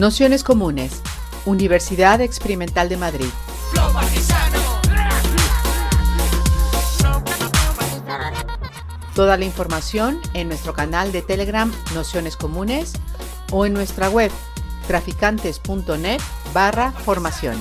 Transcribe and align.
Nociones 0.00 0.44
Comunes, 0.44 1.02
Universidad 1.44 2.22
Experimental 2.22 2.88
de 2.88 2.96
Madrid. 2.96 3.26
Toda 9.14 9.36
la 9.36 9.44
información 9.44 10.18
en 10.32 10.48
nuestro 10.48 10.72
canal 10.72 11.12
de 11.12 11.20
Telegram 11.20 11.70
Nociones 11.94 12.38
Comunes 12.38 12.94
o 13.52 13.66
en 13.66 13.74
nuestra 13.74 14.08
web 14.08 14.30
traficantes.net 14.86 16.20
barra 16.54 16.92
formación. 16.92 17.58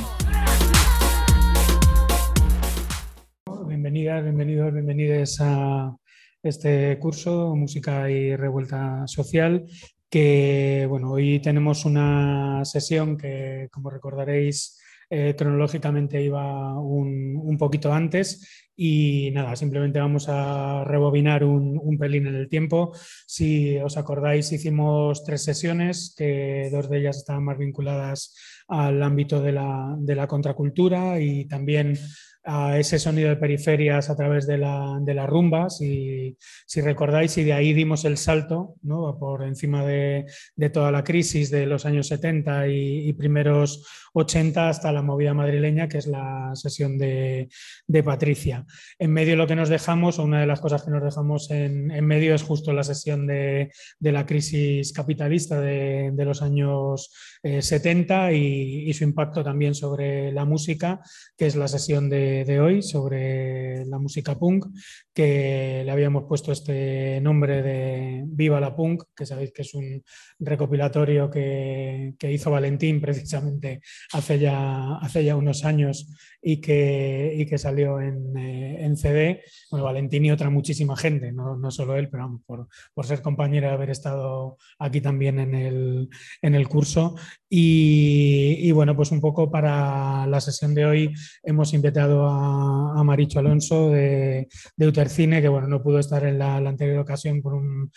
Bienvenidas, 3.67 4.23
bienvenidos, 4.23 4.71
bienvenidas 4.71 5.41
a 5.41 5.93
este 6.41 6.97
curso 6.99 7.53
Música 7.57 8.09
y 8.09 8.33
Revuelta 8.37 9.05
Social 9.07 9.65
que 10.09 10.85
bueno, 10.89 11.11
hoy 11.11 11.39
tenemos 11.39 11.85
una 11.85 12.65
sesión 12.65 13.17
que, 13.17 13.69
como 13.71 13.89
recordaréis, 13.89 14.79
eh, 15.11 15.35
cronológicamente 15.35 16.21
iba 16.21 16.79
un, 16.79 17.57
poquito 17.57 17.91
antes 17.91 18.69
y 18.75 19.31
nada, 19.33 19.55
simplemente 19.55 19.99
vamos 19.99 20.27
a 20.29 20.83
rebobinar 20.85 21.43
un, 21.43 21.97
pelín 21.97 22.27
en 22.27 22.35
el 22.35 22.47
tiempo. 22.47 22.91
Si 23.25 23.77
os 23.77 23.97
acordáis, 23.97 24.51
hicimos 24.51 25.23
tres 25.23 25.43
sesiones, 25.43 26.13
que 26.15 26.69
dos 26.71 26.89
de 26.89 26.99
ellas 26.99 27.17
estaban 27.17 27.43
más 27.43 27.57
vinculadas 27.57 28.35
al 28.67 29.01
ámbito 29.01 29.41
de 29.41 29.51
la, 29.51 29.95
de 29.97 30.15
la 30.15 30.27
contracultura 30.27 31.19
y 31.19 31.45
también 31.45 31.97
a 32.43 32.77
ese 32.79 32.99
sonido 32.99 33.29
de 33.29 33.35
periferias 33.35 34.09
a 34.09 34.15
través 34.15 34.47
de 34.47 34.57
la, 34.57 34.97
de 35.01 35.13
rumba, 35.27 35.69
si, 35.69 36.37
si, 36.65 36.81
recordáis, 36.81 37.37
y 37.37 37.43
de 37.43 37.53
ahí 37.53 37.73
dimos 37.73 38.05
el 38.05 38.17
salto 38.17 38.75
¿no? 38.81 39.17
por 39.19 39.43
encima 39.43 39.85
de, 39.85 40.25
de, 40.55 40.69
toda 40.69 40.91
la 40.91 41.03
crisis 41.03 41.51
de 41.51 41.65
los 41.65 41.85
años 41.85 42.07
70 42.07 42.67
y, 42.69 43.13
primeros 43.13 43.85
80 44.13 44.69
hasta 44.69 44.91
la 44.91 45.01
movida 45.01 45.33
madrileña, 45.33 45.87
que 45.87 45.97
es 45.97 46.07
la 46.07 46.51
sesión 46.53 46.97
de, 46.97 47.49
de, 47.87 48.03
Patricia. 48.03 48.65
En 48.97 49.11
medio 49.11 49.35
lo 49.35 49.45
que 49.45 49.55
nos 49.55 49.69
dejamos, 49.69 50.17
o 50.17 50.23
una 50.23 50.39
de 50.39 50.47
las 50.47 50.61
cosas 50.61 50.83
que 50.83 50.91
nos 50.91 51.03
dejamos 51.03 51.51
en, 51.51 51.91
en 51.91 52.05
medio 52.05 52.33
es 52.33 52.43
justo 52.43 52.71
la 52.71 52.83
sesión 52.83 53.27
de, 53.27 53.71
la 53.99 54.25
crisis 54.25 54.93
capitalista 54.93 55.59
de, 55.59 56.13
los 56.15 56.41
años 56.41 57.11
70 57.43 58.31
eh, 58.31 58.37
y, 58.37 58.89
y 58.89 58.93
su 58.93 59.03
impacto 59.03 59.43
también 59.43 59.75
sobre 59.75 60.31
la 60.31 60.45
música, 60.45 61.01
que 61.37 61.47
es 61.47 61.55
la 61.55 61.67
sesión 61.67 62.09
de 62.09 62.28
de, 62.45 62.59
hoy 62.59 62.81
sobre 62.81 63.85
la 63.85 63.99
música 63.99 64.37
punk, 64.37 64.65
que 65.13 65.81
le 65.83 65.91
habíamos 65.91 66.23
puesto 66.23 66.51
este 66.51 67.19
nombre 67.21 67.61
de 67.61 68.23
Viva 68.25 68.59
la 68.59 68.75
Punk, 68.75 69.03
que 69.15 69.25
sabéis 69.25 69.51
que 69.51 69.63
es 69.63 69.73
un 69.73 70.03
recopilatorio 70.39 71.29
que, 71.29 72.15
hizo 72.21 72.51
Valentín 72.51 73.01
precisamente 73.01 73.81
hace 74.13 74.39
ya, 74.39 74.95
hace 74.97 75.23
ya 75.23 75.35
unos 75.35 75.65
años 75.65 76.07
y 76.41 76.61
que, 76.61 77.45
que 77.49 77.57
salió 77.57 77.99
en, 77.99 78.37
eh, 78.37 78.85
en, 78.85 78.95
CD. 78.95 79.41
Bueno, 79.71 79.85
Valentín 79.85 80.25
y 80.25 80.31
otra 80.31 80.49
muchísima 80.49 80.95
gente, 80.95 81.31
no, 81.31 81.57
no 81.57 81.71
solo 81.71 81.97
él, 81.97 82.09
pero 82.09 82.23
vamos, 82.23 82.41
por, 82.45 82.67
por, 82.93 83.05
ser 83.05 83.21
compañero 83.21 83.67
de 83.67 83.73
haber 83.73 83.89
estado 83.89 84.57
aquí 84.77 85.01
también 85.01 85.39
en 85.39 85.55
el, 85.55 86.09
en 86.41 86.55
el 86.55 86.67
curso. 86.69 87.15
Y, 87.49 88.55
y, 88.59 88.71
bueno, 88.71 88.95
pues 88.95 89.11
un 89.11 89.19
poco 89.19 89.51
para 89.51 90.27
la 90.27 90.39
sesión 90.39 90.73
de 90.73 90.85
hoy 90.85 91.13
hemos 91.43 91.73
invitado 91.73 92.18
a, 92.27 93.03
Maricho 93.03 93.39
Alonso 93.39 93.89
de, 93.91 94.47
de 94.75 94.87
Utercine, 94.87 95.41
que 95.41 95.47
bueno, 95.47 95.67
no 95.67 95.81
pudo 95.81 95.99
estar 95.99 96.23
en 96.25 96.37
la, 96.37 96.57
anterior 96.57 96.99
ocasión 96.99 97.41
por 97.41 97.53
un, 97.53 97.91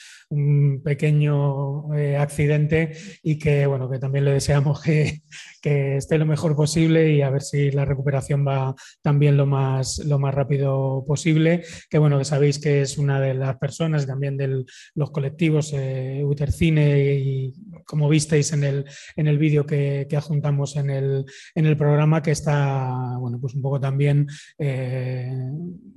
pequeño 0.83 1.95
eh, 1.95 2.17
accidente 2.17 2.93
y 3.23 3.39
que 3.39 3.67
bueno, 3.67 3.91
que 3.91 3.99
también 3.99 4.25
le 4.25 4.33
deseamos 4.33 4.81
que, 4.83 5.23
que 5.63 5.97
esté 5.97 6.19
lo 6.19 6.27
mejor 6.27 6.57
posible 6.57 7.13
y 7.13 7.23
a 7.23 7.31
ver 7.31 7.43
si 7.43 7.71
la 7.71 7.85
recuperación 7.85 8.47
va 8.47 8.75
también 9.01 9.37
lo 9.37 9.47
más, 9.47 9.99
lo 10.05 10.19
más 10.19 10.35
rápido 10.35 11.05
posible. 11.07 11.63
Que 11.89 11.99
bueno, 11.99 12.19
que 12.19 12.25
sabéis 12.25 12.59
que 12.59 12.83
es 12.83 12.99
una 12.99 13.21
de 13.21 13.35
las 13.35 13.57
personas 13.57 14.07
también 14.07 14.37
de 14.37 14.65
los 14.95 15.11
colectivos 15.13 15.73
eh, 15.73 16.23
Utercine 16.25 17.15
y 17.15 17.55
como 17.87 18.09
visteis 18.09 18.53
en 18.53 18.65
el, 18.65 18.85
en 19.17 19.29
el 19.29 19.39
vídeo 19.39 19.65
que, 19.65 20.07
que 20.11 20.17
adjuntamos 20.17 20.77
en 20.77 20.91
el, 20.91 21.25
en 21.55 21.67
el 21.67 21.77
programa, 21.77 22.23
que 22.23 22.33
está 22.33 23.17
bueno, 23.19 23.39
pues 23.41 23.55
un 23.55 23.63
poco 23.63 23.79
también 23.81 24.27
eh, 24.59 25.33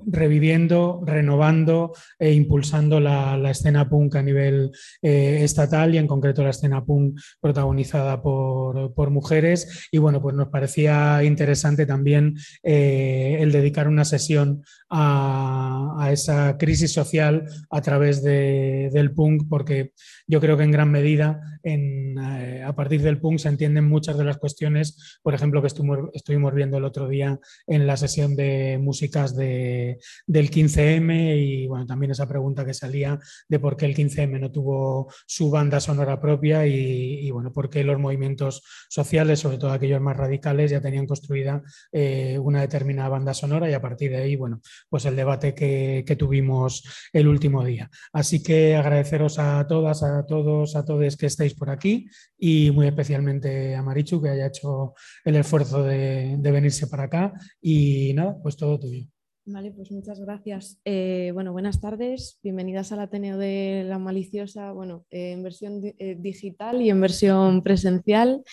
reviviendo, 0.05 1.01
renovando 1.05 1.93
e 2.19 2.33
impulsando 2.33 2.99
la, 2.99 3.35
la 3.37 3.51
escena 3.51 3.89
punk 3.89 4.15
a 4.15 4.21
nivel 4.21 4.71
eh, 5.01 5.39
estatal 5.41 5.95
y 5.95 5.97
en 5.97 6.07
concreto 6.07 6.43
la 6.43 6.51
escena 6.51 6.85
punk 6.85 7.19
protagonizada 7.41 8.21
por, 8.21 8.93
por 8.93 9.09
mujeres 9.09 9.54
y 9.91 9.97
bueno, 9.97 10.21
pues 10.21 10.35
nos 10.35 10.49
parecía 10.49 11.23
interesante 11.23 11.85
también 11.85 12.35
eh, 12.63 13.37
el 13.39 13.51
dedicar 13.51 13.87
una 13.87 14.05
sesión 14.05 14.63
a, 14.89 16.09
esa 16.11 16.57
crisis 16.57 16.93
social 16.93 17.45
a 17.69 17.81
través 17.81 18.21
del 18.23 19.11
punk, 19.13 19.43
porque 19.49 19.93
yo 20.27 20.39
creo 20.39 20.57
que 20.57 20.63
en 20.63 20.71
gran 20.71 20.91
medida 20.91 21.54
eh, 21.65 22.63
a 22.63 22.75
partir 22.75 23.01
del 23.01 23.19
punk 23.19 23.39
se 23.39 23.49
entienden 23.49 23.87
muchas 23.87 24.17
de 24.17 24.23
las 24.23 24.37
cuestiones, 24.37 25.19
por 25.21 25.33
ejemplo, 25.33 25.61
que 25.61 25.67
estuvimos, 25.67 26.53
viendo 26.53 26.77
el 26.77 26.85
otro 26.85 27.07
día 27.07 27.39
en 27.67 27.87
la 27.87 27.97
sesión 27.97 28.35
de 28.35 28.77
músicas 28.79 29.35
del 29.35 29.97
15M 30.27 31.37
y 31.37 31.67
bueno, 31.67 31.85
también 31.85 32.11
esa 32.11 32.27
pregunta 32.27 32.65
que 32.65 32.73
salía 32.73 33.19
de 33.47 33.59
por 33.59 33.77
qué 33.77 33.85
el 33.85 33.95
15M 33.95 34.39
no 34.39 34.51
tuvo 34.51 35.11
su 35.25 35.49
banda 35.49 35.79
sonora 35.79 36.19
propia 36.21 36.65
y, 36.67 37.29
bueno, 37.31 37.51
por 37.51 37.69
qué 37.69 37.83
los 37.83 37.99
movimientos 37.99 38.63
sociales, 38.89 39.39
sobre 39.39 39.57
todo 39.57 39.71
aquellos 39.71 40.01
más 40.01 40.17
radicales, 40.17 40.71
ya 40.71 40.81
tenían 40.81 41.07
construida 41.07 41.63
eh, 41.91 42.37
una 42.39 42.61
determinada 42.61 43.09
banda 43.09 43.33
sonora 43.33 43.69
y 43.69 43.73
a 43.73 43.81
partir 43.81 44.11
de 44.11 44.17
ahí, 44.17 44.35
bueno, 44.35 44.61
pues 44.89 45.05
el 45.05 45.15
debate 45.15 45.53
que, 45.53 46.03
tuvimos 46.15 46.83
el 47.11 47.27
último 47.27 47.65
día. 47.65 47.89
Así 48.13 48.41
que 48.41 48.77
agradeceros 48.77 49.37
a 49.37 49.67
todas, 49.67 50.01
a 50.01 50.25
todos, 50.25 50.77
a 50.77 50.85
todos 50.85 51.17
que 51.17 51.25
por 51.55 51.69
aquí 51.69 52.07
y 52.37 52.71
muy 52.71 52.87
especialmente 52.87 53.75
a 53.75 53.81
Marichu 53.81 54.21
que 54.21 54.29
haya 54.29 54.47
hecho 54.47 54.93
el 55.23 55.35
esfuerzo 55.37 55.83
de, 55.83 56.37
venirse 56.41 56.87
para 56.87 57.03
acá 57.03 57.33
y 57.61 58.13
nada, 58.13 58.37
pues 58.41 58.55
todo 58.55 58.79
tuyo. 58.79 59.07
Vale, 59.47 59.71
pues 59.71 59.91
muchas 59.91 60.19
gracias. 60.19 60.79
Eh, 60.85 61.29
bueno, 61.33 61.51
buenas 61.51 61.79
tardes, 61.79 62.39
bienvenidas 62.41 62.91
al 62.91 62.99
Ateneo 62.99 63.37
de 63.37 63.83
la 63.87 63.99
Maliciosa, 63.99 64.71
bueno, 64.71 65.05
eh, 65.11 65.33
en 65.33 65.43
versión 65.43 65.81
eh, 65.83 66.15
digital 66.19 66.81
y 66.81 66.89
en 66.89 66.99
versión 66.99 67.61
presencial. 67.61 68.43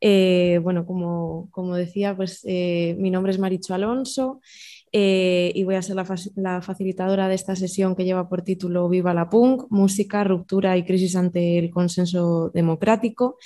bueno, 0.00 0.84
como, 0.84 1.48
como, 1.50 1.74
decía, 1.74 2.14
pues 2.14 2.44
mi 2.44 3.10
nombre 3.10 3.32
es 3.32 3.38
Marichu 3.38 3.72
Alonso. 3.72 4.40
Eh, 4.92 5.52
y 5.54 5.64
voy 5.64 5.74
a 5.74 5.82
ser 5.82 5.96
la, 5.96 6.62
facilitadora 6.62 7.28
de 7.28 7.34
esta 7.34 7.56
sesión 7.56 7.96
que 7.96 8.04
lleva 8.04 8.28
por 8.28 8.42
título 8.42 8.88
Viva 8.88 9.14
la 9.14 9.28
Punk, 9.28 9.64
Música, 9.70 10.24
Ruptura 10.24 10.76
y 10.76 10.84
Crisis 10.84 11.16
ante 11.16 11.58
el 11.58 11.70
Consenso 11.70 12.50
Democrático. 12.54 13.36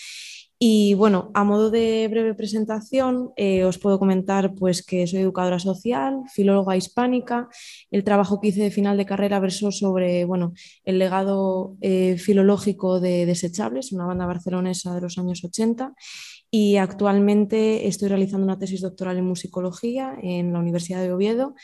Y 0.62 0.92
bueno, 0.92 1.30
a 1.32 1.42
modo 1.42 1.70
de 1.70 2.06
breve 2.10 2.34
presentación, 2.34 3.30
eh, 3.36 3.64
os 3.64 3.78
puedo 3.78 3.98
comentar 3.98 4.54
pues, 4.54 4.84
que 4.84 5.06
soy 5.06 5.20
educadora 5.20 5.58
social, 5.58 6.20
filóloga 6.30 6.76
hispánica. 6.76 7.48
El 7.90 8.04
trabajo 8.04 8.40
que 8.40 8.48
hice 8.48 8.64
de 8.64 8.70
final 8.70 8.98
de 8.98 9.06
carrera 9.06 9.40
versó 9.40 9.72
sobre 9.72 10.26
bueno, 10.26 10.52
el 10.84 10.98
legado 10.98 11.78
eh, 11.80 12.18
filológico 12.18 13.00
de 13.00 13.24
Desechables, 13.24 13.92
una 13.92 14.04
banda 14.04 14.26
barcelonesa 14.26 14.94
de 14.94 15.00
los 15.00 15.16
años 15.16 15.42
80 15.42 15.94
y 16.50 16.76
actualmente 16.76 17.86
estoy 17.86 18.08
realizando 18.08 18.44
una 18.44 18.58
tesis 18.58 18.80
doctoral 18.80 19.18
en 19.18 19.24
musicología 19.24 20.16
en 20.20 20.52
la 20.52 20.58
Universidad 20.58 21.00
de 21.00 21.12
Oviedo 21.12 21.54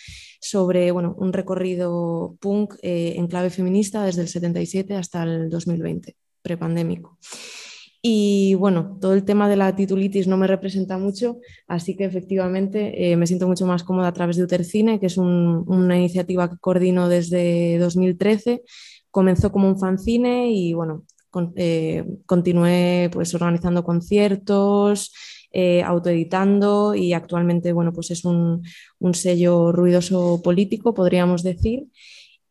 sobre 0.41 0.93
bueno, 0.93 1.15
un 1.19 1.33
recorrido 1.33 2.37
punk 2.41 2.75
eh, 2.83 3.15
en 3.17 3.27
clave 3.27 3.51
feminista 3.51 4.05
desde 4.05 4.23
el 4.23 4.29
77 4.29 4.95
hasta 4.95 5.25
el 5.25 5.51
2020, 5.51 6.17
prepandémico. 6.43 7.19
Y 8.01 8.55
bueno, 8.55 8.99
todo 9.01 9.15
el 9.15 9.25
tema 9.25 9.49
de 9.49 9.57
la 9.57 9.75
titulitis 9.75 10.29
no 10.29 10.37
me 10.37 10.47
representa 10.47 10.97
mucho, 10.97 11.41
así 11.67 11.97
que 11.97 12.05
efectivamente 12.05 13.11
eh, 13.11 13.17
me 13.17 13.27
siento 13.27 13.49
mucho 13.49 13.67
más 13.67 13.83
cómoda 13.83 14.07
a 14.07 14.13
través 14.13 14.37
de 14.37 14.45
Utercine, 14.45 15.01
que 15.01 15.07
es 15.07 15.19
una 15.19 15.99
iniciativa 15.99 16.49
que 16.49 16.59
coordino 16.59 17.09
desde 17.09 17.79
2013. 17.79 18.63
Comenzó 19.11 19.51
como 19.51 19.67
un 19.67 19.81
fanzine 19.81 20.53
y 20.53 20.73
bueno, 20.73 21.03
eh, 21.57 22.05
continué 22.27 23.11
pues, 23.13 23.35
organizando 23.35 23.85
conciertos, 23.85 25.13
eh, 25.53 25.83
autoeditando 25.83 26.95
y 26.95 27.13
actualmente 27.13 27.73
bueno, 27.73 27.93
pues 27.93 28.11
es 28.11 28.25
un, 28.25 28.63
sello 29.13 29.73
ruidoso 29.73 30.43
político, 30.43 30.95
podríamos 30.95 31.43
decir. 31.43 31.85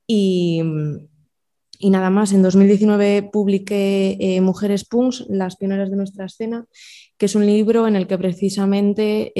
Y, 0.07 0.61
nada 1.81 2.09
más, 2.09 2.31
en 2.33 2.41
2019 2.41 3.29
publiqué 3.31 4.17
eh, 4.19 4.41
Mujeres 4.41 4.85
Punks, 4.85 5.25
las 5.29 5.55
pioneras 5.55 5.91
de 5.91 5.97
nuestra 5.97 6.25
escena, 6.25 6.65
que 7.17 7.27
es 7.27 7.35
un 7.35 7.45
libro 7.45 7.87
en 7.87 7.95
el 7.95 8.07
que 8.07 8.17
precisamente 8.17 9.31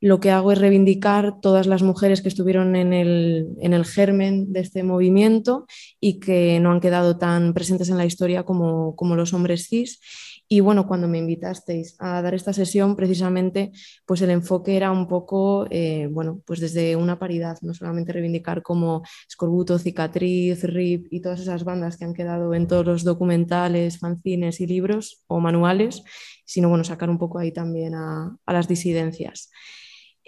lo 0.00 0.18
que 0.18 0.30
hago 0.30 0.50
es 0.50 0.58
reivindicar 0.58 1.40
todas 1.40 1.66
las 1.66 1.82
mujeres 1.82 2.22
que 2.22 2.28
estuvieron 2.28 2.74
en 2.74 2.92
el, 2.94 3.84
germen 3.84 4.52
de 4.52 4.60
este 4.60 4.82
movimiento 4.82 5.66
y 6.00 6.20
que 6.20 6.58
no 6.60 6.72
han 6.72 6.80
quedado 6.80 7.18
tan 7.18 7.52
presentes 7.52 7.90
en 7.90 7.98
la 7.98 8.06
historia 8.06 8.44
como, 8.44 8.96
los 8.98 9.34
hombres 9.34 9.68
cis. 9.68 10.00
Y 10.48 10.60
bueno, 10.60 10.88
cuando 10.88 11.06
me 11.06 11.18
invitasteis 11.18 11.94
a 12.00 12.22
dar 12.22 12.34
esta 12.34 12.52
sesión, 12.52 12.96
precisamente, 12.96 13.70
pues 14.04 14.20
el 14.22 14.30
enfoque 14.30 14.74
era 14.74 14.90
un 14.90 15.06
poco, 15.06 15.66
eh, 15.70 16.08
bueno, 16.10 16.42
pues 16.44 16.58
desde 16.58 16.96
una 16.96 17.20
paridad, 17.20 17.58
no 17.62 17.72
solamente 17.72 18.12
reivindicar 18.12 18.62
como 18.62 19.02
Scorbuto, 19.30 19.78
Cicatriz, 19.78 20.64
RIP 20.64 21.06
y 21.12 21.20
todas 21.20 21.40
esas 21.40 21.62
bandas 21.62 21.96
que 21.96 22.04
han 22.04 22.14
quedado 22.14 22.52
en 22.54 22.66
todos 22.66 22.84
los 22.84 23.04
documentales, 23.04 23.98
fanzines 23.98 24.60
y 24.60 24.66
libros 24.66 25.22
o 25.28 25.38
manuales, 25.38 26.02
sino 26.44 26.68
bueno, 26.68 26.82
sacar 26.82 27.10
un 27.10 27.18
poco 27.18 27.38
ahí 27.38 27.52
también 27.52 27.94
a 27.94 28.36
las 28.48 28.66
disidencias. 28.66 29.50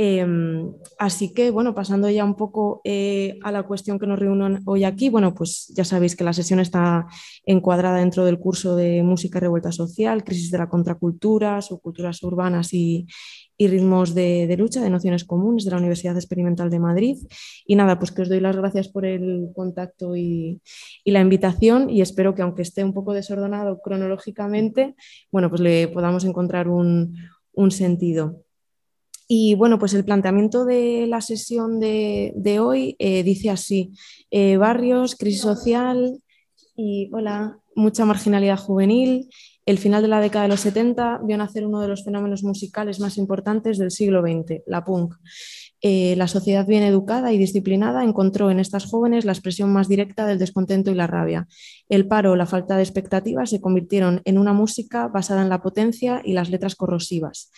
Em, 0.04 0.72
así 0.98 1.32
que, 1.32 1.52
bueno, 1.52 1.76
pasando 1.76 2.10
ya 2.10 2.24
un 2.24 2.34
poco 2.34 2.80
eh, 2.82 3.38
a 3.44 3.52
la 3.52 3.62
cuestión 3.62 4.00
que 4.00 4.06
nos 4.08 4.18
reúne 4.18 4.58
hoy 4.64 4.82
aquí, 4.82 5.08
bueno, 5.10 5.32
pues 5.32 5.72
ya 5.76 5.84
sabéis 5.84 6.16
que 6.16 6.24
la 6.24 6.32
sesión 6.32 6.58
está 6.58 7.06
encuadrada 7.46 7.98
dentro 7.98 8.24
del 8.24 8.40
curso 8.40 8.74
de 8.74 9.04
Música 9.04 9.38
y 9.38 9.42
Revuelta 9.42 9.70
Social, 9.70 10.24
Crisis 10.24 10.50
de 10.50 10.58
la 10.58 10.68
Contracultura, 10.68 11.62
Subculturas 11.62 12.20
Urbanas 12.24 12.74
y, 12.74 13.06
Ritmos 13.60 14.12
de, 14.12 14.52
Lucha 14.58 14.80
de 14.82 14.90
Nociones 14.90 15.24
Comunes 15.24 15.64
de 15.64 15.70
la 15.70 15.76
Universidad 15.76 16.16
Experimental 16.16 16.68
de 16.68 16.80
Madrid. 16.80 17.16
Y 17.64 17.76
nada, 17.76 18.00
pues 18.00 18.10
que 18.10 18.22
os 18.22 18.28
doy 18.28 18.40
las 18.40 18.56
gracias 18.56 18.88
por 18.88 19.06
el 19.06 19.50
contacto 19.54 20.16
y, 20.16 20.60
la 21.04 21.20
invitación 21.20 21.88
y 21.88 22.00
espero 22.00 22.34
que 22.34 22.42
aunque 22.42 22.62
esté 22.62 22.82
un 22.82 22.92
poco 22.92 23.12
desordenado 23.12 23.78
cronológicamente, 23.80 24.96
bueno, 25.30 25.48
pues 25.48 25.60
le 25.60 25.86
podamos 25.86 26.24
encontrar 26.24 26.66
un, 26.66 27.14
un 27.52 27.70
sentido. 27.70 28.42
Y 29.34 29.54
bueno, 29.54 29.78
pues 29.78 29.94
el 29.94 30.04
planteamiento 30.04 30.66
de 30.66 31.06
la 31.08 31.22
sesión 31.22 31.80
de, 31.80 32.58
hoy 32.60 32.96
eh, 32.98 33.22
dice 33.22 33.48
así, 33.48 33.94
eh, 34.30 34.58
barrios, 34.58 35.16
crisis 35.16 35.40
social 35.40 36.20
y, 36.76 37.08
hola, 37.14 37.58
mucha 37.74 38.04
marginalidad 38.04 38.58
juvenil. 38.58 39.30
El 39.64 39.78
final 39.78 40.02
de 40.02 40.08
la 40.08 40.20
década 40.20 40.42
de 40.42 40.50
los 40.50 40.60
70 40.60 41.22
vio 41.24 41.38
nacer 41.38 41.64
uno 41.64 41.80
de 41.80 41.88
los 41.88 42.04
fenómenos 42.04 42.42
musicales 42.42 43.00
más 43.00 43.16
importantes 43.16 43.78
del 43.78 43.90
siglo 43.90 44.20
XX, 44.20 44.64
la 44.66 44.84
punk. 44.84 45.14
Eh, 45.80 46.14
la 46.16 46.28
sociedad 46.28 46.66
bien 46.66 46.82
educada 46.82 47.32
y 47.32 47.38
disciplinada 47.38 48.04
encontró 48.04 48.50
en 48.50 48.60
estas 48.60 48.84
jóvenes 48.84 49.24
la 49.24 49.32
expresión 49.32 49.72
más 49.72 49.88
directa 49.88 50.26
del 50.26 50.38
descontento 50.38 50.90
y 50.90 50.94
la 50.94 51.06
rabia. 51.06 51.48
El 51.88 52.06
paro 52.06 52.36
la 52.36 52.44
falta 52.44 52.76
de 52.76 52.82
expectativas 52.82 53.48
se 53.48 53.62
convirtieron 53.62 54.20
en 54.26 54.36
una 54.36 54.52
música 54.52 55.08
basada 55.08 55.40
en 55.40 55.48
la 55.48 55.62
potencia 55.62 56.20
y 56.22 56.34
las 56.34 56.50
letras 56.50 56.76
corrosivas. 56.76 57.50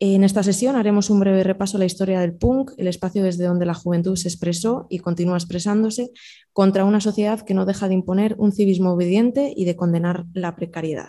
En 0.00 0.22
esta 0.22 0.44
sesión 0.44 0.76
haremos 0.76 1.10
un 1.10 1.18
breve 1.18 1.42
repaso 1.42 1.76
a 1.76 1.80
la 1.80 1.86
historia 1.86 2.20
del 2.20 2.34
punk, 2.34 2.70
el 2.76 2.86
espacio 2.86 3.24
desde 3.24 3.46
donde 3.46 3.66
la 3.66 3.74
juventud 3.74 4.14
se 4.14 4.28
expresó 4.28 4.86
y 4.88 5.00
continúa 5.00 5.36
expresándose 5.36 6.10
contra 6.52 6.84
una 6.84 7.00
sociedad 7.00 7.40
que 7.40 7.54
no 7.54 7.66
deja 7.66 7.88
de 7.88 7.94
imponer 7.94 8.36
un 8.38 8.52
civismo 8.52 8.92
obediente 8.92 9.52
y 9.56 9.64
de 9.64 9.74
condenar 9.74 10.24
la 10.34 10.54
precariedad. 10.54 11.08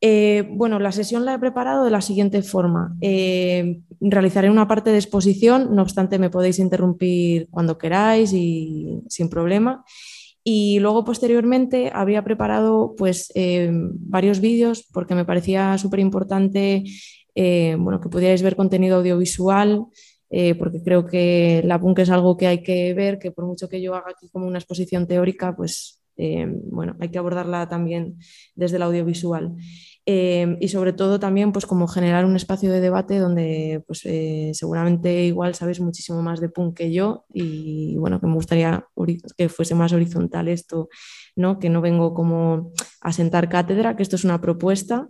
Eh, 0.00 0.46
bueno, 0.50 0.80
la 0.80 0.90
sesión 0.90 1.24
la 1.24 1.34
he 1.34 1.38
preparado 1.38 1.84
de 1.84 1.90
la 1.90 2.00
siguiente 2.00 2.42
forma. 2.42 2.96
Eh, 3.00 3.80
realizaré 4.00 4.50
una 4.50 4.66
parte 4.66 4.90
de 4.90 4.98
exposición, 4.98 5.74
no 5.74 5.82
obstante 5.82 6.18
me 6.18 6.30
podéis 6.30 6.58
interrumpir 6.58 7.48
cuando 7.50 7.78
queráis 7.78 8.32
y 8.32 9.02
sin 9.08 9.30
problema. 9.30 9.84
Y 10.42 10.78
luego 10.80 11.04
posteriormente 11.04 11.90
habría 11.94 12.22
preparado 12.22 12.94
pues, 12.98 13.32
eh, 13.34 13.70
varios 13.72 14.40
vídeos 14.40 14.86
porque 14.92 15.14
me 15.14 15.24
parecía 15.24 15.78
súper 15.78 16.00
importante 16.00 16.84
eh, 17.34 17.76
bueno, 17.78 18.00
que 18.00 18.08
pudierais 18.08 18.42
ver 18.42 18.56
contenido 18.56 18.96
audiovisual, 18.96 19.86
eh, 20.30 20.54
porque 20.54 20.82
creo 20.82 21.06
que 21.06 21.62
la 21.64 21.80
punk 21.80 22.00
es 22.00 22.10
algo 22.10 22.36
que 22.36 22.46
hay 22.46 22.62
que 22.62 22.94
ver, 22.94 23.18
que 23.18 23.30
por 23.30 23.46
mucho 23.46 23.68
que 23.68 23.80
yo 23.80 23.94
haga 23.94 24.10
aquí 24.10 24.28
como 24.30 24.46
una 24.46 24.58
exposición 24.58 25.06
teórica, 25.06 25.54
pues 25.56 26.00
eh, 26.16 26.46
bueno, 26.70 26.96
hay 27.00 27.08
que 27.08 27.18
abordarla 27.18 27.68
también 27.68 28.18
desde 28.54 28.76
el 28.76 28.82
audiovisual. 28.82 29.56
y 30.06 30.68
sobre 30.68 30.92
todo 30.92 31.18
también 31.18 31.50
pues 31.50 31.64
como 31.66 31.88
generar 31.88 32.26
un 32.26 32.36
espacio 32.36 32.70
de 32.70 32.80
debate 32.80 33.18
donde 33.18 33.82
pues 33.86 34.00
seguramente 34.52 35.24
igual 35.24 35.54
sabéis 35.54 35.80
muchísimo 35.80 36.20
más 36.22 36.40
de 36.40 36.50
punk 36.50 36.76
que 36.76 36.92
yo 36.92 37.24
y 37.32 37.96
bueno 37.96 38.20
que 38.20 38.26
me 38.26 38.34
gustaría 38.34 38.86
que 39.38 39.48
fuese 39.48 39.74
más 39.74 39.94
horizontal 39.94 40.48
esto 40.48 40.88
no 41.36 41.58
que 41.58 41.70
no 41.70 41.80
vengo 41.80 42.12
como 42.12 42.72
a 43.00 43.12
sentar 43.12 43.48
cátedra 43.48 43.96
que 43.96 44.02
esto 44.02 44.16
es 44.16 44.24
una 44.24 44.42
propuesta 44.42 45.08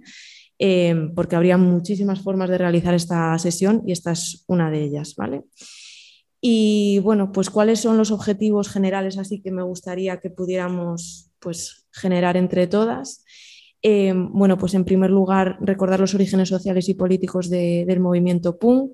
Em, 0.59 1.12
porque 1.15 1.35
habría 1.35 1.59
muchísimas 1.59 2.21
formas 2.21 2.49
de 2.49 2.59
realizar 2.59 2.95
esta 2.95 3.37
sesión 3.39 3.83
y 3.87 3.93
esta 3.93 4.12
es 4.12 4.45
una 4.47 4.71
de 4.71 4.85
ellas, 4.85 5.15
¿vale? 5.17 5.43
Y 6.41 7.01
bueno, 7.01 7.33
pues 7.33 7.51
cuáles 7.51 7.81
son 7.81 7.97
los 7.97 8.11
objetivos 8.11 8.69
generales 8.69 9.19
así 9.19 9.41
que 9.41 9.51
me 9.51 9.62
gustaría 9.62 10.21
que 10.21 10.31
pudiéramos 10.31 11.31
pues, 11.41 11.87
generar 11.91 12.37
entre 12.37 12.67
todas. 12.67 13.25
Em, 13.83 14.31
bueno, 14.33 14.56
pues 14.56 14.75
en 14.75 14.85
primer 14.85 15.11
lugar 15.11 15.59
recordar 15.61 16.01
los 16.01 16.15
orígenes 16.15 16.49
sociales 16.49 16.89
y 16.89 16.95
políticos 16.95 17.51
del 17.51 18.01
movimiento 18.01 18.59
PUN, 18.59 18.93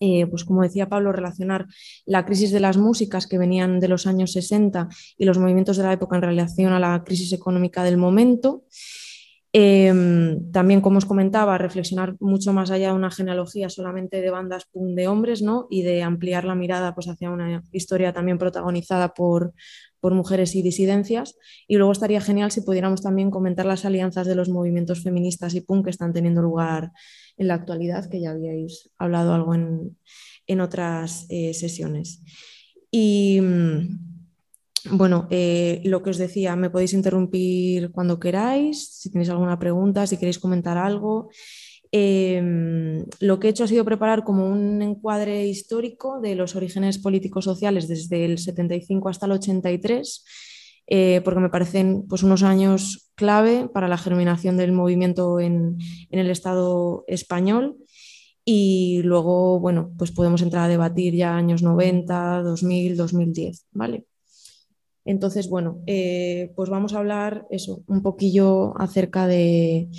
eh, 0.00 0.26
pues 0.26 0.44
como 0.44 0.62
decía 0.62 0.88
Pablo, 0.88 1.12
relacionar 1.12 1.66
la 2.06 2.24
crisis 2.24 2.50
de 2.50 2.60
las 2.60 2.76
músicas 2.76 3.26
que 3.26 3.38
venían 3.38 3.80
de 3.80 3.88
los 3.88 4.06
años 4.06 4.32
60 4.32 4.88
y 5.18 5.24
los 5.24 5.38
movimientos 5.38 5.76
de 5.76 5.84
la 5.84 5.92
época 5.92 6.16
en 6.16 6.22
relación 6.22 6.72
a 6.72 6.80
la 6.80 7.04
crisis 7.04 7.32
económica 7.32 7.84
del 7.84 7.98
momento. 7.98 8.64
Em, 9.54 10.50
también, 10.50 10.80
como 10.80 10.96
os 10.96 11.04
comentaba, 11.04 11.58
reflexionar 11.58 12.16
mucho 12.20 12.54
más 12.54 12.70
allá 12.70 12.88
de 12.88 12.94
una 12.94 13.10
genealogía 13.10 13.68
solamente 13.68 14.22
de 14.22 14.30
bandas 14.30 14.64
punk 14.64 14.96
de 14.96 15.08
hombres 15.08 15.42
¿no? 15.42 15.66
y 15.70 15.82
de 15.82 16.02
ampliar 16.02 16.44
la 16.44 16.54
mirada 16.54 16.94
pues, 16.94 17.06
hacia 17.06 17.30
una 17.30 17.62
historia 17.70 18.14
también 18.14 18.38
protagonizada 18.38 19.12
por, 19.12 19.52
por 20.00 20.14
mujeres 20.14 20.54
y 20.54 20.62
disidencias. 20.62 21.36
Y 21.68 21.76
luego 21.76 21.92
estaría 21.92 22.22
genial 22.22 22.50
si 22.50 22.62
pudiéramos 22.62 23.02
también 23.02 23.30
comentar 23.30 23.66
las 23.66 23.84
alianzas 23.84 24.26
de 24.26 24.34
los 24.34 24.48
movimientos 24.48 25.02
feministas 25.02 25.54
y 25.54 25.60
punk 25.60 25.84
que 25.84 25.90
están 25.90 26.14
teniendo 26.14 26.40
lugar 26.40 26.92
en 27.36 27.48
la 27.48 27.54
actualidad, 27.54 28.08
que 28.08 28.20
ya 28.22 28.30
habíais 28.30 28.90
hablado 28.96 29.34
algo 29.34 29.54
en, 29.54 29.98
en 30.46 30.60
otras 30.62 31.26
eh, 31.28 31.52
sesiones. 31.52 32.22
Y 32.90 33.40
bueno, 34.90 35.28
eh, 35.30 35.80
lo 35.84 36.02
que 36.02 36.10
os 36.10 36.18
decía, 36.18 36.56
me 36.56 36.70
podéis 36.70 36.92
interrumpir 36.92 37.92
cuando 37.92 38.18
queráis, 38.18 38.88
si 39.00 39.10
tenéis 39.10 39.30
alguna 39.30 39.58
pregunta, 39.58 40.06
si 40.06 40.16
queréis 40.16 40.38
comentar 40.38 40.76
algo. 40.76 41.30
Em, 41.92 43.04
lo 43.20 43.38
que 43.38 43.48
he 43.48 43.50
hecho 43.50 43.64
ha 43.64 43.68
sido 43.68 43.84
preparar 43.84 44.24
como 44.24 44.46
un 44.48 44.80
encuadre 44.82 45.46
histórico 45.46 46.20
de 46.20 46.34
los 46.34 46.56
orígenes 46.56 46.98
políticos 46.98 47.44
sociales 47.44 47.86
desde 47.86 48.24
el 48.24 48.38
75 48.38 49.08
hasta 49.08 49.26
el 49.26 49.32
83, 49.32 50.24
eh, 50.86 51.20
porque 51.24 51.40
me 51.40 51.50
parecen 51.50 52.06
pues, 52.08 52.22
unos 52.22 52.42
años 52.42 53.12
clave 53.14 53.68
para 53.68 53.88
la 53.88 53.98
germinación 53.98 54.56
del 54.56 54.72
movimiento 54.72 55.38
en, 55.38 55.78
en 56.10 56.18
el 56.18 56.30
Estado 56.30 57.04
español. 57.08 57.76
Y 58.44 59.02
luego, 59.04 59.60
bueno, 59.60 59.92
pues 59.98 60.10
podemos 60.12 60.42
entrar 60.42 60.64
a 60.64 60.68
debatir 60.68 61.14
ya 61.14 61.36
años 61.36 61.62
90, 61.62 62.42
2000, 62.42 62.96
2010, 62.96 63.66
¿vale? 63.72 64.06
Entonces, 65.04 65.48
bueno, 65.48 65.80
eh, 65.86 66.52
pues 66.54 66.70
vamos 66.70 66.94
a 66.94 66.98
hablar 66.98 67.46
eso, 67.50 67.82
un 67.86 68.02
poquillo 68.02 68.78
acerca 68.80 69.26
del 69.26 69.90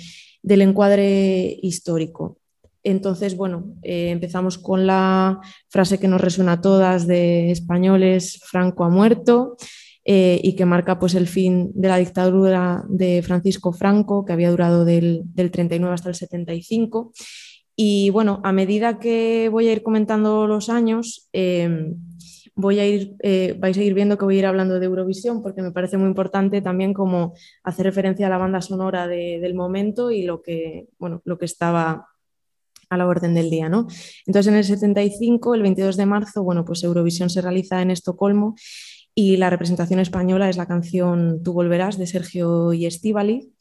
encuadre 0.42 1.58
histórico. 1.62 2.38
Entonces, 2.82 3.36
bueno, 3.36 3.74
eh, 3.82 4.10
empezamos 4.10 4.58
con 4.58 4.86
la 4.86 5.40
frase 5.68 5.98
que 5.98 6.08
nos 6.08 6.20
resuena 6.20 6.52
a 6.52 6.60
todas 6.60 7.06
de 7.06 7.50
españoles, 7.50 8.40
Franco 8.44 8.84
ha 8.84 8.90
muerto, 8.90 9.56
eh, 10.04 10.38
y 10.42 10.54
que 10.54 10.66
marca 10.66 10.98
pues, 10.98 11.14
el 11.14 11.26
fin 11.26 11.72
de 11.74 11.88
la 11.88 11.96
dictadura 11.96 12.84
de 12.88 13.22
Francisco 13.22 13.72
Franco, 13.72 14.26
que 14.26 14.34
había 14.34 14.50
durado 14.50 14.84
del, 14.84 15.22
del 15.24 15.50
39 15.50 15.94
hasta 15.94 16.10
el 16.10 16.14
75. 16.14 17.12
Y 17.74 18.10
bueno, 18.10 18.40
a 18.44 18.52
medida 18.52 18.98
que 18.98 19.48
voy 19.50 19.68
a 19.68 19.72
ir 19.72 19.82
comentando 19.82 20.46
los 20.46 20.68
años, 20.68 21.28
voy 22.54 22.78
a 22.78 22.86
ir, 22.86 23.16
eh, 23.20 23.56
vais 23.58 23.76
a 23.76 23.82
ir 23.82 23.94
viendo 23.94 24.16
que 24.16 24.24
voy 24.24 24.36
a 24.36 24.38
ir 24.40 24.46
hablando 24.46 24.78
de 24.78 24.86
Eurovisión 24.86 25.42
porque 25.42 25.62
me 25.62 25.72
parece 25.72 25.96
muy 25.96 26.08
importante 26.08 26.60
también 26.62 26.94
como 26.94 27.34
hacer 27.62 27.86
referencia 27.86 28.26
a 28.26 28.30
la 28.30 28.38
banda 28.38 28.60
sonora 28.60 29.08
del 29.08 29.54
momento 29.54 30.10
y 30.10 30.22
lo 30.22 30.42
que, 30.42 30.88
bueno, 30.98 31.20
lo 31.24 31.38
que 31.38 31.46
estaba 31.46 32.08
a 32.88 32.96
la 32.96 33.06
orden 33.06 33.34
del 33.34 33.50
día. 33.50 33.68
¿no? 33.68 33.86
Entonces 34.26 34.52
en 34.52 34.58
el 34.58 34.64
75, 34.64 35.54
el 35.54 35.62
22 35.62 35.96
de 35.96 36.06
marzo, 36.06 36.42
bueno, 36.42 36.64
pues 36.64 36.84
Eurovisión 36.84 37.30
se 37.30 37.40
realiza 37.40 37.82
en 37.82 37.90
Estocolmo 37.90 38.54
y 39.14 39.36
la 39.36 39.50
representación 39.50 40.00
española 40.00 40.48
es 40.48 40.56
la 40.56 40.66
canción 40.66 41.42
Tú 41.42 41.52
volverás 41.52 41.98
de 41.98 42.06
Sergio 42.06 42.72
y 42.72 42.86
Estivali. 42.86 43.52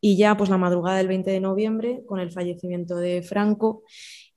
Y 0.00 0.16
ya 0.16 0.36
pues 0.36 0.50
la 0.50 0.58
madrugada 0.58 0.98
del 0.98 1.08
20 1.08 1.30
de 1.30 1.40
noviembre, 1.40 2.02
con 2.06 2.20
el 2.20 2.30
fallecimiento 2.30 2.96
de 2.96 3.22
Franco, 3.22 3.82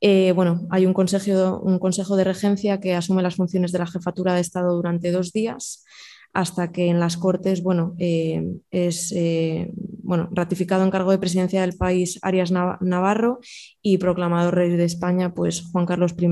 eh, 0.02 0.32
bueno, 0.34 0.62
hay 0.70 0.86
un 0.86 0.94
consejo, 0.94 1.60
un 1.60 1.78
consejo 1.80 2.16
de 2.16 2.24
regencia 2.24 2.80
que 2.80 2.96
asume 2.96 3.22
las 3.22 3.36
funciones 3.36 3.72
de 3.72 3.80
la 3.80 3.88
jefatura 3.88 4.34
de 4.34 4.42
Estado 4.42 4.76
durante 4.76 5.12
dos 5.12 5.32
días 5.34 5.84
hasta 6.32 6.72
que 6.72 6.88
en 6.88 7.00
las 7.00 7.18
Cortes 7.18 7.64
bueno, 7.64 7.96
eh, 7.98 8.44
es 8.70 9.12
eh, 9.16 9.72
bueno, 10.04 10.30
ratificado 10.32 10.84
en 10.84 10.92
cargo 10.92 11.12
de 11.12 11.18
presidencia 11.18 11.62
del 11.62 11.76
país 11.76 12.20
Arias 12.22 12.52
Navarro 12.52 13.40
y 13.82 13.98
proclamado 13.98 14.52
rey 14.52 14.70
de 14.70 14.84
España 14.84 15.34
pues, 15.34 15.64
Juan 15.72 15.86
Carlos 15.86 16.16
I 16.18 16.28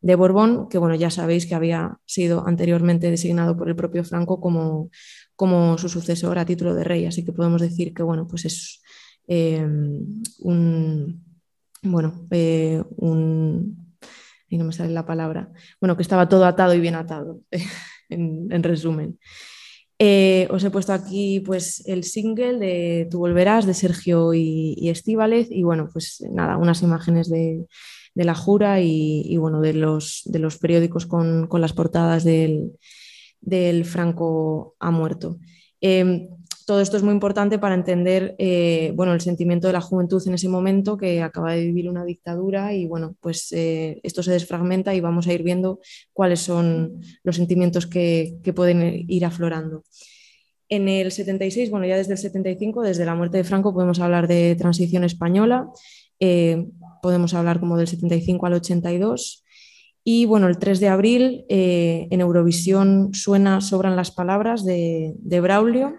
de, 0.00 0.14
Borbón, 0.14 0.68
que 0.68 0.78
bueno, 0.78 0.94
ya 0.94 1.10
sabéis 1.10 1.46
que 1.46 1.56
había 1.56 1.98
sido 2.04 2.46
anteriormente 2.46 3.10
designado 3.10 3.56
por 3.56 3.68
el 3.68 3.74
propio 3.74 4.04
Franco 4.04 4.40
como, 4.40 4.90
como 5.34 5.78
su 5.78 5.88
sucesor 5.88 6.38
a 6.38 6.46
título 6.46 6.74
de 6.74 6.84
rey. 6.84 7.06
Así 7.06 7.24
que 7.24 7.32
podemos 7.32 7.60
decir 7.60 7.92
que 7.92 8.04
bueno, 8.04 8.28
pues 8.28 8.44
es 8.44 8.82
un, 10.38 11.25
bueno, 11.90 12.26
un, 12.96 13.96
y 14.48 14.58
no 14.58 14.64
me 14.64 14.72
sale 14.72 14.92
la 14.92 15.06
palabra, 15.06 15.50
bueno, 15.80 15.96
que 15.96 16.02
estaba 16.02 16.28
todo 16.28 16.44
atado 16.44 16.74
y 16.74 16.80
bien 16.80 16.94
atado, 16.94 17.40
en, 18.08 18.62
resumen. 18.62 19.18
Eh, 19.98 20.46
os 20.50 20.62
he 20.62 20.70
puesto 20.70 20.92
aquí 20.92 21.40
pues 21.40 21.82
el 21.86 22.04
single 22.04 22.58
de 22.58 23.08
Tú 23.10 23.20
volverás 23.20 23.64
de 23.64 23.72
Sergio 23.72 24.34
y, 24.34 24.74
y 24.76 24.90
Estíbalez 24.90 25.48
y 25.50 25.62
bueno, 25.62 25.88
pues 25.90 26.22
nada, 26.30 26.58
unas 26.58 26.82
imágenes 26.82 27.30
de, 27.30 27.64
la 28.14 28.34
jura 28.34 28.80
y, 28.80 29.36
bueno, 29.36 29.60
de 29.60 29.74
los, 29.74 30.22
de 30.24 30.38
los 30.38 30.58
periódicos 30.58 31.06
con, 31.06 31.48
las 31.50 31.72
portadas 31.72 32.24
del, 32.24 32.72
Franco 33.84 34.74
ha 34.78 34.90
muerto. 34.90 35.38
Em, 35.80 36.28
todo 36.66 36.80
esto 36.80 36.96
es 36.96 37.04
muy 37.04 37.14
importante 37.14 37.60
para 37.60 37.76
entender 37.76 38.34
eh, 38.38 38.92
bueno, 38.96 39.14
el 39.14 39.20
sentimiento 39.20 39.68
de 39.68 39.72
la 39.72 39.80
juventud 39.80 40.20
en 40.26 40.34
ese 40.34 40.48
momento 40.48 40.96
que 40.96 41.22
acaba 41.22 41.52
de 41.52 41.64
vivir 41.64 41.88
una 41.88 42.04
dictadura 42.04 42.74
y 42.74 42.86
bueno, 42.86 43.14
pues 43.20 43.52
eh, 43.52 44.00
esto 44.02 44.24
se 44.24 44.32
desfragmenta 44.32 44.92
y 44.92 45.00
vamos 45.00 45.28
a 45.28 45.32
ir 45.32 45.44
viendo 45.44 45.78
cuáles 46.12 46.40
son 46.40 47.00
los 47.22 47.36
sentimientos 47.36 47.86
que, 47.86 48.40
pueden 48.54 49.04
ir 49.08 49.24
aflorando. 49.24 49.84
En 50.68 50.88
el 50.88 51.12
76, 51.12 51.70
bueno, 51.70 51.86
ya 51.86 51.96
desde 51.96 52.12
el 52.12 52.18
75, 52.18 52.82
desde 52.82 53.04
la 53.04 53.14
muerte 53.14 53.36
de 53.36 53.44
Franco, 53.44 53.72
podemos 53.72 54.00
hablar 54.00 54.26
de 54.26 54.56
transición 54.56 55.04
española, 55.04 55.68
eh, 56.18 56.66
podemos 57.00 57.34
hablar 57.34 57.60
como 57.60 57.76
del 57.76 57.86
75 57.86 58.44
al 58.46 58.54
82. 58.54 59.44
Y 60.02 60.24
bueno, 60.24 60.48
el 60.48 60.58
3 60.58 60.80
de 60.80 60.88
abril 60.88 61.44
en 61.48 62.20
Eurovisión 62.20 63.12
suena 63.12 63.60
Sobran 63.60 63.96
las 63.96 64.12
palabras 64.12 64.64
de, 64.64 65.14
de 65.18 65.40
Braulio 65.40 65.94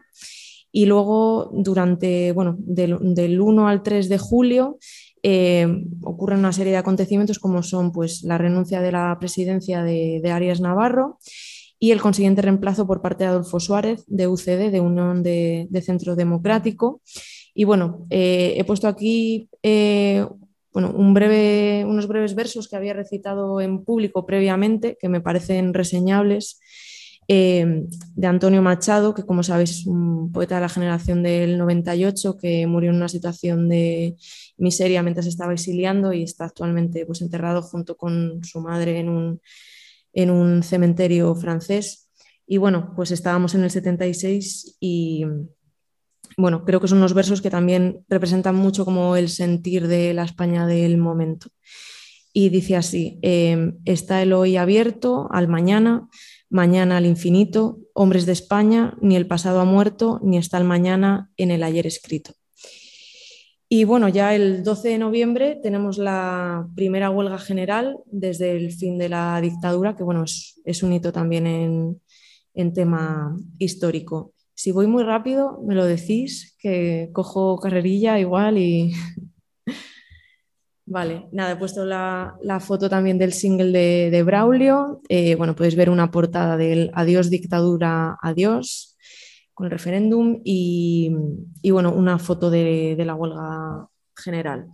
y 0.72 0.86
luego, 0.86 1.50
durante, 1.54 2.32
bueno, 2.32 2.56
del, 2.60 3.42
1 3.42 3.68
al 3.68 3.84
3 3.84 4.10
de 4.10 4.18
julio, 4.18 4.78
eh, 5.24 5.68
ocurren 6.04 6.40
una 6.40 6.54
serie 6.54 6.72
de 6.72 6.78
acontecimientos 6.78 7.40
como 7.40 7.64
son 7.64 7.92
pues, 7.92 8.24
la 8.24 8.38
renuncia 8.38 8.82
de 8.82 8.92
la 8.92 9.18
presidencia 9.20 9.84
de, 9.84 10.22
Arias 10.32 10.62
Navarro 10.62 11.20
y 11.80 11.92
el 11.92 12.02
consiguiente 12.02 12.42
reemplazo 12.42 12.88
por 12.88 13.02
parte 13.02 13.24
de 13.24 13.30
Adolfo 13.30 13.60
Suárez 13.60 14.04
de 14.08 14.28
UCD, 14.28 14.72
de 14.72 14.80
Unión 14.80 15.24
de, 15.24 15.82
Centro 15.84 16.16
Democrático. 16.16 17.02
Y 17.54 17.64
bueno, 17.64 18.06
eh, 18.10 18.56
he 18.58 18.64
puesto 18.64 18.88
aquí 18.88 19.50
eh, 19.64 20.26
bueno, 20.78 20.94
un 20.96 21.16
breve, 21.16 21.86
unos 21.86 22.08
breves 22.08 22.36
versos 22.36 22.68
que 22.68 22.76
había 22.76 22.94
recitado 22.94 23.62
en 23.62 23.84
público 23.84 24.28
previamente, 24.28 24.96
que 25.02 25.10
me 25.10 25.22
parecen 25.22 25.74
reseñables 25.74 26.60
Em, 27.30 27.90
de 28.16 28.28
Antonio 28.28 28.62
Machado, 28.62 29.14
que 29.14 29.26
como 29.26 29.44
sabéis 29.44 29.72
es 29.72 29.86
un 29.86 30.32
poeta 30.32 30.56
de 30.56 30.62
la 30.62 30.70
generación 30.70 31.24
del 31.24 31.58
98 31.58 32.38
que 32.38 32.66
murió 32.68 32.92
en 32.92 32.96
una 32.96 33.10
situación 33.10 33.68
de 33.68 34.16
miseria 34.58 35.04
mientras 35.04 35.26
estaba 35.26 35.52
exiliando 35.52 36.14
y 36.14 36.24
está 36.24 36.46
actualmente 36.46 37.06
pues, 37.06 37.22
enterrado 37.22 37.62
junto 37.62 37.98
con 37.98 38.42
su 38.46 38.62
madre 38.62 39.00
en 39.00 39.10
un, 39.10 39.42
en 40.14 40.30
un 40.32 40.64
cementerio 40.64 41.36
francés. 41.36 42.10
Y 42.48 42.58
bueno, 42.58 42.94
pues 42.96 43.12
estábamos 43.12 43.56
en 43.56 43.66
el 43.66 43.72
76 43.72 44.78
y 44.80 45.26
bueno, 46.38 46.64
creo 46.64 46.80
que 46.80 46.88
son 46.88 47.00
unos 47.00 47.14
versos 47.14 47.42
que 47.42 47.50
también 47.50 48.06
representan 48.08 48.56
mucho 48.56 48.86
como 48.86 49.18
el 49.18 49.28
sentir 49.28 49.88
de 49.88 50.14
la 50.14 50.24
España 50.24 50.66
del 50.66 50.98
momento. 50.98 51.50
Y 52.32 52.50
dice 52.50 52.76
así, 52.76 53.20
em, 53.22 53.80
está 53.84 54.22
el 54.22 54.32
hoy 54.32 54.58
abierto 54.58 55.28
al 55.32 55.48
mañana, 55.48 56.08
mañana 56.50 56.98
al 56.98 57.06
infinito, 57.06 57.80
hombres 57.94 58.26
de 58.26 58.32
España, 58.32 58.98
ni 59.02 59.16
el 59.16 59.28
pasado 59.28 59.60
ha 59.60 59.66
muerto, 59.66 60.20
ni 60.24 60.38
está 60.38 60.58
el 60.58 60.64
mañana 60.64 61.32
en 61.38 61.52
el 61.52 61.64
ayer 61.64 61.88
escrito. 61.88 62.34
Y 63.70 63.84
bueno, 63.84 64.08
ya 64.08 64.34
el 64.34 64.64
12 64.64 64.90
de 64.90 64.98
noviembre 64.98 65.60
tenemos 65.62 65.98
la 65.98 66.68
primera 66.76 67.10
huelga 67.10 67.38
general 67.38 67.98
desde 68.06 68.52
el 68.52 68.72
fin 68.72 68.98
de 68.98 69.10
la 69.10 69.42
dictadura, 69.42 69.96
que 69.96 70.04
bueno, 70.04 70.24
es, 70.24 70.84
un 70.84 70.94
hito 70.94 71.12
también 71.12 71.48
en, 71.48 72.02
en 72.54 72.74
tema 72.74 73.36
histórico. 73.60 74.34
Si 74.54 74.72
voy 74.72 74.88
muy 74.88 75.04
rápido, 75.04 75.62
me 75.66 75.76
lo 75.76 75.86
decís, 75.86 76.56
que 76.60 77.10
cojo 77.12 77.60
carrerilla 77.60 78.20
igual 78.20 78.58
y 78.58 78.94
Vale, 80.90 81.28
nada, 81.34 81.52
he 81.52 81.56
puesto 81.58 81.84
la, 81.84 82.38
foto 82.62 82.90
también 82.90 83.18
del 83.18 83.34
single 83.34 84.10
de, 84.10 84.24
Braulio. 84.24 85.02
Eh, 85.10 85.36
bueno, 85.36 85.54
podéis 85.54 85.76
ver 85.76 85.90
una 85.90 86.12
portada 86.12 86.56
del 86.56 86.92
Adiós 86.94 87.30
dictadura, 87.30 88.18
adiós, 88.22 88.96
con 89.54 89.66
el 89.66 89.72
referéndum 89.72 90.40
y, 90.46 91.12
bueno, 91.70 91.92
una 91.92 92.18
foto 92.20 92.50
de, 92.50 92.96
la 93.06 93.16
huelga 93.16 93.90
general. 94.16 94.68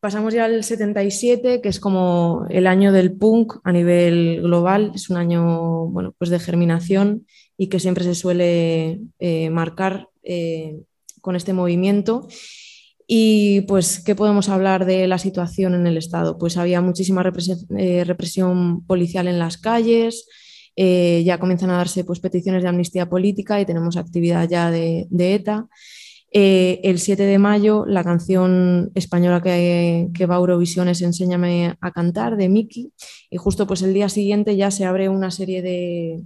Pasamos 0.00 0.32
ya 0.32 0.46
al 0.46 0.64
77, 0.64 1.60
que 1.60 1.68
es 1.68 1.78
como 1.78 2.46
el 2.48 2.66
año 2.66 2.90
del 2.90 3.12
punk 3.12 3.56
a 3.64 3.70
nivel 3.70 4.40
global. 4.40 4.92
Es 4.94 5.10
un 5.10 5.18
año 5.18 5.88
bueno, 5.88 6.14
pues 6.16 6.30
de 6.30 6.38
germinación 6.38 7.26
y 7.58 7.68
que 7.68 7.78
siempre 7.78 8.02
se 8.02 8.14
suele 8.14 8.98
eh, 9.18 9.50
marcar 9.50 10.08
eh, 10.22 10.80
con 11.20 11.36
este 11.36 11.52
movimiento. 11.52 12.26
Y 13.06 13.62
pues, 13.62 14.00
¿qué 14.00 14.14
podemos 14.14 14.48
hablar 14.48 14.86
de 14.86 15.06
la 15.06 15.18
situación 15.18 15.74
en 15.74 15.86
el 15.86 15.96
Estado? 15.96 16.38
Pues 16.38 16.56
había 16.56 16.80
muchísima 16.80 17.22
eh, 17.76 18.04
represión, 18.04 18.86
policial 18.86 19.28
en 19.28 19.38
las 19.38 19.58
calles, 19.58 20.26
eh, 20.76 21.22
ya 21.24 21.38
comienzan 21.38 21.70
a 21.70 21.76
darse 21.76 22.04
pues, 22.04 22.20
peticiones 22.20 22.62
de 22.62 22.68
amnistía 22.68 23.08
política 23.08 23.60
y 23.60 23.66
tenemos 23.66 23.96
actividad 23.96 24.48
ya 24.48 24.70
de, 24.70 25.06
ETA. 25.10 25.68
Eh, 26.34 26.80
el 26.84 26.98
7 26.98 27.24
de 27.24 27.38
mayo, 27.38 27.84
la 27.86 28.02
canción 28.04 28.90
española 28.94 29.42
que, 29.42 30.26
va 30.28 30.36
a 30.36 30.38
Eurovisión 30.38 30.88
es 30.88 31.02
Enséñame 31.02 31.76
a 31.80 31.90
cantar 31.90 32.36
de 32.36 32.48
Miki. 32.48 32.92
Y 33.30 33.36
justo 33.36 33.66
pues 33.66 33.82
el 33.82 33.92
día 33.92 34.08
siguiente 34.08 34.56
ya 34.56 34.70
se 34.70 34.86
abre 34.86 35.10
una 35.10 35.30
serie 35.30 35.60
de, 35.60 36.22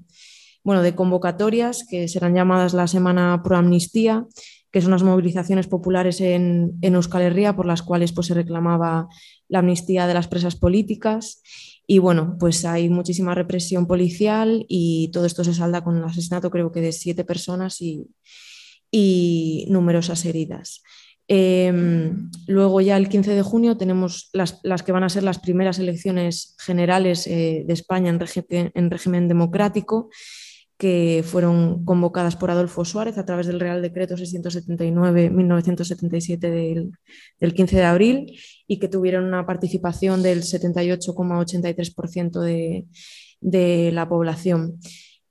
bueno, 0.62 0.82
de 0.82 0.94
convocatorias 0.94 1.84
que 1.88 2.06
serán 2.06 2.34
llamadas 2.34 2.72
la 2.72 2.86
Semana 2.86 3.40
Pro 3.42 3.56
Amnistía 3.56 4.26
que 4.70 4.80
son 4.80 4.88
unas 4.90 5.02
movilizaciones 5.02 5.66
populares 5.66 6.20
en, 6.20 6.78
Euskal 6.82 7.22
Herria 7.22 7.56
por 7.56 7.66
las 7.66 7.82
cuales 7.82 8.12
pues, 8.12 8.26
se 8.26 8.34
reclamaba 8.34 9.08
la 9.48 9.60
amnistía 9.60 10.06
de 10.06 10.14
las 10.14 10.28
presas 10.28 10.56
políticas. 10.56 11.42
Y 11.86 11.98
bueno, 11.98 12.36
pues 12.38 12.64
hay 12.64 12.88
muchísima 12.88 13.34
represión 13.34 13.86
policial 13.86 14.66
y 14.68 15.10
todo 15.12 15.24
esto 15.24 15.44
se 15.44 15.54
salda 15.54 15.84
con 15.84 15.96
el 15.96 16.04
asesinato 16.04 16.50
creo 16.50 16.72
que 16.72 16.80
de 16.80 16.92
siete 16.92 17.24
personas 17.24 17.80
y, 17.80 18.06
numerosas 19.68 20.24
heridas. 20.24 20.82
Em, 21.28 22.30
luego 22.46 22.80
ya 22.80 22.96
el 22.96 23.08
15 23.08 23.32
de 23.32 23.42
junio 23.42 23.76
tenemos 23.76 24.30
las, 24.32 24.62
que 24.84 24.92
van 24.92 25.04
a 25.04 25.08
ser 25.08 25.22
las 25.22 25.38
primeras 25.38 25.78
elecciones 25.78 26.54
generales 26.58 27.26
eh, 27.26 27.64
de 27.66 27.72
España 27.72 28.10
en, 28.10 28.72
en 28.74 28.90
régimen 28.90 29.28
democrático 29.28 30.08
que 30.78 31.22
fueron 31.24 31.84
convocadas 31.84 32.36
por 32.36 32.50
Adolfo 32.50 32.84
Suárez 32.84 33.18
a 33.18 33.24
través 33.24 33.46
del 33.46 33.60
Real 33.60 33.80
Decreto 33.80 34.16
679-1977 34.16 36.90
del, 37.38 37.54
15 37.54 37.76
de 37.76 37.84
abril 37.84 38.38
y 38.66 38.78
que 38.78 38.88
tuvieron 38.88 39.24
una 39.24 39.46
participación 39.46 40.22
del 40.22 40.42
78,83% 40.42 42.40
de, 42.40 42.84
de 43.40 43.90
la 43.92 44.08
población. 44.08 44.78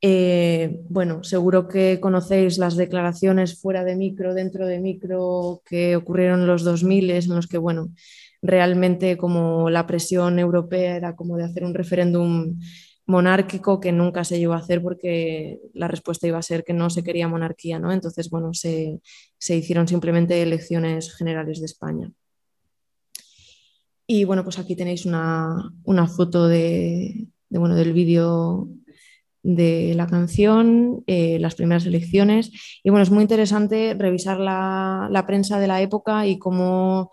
Eh, 0.01 0.81
bueno, 0.89 1.23
seguro 1.23 1.67
que 1.67 1.99
conocéis 1.99 2.57
las 2.57 2.75
declaraciones 2.75 3.59
fuera 3.59 3.83
de 3.83 3.95
micro, 3.95 4.33
dentro 4.33 4.65
de 4.65 4.79
micro 4.79 5.61
que 5.65 5.95
ocurrieron 5.95 6.41
en 6.41 6.47
los 6.47 6.63
2000 6.63 7.11
en 7.11 7.29
los 7.29 7.47
que, 7.47 7.57
bueno, 7.57 7.89
realmente 8.41 9.17
como 9.17 9.69
la 9.69 9.87
presión 9.87 10.39
europea 10.39 10.95
era 10.95 11.15
como 11.15 11.37
de 11.37 11.45
hacer 11.45 11.63
un 11.63 11.73
referéndum 11.73 12.59
monárquico 13.05 13.79
que 13.79 13.91
nunca 13.91 14.23
se 14.23 14.39
llevó 14.39 14.53
a 14.53 14.57
hacer 14.57 14.81
porque 14.81 15.59
la 15.73 15.87
respuesta 15.87 16.27
iba 16.27 16.39
a 16.39 16.43
ser 16.43 16.63
que 16.63 16.73
no 16.73 16.89
se 16.89 17.03
quería 17.03 17.27
monarquía, 17.27 17.79
¿no? 17.79 17.91
Entonces, 17.91 18.29
bueno, 18.29 18.53
se, 18.53 18.99
hicieron 19.47 19.87
simplemente 19.87 20.41
elecciones 20.41 21.13
generales 21.15 21.59
de 21.59 21.65
España. 21.65 22.11
Y 24.07 24.23
bueno, 24.23 24.43
pues 24.43 24.59
aquí 24.59 24.75
tenéis 24.75 25.05
una, 25.05 25.71
foto 26.15 26.47
de, 26.47 27.27
bueno, 27.49 27.75
del 27.75 27.93
vídeo 27.93 28.69
de 29.41 29.93
la 29.95 30.07
canción, 30.07 31.03
eh, 31.05 31.37
las 31.39 31.55
primeras 31.55 31.85
elecciones. 31.85 32.51
Y 32.83 32.89
bueno, 32.89 33.03
es 33.03 33.11
muy 33.11 33.21
interesante 33.21 33.95
revisar 33.97 34.39
la, 34.39 35.07
la 35.11 35.25
prensa 35.27 35.59
de 35.59 35.67
la 35.67 35.81
época 35.81 36.25
y 36.25 36.39
cómo 36.39 37.11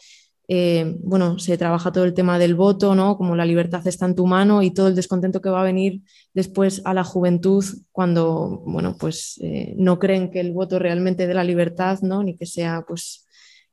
eh, 0.49 0.96
bueno, 1.00 1.38
se 1.38 1.56
trabaja 1.56 1.92
todo 1.92 2.04
el 2.04 2.14
tema 2.14 2.38
del 2.38 2.54
voto, 2.54 2.94
¿no? 2.94 3.16
Como 3.16 3.37
la 3.37 3.46
libertad 3.46 3.87
está 3.87 4.06
en 4.06 4.14
tu 4.14 4.26
mano 4.26 4.62
y 4.62 4.72
todo 4.72 4.88
el 4.88 4.94
descontento 4.94 5.40
que 5.40 5.50
va 5.50 5.61
a 5.61 5.64
venir 5.64 6.02
después 6.34 6.82
a 6.84 6.94
la 6.94 7.04
juventud 7.04 7.64
cuando, 7.90 8.62
bueno, 8.66 8.96
pues 8.99 9.38
eh, 9.42 9.75
no 9.76 9.99
creen 9.99 10.30
que 10.30 10.40
el 10.40 10.52
voto 10.52 10.78
realmente 10.78 11.26
dé 11.26 11.34
la 11.34 11.44
libertad, 11.44 12.00
¿no? 12.02 12.22
Ni 12.22 12.37
que 12.37 12.46
sea, 12.46 12.84
pues, 12.87 13.26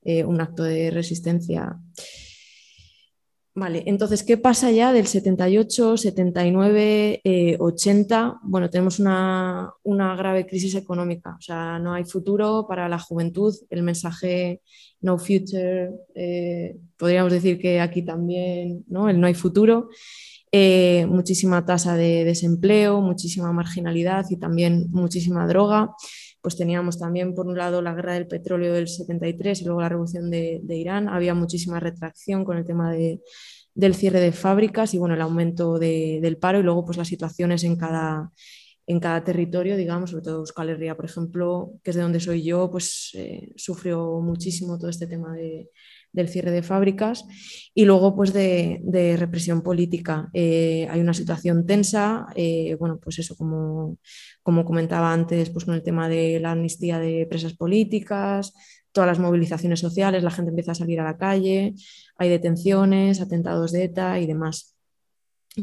eh, 0.03 0.23
un 0.23 0.41
acto 0.41 0.63
de 0.63 0.91
resistencia. 0.91 1.77
Vale, 3.59 3.83
entonces, 3.87 4.23
¿qué 4.23 4.37
pasa 4.37 4.71
ya 4.71 4.93
del 4.93 5.05
78, 5.05 5.97
79, 5.97 7.57
80? 7.59 8.39
Bueno, 8.43 8.69
tenemos 8.69 8.99
una, 8.99 9.73
grave 9.83 10.47
crisis 10.47 10.75
económica, 10.75 11.35
o 11.37 11.41
sea, 11.41 11.77
no 11.77 11.93
hay 11.93 12.05
futuro 12.05 12.65
para 12.69 12.87
la 12.87 12.99
juventud, 12.99 13.53
el 13.69 13.83
mensaje 13.83 14.61
no 15.01 15.17
future, 15.17 15.91
eh, 16.15 16.77
podríamos 16.97 17.33
decir 17.33 17.59
que 17.59 17.81
aquí 17.81 18.01
también, 18.01 18.85
¿no? 18.87 19.09
El 19.09 19.19
no 19.19 19.27
hay 19.27 19.33
futuro, 19.33 19.89
eh, 20.53 21.05
muchísima 21.09 21.65
tasa 21.65 21.97
de 21.97 22.23
desempleo, 22.23 23.01
muchísima 23.01 23.51
marginalidad 23.51 24.25
y 24.29 24.37
también 24.37 24.87
muchísima 24.91 25.45
droga. 25.47 25.93
Pues 26.41 26.55
teníamos 26.55 26.97
también, 26.99 27.35
por 27.35 27.47
un 27.47 27.57
lado, 27.57 27.81
la 27.81 27.93
guerra 27.93 28.13
del 28.13 28.27
petróleo 28.27 28.73
del 28.73 28.87
73 28.87 29.61
y 29.61 29.65
luego 29.65 29.81
la 29.81 29.89
revolución 29.89 30.29
de, 30.29 30.61
Irán. 30.69 31.09
Había 31.09 31.33
muchísima 31.33 31.79
retracción 31.79 32.45
con 32.45 32.57
el 32.57 32.65
tema 32.65 32.93
del 32.93 33.95
cierre 33.95 34.19
de 34.19 34.31
fábricas 34.31 34.93
y 34.93 34.97
bueno, 34.97 35.15
el 35.15 35.21
aumento 35.21 35.79
del 35.79 36.37
paro 36.37 36.59
y 36.59 36.63
luego 36.63 36.85
pues 36.85 36.97
las 36.97 37.07
situaciones 37.07 37.63
en 37.63 37.75
cada, 37.75 38.31
en 38.89 38.99
cada 38.99 39.23
territorio, 39.23 39.77
digamos, 39.77 40.09
sobre 40.09 40.23
todo 40.23 40.39
Euskal 40.39 40.69
Herria, 40.69 40.95
por 40.95 41.05
ejemplo, 41.05 41.73
que 41.83 41.91
es 41.91 41.95
de 41.95 42.01
donde 42.01 42.19
soy 42.19 42.41
yo, 42.41 42.71
pues 42.71 43.11
eh, 43.13 43.51
sufrió 43.55 44.19
muchísimo 44.19 44.79
todo 44.79 44.89
este 44.89 45.05
tema 45.05 45.35
del 46.11 46.27
cierre 46.27 46.49
de 46.49 46.63
fábricas 46.63 47.23
y 47.75 47.85
luego 47.85 48.15
pues 48.15 48.33
de, 48.33 49.15
represión 49.15 49.61
política. 49.61 50.31
Eh, 50.33 50.87
hay 50.89 51.01
una 51.01 51.13
situación 51.13 51.67
tensa, 51.67 52.25
eh, 52.35 52.75
bueno, 52.79 52.99
pues 52.99 53.19
eso 53.19 53.35
como, 53.35 53.99
como 54.49 54.65
comentaba 54.65 55.13
antes, 55.13 55.51
pues 55.51 55.63
con 55.63 55.75
el 55.75 55.83
tema 55.83 56.09
de 56.09 56.39
la 56.39 56.51
amnistía 56.51 56.97
de 56.97 57.27
presas 57.29 57.53
políticas, 57.53 58.53
todas 58.91 59.07
las 59.07 59.19
movilizaciones 59.19 59.79
sociales, 59.79 60.23
la 60.23 60.31
gente 60.31 60.49
empieza 60.49 60.71
a 60.71 60.75
salir 60.75 60.99
a 60.99 61.03
la 61.03 61.17
calle, 61.17 61.75
hay 62.17 62.29
detenciones, 62.29 63.21
atentados 63.21 63.71
de 63.71 63.83
ETA 63.83 64.19
y 64.19 64.25
demás 64.25 64.75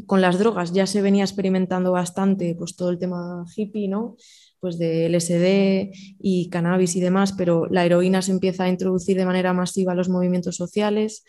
con 0.05 0.21
las 0.21 0.37
drogas 0.37 0.73
ya 0.73 0.85
se 0.85 1.01
venía 1.01 1.23
experimentando 1.23 1.91
bastante 1.91 2.55
pues 2.55 2.75
todo 2.75 2.89
el 2.89 2.99
tema 2.99 3.45
hippie, 3.55 3.87
¿no? 3.87 4.15
Pues 4.59 4.77
de 4.77 5.07
LSD 5.09 5.91
y 6.19 6.49
cannabis 6.49 6.95
y 6.95 6.99
demás, 6.99 7.33
pero 7.33 7.67
la 7.67 7.85
heroína 7.85 8.21
se 8.21 8.31
empieza 8.31 8.65
a 8.65 8.69
introducir 8.69 9.17
de 9.17 9.25
manera 9.25 9.53
masiva 9.53 9.93
a 9.93 9.95
los 9.95 10.09
movimientos 10.09 10.55
sociales. 10.55 11.23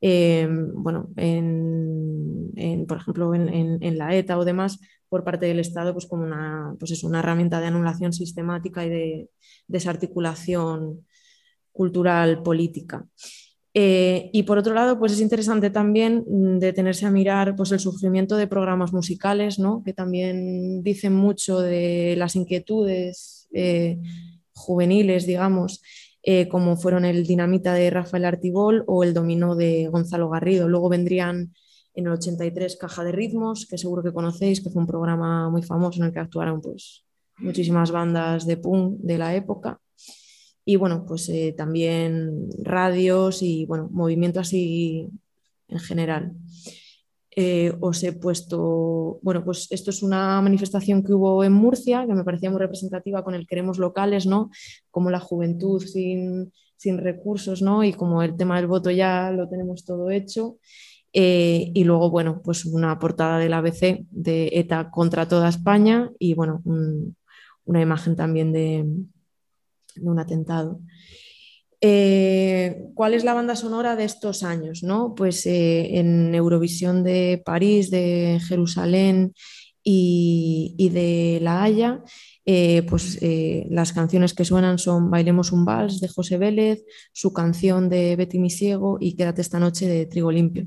Em, 0.00 0.72
bueno, 0.74 1.08
por 2.86 2.98
ejemplo, 2.98 3.34
en, 3.34 3.98
la 3.98 4.14
ETA 4.14 4.38
o 4.38 4.44
demás, 4.44 4.78
por 5.08 5.24
parte 5.24 5.46
del 5.46 5.60
Estado, 5.60 5.92
pues 5.92 6.06
como 6.06 6.24
una, 6.24 6.74
pues 6.78 6.90
es 6.90 7.04
una 7.04 7.20
herramienta 7.20 7.60
de 7.60 7.66
anulación 7.66 8.12
sistemática 8.12 8.84
y 8.84 8.90
de 8.90 9.30
desarticulación 9.68 11.06
cultural 11.72 12.42
política. 12.42 13.06
Eh, 13.78 14.30
y 14.32 14.44
por 14.44 14.56
otro 14.56 14.72
lado, 14.72 14.98
pues 14.98 15.12
es 15.12 15.20
interesante 15.20 15.68
también 15.68 16.24
mm, 16.26 16.58
detenerse 16.58 17.04
a 17.04 17.10
mirar 17.10 17.54
pues, 17.54 17.72
el 17.72 17.78
sufrimiento 17.78 18.36
de 18.38 18.46
programas 18.46 18.94
musicales, 18.94 19.58
¿no? 19.58 19.82
que 19.84 19.92
también 19.92 20.82
dicen 20.82 21.14
mucho 21.14 21.60
de 21.60 22.14
las 22.16 22.36
inquietudes 22.36 23.48
eh, 23.52 23.98
juveniles, 24.54 25.26
digamos, 25.26 25.82
eh, 26.22 26.48
como 26.48 26.78
fueron 26.78 27.04
el 27.04 27.26
Dinamita 27.26 27.74
de 27.74 27.90
Rafael 27.90 28.24
Artibol 28.24 28.82
o 28.86 29.04
el 29.04 29.12
Dominó 29.12 29.54
de 29.54 29.88
Gonzalo 29.88 30.30
Garrido. 30.30 30.68
Luego 30.68 30.88
vendrían 30.88 31.52
en 31.96 32.06
el 32.06 32.12
83 32.12 32.76
Caja 32.76 33.02
de 33.02 33.10
Ritmos, 33.10 33.66
que 33.66 33.78
seguro 33.78 34.02
que 34.02 34.12
conocéis, 34.12 34.60
que 34.60 34.70
fue 34.70 34.80
un 34.80 34.86
programa 34.86 35.50
muy 35.50 35.62
famoso 35.62 36.00
en 36.00 36.06
el 36.06 36.12
que 36.12 36.20
actuaron 36.20 36.60
pues, 36.60 37.04
muchísimas 37.38 37.90
bandas 37.90 38.46
de 38.46 38.56
punk 38.56 38.98
de 39.00 39.18
la 39.18 39.34
época 39.34 39.80
y 40.68 40.74
bueno, 40.74 41.06
pues 41.06 41.28
eh, 41.28 41.54
también 41.56 42.48
radios 42.58 43.40
y 43.40 43.64
bueno, 43.66 43.88
movimiento 43.92 44.40
así 44.40 45.08
en 45.68 45.78
general. 45.78 46.32
Eh, 47.36 47.72
os 47.80 48.02
he 48.02 48.12
puesto, 48.12 49.20
bueno, 49.22 49.44
pues 49.44 49.68
esto 49.70 49.90
es 49.90 50.02
una 50.02 50.42
manifestación 50.42 51.04
que 51.04 51.12
hubo 51.12 51.44
en 51.44 51.52
Murcia, 51.52 52.04
que 52.04 52.14
me 52.14 52.24
parecía 52.24 52.50
muy 52.50 52.58
representativa 52.58 53.22
con 53.22 53.36
el 53.36 53.46
queremos 53.46 53.78
locales, 53.78 54.26
¿no? 54.26 54.50
Como 54.90 55.10
la 55.10 55.20
juventud 55.20 55.80
sin, 55.80 56.52
sin 56.76 56.98
recursos, 56.98 57.62
¿no? 57.62 57.84
Y 57.84 57.92
como 57.92 58.24
el 58.24 58.36
tema 58.36 58.56
del 58.56 58.66
voto 58.66 58.90
ya 58.90 59.30
lo 59.30 59.48
tenemos 59.48 59.84
todo 59.84 60.10
hecho. 60.10 60.58
Eh, 61.18 61.72
y 61.72 61.84
luego, 61.84 62.10
bueno, 62.10 62.42
pues 62.44 62.66
una 62.66 62.98
portada 62.98 63.38
del 63.38 63.54
ABC 63.54 64.04
de 64.10 64.50
ETA 64.52 64.90
contra 64.90 65.26
toda 65.26 65.48
España 65.48 66.10
y, 66.18 66.34
bueno, 66.34 66.62
una 67.64 67.80
imagen 67.80 68.16
también 68.16 68.52
de, 68.52 68.84
un 70.02 70.18
atentado. 70.18 70.78
Eh, 71.80 72.82
¿Cuál 72.92 73.14
es 73.14 73.24
la 73.24 73.32
banda 73.32 73.56
sonora 73.56 73.96
de 73.96 74.04
estos 74.04 74.42
años? 74.42 74.82
¿no? 74.82 75.14
Pues 75.14 75.46
eh, 75.46 75.98
en 75.98 76.34
Eurovisión 76.34 77.02
de 77.02 77.40
París, 77.42 77.90
de 77.90 78.38
Jerusalén 78.46 79.32
y, 79.82 80.90
de 80.92 81.38
La 81.40 81.62
Haya, 81.62 82.02
pues 82.88 83.18
las 83.70 83.94
canciones 83.94 84.34
que 84.34 84.44
suenan 84.44 84.78
son 84.78 85.10
Bailemos 85.10 85.50
un 85.50 85.64
vals 85.64 85.98
de 86.00 86.08
José 86.08 86.36
Vélez, 86.36 86.84
su 87.14 87.32
canción 87.32 87.88
de 87.88 88.16
Betty 88.16 88.38
Misiego 88.38 88.98
y 89.00 89.16
Quédate 89.16 89.40
esta 89.40 89.58
noche 89.58 89.88
de 89.88 90.04
Trigo 90.04 90.30
Limpio. 90.30 90.66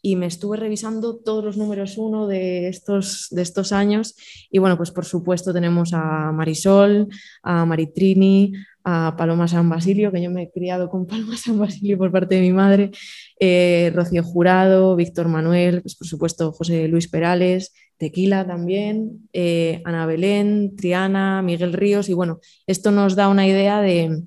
Y 0.00 0.16
me 0.16 0.26
estuve 0.26 0.56
revisando 0.56 1.16
todos 1.16 1.44
los 1.44 1.56
números 1.56 1.98
uno 1.98 2.26
de 2.26 2.68
estos, 2.68 3.28
de 3.30 3.42
estos 3.42 3.72
años 3.72 4.14
y 4.50 4.58
bueno, 4.58 4.76
pues 4.76 4.90
por 4.90 5.04
supuesto 5.04 5.52
tenemos 5.52 5.92
a 5.92 6.32
Marisol, 6.32 7.08
a 7.42 7.64
Maritrini, 7.64 8.52
a 8.84 9.16
Paloma 9.16 9.48
San 9.48 9.68
Basilio, 9.68 10.10
que 10.10 10.22
yo 10.22 10.30
me 10.30 10.44
he 10.44 10.50
criado 10.50 10.88
con 10.88 11.06
Paloma 11.08 11.36
San 11.36 11.58
Basilio 11.58 11.98
por 11.98 12.10
parte 12.10 12.36
de 12.36 12.40
mi 12.40 12.52
madre, 12.52 12.90
eh, 13.38 13.92
Rocío 13.94 14.22
Jurado, 14.22 14.96
Víctor 14.96 15.28
Manuel, 15.28 15.82
pues 15.82 15.94
por 15.94 16.06
supuesto 16.06 16.52
José 16.52 16.88
Luis 16.88 17.08
Perales, 17.08 17.72
Tequila 17.98 18.46
también, 18.46 19.28
eh, 19.32 19.82
Ana 19.84 20.06
Belén, 20.06 20.76
Triana, 20.76 21.42
Miguel 21.42 21.72
Ríos, 21.72 22.08
y 22.08 22.14
bueno, 22.14 22.40
esto 22.66 22.90
nos 22.90 23.16
da 23.16 23.28
una 23.28 23.46
idea 23.46 23.82
de, 23.82 24.22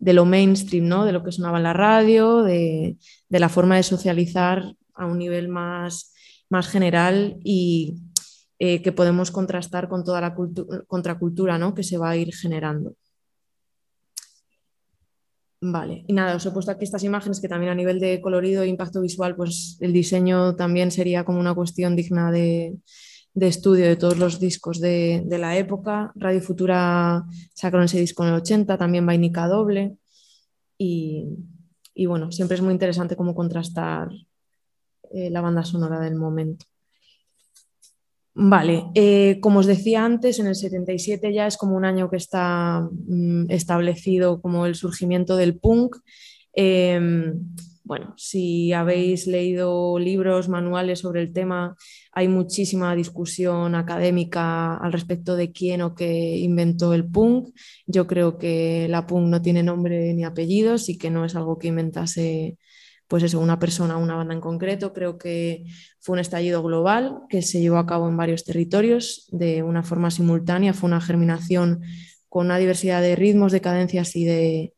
lo 0.00 0.24
mainstream, 0.24 0.88
¿no? 0.88 1.04
de 1.04 1.12
lo 1.12 1.22
que 1.24 1.32
sonaba 1.32 1.58
en 1.58 1.64
la 1.64 1.72
radio, 1.72 2.42
de, 2.42 2.96
la 3.28 3.48
forma 3.48 3.76
de 3.76 3.82
socializar 3.82 4.64
a 4.96 5.06
un 5.06 5.18
nivel 5.18 5.48
más, 5.48 6.12
más 6.48 6.68
general 6.68 7.38
y 7.44 7.96
eh, 8.58 8.82
que 8.82 8.92
podemos 8.92 9.30
contrastar 9.30 9.88
con 9.88 10.04
toda 10.04 10.20
la 10.20 10.34
contracultura 10.86 11.58
¿no? 11.58 11.74
que 11.74 11.82
se 11.82 11.98
va 11.98 12.10
a 12.10 12.16
ir 12.16 12.34
generando. 12.34 12.94
Vale, 15.60 16.04
y 16.06 16.12
nada, 16.12 16.36
os 16.36 16.44
he 16.44 16.50
puesto 16.50 16.70
aquí 16.70 16.84
estas 16.84 17.02
imágenes 17.02 17.40
que 17.40 17.48
también 17.48 17.72
a 17.72 17.74
nivel 17.74 17.98
de 17.98 18.20
colorido 18.20 18.62
e 18.62 18.68
impacto 18.68 19.00
visual, 19.00 19.34
pues 19.36 19.78
el 19.80 19.92
diseño 19.92 20.54
también 20.54 20.90
sería 20.90 21.24
como 21.24 21.40
una 21.40 21.54
cuestión 21.54 21.96
digna 21.96 22.30
de, 22.30 22.76
estudio 23.34 23.86
de 23.86 23.96
todos 23.96 24.18
los 24.18 24.38
discos 24.38 24.80
de, 24.80 25.24
la 25.28 25.56
época. 25.56 26.12
Radio 26.14 26.40
Futura 26.42 27.24
sacaron 27.54 27.86
ese 27.86 27.98
disco 28.00 28.22
en 28.22 28.30
el 28.30 28.36
80, 28.36 28.76
también 28.76 29.06
Vainica 29.06 29.48
Doble. 29.48 29.96
Y, 30.78 31.26
bueno, 32.06 32.30
siempre 32.32 32.56
es 32.56 32.62
muy 32.62 32.72
interesante 32.72 33.16
cómo 33.16 33.34
contrastar 33.34 34.10
eh, 35.12 35.30
la 35.30 35.40
banda 35.40 35.64
sonora 35.64 36.00
del 36.00 36.16
momento. 36.16 36.66
Vale, 38.38 38.84
eh, 38.94 39.38
como 39.40 39.60
os 39.60 39.66
decía 39.66 40.04
antes, 40.04 40.38
en 40.38 40.46
el 40.46 40.54
77 40.54 41.32
ya 41.32 41.46
es 41.46 41.56
como 41.56 41.74
un 41.74 41.86
año 41.86 42.10
que 42.10 42.18
está 42.18 42.86
mm, 42.90 43.50
establecido 43.50 44.42
como 44.42 44.66
el 44.66 44.74
surgimiento 44.74 45.36
del 45.36 45.58
punk. 45.58 45.96
Em, 46.52 47.32
bueno, 47.82 48.12
si 48.18 48.74
habéis 48.74 49.26
leído 49.26 49.98
libros, 49.98 50.50
manuales 50.50 50.98
sobre 50.98 51.22
el 51.22 51.32
tema, 51.32 51.76
hay 52.12 52.28
muchísima 52.28 52.94
discusión 52.94 53.74
académica 53.74 54.76
al 54.76 54.92
respecto 54.92 55.34
de 55.34 55.52
quién 55.52 55.80
o 55.80 55.94
qué 55.94 56.36
inventó 56.36 56.92
el 56.92 57.06
punk. 57.06 57.54
Yo 57.86 58.06
creo 58.06 58.36
que 58.36 58.86
la 58.90 59.06
punk 59.06 59.28
no 59.28 59.40
tiene 59.40 59.62
nombre 59.62 60.12
ni 60.12 60.24
apellidos 60.24 60.90
y 60.90 60.98
que 60.98 61.10
no 61.10 61.24
es 61.24 61.36
algo 61.36 61.58
que 61.58 61.68
inventase 61.68 62.58
pues 63.08 63.22
eso, 63.22 63.40
una 63.40 63.58
persona, 63.58 63.96
una 63.96 64.16
banda 64.16 64.34
en 64.34 64.40
concreto. 64.40 64.92
Creo 64.92 65.18
que 65.18 65.64
fue 66.00 66.14
un 66.14 66.18
estallido 66.18 66.62
global 66.62 67.20
que 67.28 67.42
se 67.42 67.60
llevó 67.60 67.78
a 67.78 67.86
cabo 67.86 68.08
en 68.08 68.16
varios 68.16 68.44
territorios 68.44 69.26
de 69.30 69.62
una 69.62 69.82
forma 69.82 70.10
simultánea. 70.10 70.74
Fue 70.74 70.88
una 70.88 71.00
germinación 71.00 71.82
con 72.28 72.46
una 72.46 72.58
diversidad 72.58 73.02
de 73.02 73.16
ritmos, 73.16 73.52
de 73.52 73.60
cadencias 73.60 74.16
y 74.16 74.24
de, 74.24 74.74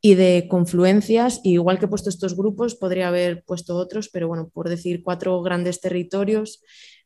y 0.00 0.14
de 0.14 0.46
confluencias. 0.48 1.40
igual 1.44 1.78
que 1.78 1.86
he 1.86 1.88
puesto 1.88 2.10
estos 2.10 2.36
grupos, 2.36 2.74
podría 2.74 3.08
haber 3.08 3.44
puesto 3.44 3.76
otros, 3.76 4.08
pero 4.08 4.28
bueno, 4.28 4.50
por 4.52 4.68
decir 4.68 5.02
cuatro 5.02 5.40
grandes 5.42 5.80
territorios, 5.80 6.62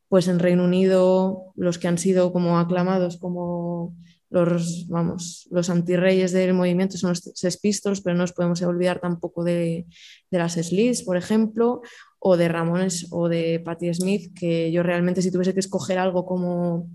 pues 0.08 0.28
en 0.28 0.38
Reino 0.38 0.64
Unido 0.64 1.52
los 1.56 1.78
que 1.78 1.88
han 1.88 1.98
sido 1.98 2.32
como 2.32 2.58
aclamados 2.58 3.16
como 3.16 3.94
los, 4.30 4.86
vamos, 4.88 5.48
los 5.50 5.70
antirreyes 5.70 6.32
del 6.32 6.54
movimiento 6.54 6.98
son 6.98 7.10
los 7.10 7.20
Sex 7.34 7.58
Pistols, 7.58 8.00
pero 8.00 8.14
no 8.14 8.22
nos 8.22 8.32
podemos 8.32 8.60
olvidar 8.62 9.00
tampoco 9.00 9.44
de, 9.44 9.86
de 10.30 10.38
las 10.38 10.54
Slits, 10.54 11.02
por 11.02 11.16
ejemplo, 11.16 11.82
o 12.18 12.36
de 12.36 12.48
Ramones 12.48 13.06
o 13.10 13.28
de 13.28 13.60
Patti 13.64 13.92
Smith, 13.94 14.36
que 14.38 14.72
yo 14.72 14.82
realmente 14.82 15.22
si 15.22 15.30
tuviese 15.30 15.54
que 15.54 15.60
escoger 15.60 15.98
algo 15.98 16.26
como 16.26 16.90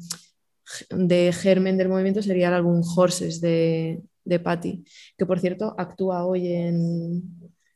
de 0.90 1.32
germen 1.34 1.78
del 1.78 1.90
movimiento 1.90 2.22
sería 2.22 2.50
el 2.50 2.56
álbum 2.56 2.82
Horses 2.96 3.42
de, 3.42 4.02
de 4.26 4.40
Patti, 4.40 4.84
que 5.18 5.26
por 5.26 5.40
cierto 5.40 5.76
actúa 5.78 6.26
hoy 6.26 6.48
en, 6.48 7.24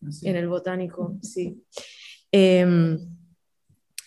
¿Ah, 0.02 0.10
en 0.24 0.36
el 0.36 0.48
Botánico, 0.48 1.18
sí. 1.22 1.64
Em, 2.32 3.15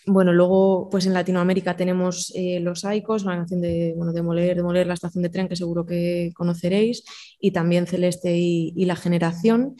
bueno, 0.05 0.33
luego 0.33 0.89
pues 0.89 1.05
en 1.05 1.13
Latinoamérica 1.13 1.75
tenemos 1.75 2.31
eh, 2.35 2.59
los 2.59 2.85
AICOS, 2.85 3.25
la 3.25 3.35
canción 3.35 3.61
de, 3.61 3.93
bueno, 3.95 4.13
de 4.13 4.21
Moler, 4.21 4.55
de 4.55 4.63
Moler, 4.63 4.87
la 4.87 4.93
estación 4.93 5.23
de 5.23 5.29
tren 5.29 5.47
que 5.47 5.55
seguro 5.55 5.85
que 5.85 6.31
conoceréis, 6.35 7.03
y 7.39 7.51
también 7.51 7.85
Celeste 7.85 8.35
y, 8.35 8.85
La 8.85 8.95
Generación. 8.95 9.75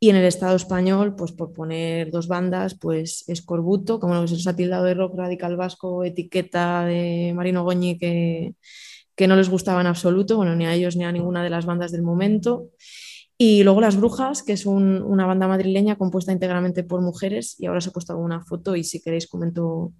Y 0.00 0.10
en 0.10 0.16
el 0.16 0.24
Estado 0.24 0.54
español, 0.54 1.16
pues 1.16 1.32
por 1.32 1.52
poner 1.52 2.10
dos 2.10 2.28
bandas, 2.28 2.76
pues 2.78 3.24
Escorbuto, 3.28 4.00
como 4.00 4.26
se 4.26 4.34
nos 4.34 4.46
ha 4.46 4.56
tildado 4.56 4.84
de 4.84 4.94
rock 4.94 5.16
radical 5.16 5.56
vasco, 5.56 6.04
etiqueta 6.04 6.84
de 6.84 7.32
Marino 7.34 7.64
Goñi 7.64 7.98
que, 7.98 8.54
que 9.16 9.26
no 9.26 9.36
les 9.36 9.48
gustaba 9.48 9.80
en 9.80 9.86
absoluto, 9.86 10.36
bueno, 10.36 10.54
ni 10.56 10.66
a 10.66 10.74
ellos 10.74 10.96
ni 10.96 11.04
a 11.04 11.12
ninguna 11.12 11.42
de 11.42 11.50
las 11.50 11.66
bandas 11.66 11.92
del 11.92 12.02
momento. 12.02 12.70
Y 13.36 13.64
luego 13.64 13.80
Las 13.80 13.96
Brujas, 13.96 14.42
que 14.42 14.52
es 14.52 14.64
una 14.64 15.26
banda 15.26 15.48
madrileña 15.48 15.96
compuesta 15.96 16.32
íntegramente 16.32 16.84
por 16.84 17.00
mujeres, 17.00 17.56
y 17.58 17.66
ahora 17.66 17.78
os 17.78 17.86
he 17.86 17.90
puesto 17.90 18.12
alguna 18.12 18.44
foto 18.44 18.76
y 18.76 18.84
si 18.84 19.02
queréis 19.02 19.26
comento 19.26 19.92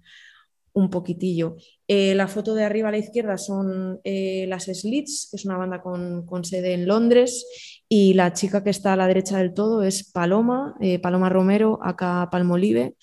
un 0.75 0.89
poquitillo. 0.89 1.55
Eh, 1.87 2.15
la 2.15 2.27
foto 2.27 2.53
de 2.53 2.63
arriba 2.63 2.89
a 2.89 2.91
la 2.91 2.97
izquierda 2.97 3.37
son 3.37 3.99
eh, 4.03 4.45
las 4.47 4.65
Slits, 4.65 5.29
que 5.31 5.37
es 5.37 5.45
una 5.45 5.57
banda 5.57 5.81
con, 5.81 6.43
sede 6.43 6.73
en 6.73 6.85
Londres, 6.85 7.45
y 7.89 8.13
la 8.13 8.33
chica 8.33 8.63
que 8.63 8.69
está 8.69 8.93
a 8.93 8.97
la 8.97 9.07
derecha 9.07 9.37
del 9.37 9.53
todo 9.53 9.83
es 9.83 10.11
Paloma, 10.11 10.75
eh, 10.81 10.99
Paloma 10.99 11.29
Romero, 11.29 11.79
acá 11.81 12.27
Palmolive, 12.31 12.95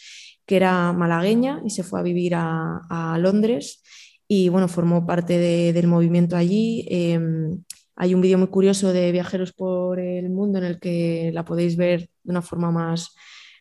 que 0.46 0.56
era 0.56 0.92
malagueña 0.92 1.62
y 1.64 1.70
se 1.70 1.82
fue 1.82 2.00
a 2.00 2.02
vivir 2.02 2.34
a, 2.36 3.16
Londres 3.18 3.82
y 4.28 4.48
bueno, 4.48 4.68
formó 4.68 5.06
parte 5.06 5.38
del 5.72 5.86
movimiento 5.86 6.36
allí 6.36 6.86
em, 6.90 7.62
hay 7.96 8.14
un 8.14 8.20
vídeo 8.20 8.38
muy 8.38 8.48
curioso 8.48 8.92
de 8.92 9.12
Viajeros 9.12 9.52
por 9.52 10.00
el 10.00 10.30
Mundo 10.30 10.58
en 10.58 10.64
el 10.64 10.78
que 10.80 11.30
la 11.32 11.44
podéis 11.44 11.76
ver 11.76 12.08
de 12.22 12.30
una 12.30 12.42
forma 12.42 12.70
más 12.70 13.14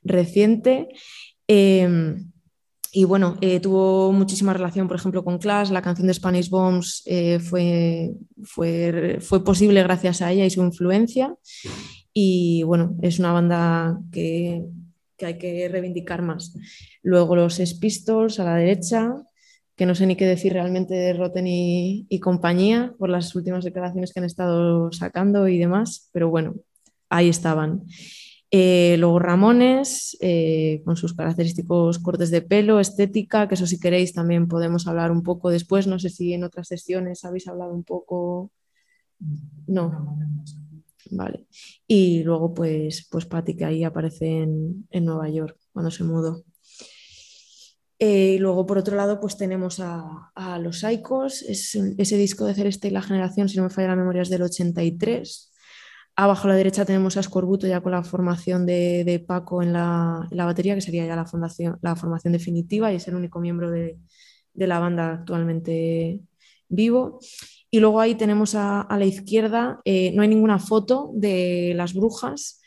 reciente. 0.04 0.90
Em, 1.48 2.32
y 2.94 3.06
bueno, 3.06 3.38
eh, 3.42 3.60
tuvo 3.60 4.12
muchísima 4.12 4.54
relación, 4.54 4.88
por 4.88 4.98
ejemplo, 4.98 5.24
con 5.24 5.38
Clash. 5.38 5.70
La 5.70 5.82
canción 5.82 6.08
de 6.08 6.14
Spanish 6.14 6.50
Bombs 6.50 7.04
eh, 7.06 7.40
fue, 7.40 8.12
fue, 8.44 9.18
fue, 9.22 9.44
posible 9.44 9.82
gracias 9.84 10.22
a 10.22 10.32
ella 10.32 10.46
y 10.46 10.50
su 10.50 10.62
influencia. 10.62 11.36
Y 12.14 12.64
bueno, 12.64 12.98
es 13.02 13.20
una 13.20 13.32
banda 13.32 13.98
que, 14.12 14.66
que 15.18 15.26
hay 15.26 15.38
que 15.38 15.70
reivindicar 15.70 16.22
más. 16.22 16.54
Luego 17.02 17.36
los 17.36 17.62
Spistols 17.64 18.40
a 18.40 18.44
la 18.44 18.56
derecha, 18.56 19.16
que 19.82 19.88
no 19.88 19.96
sé 19.96 20.06
ni 20.06 20.16
qué 20.16 20.28
decir 20.28 20.54
realmente 20.54 20.94
de 20.94 21.12
Rotten 21.14 21.48
y, 21.48 22.20
compañía 22.20 22.94
por 23.00 23.10
las 23.10 23.34
últimas 23.34 23.64
declaraciones 23.64 24.14
que 24.14 24.20
han 24.20 24.28
estado 24.28 24.92
sacando 24.92 25.48
y 25.48 25.58
demás, 25.58 26.08
pero 26.14 26.30
bueno, 26.30 26.54
ahí 27.10 27.30
estaban. 27.30 27.82
Eh, 28.52 28.96
luego 29.00 29.18
Ramones, 29.18 30.16
eh, 30.22 30.84
con 30.86 30.98
sus 30.98 31.16
característicos 31.16 31.98
cortes 31.98 32.30
de 32.30 32.44
pelo, 32.44 32.80
estética, 32.80 33.48
que 33.48 33.56
eso 33.56 33.66
si 33.66 33.80
queréis 33.80 34.14
también 34.14 34.48
podemos 34.48 34.86
hablar 34.86 35.10
un 35.12 35.24
poco 35.24 35.50
después, 35.50 35.88
no 35.88 35.98
sé 35.98 36.12
si 36.12 36.32
en 36.32 36.44
otras 36.44 36.68
sesiones 36.68 37.26
habéis 37.26 37.48
hablado 37.48 37.74
un 37.74 37.84
poco. 37.84 38.52
No. 39.66 40.16
Vale. 41.10 41.48
Y 41.88 42.22
luego 42.22 42.54
pues, 42.54 43.08
pues 43.10 43.26
Patti, 43.26 43.56
que 43.56 43.66
ahí 43.66 43.84
aparece 43.84 44.44
en, 44.44 44.88
en 44.92 45.06
Nueva 45.06 45.28
York 45.28 45.58
cuando 45.74 45.90
se 45.90 46.04
mudó. 46.04 46.44
Eh, 48.04 48.34
y 48.34 48.38
luego, 48.40 48.66
por 48.66 48.80
otro 48.80 48.96
lado, 48.98 49.20
pues 49.20 49.38
tenemos 49.38 49.80
a, 49.80 50.32
a 50.34 50.58
Los 50.58 50.80
Saicos, 50.80 51.44
es, 51.44 51.76
ese 51.76 52.18
disco 52.18 52.46
de 52.46 52.56
Celeste 52.56 52.88
y 52.88 52.92
la 52.92 53.04
generación, 53.04 53.48
si 53.48 53.58
no 53.58 53.64
me 53.64 53.70
falla 53.70 53.90
la 53.90 53.96
memoria, 53.96 54.24
es 54.24 54.30
del 54.32 54.42
83. 54.42 55.54
Abajo 56.16 56.48
a 56.48 56.50
la 56.50 56.56
derecha 56.56 56.84
tenemos 56.84 57.16
a 57.18 57.22
scorbuto 57.22 57.68
ya 57.68 57.82
con 57.82 57.92
la 57.92 58.04
formación 58.04 58.66
de, 58.66 59.04
de 59.06 59.20
Paco 59.20 59.62
en 59.62 59.74
la, 59.74 60.28
en 60.32 60.36
la, 60.36 60.46
batería, 60.46 60.74
que 60.74 60.82
sería 60.82 61.06
ya 61.06 61.16
la, 61.16 61.28
fundación, 61.28 61.78
la 61.84 61.96
formación 61.96 62.34
definitiva 62.34 62.92
y 62.92 62.96
es 62.96 63.08
el 63.08 63.14
único 63.14 63.40
miembro 63.40 63.70
de, 63.70 64.00
de 64.54 64.68
la 64.68 64.80
banda 64.80 65.12
actualmente 65.14 66.22
vivo. 66.70 67.20
Y 67.70 67.82
luego 67.82 68.02
ahí 68.02 68.16
tenemos 68.16 68.56
a, 68.56 68.82
a 68.82 68.98
la 68.98 69.06
izquierda, 69.06 69.80
eh, 69.86 70.12
no 70.16 70.24
hay 70.24 70.28
ninguna 70.28 70.58
foto 70.58 71.12
de 71.14 71.74
las 71.76 71.94
brujas, 71.94 72.61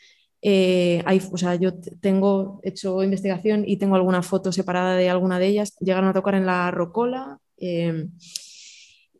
eh, 0.47 1.01
hay, 1.07 1.19
o 1.31 1.37
sea, 1.39 1.55
yo 1.55 1.73
tengo 2.01 2.59
hecho 2.61 3.01
investigación 3.01 3.63
y 3.65 3.77
tengo 3.77 3.95
alguna 3.95 4.21
foto 4.21 4.51
separada 4.51 4.95
de 4.95 5.09
alguna 5.09 5.39
de 5.39 5.47
ellas. 5.47 5.75
Llegaron 5.79 6.07
a 6.07 6.13
tocar 6.13 6.35
en 6.35 6.45
la 6.45 6.69
Rocola. 6.69 7.39
Em, 7.57 8.11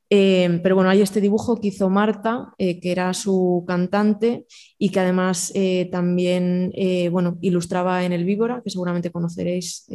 em, 0.07 0.61
pero 0.61 0.75
bueno, 0.75 0.91
hay 0.91 1.01
este 1.01 1.21
dibujo 1.21 1.59
que 1.59 1.69
hizo 1.69 1.89
Marta, 1.89 2.53
eh, 2.59 2.79
que 2.79 2.91
era 2.91 3.11
su 3.15 3.63
cantante 3.67 4.45
y 4.77 4.89
que 4.91 4.99
además 4.99 5.51
eh, 5.55 5.89
también 5.91 6.71
bueno, 7.11 7.39
ilustraba 7.41 8.05
en 8.05 8.13
El 8.13 8.23
Víbora, 8.23 8.61
que 8.63 8.69
seguramente 8.69 9.09
conoceréis, 9.09 9.87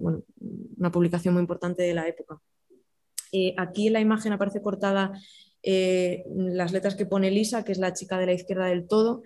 bueno, 0.00 0.22
una 0.78 0.92
publicación 0.92 1.34
muy 1.34 1.40
importante 1.40 1.82
de 1.82 1.94
la 1.94 2.06
época. 2.06 2.40
aquí 3.56 3.88
en 3.88 3.92
la 3.92 4.00
imagen 4.00 4.32
aparece 4.32 4.62
cortada 4.62 5.12
las 5.64 6.72
letras 6.72 6.94
que 6.94 7.06
pone 7.06 7.32
Lisa, 7.32 7.64
que 7.64 7.72
es 7.72 7.78
la 7.78 7.92
chica 7.92 8.18
de 8.18 8.26
la 8.26 8.34
izquierda 8.34 8.66
del 8.66 8.86
todo 8.86 9.22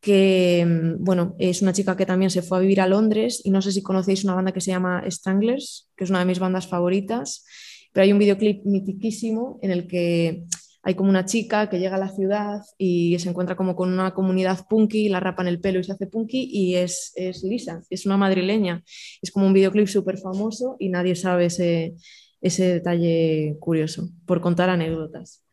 que 0.00 0.64
mm, 0.66 1.04
bueno, 1.04 1.34
es 1.38 1.62
una 1.62 1.72
chica 1.72 1.96
que 1.96 2.06
también 2.06 2.30
se 2.30 2.42
fue 2.42 2.58
a 2.58 2.60
vivir 2.60 2.80
a 2.80 2.88
Londres 2.88 3.40
y 3.44 3.50
no 3.50 3.62
sé 3.62 3.72
si 3.72 3.82
conocéis 3.82 4.24
una 4.24 4.34
banda 4.34 4.52
que 4.52 4.60
se 4.60 4.70
llama 4.70 5.02
Stranglers, 5.08 5.90
que 5.96 6.04
es 6.04 6.10
una 6.10 6.20
de 6.20 6.26
mis 6.26 6.38
bandas 6.38 6.66
favoritas, 6.66 7.44
pero 7.92 8.04
hay 8.04 8.12
un 8.12 8.18
videoclip 8.18 8.64
mitiquísimo 8.64 9.58
en 9.62 9.70
el 9.70 9.86
que 9.86 10.44
hay 10.86 10.94
como 10.94 11.10
una 11.10 11.24
chica 11.24 11.68
que 11.68 11.80
llega 11.80 11.96
a 11.96 11.98
la 11.98 12.14
ciudad 12.14 12.60
y 12.78 13.18
se 13.18 13.28
encuentra 13.28 13.56
como 13.56 13.74
con 13.74 13.92
una 13.92 14.14
comunidad 14.14 14.66
punky, 14.68 15.08
la 15.08 15.18
rapa 15.18 15.42
en 15.42 15.48
el 15.48 15.60
pelo 15.60 15.80
y 15.80 15.84
se 15.84 15.90
hace 15.90 16.06
punky 16.06 16.48
y 16.48 16.76
es, 16.76 17.12
es 17.16 17.42
Lisa, 17.42 17.82
es 17.90 18.06
una 18.06 18.16
madrileña. 18.16 18.84
Es 19.20 19.32
como 19.32 19.46
un 19.46 19.52
videoclip 19.52 19.88
súper 19.88 20.16
famoso 20.18 20.76
y 20.78 20.88
nadie 20.88 21.16
sabe 21.16 21.46
ese, 21.46 21.96
ese 22.40 22.74
detalle 22.74 23.56
curioso, 23.58 24.10
por 24.26 24.40
contar 24.40 24.70
anécdotas. 24.70 25.45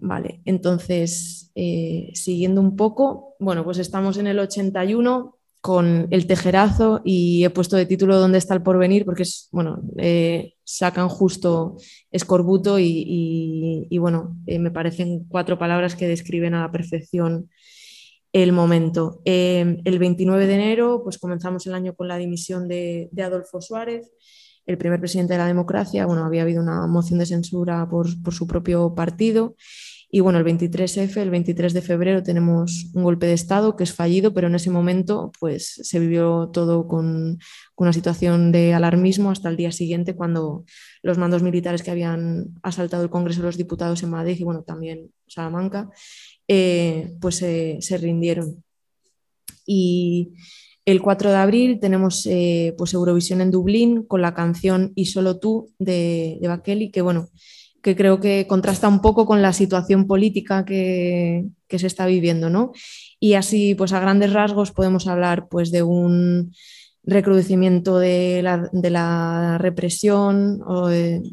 Vale, 0.00 0.40
entonces, 0.44 1.50
eh, 1.54 2.10
siguiendo 2.14 2.60
un 2.60 2.76
poco, 2.76 3.34
bueno, 3.38 3.64
pues 3.64 3.78
estamos 3.78 4.16
en 4.18 4.26
el 4.26 4.38
81 4.38 5.36
con 5.60 6.08
El 6.10 6.26
Tejerazo 6.26 7.02
y 7.04 7.44
he 7.44 7.50
puesto 7.50 7.76
de 7.76 7.84
título 7.84 8.18
¿Dónde 8.18 8.38
está 8.38 8.54
el 8.54 8.62
porvenir? 8.62 9.04
porque 9.04 9.24
es, 9.24 9.48
bueno, 9.52 9.82
eh, 9.98 10.54
sacan 10.64 11.08
justo 11.08 11.76
escorbuto 12.10 12.78
y, 12.78 13.86
y, 13.90 13.98
bueno, 13.98 14.36
eh, 14.46 14.58
me 14.58 14.70
parecen 14.70 15.26
cuatro 15.28 15.58
palabras 15.58 15.96
que 15.96 16.08
describen 16.08 16.54
a 16.54 16.62
la 16.62 16.72
perfección 16.72 17.50
el 18.32 18.52
momento. 18.52 19.20
el 19.24 19.98
29 19.98 20.46
de 20.46 20.54
enero, 20.54 21.02
pues 21.02 21.18
comenzamos 21.18 21.66
el 21.66 21.74
año 21.74 21.94
con 21.94 22.06
la 22.08 22.16
dimisión 22.16 22.68
de 22.68 23.10
Adolfo 23.18 23.60
Suárez 23.60 24.12
el 24.66 24.78
primer 24.78 25.00
presidente 25.00 25.34
de 25.34 25.38
la 25.38 25.46
democracia, 25.46 26.06
bueno, 26.06 26.24
había 26.24 26.42
habido 26.42 26.62
una 26.62 26.86
moción 26.86 27.18
de 27.18 27.26
censura 27.26 27.88
por, 27.88 28.22
por 28.22 28.34
su 28.34 28.46
propio 28.46 28.94
partido. 28.94 29.56
Y 30.12 30.20
bueno, 30.20 30.40
el 30.40 30.44
23F, 30.44 31.18
el 31.18 31.30
23 31.30 31.72
de 31.72 31.82
febrero 31.82 32.22
tenemos 32.22 32.90
un 32.94 33.04
golpe 33.04 33.26
de 33.26 33.32
Estado 33.32 33.76
que 33.76 33.84
es 33.84 33.94
fallido, 33.94 34.34
pero 34.34 34.48
en 34.48 34.56
ese 34.56 34.68
momento 34.68 35.30
pues 35.38 35.80
se 35.84 36.00
vivió 36.00 36.50
todo 36.52 36.88
con, 36.88 37.38
una 37.76 37.92
situación 37.92 38.50
de 38.50 38.74
alarmismo 38.74 39.30
hasta 39.30 39.48
el 39.48 39.56
día 39.56 39.70
siguiente 39.70 40.16
cuando 40.16 40.64
los 41.02 41.16
mandos 41.16 41.42
militares 41.42 41.82
que 41.82 41.92
habían 41.92 42.48
asaltado 42.62 43.04
el 43.04 43.10
Congreso 43.10 43.40
de 43.40 43.46
los 43.46 43.56
Diputados 43.56 44.02
en 44.02 44.10
Madrid 44.10 44.36
y 44.38 44.44
bueno, 44.44 44.64
también 44.64 45.12
Salamanca, 45.28 45.88
eh, 46.48 47.14
pues 47.20 47.36
se 47.36 47.98
rindieron. 47.98 48.64
Y, 49.64 50.32
el 50.90 51.00
4 51.00 51.30
de 51.30 51.36
abril 51.36 51.78
tenemos 51.80 52.26
eh, 52.26 52.74
pues 52.76 52.94
Eurovisión 52.94 53.40
en 53.40 53.52
Dublín 53.52 54.02
con 54.02 54.22
la 54.22 54.34
canción 54.34 54.90
Y 54.96 55.06
solo 55.06 55.38
tú 55.38 55.70
de, 55.78 56.38
de 56.40 56.48
Bakeli, 56.48 56.90
que 56.90 57.00
bueno, 57.00 57.28
que 57.80 57.94
creo 57.94 58.18
que 58.18 58.46
contrasta 58.48 58.88
un 58.88 59.00
poco 59.00 59.24
con 59.24 59.40
la 59.40 59.52
situación 59.52 60.08
política 60.08 60.64
que, 60.64 61.46
se 61.68 61.86
está 61.86 62.06
viviendo, 62.06 62.50
¿no? 62.50 62.72
Y 63.20 63.34
así, 63.34 63.76
pues 63.76 63.92
a 63.92 64.00
grandes 64.00 64.32
rasgos 64.32 64.72
podemos 64.72 65.06
hablar 65.06 65.46
pues 65.48 65.70
de 65.70 65.84
un 65.84 66.52
recrudecimiento 67.04 68.00
de 68.00 68.42
la, 68.42 69.58
represión, 69.58 70.60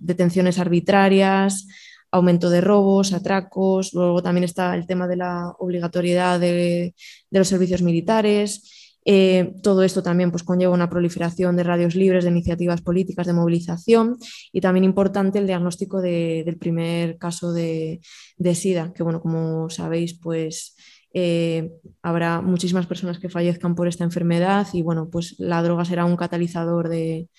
detenciones 0.01 0.59
arbitrarias, 0.59 1.67
aumento 2.11 2.51
de 2.51 2.61
robos, 2.61 3.11
atracos, 3.11 3.93
luego 3.93 4.21
también 4.21 4.43
está 4.43 4.75
el 4.75 4.85
tema 4.85 5.07
de 5.07 5.17
la 5.17 5.55
obligatoriedad 5.57 6.39
de 6.39 6.93
los 7.31 7.47
servicios 7.47 7.81
militares, 7.81 8.76
eh, 9.09 9.53
todo 9.63 9.83
esto 9.83 10.03
también 10.03 10.31
pues, 10.31 10.43
conlleva 10.43 10.73
una 10.73 10.89
proliferación 10.89 11.55
de 11.55 11.63
radios 11.63 11.95
libres, 11.95 12.25
de 12.25 12.29
iniciativas 12.29 12.81
políticas, 12.81 13.25
de 13.25 13.31
movilización 13.31 14.17
y 14.51 14.59
también 14.59 14.83
importante 14.83 15.39
el 15.39 15.47
diagnóstico 15.47 16.01
del 16.01 16.57
primer 16.57 17.17
caso 17.17 17.53
de, 17.53 18.01
de, 18.37 18.53
SIDA, 18.53 18.91
que 18.93 19.03
bueno, 19.03 19.21
como 19.21 19.69
sabéis, 19.69 20.19
pues... 20.19 20.75
Eh, 21.19 21.71
habrá 22.03 22.41
muchísimas 22.41 22.85
personas 22.85 23.17
que 23.17 23.29
fallezcan 23.29 23.73
por 23.73 23.87
esta 23.87 24.03
enfermedad 24.03 24.67
y 24.73 24.83
bueno, 24.83 25.09
pues 25.09 25.35
la 25.39 25.63
droga 25.63 25.83
será 25.85 26.05
un 26.05 26.17
catalizador 26.17 26.89
de, 26.89 27.29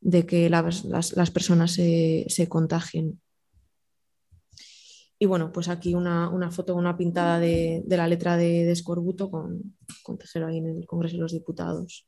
de 0.00 0.24
que 0.24 0.48
las, 0.48 0.84
las, 0.84 1.14
las 1.14 1.30
personas 1.30 1.72
se, 1.72 2.24
se 2.28 2.48
contagien. 2.48 3.20
Y 5.18 5.26
bueno, 5.26 5.50
pues 5.52 5.68
aquí 5.68 5.94
una, 5.94 6.28
una 6.30 6.50
foto, 6.50 6.76
una 6.76 6.96
pintada 6.96 7.40
de, 7.40 7.82
de 7.84 7.96
la 7.96 8.06
letra 8.06 8.36
de, 8.36 8.70
Escorbuto 8.70 9.30
con, 9.30 9.76
con, 10.02 10.16
Tejero 10.16 10.46
ahí 10.46 10.58
en 10.58 10.66
el 10.66 10.86
Congreso 10.86 11.16
de 11.16 11.22
los 11.22 11.32
Diputados. 11.32 12.06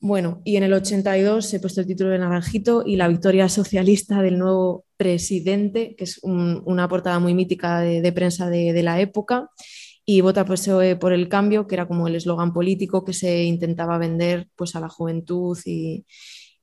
Bueno, 0.00 0.42
y 0.44 0.56
en 0.56 0.64
el 0.64 0.72
82 0.72 1.46
se 1.46 1.60
puesto 1.60 1.80
el 1.80 1.86
título 1.86 2.10
de 2.10 2.18
Naranjito 2.18 2.82
y 2.84 2.96
la 2.96 3.08
victoria 3.08 3.48
socialista 3.48 4.20
del 4.22 4.38
nuevo 4.38 4.84
presidente, 4.98 5.94
que 5.96 6.04
es 6.04 6.20
una 6.22 6.88
portada 6.88 7.18
muy 7.18 7.32
mítica 7.32 7.80
de, 7.80 8.12
prensa 8.12 8.50
de, 8.50 8.82
la 8.82 9.00
época, 9.00 9.48
y 10.04 10.20
vota 10.20 10.44
pues, 10.44 10.68
eh, 10.68 10.96
por 10.96 11.14
el 11.14 11.28
cambio, 11.30 11.66
que 11.66 11.74
era 11.74 11.88
como 11.88 12.06
el 12.06 12.16
eslogan 12.16 12.52
político 12.52 13.02
que 13.02 13.14
se 13.14 13.44
intentaba 13.44 13.96
vender 13.96 14.48
pues, 14.56 14.76
a 14.76 14.80
la 14.80 14.90
juventud 14.90 15.58
y, 15.64 16.04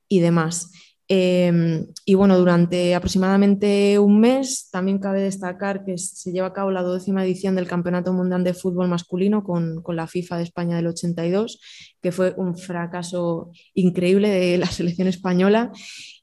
y 0.08 0.20
demás. 0.20 0.70
Em, 1.08 1.86
y 2.06 2.14
bueno, 2.14 2.38
durante 2.38 2.94
aproximadamente 2.94 3.98
un 3.98 4.20
mes 4.20 4.68
también 4.70 4.98
cabe 4.98 5.20
destacar 5.20 5.84
que 5.84 5.98
se 5.98 6.30
lleva 6.32 6.46
a 6.46 6.52
cabo 6.52 6.70
la 6.70 6.82
duodécima 6.82 7.24
edición 7.24 7.56
del 7.56 7.66
Campeonato 7.66 8.12
Mundial 8.12 8.44
de 8.44 8.54
Fútbol 8.54 8.88
Masculino 8.88 9.42
con, 9.42 9.82
con, 9.82 9.96
la 9.96 10.06
FIFA 10.06 10.38
de 10.38 10.44
España 10.44 10.76
del 10.76 10.86
82, 10.86 11.60
que 12.00 12.12
fue 12.12 12.34
un 12.36 12.56
fracaso 12.56 13.50
increíble 13.74 14.28
de 14.28 14.58
la 14.58 14.66
selección 14.70 15.08
española. 15.08 15.72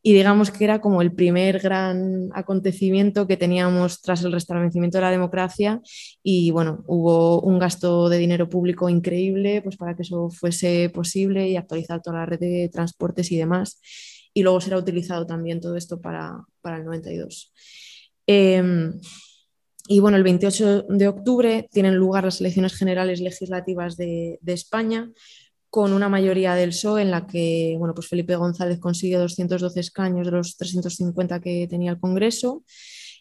Y 0.01 0.13
digamos 0.13 0.49
que 0.49 0.63
era 0.63 0.79
como 0.79 1.01
el 1.01 1.13
primer 1.13 1.59
gran 1.59 2.29
acontecimiento 2.33 3.27
que 3.27 3.35
teníamos 3.35 4.01
tras 4.01 4.23
el 4.23 4.31
restablecimiento 4.31 4.97
de 4.97 5.01
la 5.01 5.11
democracia. 5.11 5.81
Y 6.23 6.51
bueno, 6.51 6.83
hubo 6.87 7.41
un 7.41 7.59
gasto 7.59 8.07
de 8.07 8.17
dinero 8.17 8.47
público 8.47 8.87
increíble 8.87 9.61
pues 9.61 9.75
para 9.75 9.95
que 9.95 10.03
eso 10.03 10.29
fuese 10.29 10.89
posible 10.89 11.49
y 11.49 11.57
actualizar 11.57 12.01
toda 12.01 12.19
la 12.19 12.25
red 12.25 12.39
de 12.39 12.69
transportes 12.71 13.29
y 13.31 13.37
demás 13.37 13.81
y 14.33 14.43
luego 14.43 14.61
será 14.61 14.77
utilizado 14.77 15.25
también 15.25 15.59
todo 15.59 15.75
esto 15.75 15.99
para, 16.01 16.45
el 16.63 16.85
92. 16.85 17.53
Em, 18.27 18.99
y 19.87 19.99
bueno, 19.99 20.17
el 20.17 20.23
28 20.23 20.83
de 20.83 21.07
octubre 21.07 21.67
tienen 21.71 21.95
lugar 21.95 22.23
las 22.23 22.39
elecciones 22.41 22.75
generales 22.75 23.21
legislativas 23.21 23.97
de, 23.97 24.39
España 24.45 25.11
con 25.71 25.93
una 25.93 26.09
mayoría 26.09 26.55
del 26.55 26.69
PSOE 26.69 27.01
en 27.01 27.11
la 27.11 27.27
que 27.27 27.75
bueno, 27.79 27.93
pues 27.93 28.07
Felipe 28.07 28.35
González 28.35 28.79
consigue 28.79 29.17
212 29.17 29.79
escaños 29.79 30.25
de 30.25 30.31
los 30.31 30.57
350 30.57 31.39
que 31.39 31.67
tenía 31.67 31.91
el 31.91 31.99
Congreso. 31.99 32.63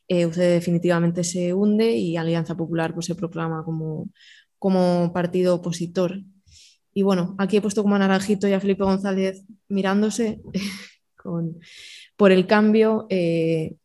Eh, 0.08 0.26
definitivamente 0.26 1.24
se 1.24 1.52
hunde 1.52 1.92
y 1.92 2.16
Alianza 2.16 2.56
Popular 2.56 2.94
pues, 2.94 3.06
se 3.06 3.14
proclama 3.14 3.64
como, 3.64 4.08
como 4.58 5.12
partido 5.12 5.56
opositor. 5.56 6.20
Y 6.92 7.02
bueno, 7.02 7.34
aquí 7.38 7.56
he 7.58 7.62
puesto 7.62 7.82
como 7.82 7.98
naranjito 7.98 8.48
y 8.48 8.52
a 8.52 8.60
Felipe 8.60 8.84
González 8.84 9.44
mirándose 9.68 10.40
por 12.16 12.32
el 12.32 12.46
cambio, 12.46 13.06
eh, 13.10 13.76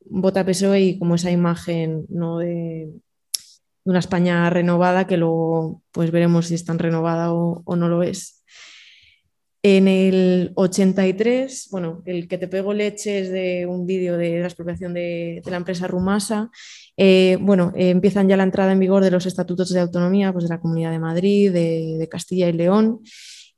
PSOE 0.45 0.82
y 0.82 0.99
como 0.99 1.15
esa 1.15 1.32
imagen 1.32 2.06
¿no? 2.10 2.39
de, 2.39 2.89
una 3.86 3.99
España 3.99 4.49
renovada 4.49 5.08
que 5.08 5.17
luego 5.17 5.82
pues 5.91 6.12
veremos 6.12 6.47
si 6.47 6.56
es 6.56 6.65
tan 6.65 6.79
renovada 6.79 7.34
o, 7.34 7.75
no 7.75 7.89
lo 7.89 8.03
es. 8.03 8.43
En 9.65 9.88
el 9.88 10.51
83, 10.56 11.69
bueno, 11.71 12.01
el 12.06 12.27
que 12.27 12.38
te 12.38 12.49
pego 12.49 12.73
leche 12.73 13.19
es 13.19 13.32
de 13.32 13.65
un 13.65 13.86
vídeo 13.86 14.17
de 14.17 14.39
la 14.39 14.47
expropiación 14.47 14.93
de, 14.93 15.41
la 15.45 15.56
empresa 15.56 15.88
Rumasa. 15.88 16.49
Eh, 16.97 17.38
bueno, 17.39 17.71
eh, 17.75 17.89
empiezan 17.89 18.27
ya 18.27 18.36
la 18.36 18.43
entrada 18.43 18.73
en 18.73 18.79
vigor 18.79 19.03
de 19.03 19.12
los 19.12 19.25
estatutos 19.25 19.69
de 19.69 19.79
autonomía 19.79 20.34
pues, 20.34 20.43
de 20.43 20.49
la 20.49 20.60
Comunidad 20.60 20.91
de 20.91 20.99
Madrid, 20.99 21.51
de 21.53 22.08
Castilla 22.12 22.49
y 22.49 22.53
León. 22.53 23.01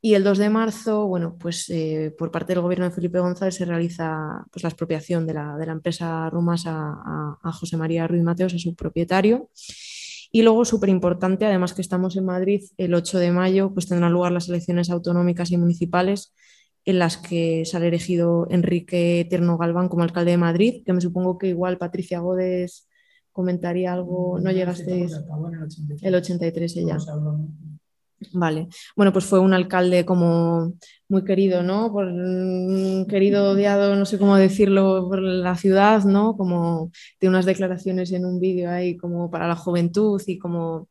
Y 0.05 0.13
el 0.13 0.23
2 0.23 0.37
de 0.37 0.51
marzo, 0.51 1.07
bueno, 1.07 1.35
pues 1.39 1.67
eh, 1.71 2.13
por 2.15 2.29
parte 2.29 2.53
del 2.53 2.61
gobierno 2.61 2.85
de 2.85 2.91
Felipe 2.91 3.17
González 3.17 3.55
se 3.55 3.65
realiza 3.65 4.45
pues, 4.51 4.61
la 4.61 4.69
expropiación 4.69 5.25
de 5.25 5.33
la, 5.33 5.57
de 5.57 5.65
la 5.65 5.71
empresa 5.71 6.29
Rumas 6.29 6.67
a, 6.67 7.39
a, 7.41 7.51
José 7.51 7.75
María 7.75 8.05
Ruiz 8.05 8.21
Mateos, 8.21 8.53
a 8.53 8.59
su 8.59 8.75
propietario. 8.75 9.49
Y 10.31 10.43
luego, 10.43 10.63
súper 10.63 10.89
importante, 10.89 11.47
además 11.47 11.73
que 11.73 11.81
estamos 11.81 12.15
en 12.17 12.25
Madrid, 12.25 12.61
el 12.77 12.93
8 12.93 13.17
de 13.17 13.31
mayo 13.31 13.73
pues 13.73 13.87
tendrán 13.87 14.13
lugar 14.13 14.31
las 14.31 14.47
elecciones 14.47 14.91
autonómicas 14.91 15.49
y 15.49 15.57
municipales 15.57 16.35
en 16.85 16.99
las 16.99 17.17
que 17.17 17.65
sale 17.65 17.87
elegido 17.87 18.45
Enrique 18.51 19.25
Tierno 19.27 19.57
Galván 19.57 19.89
como 19.89 20.03
alcalde 20.03 20.29
de 20.29 20.37
Madrid, 20.37 20.83
que 20.85 20.93
me 20.93 21.01
supongo 21.01 21.39
que 21.39 21.47
igual 21.47 21.79
Patricia 21.79 22.19
Godes 22.19 22.87
comentaría 23.31 23.93
algo, 23.93 24.39
no 24.39 24.51
llegaste 24.51 25.07
el 26.03 26.13
83 26.13 26.77
ella. 26.77 26.97
Vale, 28.33 28.67
bueno, 28.95 29.13
pues 29.13 29.25
fue 29.25 29.39
un 29.39 29.53
alcalde 29.53 30.05
como 30.05 30.73
muy 31.07 31.23
querido, 31.23 31.63
¿no? 31.63 31.91
Por, 31.91 32.11
mm, 32.11 33.05
querido, 33.07 33.51
odiado, 33.51 33.95
no 33.95 34.05
sé 34.05 34.17
cómo 34.17 34.35
decirlo, 34.37 35.07
por 35.09 35.21
la 35.21 35.55
ciudad, 35.55 36.03
¿no? 36.03 36.35
Como 36.37 36.91
de 37.19 37.27
unas 37.27 37.45
declaraciones 37.45 38.11
en 38.11 38.25
un 38.25 38.39
vídeo 38.39 38.69
ahí 38.71 38.97
como 38.97 39.29
para 39.29 39.47
la 39.47 39.55
juventud 39.55 40.21
y 40.27 40.37
como 40.37 40.89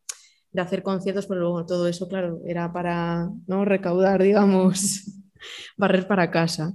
de 0.53 0.63
hacer 0.63 0.83
conciertos, 0.83 1.27
pero 1.27 1.41
luego 1.41 1.67
todo 1.67 1.89
eso, 1.89 2.09
claro, 2.09 2.41
era 2.47 2.73
para 2.73 3.29
¿no? 3.47 3.65
recaudar, 3.65 4.23
digamos, 4.23 5.05
barrer 5.77 6.07
para 6.07 6.31
casa. 6.31 6.75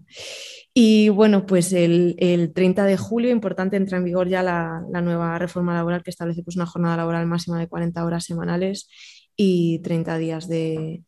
Y 0.74 1.10
bueno, 1.10 1.45
pues 1.45 1.74
el, 1.74 2.52
30 2.54 2.86
de 2.86 2.98
julio, 2.98 3.32
importante, 3.32 3.78
entra 3.78 3.98
en 3.98 4.06
vigor 4.06 4.28
ya 4.30 4.43
la, 4.43 4.84
la, 4.91 5.02
nueva 5.02 5.38
reforma 5.39 5.74
laboral 5.74 6.04
que 6.04 6.12
establece 6.12 6.43
pues, 6.43 6.56
una 6.58 6.65
jornada 6.67 6.98
laboral 6.98 7.26
máxima 7.26 7.60
de 7.60 7.67
40 7.67 8.06
horas 8.06 8.26
semanales 8.26 8.88
y 9.41 9.80
30 9.80 10.17
días 10.17 10.49
de, 10.49 11.06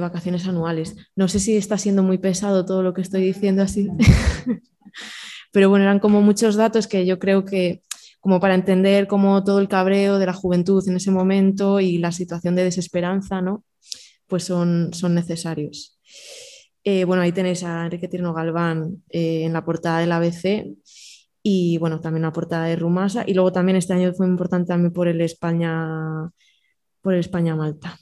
vacaciones 0.00 0.46
anuales. 0.46 0.94
No 1.16 1.26
sé 1.26 1.40
si 1.40 1.56
está 1.56 1.76
siendo 1.76 2.04
muy 2.04 2.18
pesado 2.18 2.64
todo 2.64 2.84
lo 2.84 2.94
que 2.94 3.00
estoy 3.00 3.24
diciendo 3.24 3.64
así, 3.64 3.88
pero 5.52 5.68
bueno, 5.68 5.84
eran 5.84 5.98
como 5.98 6.22
muchos 6.22 6.54
datos 6.54 6.86
que 6.86 7.04
yo 7.04 7.18
creo 7.18 7.44
que 7.44 7.82
como 8.20 8.38
para 8.38 8.54
entender 8.54 9.08
como 9.08 9.42
todo 9.42 9.58
el 9.58 9.66
cabreo 9.66 10.20
de 10.20 10.26
la 10.26 10.32
juventud 10.32 10.88
en 10.88 10.94
ese 10.94 11.10
momento 11.10 11.80
y 11.80 11.98
la 11.98 12.12
situación 12.12 12.54
de 12.54 12.62
desesperanza, 12.62 13.42
¿no? 13.42 13.64
Pues 14.28 14.44
son, 14.44 14.94
son 14.94 15.16
necesarios. 15.16 15.98
Eh, 16.84 17.04
bueno, 17.04 17.24
ahí 17.24 17.32
tenéis 17.32 17.64
a 17.64 17.84
Enrique 17.84 18.06
Tirno 18.06 18.32
Galván 18.32 19.02
eh, 19.10 19.42
en 19.42 19.52
la 19.52 19.64
portada 19.64 19.98
del 19.98 20.12
ABC 20.12 20.68
y 21.42 21.78
bueno, 21.78 22.00
también 22.00 22.22
la 22.22 22.32
portada 22.32 22.66
de 22.66 22.76
Rumasa. 22.76 23.24
Y 23.26 23.34
luego 23.34 23.50
también 23.50 23.74
este 23.74 23.94
año 23.94 24.12
fue 24.14 24.28
importante 24.28 24.68
también 24.68 24.92
por 24.92 25.08
el 25.08 25.20
España 25.20 26.30
por 27.02 27.14
España-Malta. 27.14 27.98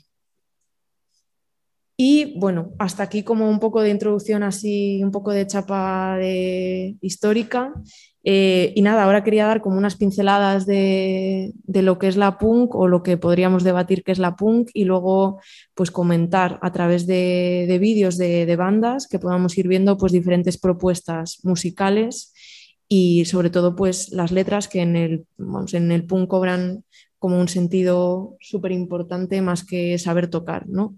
Y 2.02 2.38
bueno, 2.38 2.72
hasta 2.78 3.02
aquí 3.02 3.24
como 3.24 3.50
un 3.50 3.60
poco 3.60 3.82
de 3.82 3.90
introducción 3.90 4.42
así, 4.42 5.04
un 5.04 5.10
poco 5.10 5.32
de 5.32 5.46
chapa 5.46 6.16
de, 6.16 6.96
histórica. 7.02 7.74
Eh, 8.24 8.72
y 8.74 8.80
nada, 8.80 9.04
ahora 9.04 9.22
quería 9.22 9.44
dar 9.44 9.60
como 9.60 9.76
unas 9.76 9.96
pinceladas 9.96 10.64
de, 10.64 11.52
lo 11.66 11.98
que 11.98 12.08
es 12.08 12.16
la 12.16 12.38
punk 12.38 12.74
o 12.74 12.88
lo 12.88 13.02
que 13.02 13.18
podríamos 13.18 13.64
debatir 13.64 14.02
que 14.02 14.12
es 14.12 14.18
la 14.18 14.34
punk 14.34 14.70
y 14.72 14.84
luego 14.84 15.40
pues 15.74 15.90
comentar 15.90 16.58
a 16.62 16.72
través 16.72 17.06
de, 17.06 17.76
vídeos 17.78 18.16
de, 18.16 18.56
bandas 18.56 19.06
que 19.06 19.18
podamos 19.18 19.58
ir 19.58 19.68
viendo 19.68 19.98
pues 19.98 20.12
diferentes 20.12 20.56
propuestas 20.56 21.40
musicales 21.42 22.32
y 22.88 23.26
sobre 23.26 23.50
todo 23.50 23.76
pues 23.76 24.10
las 24.10 24.32
letras 24.32 24.68
que 24.68 24.80
en 24.80 24.96
el, 24.96 25.26
en 25.72 25.92
el 25.92 26.06
punk 26.06 26.28
cobran 26.28 26.84
como 27.20 27.38
un 27.38 27.48
sentido 27.48 28.36
súper 28.40 28.72
importante 28.72 29.40
más 29.42 29.62
que 29.64 29.98
saber 29.98 30.28
tocar, 30.28 30.66
¿no? 30.68 30.96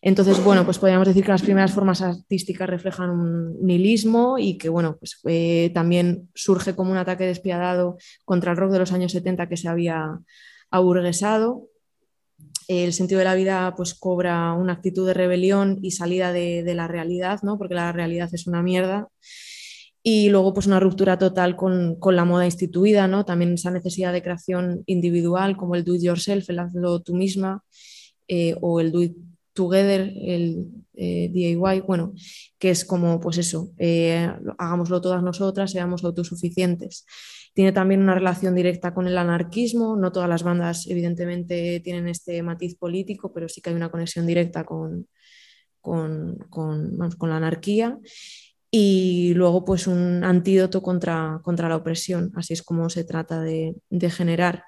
Entonces, 0.00 0.42
bueno, 0.42 0.64
pues 0.64 0.78
podríamos 0.78 1.06
decir 1.06 1.24
que 1.24 1.30
las 1.30 1.42
primeras 1.42 1.72
formas 1.72 2.00
artísticas 2.00 2.68
reflejan 2.68 3.10
un 3.10 3.56
nihilismo 3.60 4.38
y 4.38 4.56
que, 4.56 4.68
bueno, 4.68 4.96
pues 4.98 5.20
eh, 5.26 5.70
también 5.74 6.30
surge 6.34 6.74
como 6.74 6.90
un 6.90 6.96
ataque 6.96 7.24
despiadado 7.24 7.98
contra 8.24 8.52
el 8.52 8.56
rock 8.56 8.72
de 8.72 8.78
los 8.78 8.92
años 8.92 9.12
70 9.12 9.48
que 9.48 9.56
se 9.56 9.68
había 9.68 10.18
aburguesado. 10.70 11.68
El 12.66 12.92
sentido 12.92 13.18
de 13.18 13.24
la 13.24 13.34
vida 13.34 13.74
pues 13.76 13.94
cobra 13.94 14.52
una 14.54 14.72
actitud 14.74 15.06
de 15.06 15.14
rebelión 15.14 15.78
y 15.82 15.90
salida 15.90 16.32
de, 16.32 16.62
de 16.62 16.74
la 16.74 16.88
realidad, 16.88 17.40
¿no? 17.42 17.58
Porque 17.58 17.74
la 17.74 17.92
realidad 17.92 18.30
es 18.32 18.46
una 18.46 18.62
mierda 18.62 19.08
y 20.08 20.28
luego 20.28 20.54
pues 20.54 20.68
una 20.68 20.78
ruptura 20.78 21.18
total 21.18 21.56
con, 21.56 21.96
con, 21.96 22.14
la 22.14 22.24
moda 22.24 22.44
instituida, 22.44 23.08
¿no? 23.08 23.24
También 23.24 23.54
esa 23.54 23.72
necesidad 23.72 24.12
de 24.12 24.22
creación 24.22 24.84
individual 24.86 25.56
como 25.56 25.74
el 25.74 25.82
do 25.82 25.96
it 25.96 26.02
yourself, 26.02 26.48
el 26.48 26.60
hazlo 26.60 27.00
tú 27.00 27.16
misma 27.16 27.64
eh, 28.28 28.54
o 28.60 28.78
el 28.78 28.92
do 28.92 29.02
it 29.02 29.16
together, 29.52 30.12
el 30.16 30.68
eh, 30.94 31.28
DIY, 31.32 31.80
bueno, 31.80 32.12
que 32.56 32.70
es 32.70 32.84
como 32.84 33.18
pues 33.18 33.38
eso, 33.38 33.72
eh, 33.78 34.30
hagámoslo 34.58 35.00
todas 35.00 35.24
nosotras, 35.24 35.72
seamos 35.72 36.04
autosuficientes. 36.04 37.04
Tiene 37.52 37.72
también 37.72 38.00
una 38.00 38.14
relación 38.14 38.54
directa 38.54 38.94
con 38.94 39.08
el 39.08 39.18
anarquismo, 39.18 39.96
no 39.96 40.12
todas 40.12 40.28
las 40.28 40.44
bandas 40.44 40.86
evidentemente 40.86 41.80
tienen 41.80 42.06
este 42.06 42.44
matiz 42.44 42.76
político, 42.76 43.32
pero 43.32 43.48
sí 43.48 43.60
que 43.60 43.70
hay 43.70 43.76
una 43.76 43.90
conexión 43.90 44.24
directa 44.24 44.62
con, 44.62 45.08
con, 45.80 46.38
con, 46.48 46.96
con 47.18 47.28
la 47.28 47.38
anarquía 47.38 47.98
y 48.78 49.32
luego 49.32 49.64
pues 49.64 49.86
un 49.86 50.22
antídoto 50.22 50.82
contra, 50.82 51.40
contra 51.42 51.66
la 51.66 51.76
opresión, 51.76 52.30
así 52.36 52.52
es 52.52 52.62
como 52.62 52.90
se 52.90 53.04
trata 53.04 53.40
de, 53.40 53.74
generar. 54.10 54.64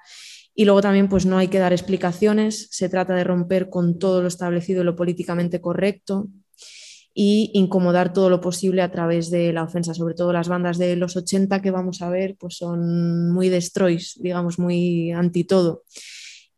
Y 0.55 0.65
luego 0.65 0.81
también 0.81 1.07
pues 1.07 1.27
no 1.27 1.37
hay 1.37 1.47
que 1.47 1.59
dar 1.59 1.73
explicaciones, 1.73 2.69
se 2.71 2.89
trata 2.89 3.13
de 3.13 3.23
romper 3.23 3.69
con 3.69 3.99
todo 3.99 4.23
lo 4.23 4.27
establecido 4.27 4.83
lo 4.83 4.95
políticamente 4.95 5.61
correcto 5.61 6.27
y 7.13 7.51
incomodar 7.53 8.11
todo 8.11 8.31
lo 8.31 8.41
posible 8.41 8.81
a 8.81 8.89
través 8.89 9.29
de 9.29 9.53
la 9.53 9.61
ofensa, 9.61 9.93
sobre 9.93 10.15
todo 10.15 10.33
las 10.33 10.47
bandas 10.47 10.79
de 10.79 10.95
los 10.95 11.15
80 11.15 11.61
que 11.61 11.69
vamos 11.69 12.01
a 12.01 12.09
ver 12.09 12.35
pues 12.39 12.57
son 12.57 13.31
muy 13.31 13.49
destroys, 13.49 14.17
digamos 14.19 14.57
muy 14.57 15.11
anti 15.11 15.43
todo. 15.43 15.83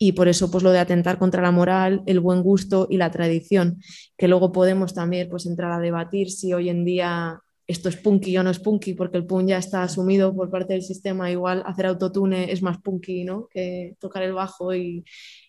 Y 0.04 0.14
por 0.14 0.28
eso 0.28 0.50
pues 0.50 0.64
lo 0.64 0.72
de 0.72 0.80
atentar 0.80 1.20
contra 1.20 1.44
la 1.44 1.52
moral, 1.52 2.02
el 2.08 2.20
buen 2.20 2.42
gusto 2.42 2.88
y 2.90 2.98
la 2.98 3.12
tradición, 3.12 3.80
que 4.18 4.28
luego 4.28 4.52
podemos 4.52 4.96
también 4.96 5.30
pues 5.30 5.46
entrar 5.46 5.72
a 5.72 5.80
debatir 5.80 6.32
si 6.32 6.54
hoy 6.54 6.70
en 6.70 6.84
día 6.84 7.40
esto 7.68 7.88
es 7.88 7.98
punky 7.98 8.36
o 8.36 8.42
no 8.42 8.50
es 8.50 8.58
punky, 8.58 8.96
porque 8.96 9.18
el 9.18 9.28
punk 9.28 9.50
ya 9.50 9.60
está 9.60 9.84
asumido 9.84 10.36
por 10.36 10.50
parte 10.50 10.74
del 10.74 10.82
sistema, 10.82 11.30
igual 11.30 11.62
hacer 11.68 11.86
autotune 11.86 12.52
es 12.52 12.64
más 12.64 12.80
punky, 12.80 13.26
¿no? 13.26 13.48
Que 13.48 13.96
tocar 14.00 14.24
el 14.24 14.34
bajo 14.34 14.74
y, 14.74 15.06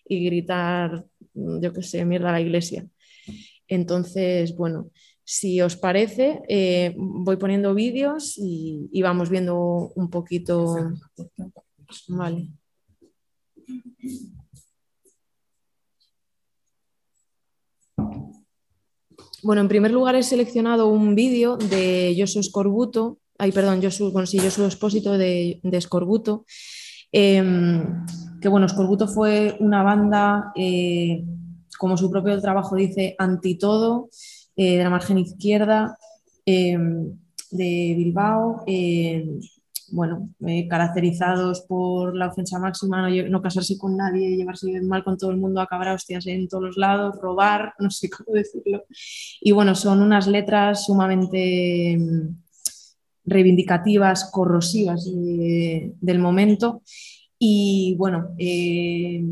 gritar, 0.07 1.03
yo 1.33 1.73
qué 1.73 1.81
sé, 1.81 2.05
mierda 2.05 2.29
a 2.29 2.33
la 2.33 2.41
iglesia. 2.41 2.85
Entonces, 3.67 4.55
bueno, 4.55 4.91
si 5.23 5.61
os 5.61 5.77
parece, 5.77 6.43
eh, 6.47 6.93
voy 6.95 7.37
poniendo 7.37 7.73
vídeos 7.73 8.37
y, 8.37 8.87
y, 8.91 9.01
vamos 9.01 9.31
viendo 9.31 9.91
un 9.95 10.11
poquito. 10.11 10.91
Vale. 12.07 12.49
Bueno, 19.43 19.61
en 19.61 19.67
primer 19.67 19.91
lugar 19.91 20.15
he 20.15 20.23
seleccionado 20.23 20.87
un 20.87 21.15
vídeo 21.15 21.57
de 21.57 22.15
Josu 22.17 22.39
Escorbuto, 22.39 23.19
ay, 23.37 23.51
perdón, 23.51 23.81
Josu, 23.83 24.09
bueno, 24.13 24.25
sí, 24.25 24.39
Josu 24.39 24.63
Expósito 24.63 25.17
de, 25.17 25.59
de 25.61 25.77
Escorbuto, 25.77 26.45
em, 27.11 28.05
que 28.39 28.47
bueno, 28.47 28.67
Escorbuto 28.67 29.05
fue 29.05 29.57
una 29.59 29.83
banda, 29.83 30.53
eh, 30.55 31.25
como 31.77 31.97
su 31.97 32.09
propio 32.09 32.39
trabajo 32.39 32.77
dice, 32.77 33.15
anti 33.19 33.57
todo, 33.57 34.09
eh, 34.55 34.77
de 34.77 34.83
la 34.83 34.89
margen 34.89 35.17
izquierda, 35.17 35.97
em, 36.45 37.11
de 37.51 37.95
Bilbao, 37.97 38.63
em, 38.65 39.41
bueno, 39.91 40.29
eh, 40.47 40.67
caracterizados 40.67 41.61
por 41.61 42.15
la 42.15 42.27
ofensa 42.27 42.59
máxima, 42.59 43.09
no, 43.09 43.41
casarse 43.41 43.77
con 43.77 43.97
nadie, 43.97 44.35
llevarse 44.35 44.81
mal 44.81 45.03
con 45.03 45.17
todo 45.17 45.31
el 45.31 45.37
mundo, 45.37 45.61
acabar 45.61 45.89
a 45.89 45.93
hostias 45.93 46.25
en 46.27 46.47
todos 46.47 46.63
los 46.63 46.77
lados, 46.77 47.15
robar, 47.21 47.73
no 47.79 47.89
sé 47.89 48.09
cómo 48.09 48.33
decirlo. 48.33 48.83
Y 49.41 49.51
bueno, 49.51 49.75
son 49.75 50.01
unas 50.01 50.27
letras 50.27 50.85
sumamente 50.85 51.97
mm, 51.97 52.35
reivindicativas, 53.25 54.29
corrosivas 54.31 55.05
del 55.05 56.19
momento. 56.19 56.81
Y 57.37 57.95
bueno, 57.97 58.29
eh, 58.37 59.23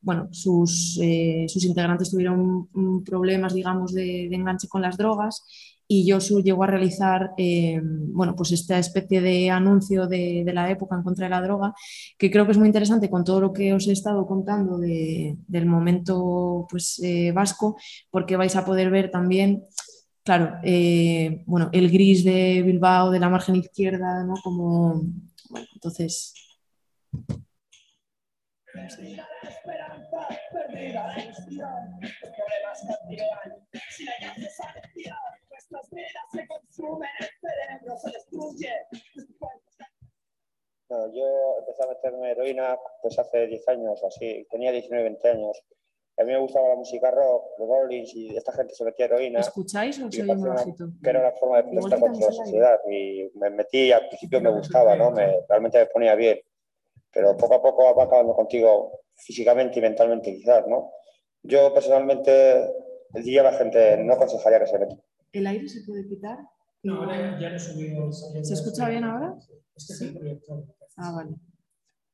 bueno 0.00 0.28
sus, 0.32 0.98
eh, 1.02 1.46
sus, 1.48 1.64
integrantes 1.64 2.10
tuvieron 2.10 2.68
problemas, 3.04 3.54
digamos, 3.54 3.92
de 3.92 4.26
enganche 4.26 4.68
con 4.68 4.82
las 4.82 4.96
drogas 4.96 5.44
y 5.88 6.10
Josu 6.10 6.42
llegó 6.42 6.64
a 6.64 6.68
realizar 6.68 7.32
eh, 7.36 7.80
bueno, 7.82 8.34
pues 8.36 8.52
esta 8.52 8.78
especie 8.78 9.20
de 9.20 9.50
anuncio 9.50 10.06
de, 10.06 10.44
la 10.52 10.70
época 10.70 10.96
en 10.96 11.02
contra 11.02 11.26
de 11.26 11.30
la 11.30 11.40
droga, 11.40 11.74
que 12.18 12.30
creo 12.30 12.44
que 12.44 12.52
es 12.52 12.58
muy 12.58 12.68
interesante 12.68 13.10
con 13.10 13.24
todo 13.24 13.40
lo 13.40 13.52
que 13.52 13.72
os 13.74 13.86
he 13.88 13.92
estado 13.92 14.26
contando 14.26 14.78
del 14.78 15.66
momento 15.66 16.66
pues, 16.70 17.00
eh, 17.02 17.32
vasco, 17.32 17.76
porque 18.10 18.36
vais 18.36 18.54
a 18.56 18.64
poder 18.64 18.90
ver 18.90 19.10
también, 19.10 19.64
claro, 20.24 20.58
eh, 20.62 21.42
bueno, 21.46 21.68
el 21.72 21.90
gris 21.90 22.24
de 22.24 22.62
Bilbao, 22.62 23.10
de 23.10 23.20
la 23.20 23.30
margen 23.30 23.56
izquierda, 23.56 24.24
¿no? 24.24 24.34
Como, 24.42 25.02
bueno, 25.50 25.66
entonces... 25.74 26.34
yo 41.12 41.58
empecé 41.58 41.82
a 41.82 41.86
meterme 41.86 42.30
heroína 42.32 42.78
pues 43.00 43.18
hace 43.18 43.46
10 43.46 43.68
años 43.68 44.02
o 44.02 44.06
así, 44.06 44.46
tenía 44.50 44.72
19, 44.72 45.02
20 45.04 45.28
años. 45.28 45.62
A 46.18 46.24
mí 46.24 46.32
me 46.32 46.38
gustaba 46.38 46.68
la 46.68 46.76
música 46.76 47.10
rock, 47.10 47.58
los 47.58 47.68
Rollins 47.68 48.14
y 48.14 48.36
esta 48.36 48.52
gente 48.52 48.74
se 48.74 48.84
metía 48.84 49.06
heroína. 49.06 49.40
¿Escucháis 49.40 49.98
o 50.00 50.12
soy 50.12 50.24
muy 50.24 50.48
bajito? 50.48 50.88
Que 51.02 51.10
era 51.10 51.20
una 51.20 51.32
forma 51.32 51.62
de 51.62 51.70
protestar 51.70 52.00
contra 52.00 52.26
la 52.26 52.32
sociedad 52.32 52.80
y 52.90 53.30
me 53.34 53.50
metí, 53.50 53.90
al 53.92 54.08
principio 54.08 54.40
me 54.40 54.50
gustaba, 54.50 54.94
¿no? 54.94 55.10
Me, 55.10 55.40
realmente 55.48 55.78
me 55.78 55.86
ponía 55.86 56.14
bien, 56.14 56.38
pero 57.10 57.36
poco 57.36 57.54
a 57.54 57.62
poco 57.62 57.94
va 57.96 58.04
acabando 58.04 58.34
contigo 58.34 59.00
físicamente 59.14 59.78
y 59.78 59.82
mentalmente 59.82 60.34
quizás, 60.34 60.66
¿no? 60.66 60.92
Yo 61.42 61.72
personalmente 61.72 62.70
el 63.14 63.22
día 63.22 63.42
la 63.42 63.52
gente 63.52 63.96
no 63.96 64.12
aconsejaría 64.12 64.60
que 64.60 64.66
se 64.66 64.78
meta. 64.78 64.96
¿El 65.32 65.46
aire 65.46 65.66
se 65.66 65.80
puede 65.82 66.06
quitar? 66.06 66.38
No, 66.82 66.96
ahora 66.96 67.40
ya 67.40 67.48
lo 67.48 67.56
he 67.56 67.58
subido. 67.58 68.12
¿Se 68.12 68.52
escucha 68.52 68.88
bien 68.90 69.04
ahora? 69.04 69.34
Este 69.74 69.94
es 69.94 70.00
el 70.02 70.18
proyector. 70.18 70.64
Ah, 70.98 71.12
vale. 71.12 71.30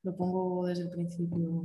Lo 0.04 0.16
pongo 0.16 0.66
desde 0.66 0.84
el 0.84 0.90
principio. 0.90 1.64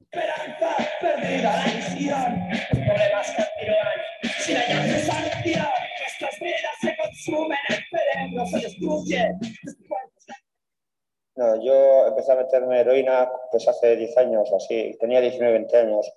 Esperanza 0.00 0.76
perdida, 1.00 1.56
la 1.56 1.72
ilusión, 1.72 2.40
problemas 2.70 3.30
que 3.30 3.42
continúan, 3.42 3.98
sin 4.40 4.56
hallar 4.56 5.00
sanción, 5.00 5.66
nuestras 6.00 6.40
vidas 6.40 6.76
se 6.80 6.96
consumen, 6.96 7.58
el 7.68 7.82
cerebro 7.90 8.46
se 8.46 8.60
destruye. 8.60 9.38
No, 11.36 11.64
yo 11.64 12.06
empecé 12.08 12.32
a 12.32 12.36
meterme 12.36 12.80
heroína 12.80 13.30
pues 13.50 13.66
hace 13.68 13.96
10 13.96 14.16
años 14.18 14.48
o 14.50 14.56
así, 14.56 14.96
tenía 15.00 15.20
19, 15.20 15.52
20 15.52 15.76
años. 15.78 16.12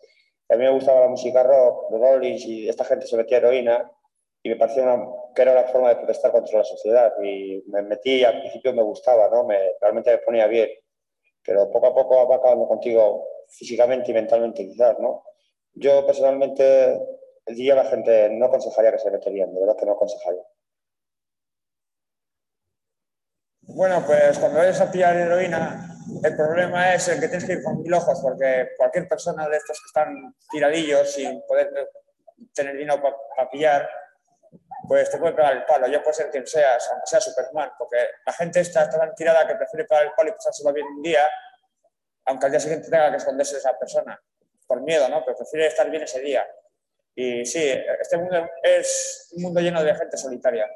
A 0.50 0.56
mí 0.56 0.64
me 0.64 0.72
gustaba 0.72 1.02
la 1.02 1.08
música 1.10 1.44
rock, 1.44 1.92
los 1.92 2.00
Rollins 2.00 2.46
y 2.46 2.70
esta 2.70 2.86
gente 2.86 3.08
se 3.08 3.18
metía 3.18 3.38
heroína 3.38 3.92
y 4.46 4.50
me 4.50 4.58
parecía 4.58 4.84
que 5.34 5.42
era 5.42 5.54
una 5.54 5.64
forma 5.64 5.90
de 5.90 5.96
protestar 5.96 6.32
contra 6.32 6.60
la 6.60 6.64
sociedad 6.64 7.12
y 7.20 7.64
me 7.66 7.82
metí, 7.82 8.24
al 8.24 8.42
principio 8.42 8.74
me 8.74 8.84
gustaba, 8.84 9.28
¿no? 9.28 9.44
Me, 9.44 9.58
realmente 9.82 10.12
me 10.12 10.20
ponía 10.20 10.46
bien, 10.46 10.70
pero 11.44 11.68
poco 11.72 11.88
a 11.88 11.96
poco 11.96 12.28
va 12.30 12.36
acabando 12.36 12.68
contigo 12.68 13.28
físicamente 13.50 14.12
y 14.12 14.14
mentalmente 14.14 14.68
quizás, 14.68 15.00
¿no? 15.00 15.24
Yo 15.74 16.06
personalmente 16.06 16.94
el 17.44 17.56
día 17.56 17.74
la 17.74 17.86
gente 17.86 18.30
no 18.30 18.46
aconsejaría 18.46 18.92
que 18.92 19.00
se 19.00 19.10
meterían, 19.10 19.52
de 19.52 19.60
verdad 19.62 19.78
que 19.80 19.86
no 19.88 19.94
aconsejaría. 19.94 20.44
Bueno, 23.62 24.04
pues 24.06 24.38
cuando 24.38 24.60
vayas 24.60 24.80
a 24.80 24.92
pillar 24.92 25.16
heroína, 25.18 25.88
el 26.24 26.36
problema 26.36 26.94
es 26.94 27.08
el 27.08 27.20
que 27.20 27.30
tienes 27.30 27.46
que 27.46 27.54
ir 27.54 27.64
con 27.64 27.82
mil 27.82 27.94
ojos, 27.96 28.20
porque 28.22 28.68
cualquier 28.78 29.08
persona 29.08 29.50
de 29.50 29.58
estos 29.58 29.82
que 29.82 29.88
están 29.88 30.36
tiradillos 30.52 31.12
sin 31.12 31.42
poder 31.48 31.72
tener 32.54 32.78
dinero 32.78 33.02
para 33.02 33.50
pillar, 33.50 33.90
pues 34.88 35.10
te 35.10 35.18
puede 35.18 35.34
pegar 35.34 35.54
el 35.54 35.66
palo. 35.66 35.88
Yo 35.88 36.02
puedo 36.02 36.14
ser 36.14 36.30
quien 36.30 36.46
seas, 36.46 36.88
aunque 36.92 37.08
sea 37.08 37.20
Superman, 37.20 37.72
porque 37.78 37.98
la 38.26 38.34
gente 38.34 38.60
está, 38.60 38.90
tan 38.90 39.14
tirada 39.16 39.48
que 39.48 39.56
prefiere 39.56 39.86
pegar 39.86 40.06
el 40.06 40.12
palo 40.14 40.30
y 40.30 40.34
pasárselo 40.34 40.74
bien 40.74 40.88
un 40.88 41.02
día, 41.02 41.22
aunque 42.26 42.46
al 42.46 42.52
día 42.52 42.60
siguiente 42.60 42.90
tenga 42.90 43.12
que 43.12 43.18
esconderse 43.18 43.54
de 43.54 43.60
esa 43.60 43.78
persona, 43.78 44.20
por 44.68 44.82
miedo, 44.82 45.08
¿no? 45.10 45.24
Pero 45.24 45.38
prefiere 45.38 45.68
estar 45.68 45.90
bien 45.90 46.04
ese 46.04 46.20
día. 46.22 46.46
Y 47.16 47.46
sí, 47.46 47.64
este 48.00 48.18
mundo 48.18 48.50
es 48.62 49.30
un 49.36 49.44
mundo 49.44 49.62
lleno 49.62 49.84
de 49.84 49.96
gente 49.96 50.18
solitaria. 50.18 50.70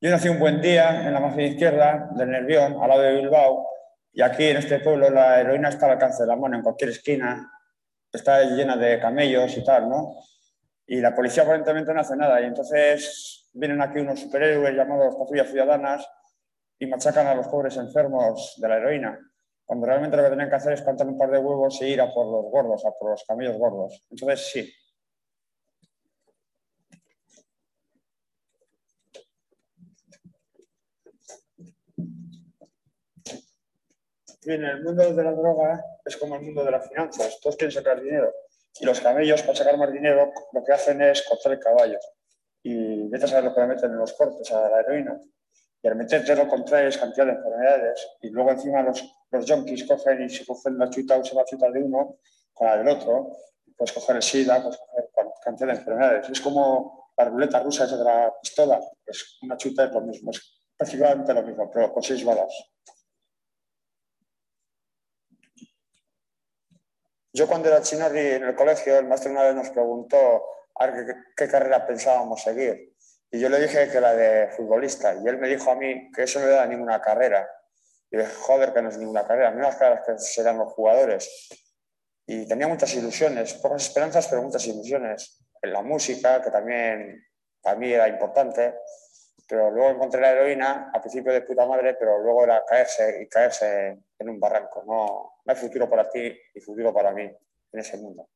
Yo 0.00 0.10
nací 0.10 0.28
un 0.28 0.38
buen 0.38 0.60
día 0.60 1.06
en 1.06 1.14
la 1.14 1.20
margen 1.20 1.40
izquierda 1.40 2.10
del 2.14 2.30
Nervión, 2.30 2.78
al 2.82 2.88
lado 2.88 3.00
de 3.00 3.14
Bilbao, 3.14 3.66
y 4.12 4.22
aquí 4.22 4.48
en 4.48 4.58
este 4.58 4.80
pueblo 4.80 5.08
la 5.08 5.40
heroína 5.40 5.70
está 5.70 5.86
al 5.86 5.92
alcance 5.92 6.22
de 6.22 6.28
la 6.28 6.36
mano 6.36 6.56
en 6.56 6.62
cualquier 6.62 6.90
esquina, 6.90 7.50
está 8.12 8.42
llena 8.42 8.76
de 8.76 9.00
camellos 9.00 9.56
y 9.56 9.64
tal, 9.64 9.88
¿no? 9.88 10.16
Y 10.86 11.00
la 11.00 11.14
policía 11.14 11.42
aparentemente 11.42 11.92
no 11.92 12.00
hace 12.00 12.16
nada, 12.16 12.40
y 12.40 12.44
entonces 12.44 13.48
vienen 13.52 13.82
aquí 13.82 13.98
unos 13.98 14.20
superhéroes 14.20 14.74
llamados 14.74 15.16
patrullas 15.16 15.50
ciudadanas 15.50 16.08
y 16.78 16.86
machacan 16.86 17.26
a 17.26 17.34
los 17.34 17.48
pobres 17.48 17.76
enfermos 17.76 18.54
de 18.60 18.68
la 18.68 18.76
heroína, 18.76 19.18
cuando 19.64 19.86
realmente 19.86 20.16
lo 20.16 20.22
que 20.22 20.30
tenían 20.30 20.48
que 20.48 20.56
hacer 20.56 20.74
es 20.74 20.82
plantar 20.82 21.08
un 21.08 21.18
par 21.18 21.30
de 21.30 21.38
huevos 21.38 21.80
e 21.82 21.88
ir 21.88 22.00
a 22.00 22.12
por 22.12 22.26
los 22.26 22.50
gordos, 22.52 22.84
a 22.86 22.92
por 22.92 23.10
los 23.10 23.24
camellos 23.24 23.58
gordos. 23.58 24.06
Entonces, 24.10 24.48
sí, 24.52 24.72
Bien, 34.46 34.62
el 34.62 34.84
mundo 34.84 35.12
de 35.12 35.24
la 35.24 35.32
droga 35.32 35.84
es 36.04 36.16
como 36.16 36.36
el 36.36 36.42
mundo 36.42 36.64
de 36.64 36.70
las 36.70 36.88
finanzas, 36.88 37.40
todos 37.40 37.56
quieren 37.56 37.72
sacar 37.72 38.00
dinero. 38.00 38.32
Y 38.80 38.84
los 38.84 39.00
camellos, 39.00 39.42
para 39.42 39.56
sacar 39.56 39.78
más 39.78 39.92
dinero, 39.92 40.32
lo 40.52 40.64
que 40.64 40.72
hacen 40.72 41.00
es 41.02 41.22
cortar 41.22 41.52
el 41.52 41.60
caballo. 41.60 41.98
Y 42.62 43.08
vete 43.08 43.24
a 43.24 43.28
saber 43.28 43.44
lo 43.44 43.54
que 43.54 43.62
meten 43.62 43.90
en 43.90 43.98
los 43.98 44.12
cortes 44.12 44.50
a 44.52 44.68
la 44.68 44.80
heroína. 44.80 45.20
Y 45.82 45.88
al 45.88 45.96
metértelo 45.96 46.48
contraes 46.48 46.98
cantidad 46.98 47.26
de 47.26 47.32
enfermedades. 47.32 48.08
Y 48.22 48.30
luego 48.30 48.50
encima 48.50 48.82
los, 48.82 49.04
los 49.30 49.50
junkies 49.50 49.84
cogen 49.84 50.22
y 50.22 50.28
se 50.28 50.44
cogen 50.44 50.78
la 50.78 50.90
chuta 50.90 51.22
se 51.22 51.34
la 51.34 51.44
chuta 51.44 51.70
de 51.70 51.82
uno 51.82 52.16
con 52.52 52.66
la 52.66 52.76
del 52.76 52.88
otro. 52.88 53.36
Puedes 53.76 53.92
coger 53.92 54.16
el 54.16 54.22
SIDA, 54.22 54.62
puedes 54.62 54.78
coger 54.78 55.08
cantidad 55.42 55.68
de 55.68 55.74
enfermedades. 55.74 56.28
Es 56.28 56.40
como 56.40 57.10
la 57.16 57.24
ruleta 57.24 57.60
rusa 57.60 57.84
esa 57.84 57.96
de 57.96 58.04
la 58.04 58.34
pistola. 58.40 58.80
Es 59.04 59.38
una 59.42 59.56
chuta 59.56 59.84
es 59.84 59.92
lo 59.92 60.00
mismo, 60.00 60.30
es 60.30 60.60
prácticamente 60.76 61.32
lo 61.32 61.42
mismo, 61.42 61.70
pero 61.70 61.92
con 61.92 62.02
seis 62.02 62.24
balas. 62.24 62.52
Yo 67.36 67.46
cuando 67.46 67.68
era 67.68 67.82
chinarri 67.82 68.18
en 68.18 68.44
el 68.44 68.54
colegio, 68.54 68.98
el 68.98 69.06
maestro 69.06 69.30
una 69.30 69.42
vez 69.42 69.54
nos 69.54 69.68
preguntó 69.68 70.42
a 70.74 70.90
qué, 71.36 71.46
carrera 71.46 71.86
pensábamos 71.86 72.42
seguir. 72.42 72.94
Y 73.30 73.38
yo 73.38 73.50
le 73.50 73.60
dije 73.60 73.90
que 73.90 74.00
la 74.00 74.14
de 74.14 74.48
futbolista. 74.48 75.14
Y 75.14 75.28
él 75.28 75.36
me 75.36 75.46
dijo 75.46 75.70
a 75.70 75.74
mí 75.74 76.10
que 76.12 76.22
eso 76.22 76.40
no 76.40 76.46
era 76.46 76.64
ninguna 76.64 76.98
carrera. 77.02 77.46
Y 78.10 78.16
dije, 78.16 78.30
joder, 78.40 78.72
que 78.72 78.80
no 78.80 78.88
es 78.88 78.96
ninguna 78.96 79.26
carrera, 79.26 79.50
las 79.50 79.76
carreras 79.76 80.06
que 80.06 80.18
serán 80.18 80.56
los 80.56 80.72
jugadores. 80.72 81.28
Y 82.26 82.48
tenía 82.48 82.68
muchas 82.68 82.94
ilusiones, 82.94 83.52
pocas 83.52 83.82
esperanzas, 83.82 84.28
pero 84.28 84.40
muchas 84.40 84.66
ilusiones. 84.66 85.38
En 85.60 85.74
la 85.74 85.82
música, 85.82 86.40
que 86.40 86.50
también 86.50 87.22
para 87.60 87.76
mí 87.76 87.92
era 87.92 88.08
importante, 88.08 88.76
pero 89.48 89.70
luego 89.70 89.90
encontré 89.90 90.20
la 90.20 90.32
heroína, 90.32 90.90
al 90.92 91.00
principio 91.00 91.32
de 91.32 91.42
puta 91.42 91.66
madre, 91.66 91.94
pero 91.94 92.18
luego 92.22 92.44
era 92.44 92.64
caerse 92.64 93.22
y 93.22 93.28
caerse 93.28 93.98
en 94.18 94.28
un 94.28 94.40
barranco. 94.40 94.82
No, 94.86 95.40
no 95.44 95.52
hay 95.52 95.56
futuro 95.56 95.88
para 95.88 96.08
ti 96.08 96.36
y 96.54 96.60
futuro 96.60 96.92
para 96.92 97.12
mí 97.12 97.22
en 97.22 97.80
ese 97.80 97.96
mundo. 97.98 98.28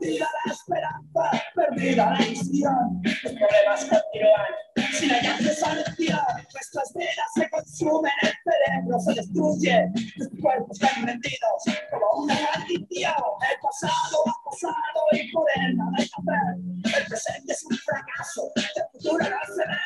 Perdida 0.00 0.28
la 0.44 0.52
esperanza, 0.52 1.44
perdida 1.54 2.10
la 2.12 2.26
ilusión, 2.26 3.02
los 3.02 3.32
problemas 3.32 3.84
continúan 3.84 4.52
sin 4.92 5.10
hallarse 5.10 5.54
solución. 5.54 6.20
Nuestras 6.52 6.94
vidas 6.94 7.32
se 7.34 7.50
consumen, 7.50 8.12
el 8.22 8.32
cerebro 8.44 9.00
se 9.00 9.14
destruye, 9.14 9.88
nuestros 9.88 10.40
cuerpos 10.40 10.80
están 10.80 11.06
rendidos 11.06 11.62
como 11.90 12.24
una 12.24 12.34
maldición. 12.34 13.12
El 13.50 13.60
pasado 13.60 14.18
ha 14.26 14.34
pasado 14.44 15.00
y 15.12 15.32
por 15.32 15.46
él 15.56 15.76
nada 15.76 15.90
hay 15.98 16.08
que 16.08 16.12
hacer. 16.20 17.00
El 17.00 17.06
presente 17.08 17.52
es 17.52 17.64
un 17.64 17.76
fracaso, 17.78 18.52
el 18.54 18.84
futuro 18.92 19.24
no 19.24 19.40
se 19.54 19.64
ve. 19.66 19.78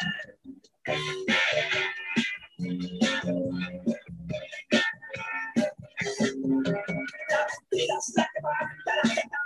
La 7.31 7.47
mentira 7.49 7.95
es 7.99 8.13
la 8.17 8.25
que 8.33 8.41
la 9.03 9.09
verdad. 9.15 9.39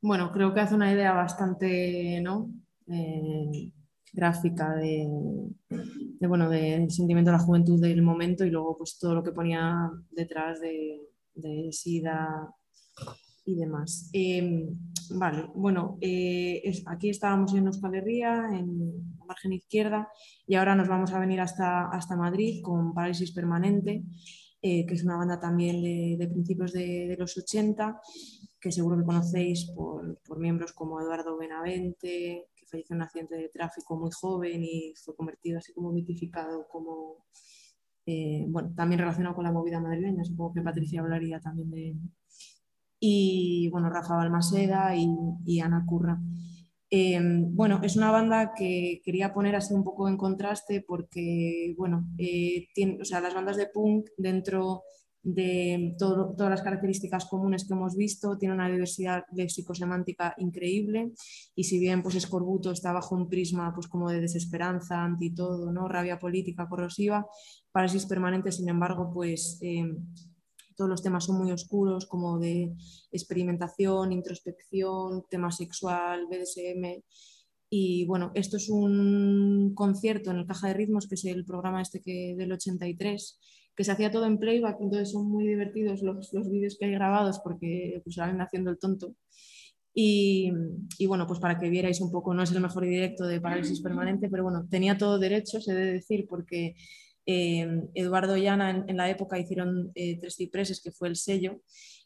Bueno, 0.00 0.32
creo 0.32 0.52
que 0.52 0.60
hace 0.60 0.74
una 0.74 0.92
idea 0.92 1.12
bastante 1.12 2.20
¿no? 2.20 2.50
Eh, 2.88 3.70
gráfica 4.12 4.74
de, 4.74 5.08
de, 5.68 6.26
bueno, 6.26 6.50
del 6.50 6.90
sentimiento 6.90 7.30
de 7.30 7.36
la 7.36 7.42
juventud 7.42 7.80
del 7.80 8.02
momento 8.02 8.44
y 8.44 8.50
luego 8.50 8.76
pues 8.76 8.98
todo 8.98 9.14
lo 9.14 9.22
que 9.22 9.32
ponía 9.32 9.90
detrás 10.10 10.60
de, 10.60 11.00
de 11.34 11.72
SIDA 11.72 12.52
y 13.44 13.56
demás. 13.56 14.10
Eh, 14.12 14.68
vale, 15.14 15.50
bueno, 15.54 15.98
eh, 16.00 16.62
aquí 16.86 17.10
estábamos 17.10 17.54
en 17.54 17.66
Euskal 17.66 17.94
Herria, 17.94 18.48
en 18.52 19.16
la 19.18 19.24
margen 19.24 19.52
izquierda, 19.52 20.08
y 20.46 20.54
ahora 20.54 20.74
nos 20.74 20.88
vamos 20.88 21.12
a 21.12 21.18
venir 21.18 21.40
hasta, 21.40 21.88
hasta 21.88 22.16
Madrid 22.16 22.62
con 22.62 22.94
Parálisis 22.94 23.32
Permanente, 23.32 24.04
eh, 24.60 24.86
que 24.86 24.94
es 24.94 25.04
una 25.04 25.16
banda 25.16 25.40
también 25.40 25.82
de, 25.82 26.28
principios 26.28 26.72
de, 26.72 27.16
los 27.18 27.36
80, 27.36 28.00
que 28.60 28.72
seguro 28.72 28.98
que 28.98 29.04
conocéis 29.04 29.70
por, 29.74 30.20
por, 30.22 30.38
miembros 30.38 30.72
como 30.72 31.00
Eduardo 31.00 31.36
Benavente, 31.36 32.48
que 32.54 32.66
falleció 32.66 32.94
en 32.94 32.98
un 32.98 33.02
accidente 33.02 33.36
de 33.36 33.48
tráfico 33.48 33.98
muy 33.98 34.10
joven 34.12 34.62
y 34.62 34.94
fue 34.96 35.16
convertido 35.16 35.58
así 35.58 35.72
como 35.72 35.92
mitificado 35.92 36.66
como... 36.68 37.26
bueno, 38.48 38.72
también 38.74 39.00
relacionado 39.00 39.34
con 39.34 39.44
la 39.44 39.52
movida 39.52 39.80
madrileña, 39.80 40.24
supongo 40.24 40.54
que 40.54 40.62
Patricia 40.62 41.00
hablaría 41.00 41.40
también 41.40 41.70
de, 41.70 41.96
y 43.04 43.68
bueno, 43.70 43.90
Rafa 43.90 44.14
Balmaseda 44.14 44.94
y, 44.94 45.60
Ana 45.60 45.84
Curra. 45.84 46.20
Eh, 46.88 47.18
bueno, 47.20 47.80
es 47.82 47.96
una 47.96 48.12
banda 48.12 48.52
que 48.56 49.02
quería 49.04 49.34
poner 49.34 49.56
así 49.56 49.74
un 49.74 49.82
poco 49.82 50.08
en 50.08 50.16
contraste 50.16 50.84
porque, 50.86 51.74
bueno, 51.76 52.06
eh, 52.16 52.68
tiene, 52.72 52.98
o 53.02 53.04
sea, 53.04 53.20
las 53.20 53.34
bandas 53.34 53.56
de 53.56 53.66
punk 53.66 54.10
dentro 54.16 54.84
de 55.24 55.96
todas 55.98 56.48
las 56.48 56.62
características 56.62 57.24
comunes 57.24 57.66
que 57.66 57.74
hemos 57.74 57.96
visto, 57.96 58.38
tiene 58.38 58.54
una 58.54 58.68
diversidad 58.68 59.24
léxico-semántica 59.32 60.34
increíble 60.38 61.12
y 61.56 61.64
si 61.64 61.80
bien 61.80 62.02
pues 62.02 62.16
Escorbuto 62.16 62.70
está 62.70 62.92
bajo 62.92 63.14
un 63.16 63.28
prisma 63.28 63.72
pues 63.74 63.86
como 63.86 64.10
de 64.10 64.20
desesperanza, 64.20 65.02
anti 65.02 65.34
todo, 65.34 65.72
¿no? 65.72 65.88
rabia 65.88 66.20
política, 66.20 66.68
corrosiva, 66.68 67.26
Parálisis 67.72 68.06
Permanente, 68.06 68.52
sin 68.52 68.68
embargo, 68.68 69.10
pues... 69.12 69.58
Eh, 69.60 69.92
todos 70.82 70.90
los 70.90 71.02
temas 71.04 71.26
son 71.26 71.38
muy 71.38 71.52
oscuros, 71.52 72.06
como 72.06 72.40
de 72.40 72.72
experimentación, 73.12 74.10
introspección, 74.10 75.24
tema 75.30 75.52
sexual, 75.52 76.26
BDSM. 76.26 77.04
Y 77.70 78.04
bueno, 78.06 78.32
esto 78.34 78.56
es 78.56 78.68
un 78.68 79.74
concierto 79.76 80.32
en 80.32 80.38
el 80.38 80.46
Caja 80.46 80.66
de 80.66 80.74
Ritmos, 80.74 81.06
que 81.06 81.14
es 81.14 81.24
el 81.24 81.44
programa 81.44 81.80
este 81.80 82.00
que, 82.00 82.34
del 82.36 82.50
83, 82.50 83.38
que 83.76 83.84
se 83.84 83.92
hacía 83.92 84.10
todo 84.10 84.26
en 84.26 84.38
playback, 84.38 84.80
entonces 84.80 85.12
son 85.12 85.30
muy 85.30 85.46
divertidos 85.46 86.02
los, 86.02 86.32
los 86.32 86.50
vídeos 86.50 86.76
que 86.76 86.86
hay 86.86 86.90
grabados 86.90 87.38
porque 87.38 88.00
pues 88.02 88.16
salen 88.16 88.40
haciendo 88.40 88.72
el 88.72 88.80
tonto. 88.80 89.14
Y, 89.94 90.50
y, 90.98 91.06
bueno, 91.06 91.28
pues 91.28 91.38
para 91.38 91.60
que 91.60 91.70
vierais 91.70 92.00
un 92.00 92.10
poco, 92.10 92.34
no 92.34 92.42
es 92.42 92.50
el 92.50 92.60
mejor 92.60 92.82
directo 92.82 93.24
de 93.24 93.40
parálisis 93.40 93.80
permanente, 93.80 94.28
pero 94.28 94.42
bueno, 94.42 94.66
tenía 94.68 94.98
todo 94.98 95.20
derecho, 95.20 95.60
se 95.60 95.74
debe 95.74 95.92
decir, 95.92 96.26
porque 96.28 96.74
eh, 97.26 97.82
Eduardo 97.94 98.36
y 98.36 98.46
Ana 98.46 98.70
en, 98.70 98.84
en, 98.88 98.96
la 98.96 99.10
época 99.10 99.38
hicieron 99.38 99.92
eh, 99.94 100.18
Tres 100.18 100.36
Cipreses, 100.36 100.82
que 100.82 100.92
fue 100.92 101.08
el 101.08 101.16
sello, 101.16 101.60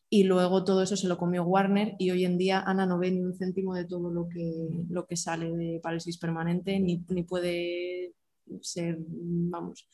y 0.08 0.24
luego 0.24 0.64
todo 0.64 0.82
eso 0.82 0.96
se 0.96 1.08
lo 1.08 1.18
comió 1.18 1.44
Warner 1.44 1.94
y 1.98 2.10
hoy 2.10 2.24
en 2.24 2.38
día 2.38 2.60
Ana 2.60 2.86
no 2.86 2.98
ve 2.98 3.10
ni 3.10 3.20
un 3.20 3.34
céntimo 3.34 3.74
de 3.74 3.86
todo 3.86 4.10
lo 4.10 4.28
que, 4.28 4.52
lo 4.88 5.06
que 5.06 5.16
sale 5.16 5.50
de 5.50 5.80
Parálisis 5.82 6.18
Permanente, 6.18 6.78
ni, 6.78 7.04
ni 7.08 7.24
puede 7.24 8.12
ser, 8.60 8.98
vamos, 9.00 9.88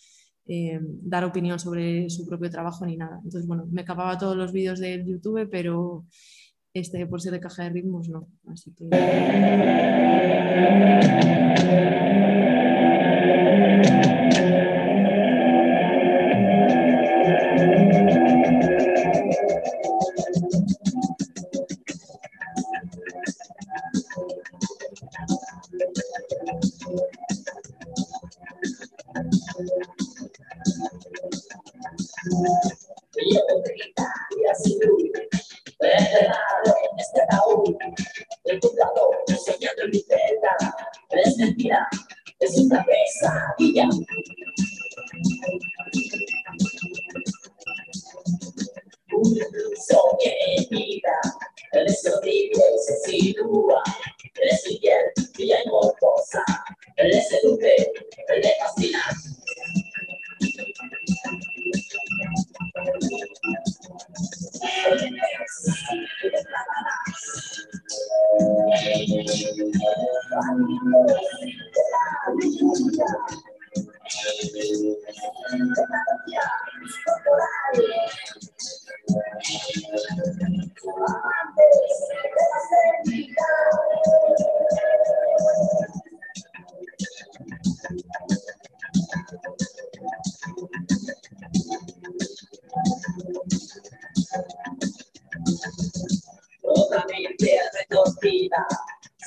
eh, 0.47 0.79
dar 0.83 1.25
opinión 1.25 1.59
sobre 1.59 2.11
su 2.11 2.27
propio 2.27 2.51
trabajo 2.51 2.85
ni 2.85 2.97
nada. 2.97 3.21
Entonces, 3.25 3.47
bueno, 3.47 3.67
me 3.71 3.85
capaba 3.85 4.19
todos 4.19 4.37
los 4.37 4.53
vídeos 4.53 4.81
de 4.81 5.03
YouTube, 5.07 5.49
pero 5.51 6.05
este, 6.75 7.07
por 7.07 7.23
ser 7.23 7.33
de 7.33 7.41
caja 7.41 7.65
de 7.65 7.71
ritmos, 7.71 8.09
no. 8.09 8.29
Así 8.47 8.75
que... 8.75 8.89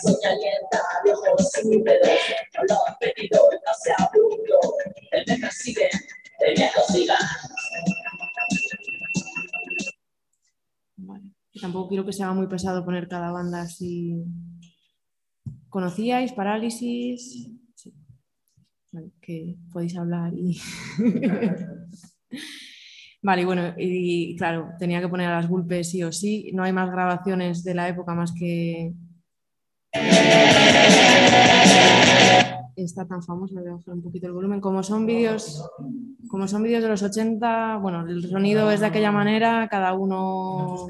soñalienta 0.02 0.82
de 1.04 1.12
ojos 1.12 1.52
húmedos, 1.64 2.20
no 2.56 2.64
lo 2.70 2.88
han 2.88 2.96
pedido, 3.00 3.50
no 3.52 3.74
se 3.82 3.92
aburrió, 3.98 4.60
el 5.12 5.26
mejor 5.28 5.52
sigue, 5.52 5.90
el 6.40 6.58
miedo 6.58 6.72
siga. 6.88 7.18
Vale. 10.98 11.24
Tampoco 11.62 11.90
quiero 11.90 12.06
que 12.06 12.14
sea 12.14 12.34
muy 12.34 12.48
pesado 12.48 12.84
poner 12.84 13.08
cada 13.08 13.32
banda 13.32 13.62
así. 13.62 14.24
¿Conocíais 15.70 16.34
Parálisis? 16.34 17.50
Sí. 17.76 17.94
que 19.22 19.56
podéis 19.72 19.98
hablar 19.98 20.34
y... 20.34 20.60
Vale, 23.22 23.42
y 23.42 23.46
bueno, 23.46 23.74
y 23.76 24.36
claro, 24.36 24.70
tenía 24.78 25.02
que 25.02 25.08
poner 25.08 25.28
a 25.30 25.38
las 25.38 25.50
golpes 25.50 25.90
sí 25.90 26.04
o 26.04 26.12
sí. 26.12 26.52
No 26.54 26.62
hay 26.62 26.72
más 26.72 26.92
grabaciones 26.92 27.64
de 27.64 27.74
la 27.74 27.90
época 27.90 28.14
más 28.14 28.32
que 28.32 28.94
está 32.86 33.06
tan 33.06 33.22
famosa, 33.24 33.60
voy 33.60 33.70
a 33.70 33.76
bajar 33.76 33.94
un 33.94 34.02
poquito 34.02 34.28
el 34.28 34.34
volumen. 34.34 34.62
Como 34.62 34.84
son 34.84 35.06
vídeos, 35.06 35.68
como 36.30 36.48
son 36.48 36.64
vídeos 36.64 36.84
de 36.84 36.90
los 36.90 37.04
80, 37.04 37.78
bueno, 37.78 38.08
el 38.08 38.30
sonido 38.30 38.72
es 38.72 38.80
de 38.80 38.86
aquella 38.86 39.12
manera, 39.12 39.68
cada 39.70 39.94
uno. 39.94 40.88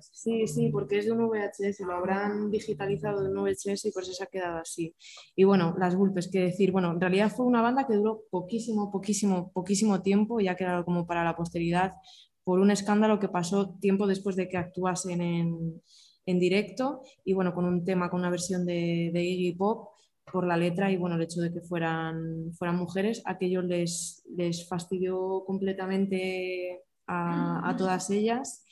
Sí, 0.00 0.46
sí, 0.48 0.68
porque 0.70 0.98
es 0.98 1.06
de 1.06 1.12
un 1.12 1.28
VHS, 1.28 1.80
lo 1.80 1.92
habrán 1.92 2.50
digitalizado 2.50 3.22
de 3.22 3.28
un 3.28 3.44
VHS 3.44 3.84
y 3.86 3.92
por 3.92 4.02
eso 4.02 4.12
se 4.12 4.24
ha 4.24 4.26
quedado 4.26 4.58
así. 4.58 4.94
Y 5.36 5.44
bueno, 5.44 5.74
las 5.78 5.94
Gulpes, 5.94 6.28
que 6.28 6.40
decir, 6.40 6.72
bueno, 6.72 6.92
en 6.92 7.00
realidad 7.00 7.30
fue 7.30 7.46
una 7.46 7.62
banda 7.62 7.86
que 7.86 7.94
duró 7.94 8.22
poquísimo, 8.30 8.90
poquísimo, 8.90 9.52
poquísimo 9.52 10.02
tiempo, 10.02 10.40
ya 10.40 10.56
que 10.56 10.64
era 10.64 10.82
como 10.84 11.06
para 11.06 11.24
la 11.24 11.36
posteridad, 11.36 11.94
por 12.42 12.58
un 12.58 12.70
escándalo 12.72 13.20
que 13.20 13.28
pasó 13.28 13.76
tiempo 13.80 14.06
después 14.06 14.34
de 14.34 14.48
que 14.48 14.56
actuasen 14.56 15.20
en, 15.20 15.82
en 16.26 16.38
directo 16.38 17.02
y 17.24 17.32
bueno, 17.32 17.54
con 17.54 17.64
un 17.64 17.84
tema, 17.84 18.10
con 18.10 18.20
una 18.20 18.30
versión 18.30 18.64
de, 18.64 19.10
de 19.12 19.22
Iggy 19.22 19.52
Pop 19.56 19.88
por 20.30 20.46
la 20.46 20.56
letra 20.56 20.90
y 20.90 20.96
bueno, 20.96 21.16
el 21.16 21.22
hecho 21.22 21.40
de 21.40 21.52
que 21.52 21.60
fueran, 21.60 22.52
fueran 22.54 22.76
mujeres, 22.76 23.22
aquello 23.24 23.62
les, 23.62 24.24
les 24.36 24.66
fastidió 24.68 25.44
completamente 25.46 26.82
a, 27.06 27.74
todas 27.76 28.10
ellas. 28.10 28.64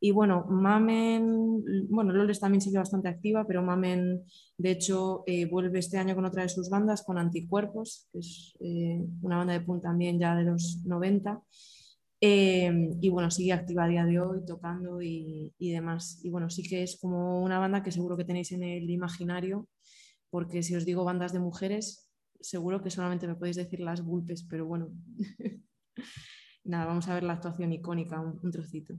Y 0.00 0.10
bueno, 0.10 0.44
Mamen, 0.50 1.88
bueno, 1.88 2.12
Loles 2.12 2.40
también 2.40 2.60
sigue 2.60 2.78
bastante 2.78 3.08
activa, 3.08 3.46
pero 3.46 3.62
Mamen, 3.62 4.22
de 4.58 4.70
hecho, 4.70 5.22
eh, 5.26 5.46
vuelve 5.46 5.78
este 5.78 5.96
año 5.96 6.14
con 6.14 6.26
otra 6.26 6.42
de 6.42 6.48
sus 6.48 6.68
bandas, 6.68 7.02
con 7.02 7.16
Anticuerpos, 7.16 8.08
que 8.12 8.18
es 8.18 8.54
eh, 8.60 9.02
una 9.22 9.38
banda 9.38 9.54
de 9.54 9.60
punk 9.60 9.82
también 9.82 10.18
ya 10.18 10.36
de 10.36 10.44
los 10.44 10.82
90. 10.84 11.40
Eh, 12.26 12.72
y 13.02 13.10
bueno, 13.10 13.30
sigue 13.30 13.52
activa 13.52 13.84
a 13.84 13.88
día 13.88 14.04
de 14.06 14.18
hoy, 14.18 14.46
tocando 14.46 15.02
y, 15.02 15.52
y, 15.58 15.72
demás. 15.72 16.20
Y 16.22 16.30
bueno, 16.30 16.48
sí 16.48 16.62
que 16.62 16.82
es 16.82 16.98
como 16.98 17.42
una 17.42 17.58
banda 17.58 17.82
que 17.82 17.92
seguro 17.92 18.16
que 18.16 18.24
tenéis 18.24 18.52
en 18.52 18.62
el 18.62 18.88
imaginario 18.88 19.68
porque 20.34 20.64
si 20.64 20.74
os 20.74 20.84
digo 20.84 21.04
bandas 21.04 21.32
de 21.32 21.38
mujeres, 21.38 22.10
seguro 22.40 22.82
que 22.82 22.90
solamente 22.90 23.28
me 23.28 23.36
podéis 23.36 23.54
decir 23.54 23.78
las 23.78 24.00
Gulpes, 24.00 24.42
pero 24.50 24.66
bueno. 24.66 24.88
Nada, 26.64 26.86
vamos 26.86 27.06
a 27.06 27.14
ver 27.14 27.22
la 27.22 27.34
actuación 27.34 27.72
icónica, 27.72 28.18
un, 28.20 28.40
un 28.42 28.50
trocito. 28.50 28.94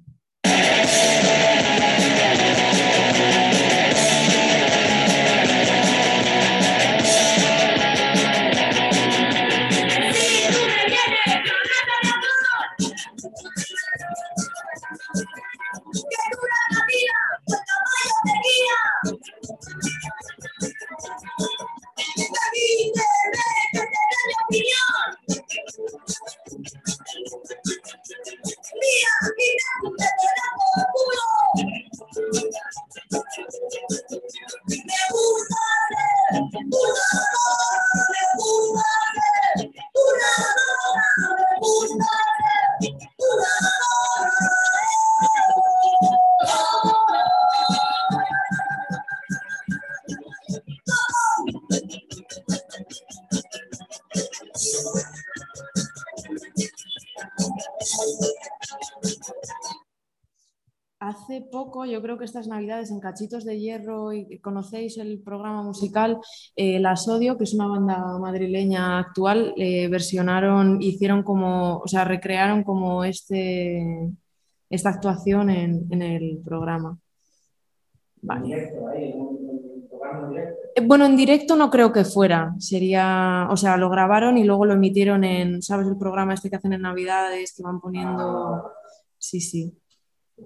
Yo 61.84 62.01
creo 62.01 62.17
que 62.17 62.23
estas 62.23 62.47
navidades 62.47 62.91
en 62.91 63.01
Cachitos 63.01 63.43
de 63.43 63.59
Hierro, 63.59 64.13
y 64.13 64.39
conocéis 64.39 64.97
el 64.97 65.19
programa 65.19 65.61
musical 65.61 66.19
eh, 66.55 66.80
La 66.80 66.95
Sodio, 66.95 67.38
que 67.38 67.43
es 67.43 67.53
una 67.53 67.67
banda 67.67 68.17
madrileña 68.17 68.99
actual, 68.99 69.53
eh, 69.57 69.89
versionaron, 69.89 70.82
hicieron 70.82 71.23
como, 71.23 71.80
o 71.80 71.88
sea, 71.88 72.05
recrearon 72.05 72.63
como 72.63 73.03
este, 73.03 74.09
esta 74.69 74.89
actuación 74.89 75.49
en, 75.49 76.01
el 76.01 76.41
programa. 76.45 76.97
Eh, 80.76 80.82
bueno, 80.84 81.05
en 81.05 81.17
directo 81.17 81.57
no 81.57 81.69
creo 81.69 81.91
que 81.91 82.05
fuera, 82.05 82.55
sería, 82.57 83.47
o 83.49 83.57
sea, 83.57 83.76
lo 83.76 83.89
grabaron 83.89 84.38
y 84.38 84.45
luego 84.45 84.65
lo 84.65 84.73
emitieron 84.73 85.26
en, 85.26 85.61
¿sabes? 85.61 85.88
El 85.88 85.97
programa 85.97 86.34
este 86.36 86.49
que 86.49 86.55
hacen 86.55 86.73
en 86.73 86.84
Navidades, 86.84 87.53
que 87.53 87.63
van 87.63 87.82
poniendo... 87.82 88.71
Sí, 89.17 89.41
sí 89.41 89.76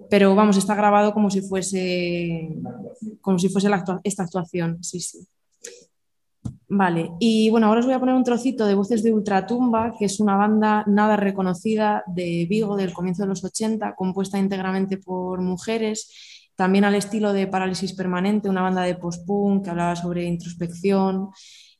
pero 0.08 0.34
vamos, 0.34 0.56
está 0.56 0.74
grabado 0.74 1.12
como 1.12 1.30
si 1.30 1.40
fuese, 1.42 2.56
como 3.20 3.38
si 3.38 3.48
fuese 3.48 3.68
esta 4.04 4.22
actuación, 4.22 4.82
sí, 4.82 5.00
sí. 5.00 5.26
Vale, 6.72 7.10
y 7.18 7.50
bueno, 7.50 7.66
ahora 7.66 7.80
os 7.80 7.86
voy 7.86 7.94
a 7.94 7.98
poner 7.98 8.14
un 8.14 8.22
trocito 8.22 8.64
de 8.64 8.74
Voces 8.74 9.02
de 9.02 9.12
Ultratumba, 9.12 9.92
que 9.98 10.04
es 10.04 10.20
una 10.20 10.36
banda 10.36 10.84
nada 10.86 11.16
reconocida 11.16 12.04
de 12.06 12.46
Vigo 12.48 12.76
del 12.76 12.92
comienzo 12.92 13.24
de 13.24 13.28
los 13.28 13.42
80, 13.42 13.96
compuesta 13.96 14.38
íntegramente 14.38 14.96
por 14.96 15.40
mujeres, 15.40 16.50
también 16.54 16.84
al 16.84 16.94
estilo 16.94 17.32
de 17.32 17.48
Parálisis 17.48 17.92
Permanente, 17.92 18.48
una 18.48 18.62
banda 18.62 18.82
de 18.82 18.94
post-punk 18.94 19.64
que 19.64 19.70
hablaba 19.70 19.96
sobre 19.96 20.24
introspección, 20.24 21.30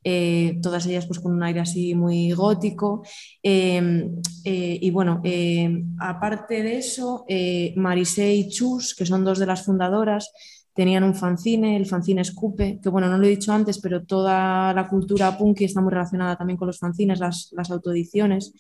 eh, 0.03 0.59
todas 0.62 0.86
ellas 0.86 1.07
pues 1.07 1.20
con 1.20 1.32
un 1.32 1.42
aire 1.42 1.61
así 1.61 1.94
muy 1.94 2.30
gótico. 2.32 3.03
Em, 3.42 4.20
eh, 4.44 4.78
y 4.80 4.90
bueno, 4.90 5.20
em, 5.24 5.94
aparte 5.98 6.62
de 6.62 6.78
eso, 6.78 7.24
eh, 7.28 7.74
Marisé 7.76 8.34
y 8.34 8.48
Chus, 8.48 8.94
que 8.94 9.07
son 9.07 9.24
dos 9.24 9.38
de 9.38 9.46
las 9.46 9.64
fundadoras, 9.64 10.32
tenían 10.74 11.05
un 11.05 11.14
fanzine, 11.14 11.76
el 11.76 11.86
fanzine 11.86 12.22
Escupe, 12.22 12.80
que 12.82 12.88
bueno, 12.88 13.09
no 13.09 13.18
lo 13.18 13.26
he 13.26 13.30
dicho 13.30 13.53
antes, 13.53 13.78
pero 13.80 14.05
toda 14.05 14.72
la 14.72 14.88
cultura 14.88 15.36
punky 15.36 15.64
está 15.64 15.80
muy 15.80 15.90
relacionada 15.90 16.36
también 16.36 16.57
con 16.57 16.68
los 16.68 16.78
fanzines, 16.78 17.20
las, 17.20 17.70
autoediciones, 17.70 18.55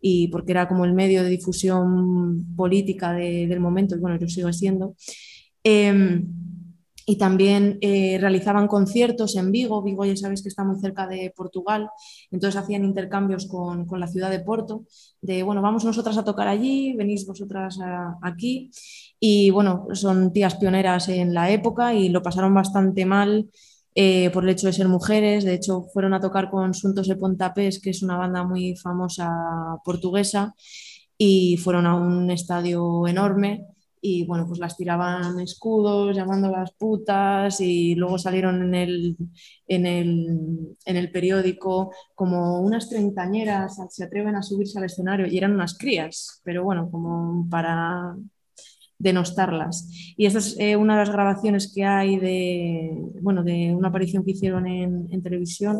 y 0.00 0.28
porque 0.28 0.52
era 0.52 0.68
como 0.68 0.84
el 0.84 0.92
medio 0.92 1.22
de 1.22 1.30
difusión 1.30 2.54
política 2.56 3.12
del 3.12 3.60
momento, 3.60 3.94
y 3.96 4.00
bueno, 4.00 4.18
yo 4.18 4.28
sigo 4.28 4.52
siendo. 4.52 4.96
Em, 5.64 6.41
y 7.12 7.18
también 7.18 7.76
eh, 7.82 8.16
realizaban 8.18 8.66
conciertos 8.66 9.36
en 9.36 9.52
Vigo. 9.52 9.82
Vigo 9.82 10.06
ya 10.06 10.16
sabéis 10.16 10.42
que 10.42 10.48
está 10.48 10.64
muy 10.64 10.80
cerca 10.80 11.06
de 11.06 11.30
Portugal, 11.36 11.90
entonces 12.30 12.58
hacían 12.58 12.86
intercambios 12.86 13.46
con, 13.46 13.84
con 13.84 14.00
la 14.00 14.06
ciudad 14.06 14.30
de 14.30 14.40
Porto, 14.40 14.84
de 15.20 15.42
bueno, 15.42 15.60
vamos 15.60 15.84
nosotras 15.84 16.16
a 16.16 16.24
tocar 16.24 16.48
allí, 16.48 16.94
venís 16.94 17.26
vosotras 17.26 17.78
aquí. 18.22 18.70
Y 19.20 19.50
bueno, 19.50 19.88
son 19.92 20.32
tías 20.32 20.54
pioneras 20.54 21.10
en 21.10 21.34
la 21.34 21.50
época 21.50 21.92
y 21.92 22.08
lo 22.08 22.22
pasaron 22.22 22.54
bastante 22.54 23.04
mal 23.04 23.50
eh, 23.94 24.30
por 24.30 24.44
el 24.44 24.50
hecho 24.50 24.68
de 24.68 24.72
ser 24.72 24.88
mujeres. 24.88 25.44
De 25.44 25.52
hecho, 25.52 25.82
fueron 25.92 26.14
a 26.14 26.20
tocar 26.20 26.48
con 26.50 26.72
Suntos 26.72 27.08
de 27.08 27.16
Pontapés, 27.16 27.78
que 27.78 27.90
es 27.90 28.02
una 28.02 28.16
banda 28.16 28.42
muy 28.42 28.74
famosa 28.74 29.28
portuguesa, 29.84 30.54
y 31.18 31.58
fueron 31.58 31.84
a 31.84 31.94
un 31.94 32.30
estadio 32.30 33.06
enorme 33.06 33.66
y 34.04 34.26
bueno, 34.26 34.46
pues 34.48 34.58
las 34.58 34.76
tiraban 34.76 35.38
escudos, 35.38 36.16
llamando 36.16 36.48
a 36.48 36.58
las 36.58 36.72
putas 36.72 37.60
y 37.60 37.94
luego 37.94 38.18
salieron 38.18 38.60
en 38.60 38.74
el, 38.74 39.16
en 39.68 39.86
el, 39.86 40.76
en 40.84 40.96
el 40.96 41.12
periódico 41.12 41.92
como 42.16 42.60
unas 42.60 42.90
treintañeras 42.90 43.78
se 43.90 44.04
atreven 44.04 44.34
a 44.34 44.42
subirse 44.42 44.76
al 44.78 44.86
escenario 44.86 45.28
y 45.28 45.38
eran 45.38 45.52
unas 45.52 45.78
crías, 45.78 46.40
pero 46.42 46.64
bueno, 46.64 46.90
como 46.90 47.48
para 47.48 48.16
denostarlas. 48.98 49.88
Y 50.16 50.26
esta 50.26 50.40
es 50.40 50.56
eh, 50.58 50.74
una 50.76 50.94
de 50.94 51.00
las 51.00 51.10
grabaciones 51.12 51.72
que 51.72 51.84
hay 51.84 52.18
de, 52.18 52.90
bueno, 53.20 53.44
de 53.44 53.72
una 53.72 53.88
aparición 53.88 54.24
que 54.24 54.32
hicieron 54.32 54.66
en 54.66 55.22
televisión. 55.22 55.78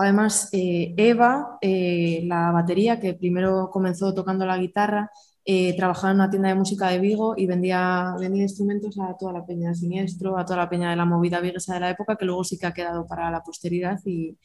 Además 0.00 0.48
eh, 0.52 0.94
Eva, 0.96 1.58
eh, 1.60 2.22
la 2.24 2.50
batería, 2.52 2.98
que 3.00 3.14
primero 3.14 3.70
comenzó 3.70 4.14
tocando 4.14 4.46
la 4.46 4.58
guitarra, 4.58 5.10
eh, 5.44 5.76
trabajaba 5.76 6.12
en 6.12 6.16
una 6.16 6.30
tienda 6.30 6.48
de 6.48 6.54
música 6.54 6.88
de 6.88 6.98
Vigo 6.98 7.34
y 7.36 7.46
vendía, 7.46 8.14
vendía 8.18 8.42
instrumentos 8.42 8.98
a 8.98 9.16
toda 9.16 9.32
la 9.32 9.44
peña 9.46 9.70
de 9.70 9.74
Siniestro, 9.74 10.38
a 10.38 10.44
toda 10.44 10.58
la 10.58 10.70
peña 10.70 10.90
de 10.90 10.96
la 10.96 11.04
movida 11.04 11.40
viguesa 11.40 11.74
de 11.74 11.80
la 11.80 11.90
época, 11.90 12.16
que 12.16 12.24
luego 12.24 12.44
sí 12.44 12.58
que 12.58 12.66
ha 12.66 12.72
quedado 12.72 13.06
para 13.06 13.30
la 13.30 13.42
posteridad 13.42 13.98
y, 14.04 14.36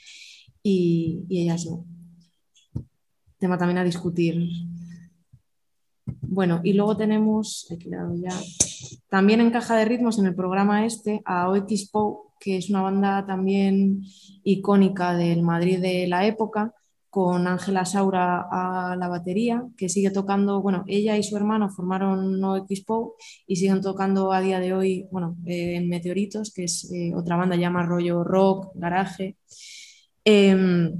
y, 0.64 1.26
y 1.30 1.48
no. 1.48 1.86
Tema 3.38 3.58
también 3.58 3.78
a 3.80 3.84
discutir. 3.84 4.48
Bueno, 6.28 6.62
y 6.64 6.74
luego 6.74 6.98
tenemos, 6.98 7.68
ya, 7.80 8.34
también 9.10 9.42
en 9.42 9.52
caja 9.52 9.76
de 9.76 9.86
ritmos 9.86 10.20
en 10.20 10.26
el 10.26 10.36
programa 10.36 10.86
este 10.86 11.22
a 11.26 11.50
OX 11.50 11.90
Pou, 11.90 12.32
que 12.40 12.58
es 12.58 12.70
una 12.70 12.82
banda 12.82 13.26
también 13.26 14.02
icónica 14.44 15.16
del 15.16 15.42
Madrid 15.42 15.80
de 15.80 16.08
la 16.08 16.26
época, 16.26 16.74
con 17.10 17.48
Ángela 17.48 17.86
Saura 17.86 18.46
a 18.52 18.98
la 18.98 19.08
batería, 19.08 19.64
que 19.78 19.88
sigue 19.88 20.12
tocando, 20.12 20.62
bueno, 20.62 20.84
ella 20.86 21.16
y 21.16 21.24
su 21.24 21.38
hermano 21.38 21.70
formaron 21.70 22.44
OX 22.44 22.82
Pou 22.82 23.14
y 23.48 23.56
siguen 23.56 23.80
tocando 23.82 24.34
a 24.34 24.42
día 24.42 24.60
de 24.60 24.74
hoy, 24.74 25.08
bueno, 25.12 25.38
eh, 25.46 25.76
en 25.76 25.88
Meteoritos, 25.88 26.52
que 26.54 26.66
es 26.66 26.92
eh, 26.92 27.14
otra 27.16 27.38
banda, 27.38 27.56
llama 27.56 27.86
rollo 27.86 28.22
rock, 28.24 28.72
garaje. 28.76 29.38
Em, 30.26 30.92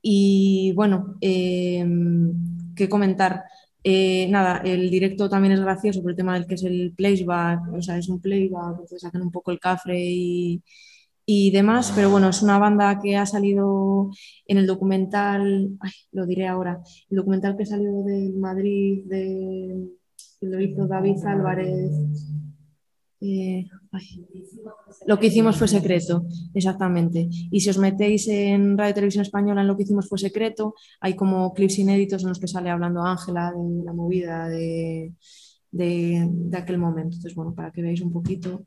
y 0.00 0.72
bueno, 0.76 1.16
em, 1.20 2.32
¿qué 2.76 2.88
comentar? 2.88 3.44
Eh, 3.84 4.28
nada, 4.30 4.58
el 4.64 4.90
directo 4.90 5.28
también 5.28 5.54
es 5.54 5.60
gracioso 5.60 6.02
por 6.02 6.12
el 6.12 6.16
tema 6.16 6.34
del 6.34 6.46
que 6.46 6.54
es 6.54 6.62
el 6.64 6.92
playback, 6.96 7.72
o 7.72 7.82
sea, 7.82 7.98
es 7.98 8.08
un 8.08 8.20
playback, 8.20 8.72
entonces 8.80 9.04
hacen 9.04 9.22
un 9.22 9.32
poco 9.32 9.50
el 9.50 9.58
cafre 9.58 9.98
y, 9.98 10.62
y 11.26 11.50
demás, 11.50 11.92
pero 11.94 12.10
bueno, 12.10 12.28
es 12.28 12.42
una 12.42 12.58
banda 12.58 13.00
que 13.00 13.16
ha 13.16 13.26
salido 13.26 14.10
en 14.46 14.58
el 14.58 14.66
documental, 14.66 15.70
ay, 15.80 15.90
lo 16.12 16.26
diré 16.26 16.46
ahora, 16.46 16.80
el 17.10 17.16
documental 17.16 17.56
que 17.56 17.66
salió 17.66 18.02
de 18.04 18.32
Madrid, 18.36 19.02
de, 19.06 19.88
que 20.40 20.46
lo 20.46 20.60
hizo 20.60 20.86
David 20.86 21.24
Álvarez. 21.26 21.90
Eh, 23.24 23.68
lo 25.06 25.18
que 25.18 25.28
hicimos 25.28 25.56
fue 25.56 25.68
secreto, 25.68 26.26
exactamente. 26.54 27.28
Y 27.30 27.60
si 27.60 27.70
os 27.70 27.78
metéis 27.78 28.26
en 28.26 28.76
Radio 28.76 28.94
Televisión 28.94 29.22
Española 29.22 29.60
en 29.60 29.68
lo 29.68 29.76
que 29.76 29.84
hicimos 29.84 30.08
fue 30.08 30.18
secreto, 30.18 30.74
hay 31.00 31.14
como 31.14 31.54
clips 31.54 31.78
inéditos 31.78 32.22
en 32.22 32.30
los 32.30 32.40
que 32.40 32.48
sale 32.48 32.70
hablando 32.70 33.04
Ángela 33.04 33.52
de 33.52 33.84
la 33.84 33.92
movida 33.92 34.48
de, 34.48 35.12
de, 35.70 36.28
de 36.28 36.58
aquel 36.58 36.78
momento. 36.78 37.14
Entonces, 37.14 37.36
bueno, 37.36 37.54
para 37.54 37.70
que 37.70 37.82
veáis 37.82 38.00
un 38.00 38.12
poquito. 38.12 38.66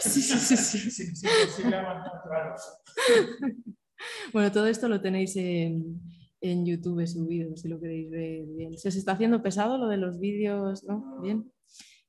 Sí, 0.00 0.20
sí, 0.20 0.56
sí, 0.56 0.90
sí. 0.90 1.22
Bueno, 4.32 4.52
todo 4.52 4.66
esto 4.66 4.88
lo 4.88 5.00
tenéis 5.00 5.36
en, 5.36 6.00
en 6.40 6.66
YouTube 6.66 7.06
subido, 7.06 7.56
si 7.56 7.68
lo 7.68 7.80
queréis 7.80 8.10
ver 8.10 8.44
bien. 8.46 8.76
¿Se 8.78 8.88
os 8.88 8.96
está 8.96 9.12
haciendo 9.12 9.42
pesado 9.42 9.78
lo 9.78 9.88
de 9.88 9.96
los 9.96 10.18
vídeos? 10.20 10.84
¿No? 10.84 11.20
¿Bien? 11.22 11.50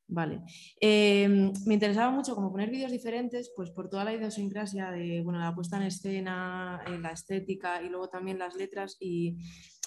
Vale. 0.07 0.41
Eh, 0.79 1.27
me 1.65 1.73
interesaba 1.73 2.11
mucho 2.11 2.35
como 2.35 2.51
poner 2.51 2.69
vídeos 2.69 2.91
diferentes, 2.91 3.51
pues 3.55 3.71
por 3.71 3.89
toda 3.89 4.03
la 4.03 4.13
idiosincrasia 4.13 4.91
de 4.91 5.21
bueno, 5.23 5.39
la 5.39 5.55
puesta 5.55 5.77
en 5.77 5.83
escena, 5.83 6.83
eh, 6.85 6.99
la 6.99 7.09
estética 7.09 7.81
y 7.81 7.89
luego 7.89 8.07
también 8.09 8.37
las 8.37 8.55
letras 8.55 8.97
y 8.99 9.37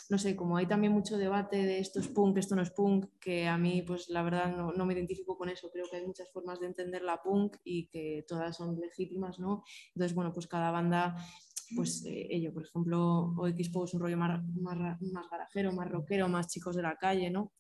no 0.09 0.19
sé, 0.19 0.37
como 0.37 0.57
hay 0.57 0.67
también 0.67 0.93
mucho 0.93 1.19
debate 1.19 1.57
de 1.65 1.81
esto 1.81 2.01
es 2.01 2.09
punk, 2.09 2.39
esto 2.39 2.57
no 2.57 2.63
es 2.63 2.71
punk, 2.71 3.07
que 3.21 3.47
a 3.47 3.59
mí 3.59 3.83
pues 3.83 4.09
la 4.09 4.23
verdad 4.23 4.57
no, 4.57 4.73
no 4.73 4.87
me 4.87 4.95
identifico 4.95 5.37
con 5.37 5.49
eso, 5.51 5.71
creo 5.71 5.87
que 5.91 5.99
hay 5.99 6.07
muchas 6.07 6.31
formas 6.33 6.61
de 6.61 6.67
entender 6.67 7.03
la 7.03 7.23
punk 7.23 7.57
y 7.65 7.89
que 7.89 8.25
todas 8.27 8.57
son 8.57 8.81
legítimas, 8.81 9.39
¿no? 9.39 9.65
Entonces, 9.95 10.15
bueno, 10.15 10.33
pues 10.33 10.47
cada 10.47 10.71
banda 10.71 11.17
pues 11.77 12.05
eh, 12.07 12.29
ello, 12.31 12.53
por 12.53 12.65
ejemplo, 12.65 13.35
OXPO 13.37 13.85
es 13.85 13.95
un 13.95 14.01
rollo 14.01 14.17
más, 14.17 14.43
más, 14.57 14.79
más 15.01 15.31
garajero, 15.31 15.73
más 15.73 15.91
rockero, 15.91 16.29
más 16.29 16.49
chicos 16.49 16.77
de 16.77 16.83
la 16.83 16.97
calle, 16.97 17.31
¿no? 17.31 17.53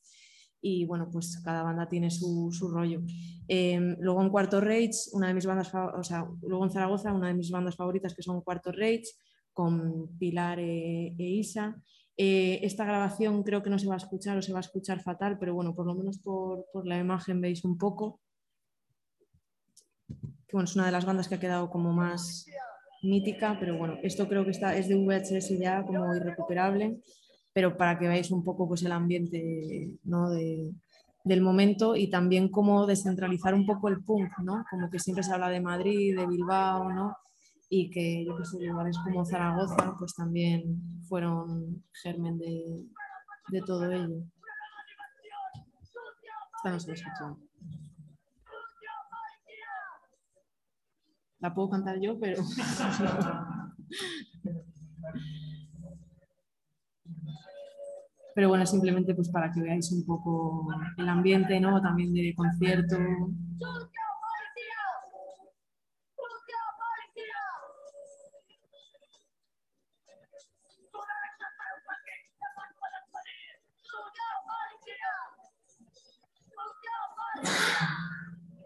Y 0.61 0.87
bueno, 0.87 1.09
pues 1.13 1.41
cada 1.45 1.63
banda 1.63 1.89
tiene 1.89 2.11
su, 2.11 2.49
su 2.51 2.69
rollo. 2.69 3.03
Eh, 3.47 3.79
luego 4.01 4.23
en 4.23 4.31
Cuarto 4.31 4.61
Rage, 4.61 5.11
una 5.13 5.29
de 5.29 5.35
mis 5.35 5.47
bandas, 5.47 5.73
o 5.75 6.03
sea, 6.03 6.27
luego 6.43 6.65
en 6.65 6.71
Zaragoza, 6.71 7.13
una 7.13 7.29
de 7.29 7.35
mis 7.35 7.51
bandas 7.51 7.77
favoritas 7.77 8.15
que 8.15 8.23
son 8.23 8.41
Cuarto 8.41 8.73
Rage, 8.73 9.05
con 9.53 10.17
Pilar 10.19 10.59
e, 10.59 11.15
e 11.19 11.25
Isa. 11.25 11.81
Eh, 12.21 12.59
esta 12.67 12.85
grabación 12.85 13.45
creo 13.45 13.63
que 13.63 13.71
no 13.71 13.79
se 13.79 13.87
va 13.87 13.95
a 13.95 13.99
escuchar 13.99 14.37
o 14.37 14.43
se 14.43 14.53
va 14.53 14.59
a 14.59 14.67
escuchar 14.67 15.01
fatal, 15.01 15.39
pero 15.39 15.55
bueno, 15.55 15.73
por 15.75 15.87
lo 15.87 15.95
menos 15.95 16.19
por, 16.19 16.67
la 16.85 16.99
imagen 16.99 17.41
veis 17.41 17.65
un 17.65 17.79
poco. 17.79 18.21
Que 20.09 20.53
bueno, 20.57 20.65
es 20.65 20.75
una 20.75 20.87
de 20.87 20.93
las 20.93 21.05
bandas 21.05 21.29
que 21.29 21.37
ha 21.37 21.41
quedado 21.41 21.71
como 21.71 21.93
más, 21.93 22.47
mítica, 23.03 23.57
pero 23.61 23.79
bueno, 23.79 23.99
esto 24.03 24.29
creo 24.29 24.45
que 24.45 24.51
está, 24.51 24.77
es 24.77 24.89
de 24.89 24.97
VHS 24.97 25.59
ya 25.61 25.85
como 25.85 26.13
irrecuperable, 26.17 27.01
pero 27.53 27.77
para 27.77 27.97
que 27.97 28.09
veáis 28.09 28.33
un 28.33 28.43
poco 28.43 28.67
pues, 28.67 28.83
el 28.83 28.91
ambiente 28.91 29.93
¿no? 30.03 30.31
de, 30.31 30.73
del 31.23 31.41
momento 31.41 31.95
y 31.95 32.11
también 32.11 32.49
cómo 32.49 32.87
descentralizar 32.87 33.55
un 33.55 33.67
poco 33.67 33.89
el 33.89 34.03
punk, 34.03 34.31
¿no? 34.43 34.65
Como 34.69 34.91
que 34.91 34.99
siempre 34.99 35.23
se 35.23 35.33
habla 35.33 35.51
de 35.51 35.61
Madrid, 35.61 36.19
de 36.19 36.27
Bilbao, 36.27 36.91
¿no? 36.91 37.17
Y 37.71 37.91
que 37.91 38.25
yo 38.25 38.37
que 38.37 38.45
sé, 38.45 38.61
lugares 38.61 38.97
como 39.05 39.25
Zaragoza 39.25 39.95
pues 39.99 40.15
también 40.15 41.03
fueron 41.09 41.85
germen 42.03 42.39
de, 42.39 42.87
de 43.51 43.61
todo 43.63 43.91
ello. 43.91 44.25
Esta 46.65 47.29
no. 47.29 47.39
La 51.41 51.55
puedo 51.55 51.71
cantar 51.71 52.01
yo, 52.01 52.19
pero. 52.19 52.43
Pero 58.35 58.49
bueno, 58.51 58.65
simplemente 58.67 59.15
pues 59.17 59.31
para 59.31 59.51
que 59.51 59.61
veáis 59.61 59.91
un 59.91 60.07
poco 60.07 60.69
el 60.97 61.09
ambiente, 61.09 61.59
¿no? 61.59 61.81
También 61.83 62.13
de 62.13 62.33
concierto. 62.37 62.97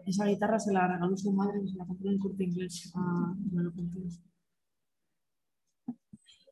Esa 0.05 0.25
guitarra 0.25 0.59
se 0.59 0.71
la 0.73 0.87
regaló 0.87 1.15
su 1.17 1.31
madre 1.31 1.61
y 1.63 1.67
se 1.69 1.77
la 1.77 1.85
compró 1.85 2.09
en 2.11 2.19
corte 2.19 2.43
inglés. 2.43 2.91
a- 2.95 3.33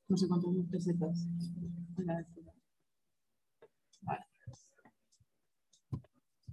no 0.08 0.18
sé 0.18 0.28
cuántos 0.28 0.54
pesetas. 0.70 1.26
Vale. 4.02 4.26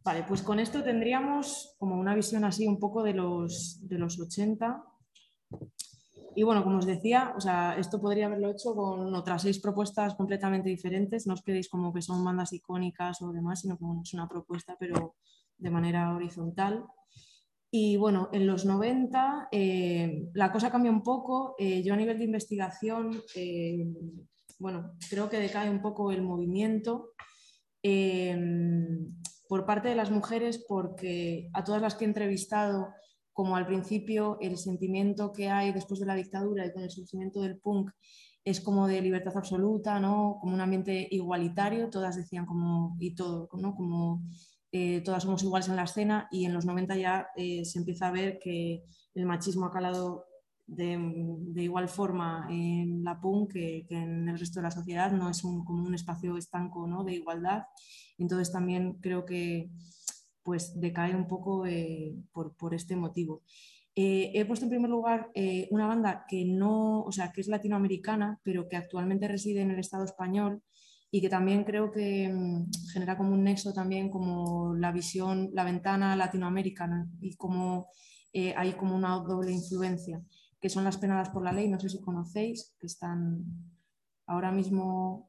Vale, 0.05 0.25
pues 0.27 0.43
con 0.43 0.59
esto 0.59 0.83
tendríamos 0.83 1.75
como 1.79 1.97
una 1.99 2.15
visión 2.15 2.45
así 2.45 2.67
un 2.67 2.79
poco 2.79 3.03
de 3.03 3.15
los, 3.15 3.79
de 3.83 3.99
los 3.99 4.19
80. 4.19 4.85
Y 6.37 6.45
bueno, 6.45 6.63
como 6.63 6.79
os 6.79 6.87
decía, 6.87 7.33
o 7.37 7.41
sea, 7.41 7.77
esto 7.77 8.01
podría 8.01 8.27
haberlo 8.27 8.51
hecho 8.51 8.75
con 8.75 9.13
otras 9.15 9.43
seis 9.43 9.59
propuestas 9.59 10.15
completamente 10.15 10.69
diferentes. 10.69 11.27
No 11.27 11.35
os 11.35 11.43
quedéis 11.43 11.69
como 11.69 11.93
que 11.93 12.01
son 12.01 12.25
bandas 12.25 12.53
icónicas 12.53 13.21
o 13.23 13.33
demás, 13.33 13.61
sino 13.61 13.77
como 13.77 14.03
es 14.03 14.15
una 14.15 14.29
propuesta, 14.29 14.77
pero 14.79 15.17
de 15.59 15.71
manera 15.71 16.15
horizontal. 16.15 16.85
Y 17.71 17.97
bueno, 17.97 18.31
en 18.33 18.47
los 18.47 18.65
90 18.65 19.49
eh, 19.53 20.29
la 20.33 20.51
cosa 20.51 20.71
cambia 20.71 20.91
un 20.91 21.03
poco. 21.03 21.55
Eh, 21.59 21.83
yo 21.83 21.95
a 21.95 21.97
nivel 21.97 22.19
de 22.19 22.25
investigación, 22.25 23.21
eh, 23.35 23.87
bueno, 24.59 24.93
creo 25.11 25.29
que 25.29 25.39
decae 25.39 25.71
un 25.71 25.83
poco 25.83 26.11
el 26.11 26.23
movimiento 26.23 27.13
por 29.49 29.65
parte 29.65 29.89
de 29.89 29.95
las 29.95 30.11
mujeres 30.11 30.63
porque 30.69 31.49
a 31.55 31.65
todas 31.65 31.81
las 31.81 31.95
que 31.95 32.05
he 32.05 32.09
entrevistado, 32.09 32.89
como 33.33 33.57
al 33.57 33.67
principio, 33.67 34.37
el 34.41 34.59
sentimiento 34.59 35.33
que 35.33 35.49
hay 35.49 35.73
después 35.73 36.01
de 36.01 36.07
la 36.07 36.17
dictadura 36.17 36.67
y 36.67 36.73
con 36.73 36.83
el 36.83 36.91
surgimiento 36.91 37.41
del 37.41 37.59
punk 37.59 37.91
es 38.45 38.61
como 38.61 38.87
de 38.87 39.01
libertad 39.01 39.37
absoluta, 39.37 40.01
¿no? 40.01 40.39
como 40.41 40.55
un 40.55 40.61
ambiente 40.61 41.07
igualitario, 41.11 41.91
todas 41.91 42.17
decían 42.17 42.47
como, 42.47 42.97
y 42.99 43.15
todo, 43.15 43.47
como 43.49 44.23
eh, 44.71 45.01
todas 45.01 45.23
somos 45.23 45.43
iguales 45.43 45.69
en 45.69 45.77
la 45.77 45.85
escena 45.85 46.29
y 46.31 46.45
en 46.45 46.53
los 46.53 46.67
90 46.67 46.97
ya 46.97 47.29
eh, 47.37 47.65
se 47.65 47.79
empieza 47.79 48.09
a 48.09 48.13
ver 48.13 48.39
que 48.39 48.85
el 49.15 49.25
machismo 49.25 49.67
ha 49.67 49.73
calado 49.73 50.27
de, 50.67 50.99
igual 51.57 51.89
forma 51.89 52.47
en 52.51 53.03
la 53.03 53.19
punk 53.19 53.53
que, 53.53 53.87
en 53.89 54.29
el 54.29 54.39
resto 54.39 54.61
de 54.61 54.65
la 54.65 54.71
sociedad, 54.71 55.11
no 55.11 55.31
es 55.31 55.43
un, 55.43 55.65
como 55.65 55.85
un 55.85 55.95
espacio 55.95 56.37
estanco 56.37 56.87
¿no? 56.87 57.03
de 57.03 57.15
igualdad. 57.15 57.63
Entonces 58.19 58.53
también 58.53 58.99
creo 59.01 59.25
que 59.25 59.71
pues 60.43 60.79
decae 60.79 61.15
un 61.15 61.27
poco 61.27 61.67
eh, 61.67 62.15
por, 62.33 62.55
por, 62.55 62.75
este 62.75 62.97
motivo. 62.97 63.43
he 63.95 64.45
puesto 64.47 64.67
en 64.67 64.71
primer 64.71 64.91
lugar 64.91 65.31
una 65.71 65.87
banda 65.87 66.25
que 66.29 66.45
no, 66.45 67.03
o 67.03 67.13
sea, 67.13 67.33
que 67.33 67.41
es 67.41 67.49
latinoamericana, 67.49 68.39
pero 68.43 68.69
que 68.69 68.77
actualmente 68.77 69.29
reside 69.29 69.63
en 69.63 69.71
el 69.71 69.79
Estado 69.79 70.05
español 70.05 70.63
y 71.11 71.21
que 71.21 71.29
también 71.29 71.65
creo 71.65 71.91
que 71.91 72.29
mm, 72.29 72.71
genera 72.93 73.17
como 73.17 73.33
un 73.33 73.45
nexo 73.45 73.73
también 73.73 74.11
como 74.11 74.75
la 74.75 74.93
visión, 74.93 75.51
la 75.53 75.65
ventana 75.65 76.17
latinoamericana 76.17 77.09
y 77.21 77.37
como 77.37 77.89
eh, 78.33 78.55
hay 78.57 78.73
como 78.75 78.95
una 78.95 79.17
doble 79.17 79.53
influencia, 79.53 80.21
que 80.61 80.69
son 80.69 80.85
las 80.85 80.99
penadas 80.99 81.31
por 81.31 81.43
la 81.43 81.53
ley, 81.53 81.69
no 81.69 81.81
sé 81.81 81.89
si 81.89 82.01
conocéis, 82.01 82.75
que 82.79 82.87
están 82.87 83.45
ahora 84.27 84.53
mismo... 84.53 85.27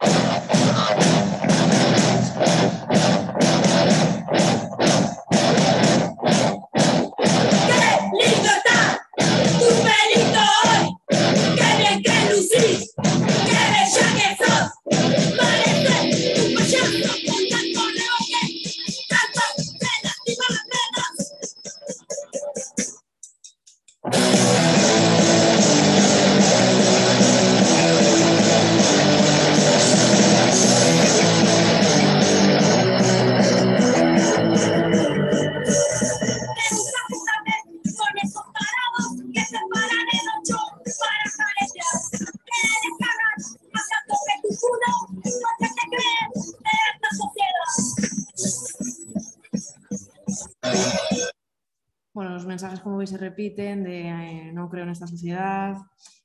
repiten 53.17 53.83
de 53.83 54.09
eh, 54.09 54.51
no 54.53 54.69
creo 54.69 54.83
en 54.83 54.91
esta 54.91 55.07
sociedad, 55.07 55.77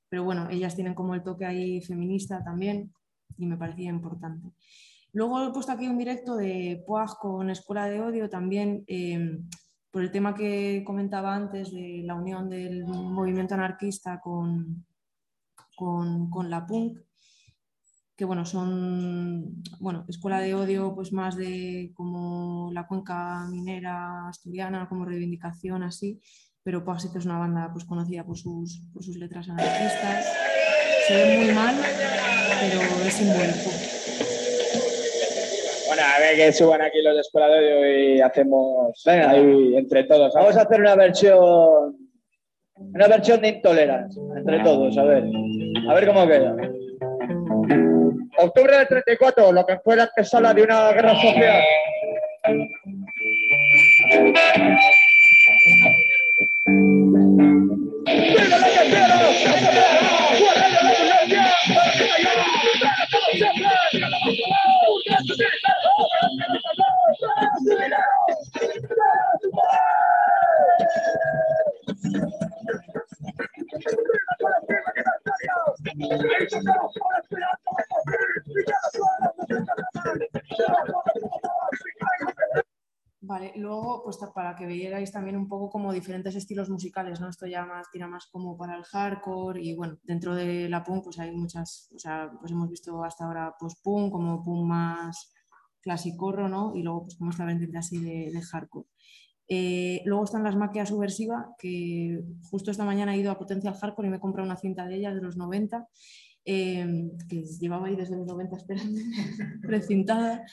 pero 0.08 0.24
bueno, 0.24 0.48
ellas 0.50 0.74
tienen 0.74 0.94
como 0.94 1.14
el 1.14 1.22
toque 1.22 1.44
ahí 1.44 1.80
feminista 1.80 2.42
también 2.42 2.92
y 3.36 3.46
me 3.46 3.56
parecía 3.56 3.90
importante. 3.90 4.52
Luego 5.12 5.44
he 5.44 5.52
puesto 5.52 5.72
aquí 5.72 5.86
un 5.86 5.98
directo 5.98 6.36
de 6.36 6.82
Poag 6.86 7.18
con 7.18 7.50
Escuela 7.50 7.86
de 7.86 8.00
Odio 8.00 8.28
también 8.28 8.84
eh, 8.86 9.38
por 9.90 10.02
el 10.02 10.10
tema 10.10 10.34
que 10.34 10.82
comentaba 10.84 11.34
antes 11.34 11.72
de 11.72 12.02
la 12.04 12.14
unión 12.14 12.48
del 12.50 12.84
movimiento 12.84 13.54
anarquista 13.54 14.20
con, 14.20 14.84
con, 15.76 16.30
con 16.30 16.50
la 16.50 16.66
punk 16.66 16.98
que 18.16 18.24
bueno, 18.24 18.46
son 18.46 19.62
bueno, 19.80 20.04
escuela 20.08 20.40
de 20.40 20.54
odio, 20.54 20.94
pues 20.94 21.12
más 21.12 21.36
de 21.36 21.90
como 21.94 22.70
la 22.72 22.86
cuenca 22.86 23.46
minera 23.50 24.28
asturiana, 24.28 24.88
como 24.88 25.04
reivindicación 25.04 25.82
así, 25.82 26.20
pero 26.62 26.84
Poxit 26.84 27.14
es 27.16 27.26
una 27.26 27.38
banda 27.38 27.70
pues, 27.72 27.84
conocida 27.84 28.24
por 28.24 28.38
sus, 28.38 28.82
por 28.92 29.02
sus 29.02 29.16
letras 29.16 29.48
anarquistas. 29.48 30.26
Se 31.08 31.14
ve 31.14 31.44
muy 31.44 31.54
mal, 31.54 31.74
pero 32.60 32.80
es 33.06 33.14
simbólico. 33.14 33.70
Bueno, 35.86 36.02
a 36.02 36.18
ver 36.20 36.36
que 36.36 36.52
suban 36.52 36.80
aquí 36.80 37.02
los 37.02 37.14
de 37.14 37.20
Escuela 37.20 37.48
de 37.48 37.58
Odio 37.58 38.14
y 38.14 38.20
hacemos 38.20 39.06
ahí 39.06 39.76
entre 39.76 40.04
todos. 40.04 40.32
Vamos 40.34 40.56
a 40.56 40.62
hacer 40.62 40.80
una 40.80 40.94
versión 40.94 41.96
una 42.76 43.08
versión 43.08 43.40
de 43.40 43.48
Intolerancia 43.48 44.22
entre 44.36 44.60
todos, 44.60 44.96
a 44.98 45.04
ver. 45.04 45.24
A 45.88 45.94
ver 45.94 46.06
cómo 46.06 46.26
queda. 46.26 46.56
Octubre 48.44 48.76
del 48.76 48.88
34, 48.88 49.52
lo 49.52 49.64
que 49.66 49.78
fue 49.78 49.96
la 49.96 50.04
antesala 50.04 50.52
de 50.52 50.62
una 50.62 50.92
guerra 50.92 51.14
social. 51.14 51.62
Vale, 59.54 60.03
para 84.34 84.54
que 84.54 84.66
veáis 84.66 85.12
también 85.12 85.36
un 85.36 85.48
poco 85.48 85.70
como 85.70 85.92
diferentes 85.92 86.34
estilos 86.34 86.70
musicales, 86.70 87.20
¿no? 87.20 87.28
Esto 87.28 87.46
ya 87.46 87.64
más 87.64 87.90
tira 87.90 88.06
más 88.06 88.26
como 88.26 88.56
para 88.56 88.76
el 88.76 88.84
hardcore 88.84 89.62
y 89.62 89.74
bueno, 89.74 89.98
dentro 90.02 90.34
de 90.34 90.68
la 90.68 90.82
punk 90.82 91.04
pues 91.04 91.18
hay 91.18 91.32
muchas, 91.32 91.90
o 91.94 91.98
sea, 91.98 92.30
pues 92.40 92.52
hemos 92.52 92.70
visto 92.70 93.02
hasta 93.04 93.24
ahora 93.24 93.54
post-punk, 93.58 94.12
como 94.12 94.44
punk 94.44 94.66
más 94.66 95.32
clasicorro, 95.80 96.48
¿no? 96.48 96.74
Y 96.74 96.82
luego 96.82 97.02
pues 97.04 97.16
como 97.16 97.30
esta 97.30 97.44
vertiente 97.44 97.78
así 97.78 97.98
de, 97.98 98.40
hardcore. 98.40 98.88
Eh, 99.46 100.00
luego 100.06 100.24
están 100.24 100.42
las 100.42 100.56
maquias 100.56 100.88
subversiva, 100.88 101.54
que 101.58 102.24
justo 102.50 102.70
esta 102.70 102.84
mañana 102.84 103.14
he 103.14 103.18
ido 103.18 103.30
a 103.30 103.38
Potencial 103.38 103.74
Hardcore 103.74 104.08
y 104.08 104.10
me 104.10 104.16
he 104.16 104.20
comprado 104.20 104.46
una 104.46 104.56
cinta 104.56 104.86
de 104.86 104.96
ellas 104.96 105.14
de 105.14 105.20
los 105.20 105.36
90 105.36 105.86
Em, 106.46 107.16
que 107.26 107.42
llevaba 107.42 107.86
ahí 107.86 107.96
desde 107.96 108.18
los 108.18 108.26
90 108.26 108.56
esperando, 108.56 109.00
precintada. 109.62 110.44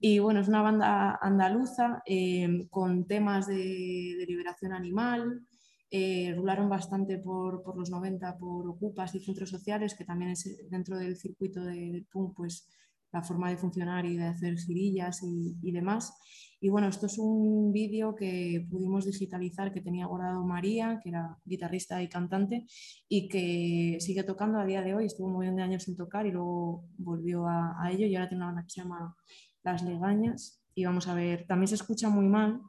Y 0.00 0.18
bueno, 0.18 0.40
es 0.40 0.48
una 0.48 0.62
banda 0.62 1.18
andaluza 1.20 2.02
em, 2.06 2.66
con 2.68 3.06
temas 3.06 3.46
de, 3.46 4.24
liberación 4.26 4.72
animal. 4.72 5.42
Eh, 5.90 6.32
rularon 6.34 6.70
bastante 6.70 7.18
por, 7.18 7.62
por, 7.62 7.76
los 7.76 7.90
90 7.90 8.38
por 8.38 8.66
ocupas 8.66 9.14
y 9.14 9.20
centros 9.20 9.50
sociales, 9.50 9.94
que 9.94 10.06
también 10.06 10.30
es 10.30 10.58
dentro 10.70 10.96
del 10.96 11.16
circuito 11.16 11.62
de, 11.62 11.92
de 11.92 12.06
PUM, 12.10 12.32
pues 12.32 12.66
la 13.12 13.22
forma 13.22 13.50
de 13.50 13.58
funcionar 13.58 14.06
y 14.06 14.16
de 14.16 14.24
hacer 14.24 14.56
girillas 14.56 15.22
y, 15.22 15.56
y 15.62 15.70
demás. 15.70 16.14
Y 16.60 16.70
bueno, 16.70 16.88
esto 16.88 17.06
es 17.06 17.18
un 17.18 17.72
vídeo 17.72 18.14
que 18.14 18.66
pudimos 18.70 19.04
digitalizar 19.04 19.72
que 19.72 19.82
tenía 19.82 20.06
guardado 20.06 20.44
María, 20.44 21.00
que 21.02 21.10
era 21.10 21.36
guitarrista 21.44 22.02
y 22.02 22.08
cantante, 22.08 22.66
y 23.08 23.28
que 23.28 23.98
sigue 24.00 24.22
tocando 24.22 24.58
a 24.58 24.64
día 24.64 24.82
de 24.82 24.94
hoy. 24.94 25.06
Estuvo 25.06 25.26
un 25.26 25.38
millón 25.38 25.56
de 25.56 25.62
años 25.62 25.82
sin 25.82 25.96
tocar 25.96 26.26
y 26.26 26.32
luego 26.32 26.84
volvió 26.96 27.46
a, 27.46 27.90
ello. 27.92 28.06
Y 28.06 28.16
ahora 28.16 28.28
tiene 28.28 28.42
una 28.42 28.52
banda 28.52 28.62
que 28.62 28.70
se 28.70 28.80
llama 28.80 29.14
Las 29.62 29.82
Legañas. 29.82 30.62
Y 30.74 30.84
vamos 30.84 31.08
a 31.08 31.14
ver, 31.14 31.46
también 31.46 31.68
se 31.68 31.74
escucha 31.74 32.08
muy 32.08 32.26
mal, 32.26 32.60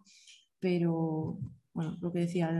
pero 0.59 1.37
bueno, 1.73 1.97
lo 2.01 2.11
que 2.11 2.19
decía. 2.19 2.57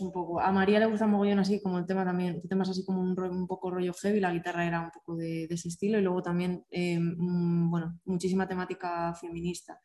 De... 0.00 0.06
un 0.06 0.12
poco. 0.12 0.40
A 0.40 0.52
María 0.52 0.78
le 0.78 0.86
gusta 0.86 1.06
mogollón 1.06 1.38
así 1.38 1.60
como 1.60 1.78
el 1.78 1.86
tema 1.86 2.04
también, 2.04 2.42
temas 2.48 2.68
así 2.68 2.84
como 2.84 3.00
un, 3.00 3.18
un 3.18 3.46
poco 3.46 3.70
rollo 3.70 3.92
heavy, 3.94 4.20
la 4.20 4.32
guitarra 4.32 4.66
era 4.66 4.80
un 4.80 4.90
poco 4.90 5.16
de, 5.16 5.44
ese 5.44 5.68
estilo 5.68 5.98
y 5.98 6.02
luego 6.02 6.22
también, 6.22 6.64
eh, 6.70 6.98
bueno, 7.00 7.98
muchísima 8.04 8.46
temática 8.46 9.14
feminista. 9.14 9.80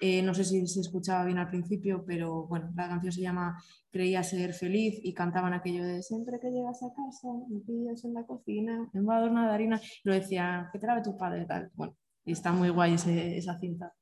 Eh, 0.00 0.22
no 0.22 0.32
sé 0.32 0.44
si 0.44 0.66
se 0.66 0.80
escuchaba 0.80 1.24
bien 1.24 1.38
al 1.38 1.48
principio, 1.48 2.04
pero 2.06 2.46
bueno, 2.46 2.70
la 2.76 2.88
canción 2.88 3.12
se 3.12 3.20
llama 3.20 3.60
Creía 3.90 4.22
ser 4.22 4.52
feliz 4.54 5.00
y 5.02 5.12
cantaban 5.12 5.52
aquello 5.54 5.84
de 5.84 6.02
siempre 6.02 6.38
que 6.38 6.50
llegas 6.50 6.82
a 6.82 6.92
casa, 6.94 7.28
me 7.48 7.60
pillas 7.60 8.04
en 8.04 8.14
la 8.14 8.24
cocina, 8.24 8.88
en 8.94 9.08
una 9.08 9.48
de 9.48 9.54
harina, 9.54 9.80
lo 10.04 10.12
decía, 10.12 10.68
que 10.72 10.78
trae 10.78 11.02
tu 11.02 11.16
padre 11.16 11.46
tal. 11.46 11.70
Bueno, 11.74 11.96
y 12.24 12.32
está 12.32 12.52
muy 12.52 12.68
guay 12.68 12.94
esa 12.94 13.58
cinta. 13.58 13.92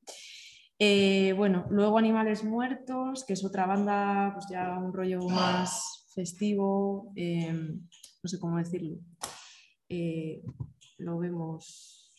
Eh, 0.78 1.32
bueno, 1.34 1.66
luego 1.70 1.96
Animales 1.96 2.44
Muertos, 2.44 3.24
que 3.24 3.32
es 3.32 3.44
otra 3.44 3.66
banda, 3.66 4.32
pues 4.34 4.46
ya 4.50 4.78
un 4.78 4.92
rollo 4.92 5.20
más 5.22 6.06
festivo, 6.14 7.12
eh, 7.16 7.50
no 7.52 8.28
sé 8.28 8.38
cómo 8.38 8.58
decirlo. 8.58 8.98
Eh, 9.88 10.42
lo 10.98 11.18
vemos. 11.18 12.12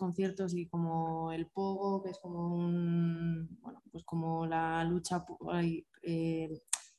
Conciertos 0.00 0.54
y 0.56 0.66
como 0.66 1.30
el 1.30 1.46
pogo, 1.46 2.02
que 2.02 2.10
es 2.10 2.18
como 2.18 2.54
un, 2.56 3.58
bueno, 3.60 3.80
pues 3.92 4.02
como 4.04 4.46
la 4.46 4.82
lucha, 4.84 5.24
eh, 6.02 6.50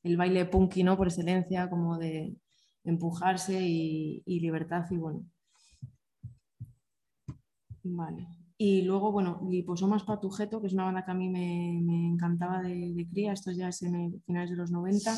el 0.04 0.18
baile 0.18 0.46
punky, 0.46 0.84
¿no? 0.84 0.96
Por 0.96 1.08
excelencia, 1.08 1.70
como 1.70 1.98
de 1.98 2.38
empujarse 2.84 3.60
y, 3.62 4.40
libertad 4.40 4.86
y 4.90 4.98
bueno. 4.98 5.26
Vale. 7.84 8.28
Y 8.58 8.84
luego, 8.84 9.12
bueno, 9.12 9.42
Liposomas 9.50 10.04
Patujeto, 10.04 10.62
que 10.62 10.68
es 10.68 10.74
una 10.74 10.86
banda 10.86 11.04
que 11.04 11.12
a 11.12 11.16
mí 11.16 11.30
me, 11.30 11.80
encantaba 12.14 12.62
de, 12.62 13.08
cría, 13.12 13.34
esto 13.34 13.52
ya 13.52 13.70
es 13.70 13.82
en 13.82 14.22
finales 14.22 14.52
de 14.52 14.56
los 14.56 14.72
90, 14.72 15.12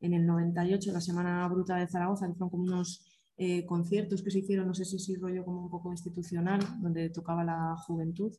en 0.00 0.12
el 0.14 0.26
98, 0.26 0.92
la 0.92 1.00
Semana 1.00 1.48
Bruta 1.48 1.76
de 1.76 1.88
Zaragoza, 1.88 2.26
que 2.26 2.34
fueron 2.34 2.50
como 2.50 2.64
unos 2.64 3.11
eh, 3.36 3.64
conciertos 3.66 4.22
que 4.22 4.30
se 4.30 4.40
hicieron, 4.40 4.66
no 4.66 4.74
sé 4.74 4.84
si 4.84 4.96
es 4.96 5.20
rollo 5.20 5.44
como 5.44 5.62
un 5.62 5.70
poco 5.70 5.90
institucional, 5.92 6.60
donde 6.80 7.10
tocaba 7.10 7.44
la 7.44 7.76
juventud. 7.86 8.32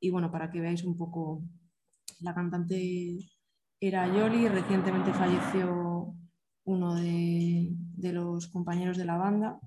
Y 0.00 0.10
bueno, 0.10 0.30
para 0.30 0.50
que 0.50 0.60
veáis 0.60 0.84
un 0.84 0.96
poco, 0.96 1.42
la 2.20 2.34
cantante 2.34 3.16
era 3.80 4.06
Yoli, 4.06 4.48
recientemente 4.48 5.12
falleció 5.12 6.14
uno 6.64 6.94
de 6.94 8.12
los 8.12 8.48
compañeros 8.48 8.96
de 8.96 9.04
la 9.04 9.16
banda. 9.16 9.60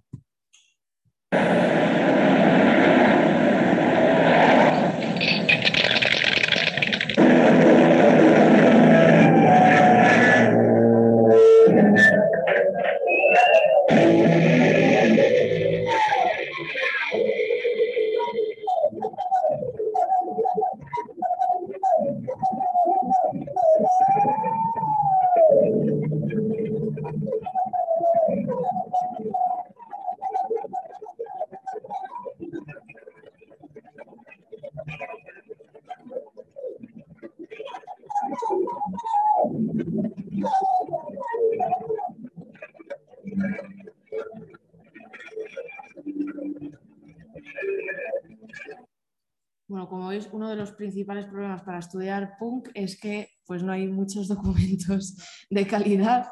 Principales 50.80 51.26
problemas 51.26 51.62
para 51.62 51.80
estudiar 51.80 52.38
punk 52.40 52.70
es 52.74 53.00
que 53.00 53.30
pues, 53.46 53.62
no 53.62 53.72
hay 53.72 53.88
muchos 53.88 54.28
documentos 54.34 55.16
de 55.50 55.68
calidad. 55.68 56.28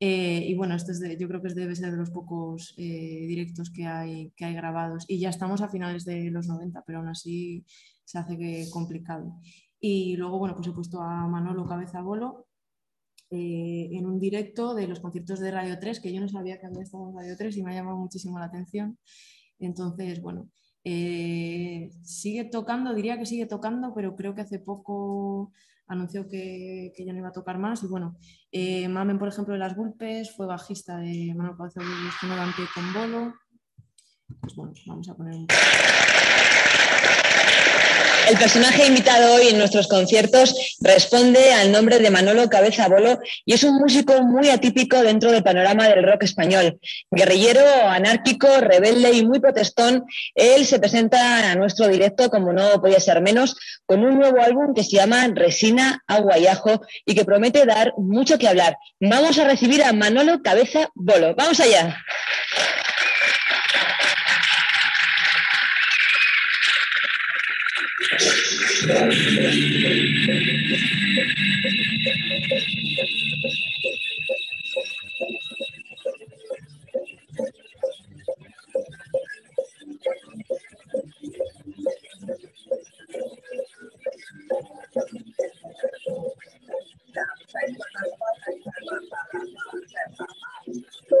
Eh, 0.00 0.44
y 0.46 0.54
bueno, 0.54 0.76
esto 0.76 0.92
es 0.92 1.02
yo 1.18 1.26
creo 1.26 1.42
que 1.42 1.52
debe 1.52 1.74
ser 1.74 1.90
de 1.90 1.96
los 1.96 2.10
pocos 2.10 2.72
eh, 2.78 3.26
directos 3.26 3.70
que 3.70 3.84
hay, 3.84 4.32
que 4.36 4.44
hay 4.44 4.54
grabados. 4.54 5.04
Y 5.08 5.18
ya 5.18 5.28
estamos 5.28 5.60
a 5.60 5.68
finales 5.68 6.04
de 6.04 6.30
los 6.30 6.46
90, 6.46 6.82
pero 6.86 6.98
aún 6.98 7.08
así 7.08 7.66
se 8.04 8.18
hace 8.18 8.38
que 8.38 8.66
complicado. 8.70 9.34
Y 9.80 10.16
luego, 10.16 10.38
bueno, 10.38 10.54
pues 10.54 10.68
he 10.68 10.72
puesto 10.72 11.02
a 11.02 11.26
Manolo 11.26 11.66
Cabeza 11.66 12.00
Bolo 12.00 12.46
eh, 13.30 13.90
en 13.92 14.06
un 14.06 14.18
directo 14.18 14.74
de 14.74 14.86
los 14.86 15.00
conciertos 15.00 15.40
de 15.40 15.50
Radio 15.50 15.78
3, 15.78 16.00
que 16.00 16.12
yo 16.12 16.20
no 16.20 16.28
sabía 16.28 16.58
que 16.58 16.66
había 16.66 16.82
estado 16.82 17.10
en 17.10 17.16
Radio 17.16 17.36
3 17.36 17.56
y 17.56 17.62
me 17.62 17.72
ha 17.72 17.74
llamado 17.74 17.98
muchísimo 17.98 18.38
la 18.38 18.46
atención. 18.46 18.98
Entonces, 19.58 20.22
bueno, 20.22 20.48
eh, 20.90 21.90
sigue 22.02 22.44
tocando, 22.44 22.94
diría 22.94 23.18
que 23.18 23.26
sigue 23.26 23.44
tocando, 23.44 23.92
pero 23.94 24.16
creo 24.16 24.34
que 24.34 24.40
hace 24.40 24.58
poco 24.58 25.52
anunció 25.86 26.26
que, 26.26 26.94
ya 26.96 27.12
no 27.12 27.18
iba 27.18 27.28
a 27.28 27.32
tocar 27.32 27.58
más. 27.58 27.82
Y 27.82 27.88
bueno, 27.88 28.16
eh, 28.50 28.88
Mamen, 28.88 29.18
por 29.18 29.28
ejemplo, 29.28 29.52
de 29.52 29.60
las 29.60 29.76
Gulpes, 29.76 30.34
fue 30.34 30.46
bajista 30.46 30.96
de 30.96 31.34
Manuel 31.36 31.58
Cabeza 31.58 31.80
de 31.80 32.66
con 32.74 32.92
Bolo. 32.94 33.34
Pues 34.40 34.54
bueno, 34.56 34.72
vamos 34.86 35.10
a 35.10 35.14
poner 35.14 35.34
un... 35.34 35.46
El 38.28 38.36
personaje 38.36 38.86
invitado 38.86 39.36
hoy 39.36 39.48
en 39.48 39.56
nuestros 39.56 39.88
conciertos 39.88 40.76
responde 40.82 41.54
al 41.54 41.72
nombre 41.72 41.98
de 41.98 42.10
Manolo 42.10 42.50
Cabeza 42.50 42.86
Bolo 42.86 43.18
y 43.46 43.54
es 43.54 43.64
un 43.64 43.76
músico 43.76 44.22
muy 44.22 44.50
atípico 44.50 45.00
dentro 45.00 45.32
del 45.32 45.42
panorama 45.42 45.88
del 45.88 46.04
rock 46.04 46.24
español. 46.24 46.78
Guerrillero, 47.10 47.64
anárquico, 47.88 48.46
rebelde 48.60 49.12
y 49.12 49.24
muy 49.24 49.40
protestón, 49.40 50.04
él 50.34 50.66
se 50.66 50.78
presenta 50.78 51.50
a 51.50 51.54
nuestro 51.54 51.88
directo, 51.88 52.28
como 52.28 52.52
no 52.52 52.82
podía 52.82 53.00
ser 53.00 53.22
menos, 53.22 53.56
con 53.86 54.04
un 54.04 54.18
nuevo 54.18 54.42
álbum 54.42 54.74
que 54.74 54.84
se 54.84 54.96
llama 54.96 55.26
Resina, 55.28 56.04
Agua 56.06 56.38
y 56.38 56.46
y 57.06 57.14
que 57.14 57.24
promete 57.24 57.64
dar 57.64 57.94
mucho 57.96 58.36
que 58.36 58.48
hablar. 58.48 58.76
Vamos 59.00 59.38
a 59.38 59.44
recibir 59.44 59.82
a 59.82 59.94
Manolo 59.94 60.42
Cabeza 60.42 60.90
Bolo. 60.94 61.34
¡Vamos 61.34 61.60
allá! 61.60 61.96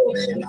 Bueno, 0.08 0.48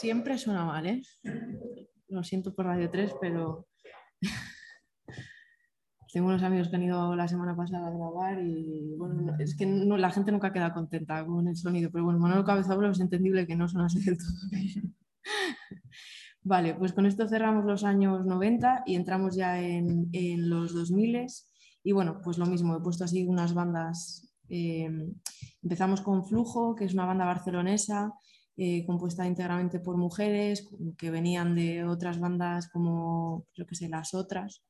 siempre 0.00 0.38
suena 0.38 0.64
mal, 0.64 0.86
¿eh? 0.86 1.02
Lo 2.08 2.24
siento 2.24 2.54
por 2.54 2.64
Radio 2.66 2.90
3, 2.90 3.12
pero 3.20 3.66
tengo 6.12 6.28
unos 6.28 6.42
amigos 6.42 6.68
que 6.68 6.76
han 6.76 6.84
ido 6.84 7.14
la 7.14 7.28
semana 7.28 7.54
pasada 7.54 7.88
a 7.88 7.90
grabar 7.90 8.40
y 8.42 8.96
bueno, 8.96 9.36
es 9.38 9.54
que 9.56 9.66
la 9.66 10.10
gente 10.10 10.32
nunca 10.32 10.52
queda 10.52 10.72
contenta 10.72 11.24
con 11.26 11.46
el 11.46 11.56
sonido, 11.56 11.90
pero 11.92 12.04
bueno, 12.04 12.18
Manolo 12.18 12.44
Cabezabolo 12.44 12.90
es 12.90 13.00
entendible 13.00 13.46
que 13.46 13.56
no 13.56 13.68
suena 13.68 13.86
así 13.86 14.02
del 14.02 14.16
todo. 14.16 14.28
Vale, 16.42 16.74
pues 16.74 16.94
con 16.94 17.04
esto 17.04 17.28
cerramos 17.28 17.66
los 17.66 17.84
años 17.84 18.24
90 18.24 18.84
y 18.86 18.94
entramos 18.94 19.36
ya 19.36 19.60
en, 19.60 20.08
los 20.48 20.72
2000 20.72 21.26
y 21.84 21.92
bueno, 21.92 22.20
pues 22.24 22.38
lo 22.38 22.46
mismo, 22.46 22.74
he 22.76 22.80
puesto 22.80 23.04
así 23.04 23.26
unas 23.26 23.52
bandas. 23.52 24.34
Eh, 24.48 24.88
empezamos 25.62 26.00
con 26.00 26.24
Flujo, 26.24 26.74
que 26.74 26.86
es 26.86 26.94
una 26.94 27.04
banda 27.04 27.26
barcelonesa 27.26 28.14
eh, 28.56 28.84
compuesta 28.86 29.26
íntegramente 29.26 29.80
por 29.80 29.96
mujeres 29.96 30.68
que 30.98 31.10
venían 31.10 31.54
de 31.54 31.84
otras 31.84 32.18
bandas 32.18 32.68
como, 32.68 33.46
yo 33.54 33.66
que 33.66 33.74
sé, 33.74 33.88
las 33.88 34.14
otras. 34.14 34.64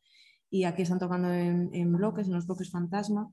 Y 0.51 0.65
aquí 0.65 0.83
están 0.83 0.99
tocando 0.99 1.33
en, 1.33 1.93
bloques, 1.93 2.27
en 2.27 2.35
los 2.35 2.47
bloques 2.47 2.71
Fantasma. 2.71 3.31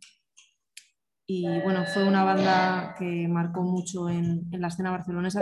Y 1.25 1.45
bueno, 1.61 1.83
fue 1.93 2.07
una 2.07 2.23
banda 2.23 2.95
que 2.97 3.27
marcó 3.27 3.61
mucho 3.63 4.09
en, 4.09 4.47
en 4.51 4.61
la 4.61 4.69
escena 4.69 4.91
barcelonesa. 4.91 5.41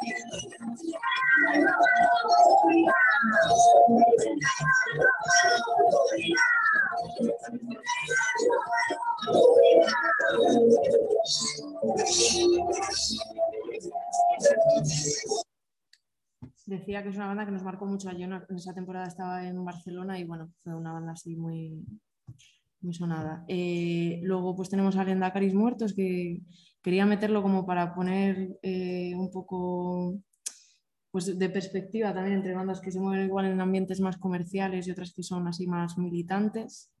que 17.45 17.51
nos 17.51 17.63
marcó 17.63 17.85
mucho. 17.85 18.11
Yo 18.11 18.25
en 18.25 18.55
esa 18.55 18.73
temporada 18.73 19.07
estaba 19.07 19.47
en 19.47 19.63
Barcelona 19.63 20.19
y 20.19 20.23
bueno, 20.25 20.51
fue 20.63 20.75
una 20.75 20.91
banda 20.93 21.13
así 21.13 21.35
muy, 21.35 21.83
muy 22.81 22.93
sonada. 22.93 23.43
Eh, 23.47 24.19
luego 24.23 24.55
pues 24.55 24.69
tenemos 24.69 24.97
a 24.97 25.03
Lendacaris 25.03 25.53
Muertos 25.53 25.93
que 25.93 26.41
quería 26.81 27.05
meterlo 27.05 27.41
como 27.41 27.65
para 27.65 27.93
poner 27.93 28.57
eh, 28.61 29.13
un 29.15 29.31
poco 29.31 30.19
pues, 31.11 31.37
de 31.37 31.49
perspectiva 31.49 32.13
también 32.13 32.37
entre 32.37 32.53
bandas 32.53 32.81
que 32.81 32.91
se 32.91 32.99
mueven 32.99 33.25
igual 33.25 33.45
en 33.45 33.61
ambientes 33.61 33.99
más 34.01 34.17
comerciales 34.17 34.87
y 34.87 34.91
otras 34.91 35.13
que 35.13 35.23
son 35.23 35.47
así 35.47 35.67
más 35.67 35.97
militantes. 35.97 36.91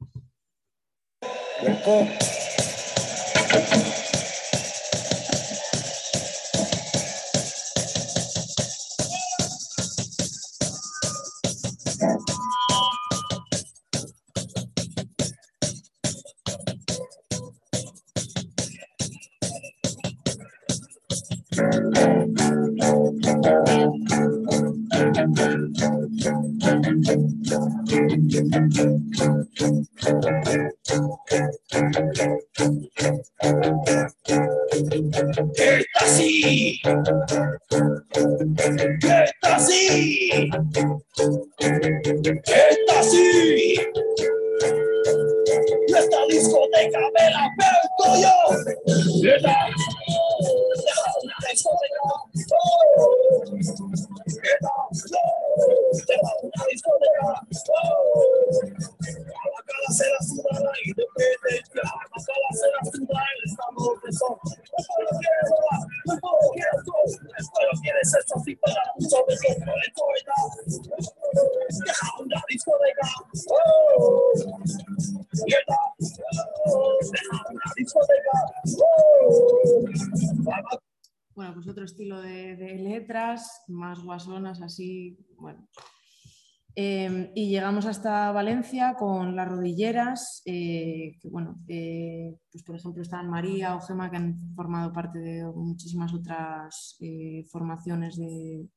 Em, 86.73 87.31
y 87.35 87.49
llegamos 87.49 87.85
hasta 87.85 88.31
Valencia 88.31 88.95
con 88.97 89.35
las 89.35 89.47
rodilleras, 89.47 90.41
eh, 90.45 91.17
que 91.21 91.29
bueno, 91.29 91.59
eh, 91.67 92.33
pues 92.49 92.63
por 92.63 92.77
ejemplo 92.77 93.01
están 93.01 93.29
María 93.29 93.75
o 93.75 93.81
Gema, 93.81 94.09
que 94.09 94.15
han 94.15 94.53
formado 94.55 94.93
parte 94.93 95.19
de 95.19 95.43
muchísimas 95.53 96.13
otras 96.13 96.95
eh, 97.01 97.43
formaciones 97.51 98.15
de, 98.15 98.69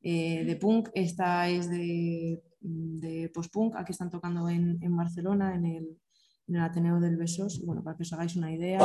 de, 0.00 0.58
punk. 0.58 0.88
Esta 0.94 1.48
es 1.50 1.68
de, 1.68 2.42
de 2.60 3.30
post-punk, 3.34 3.76
aquí 3.76 3.92
están 3.92 4.10
tocando 4.10 4.48
en, 4.48 4.78
en 4.80 4.96
Barcelona, 4.96 5.54
en 5.54 5.66
el, 5.66 5.98
en 6.48 6.56
el, 6.56 6.62
Ateneo 6.62 6.98
del 6.98 7.18
Besos, 7.18 7.62
bueno, 7.66 7.84
para 7.84 7.96
que 7.96 8.04
os 8.04 8.12
hagáis 8.14 8.36
una 8.36 8.52
idea. 8.52 8.78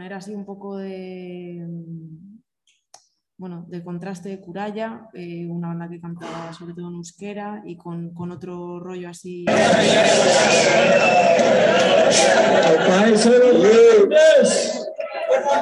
Poner 0.00 0.14
así 0.14 0.34
un 0.34 0.46
poco 0.46 0.78
de, 0.78 1.62
bueno, 3.36 3.66
de 3.68 3.84
contraste 3.84 4.30
de 4.30 4.40
Curaya, 4.40 5.10
eh, 5.12 5.46
una 5.46 5.68
banda 5.68 5.90
que 5.90 6.00
cantaba 6.00 6.54
sobre 6.54 6.72
todo 6.72 6.88
en 6.88 6.94
euskera 6.94 7.60
y 7.66 7.76
con, 7.76 8.14
con 8.14 8.32
otro 8.32 8.80
rollo 8.80 9.10
así. 9.10 9.44
Bueno, 15.28 15.54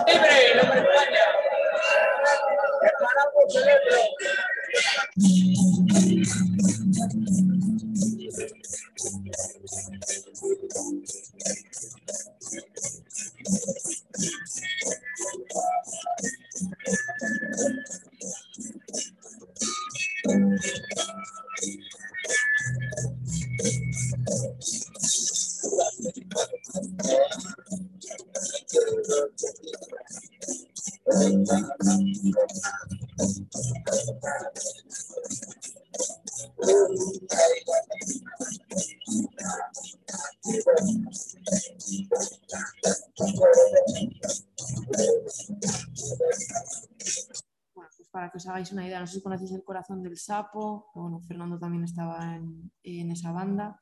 una 48.73 48.87
idea, 48.87 49.01
no 49.01 49.07
sé 49.07 49.15
si 49.15 49.23
conocéis 49.23 49.53
el 49.53 49.65
corazón 49.65 50.03
del 50.03 50.17
sapo, 50.17 50.91
bueno, 50.95 51.21
Fernando 51.21 51.59
también 51.59 51.85
estaba 51.85 52.37
en, 52.37 53.11
esa 53.11 53.33
banda. 53.33 53.79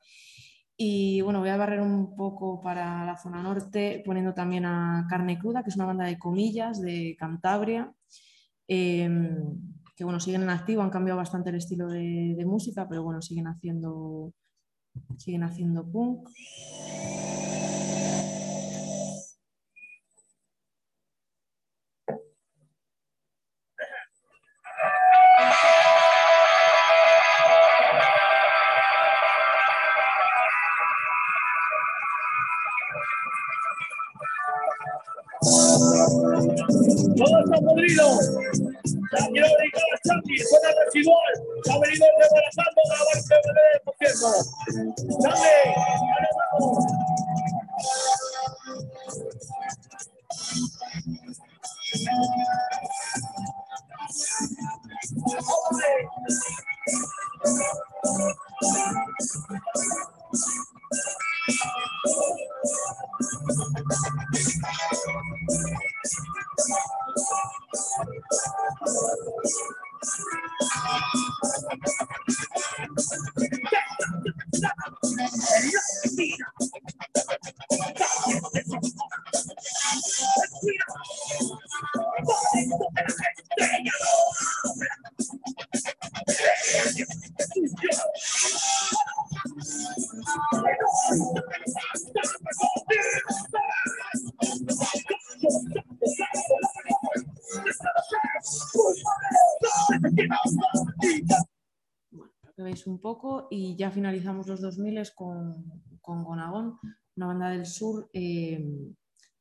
Y 0.75 1.21
bueno, 1.21 1.39
voy 1.39 1.49
a 1.49 1.57
barrer 1.57 1.81
un 1.81 2.15
poco 2.15 2.61
para 2.61 3.03
la 3.05 3.17
zona 3.17 3.41
norte, 3.41 4.03
poniendo 4.05 4.33
también 4.33 4.65
a 4.65 5.07
Carne 5.09 5.39
Cruda, 5.39 5.63
que 5.63 5.69
es 5.69 5.75
una 5.75 5.85
banda 5.85 6.05
de 6.05 6.19
comillas 6.19 6.79
de 6.81 7.15
Cantabria, 7.17 7.91
eh, 8.67 9.09
que 9.95 10.03
bueno, 10.03 10.19
siguen 10.19 10.43
en 10.43 10.51
activo, 10.51 10.83
han 10.83 10.91
cambiado 10.91 11.17
bastante 11.17 11.49
el 11.49 11.55
estilo 11.55 11.87
de, 11.87 12.35
de, 12.37 12.45
música, 12.45 12.87
pero 12.87 13.03
bueno, 13.03 13.21
siguen 13.21 13.47
haciendo, 13.47 14.33
siguen 15.17 15.43
haciendo 15.43 15.89
punk. 15.89 16.29
Está 37.57 37.69
podrido. 37.69 38.19
La 39.11 39.27
quiero 39.31 39.47
dedicar 39.57 39.83
a 39.93 39.99
Charlie, 40.07 40.39
zona 40.39 40.69
residual. 40.85 41.33
Ha 41.69 41.79
venido 41.79 42.05
desbaratando 42.19 42.81
la 42.89 42.99
base 43.13 43.35
de. 43.35 43.65
Charlie, 45.21 45.73
ahora 45.75 46.29
vamos. 46.59 46.85
Y 103.49 103.75
ya 103.75 103.91
finalizamos 103.91 104.47
los 104.47 104.61
2000 104.61 105.01
con, 105.15 105.65
con 106.01 106.23
Gonagón, 106.23 106.77
una 107.15 107.27
banda 107.27 107.49
del 107.49 107.65
sur 107.65 108.09
eh, 108.13 108.63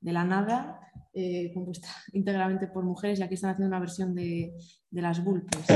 de 0.00 0.12
la 0.12 0.24
nada, 0.24 0.80
eh, 1.12 1.50
compuesta 1.54 1.88
íntegramente 2.12 2.66
por 2.68 2.84
mujeres 2.84 3.18
y 3.18 3.22
aquí 3.22 3.34
están 3.34 3.50
haciendo 3.50 3.68
una 3.68 3.80
versión 3.80 4.14
de, 4.14 4.54
de 4.90 5.02
las 5.02 5.22
Bulpes. 5.22 5.66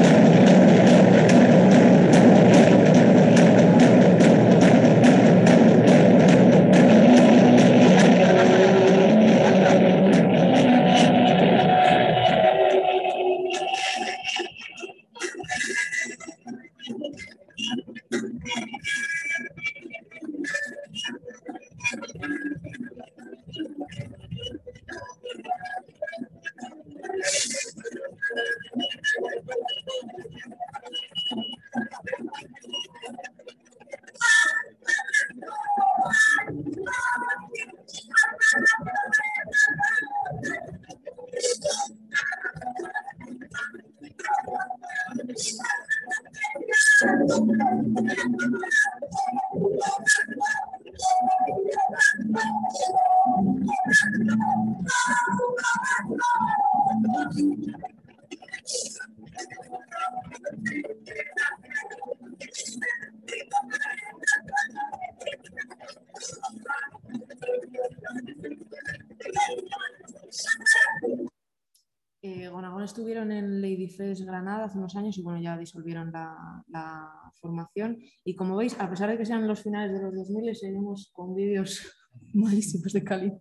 Hace 74.70 74.78
unos 74.78 74.96
años 74.96 75.18
y 75.18 75.22
bueno, 75.22 75.40
ya 75.40 75.58
disolvieron 75.58 76.10
la, 76.12 76.64
la, 76.68 77.10
formación. 77.40 77.98
Y 78.24 78.34
como 78.34 78.56
veis, 78.56 78.78
a 78.78 78.88
pesar 78.90 79.10
de 79.10 79.16
que 79.16 79.24
sean 79.24 79.46
los 79.48 79.62
finales 79.62 79.92
de 79.92 80.02
los 80.02 80.14
2000, 80.14 80.54
seguimos 80.54 81.10
con 81.12 81.34
vídeos 81.34 81.80
malísimos 82.34 82.92
de 82.92 83.04
calidad. 83.04 83.40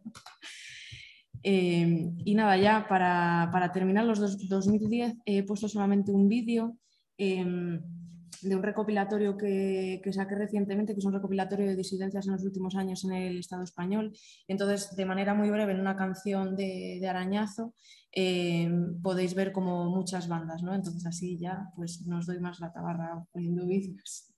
Eh, 1.43 2.11
y 2.25 2.35
nada, 2.35 2.57
ya 2.57 2.85
para, 2.87 3.49
para 3.51 3.71
terminar 3.71 4.05
los 4.05 4.19
dos, 4.19 4.49
2010 4.49 5.15
he 5.25 5.43
puesto 5.43 5.69
solamente 5.69 6.11
un 6.11 6.27
vídeo 6.27 6.77
eh, 7.17 7.79
de 8.41 8.55
un 8.55 8.63
recopilatorio 8.63 9.37
que, 9.37 10.01
que, 10.03 10.13
saqué 10.13 10.35
recientemente, 10.35 10.93
que 10.93 10.99
es 10.99 11.05
un 11.05 11.13
recopilatorio 11.13 11.67
de 11.67 11.75
disidencias 11.75 12.25
en 12.27 12.33
los 12.33 12.43
últimos 12.43 12.75
años 12.75 13.03
en 13.03 13.13
el 13.13 13.39
Estado 13.39 13.63
español. 13.63 14.13
Entonces, 14.47 14.95
de 14.95 15.05
manera 15.05 15.33
muy 15.33 15.49
breve, 15.49 15.73
en 15.73 15.79
una 15.79 15.95
canción 15.95 16.55
de, 16.55 17.05
Arañazo, 17.07 17.73
eh, 18.11 18.69
podéis 19.03 19.35
ver 19.35 19.51
como 19.51 19.89
muchas 19.89 20.27
bandas, 20.27 20.63
¿no? 20.63 20.73
Entonces, 20.73 21.05
así 21.05 21.37
ya, 21.37 21.69
pues 21.75 22.05
nos 22.07 22.25
doy 22.25 22.39
más 22.39 22.59
la 22.59 22.71
tabarra 22.71 23.25
poniendo 23.31 23.65
vídeos. 23.65 24.33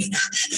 we 0.00 0.10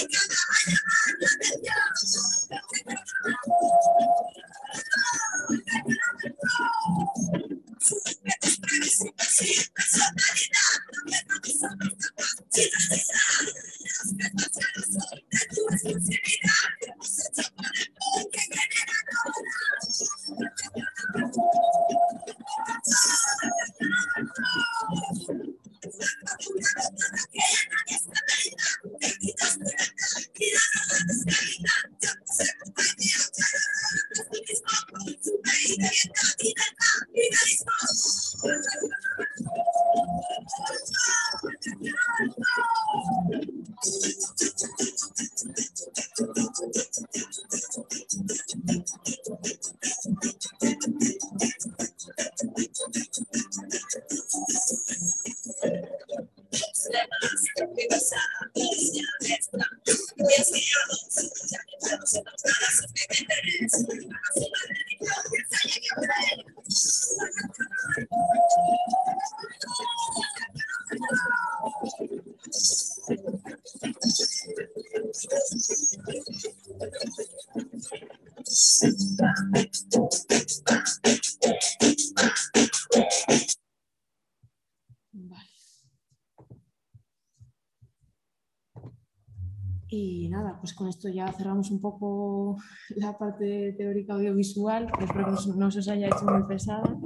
Y 89.94 90.30
nada, 90.30 90.58
pues 90.58 90.72
con 90.72 90.88
esto 90.88 91.10
ya 91.10 91.30
cerramos 91.32 91.70
un 91.70 91.80
poco 91.80 92.56
la 92.96 93.18
parte 93.18 93.74
teórica 93.76 94.14
audiovisual, 94.14 94.90
espero 94.98 95.26
que 95.26 95.58
no 95.58 95.70
se 95.70 95.80
os 95.80 95.88
haya 95.88 96.06
hecho 96.06 96.24
muy 96.24 96.44
pesada. 96.44 96.96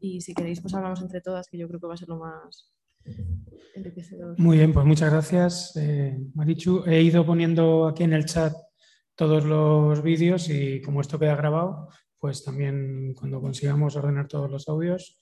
Y 0.00 0.20
si 0.20 0.34
queréis, 0.34 0.60
pues 0.60 0.74
hablamos 0.74 1.00
entre 1.00 1.22
todas, 1.22 1.48
que 1.48 1.56
yo 1.56 1.66
creo 1.68 1.80
que 1.80 1.86
va 1.86 1.94
a 1.94 1.96
ser 1.96 2.08
lo 2.08 2.18
más 2.18 2.74
Muy 4.38 4.58
bien, 4.58 4.72
pues 4.72 4.86
muchas 4.86 5.10
gracias, 5.10 5.76
eh, 5.76 6.18
Marichu. 6.34 6.84
He 6.86 7.02
ido 7.02 7.26
poniendo 7.26 7.86
aquí 7.86 8.04
en 8.04 8.12
el 8.12 8.24
chat 8.24 8.54
todos 9.14 9.44
los 9.44 10.02
vídeos 10.02 10.48
y 10.48 10.80
como 10.80 11.00
esto 11.00 11.18
queda 11.18 11.36
grabado, 11.36 11.88
pues 12.18 12.44
también 12.44 13.14
cuando 13.14 13.40
consigamos 13.40 13.96
ordenar 13.96 14.28
todos 14.28 14.50
los 14.50 14.68
audios, 14.68 15.18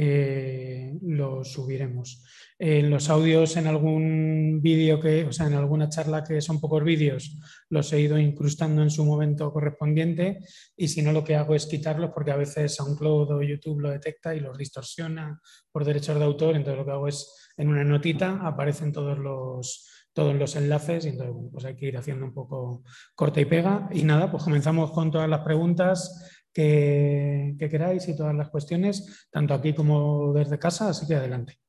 eh, 0.00 0.96
los 1.02 1.50
subiremos. 1.50 2.22
En 2.56 2.88
los 2.88 3.10
audios, 3.10 3.56
en 3.56 3.66
algún 3.66 4.60
vídeo 4.62 5.00
que, 5.00 5.24
o 5.24 5.32
sea, 5.32 5.48
en 5.48 5.54
alguna 5.54 5.88
charla 5.88 6.22
que 6.22 6.40
son 6.40 6.60
pocos 6.60 6.84
vídeos, 6.84 7.36
los 7.68 7.92
he 7.92 8.00
ido 8.00 8.16
incrustando 8.16 8.80
en 8.82 8.90
su 8.90 9.04
momento 9.04 9.52
correspondiente 9.52 10.38
y 10.76 10.86
si 10.86 11.02
no 11.02 11.10
lo 11.10 11.24
que 11.24 11.34
hago 11.34 11.56
es 11.56 11.66
quitarlos 11.66 12.12
porque 12.14 12.30
a 12.30 12.36
veces 12.36 12.76
SoundCloud 12.76 13.32
o 13.32 13.42
YouTube 13.42 13.80
lo 13.80 13.90
detecta 13.90 14.36
y 14.36 14.40
los 14.40 14.56
distorsiona 14.56 15.40
por 15.72 15.84
derechos 15.84 16.16
de 16.16 16.24
autor, 16.24 16.54
entonces 16.54 16.78
lo 16.78 16.84
que 16.84 16.92
hago 16.92 17.08
es 17.08 17.50
en 17.56 17.68
una 17.68 17.82
notita 17.82 18.38
aparecen 18.46 18.92
todos 18.92 19.18
los, 19.18 19.84
todos 20.12 20.36
los 20.36 20.54
enlaces 20.54 21.06
y 21.06 21.08
entonces 21.08 21.34
pues 21.50 21.64
hay 21.64 21.74
que 21.74 21.86
ir 21.86 21.96
haciendo 21.96 22.24
un 22.24 22.34
poco 22.34 22.84
corta 23.16 23.40
y 23.40 23.46
pega. 23.46 23.88
Y 23.92 24.04
nada, 24.04 24.30
pues 24.30 24.44
comenzamos 24.44 24.92
con 24.92 25.10
todas 25.10 25.28
las 25.28 25.40
preguntas 25.40 26.37
que, 26.58 27.54
que 27.56 27.68
queráis 27.68 28.08
y 28.08 28.16
todas 28.16 28.34
las 28.34 28.50
cuestiones, 28.50 29.28
tanto 29.30 29.54
aquí 29.54 29.72
como 29.72 30.32
desde 30.32 30.58
casa, 30.58 30.88
así 30.88 31.06
que 31.06 31.14
adelante. 31.14 31.60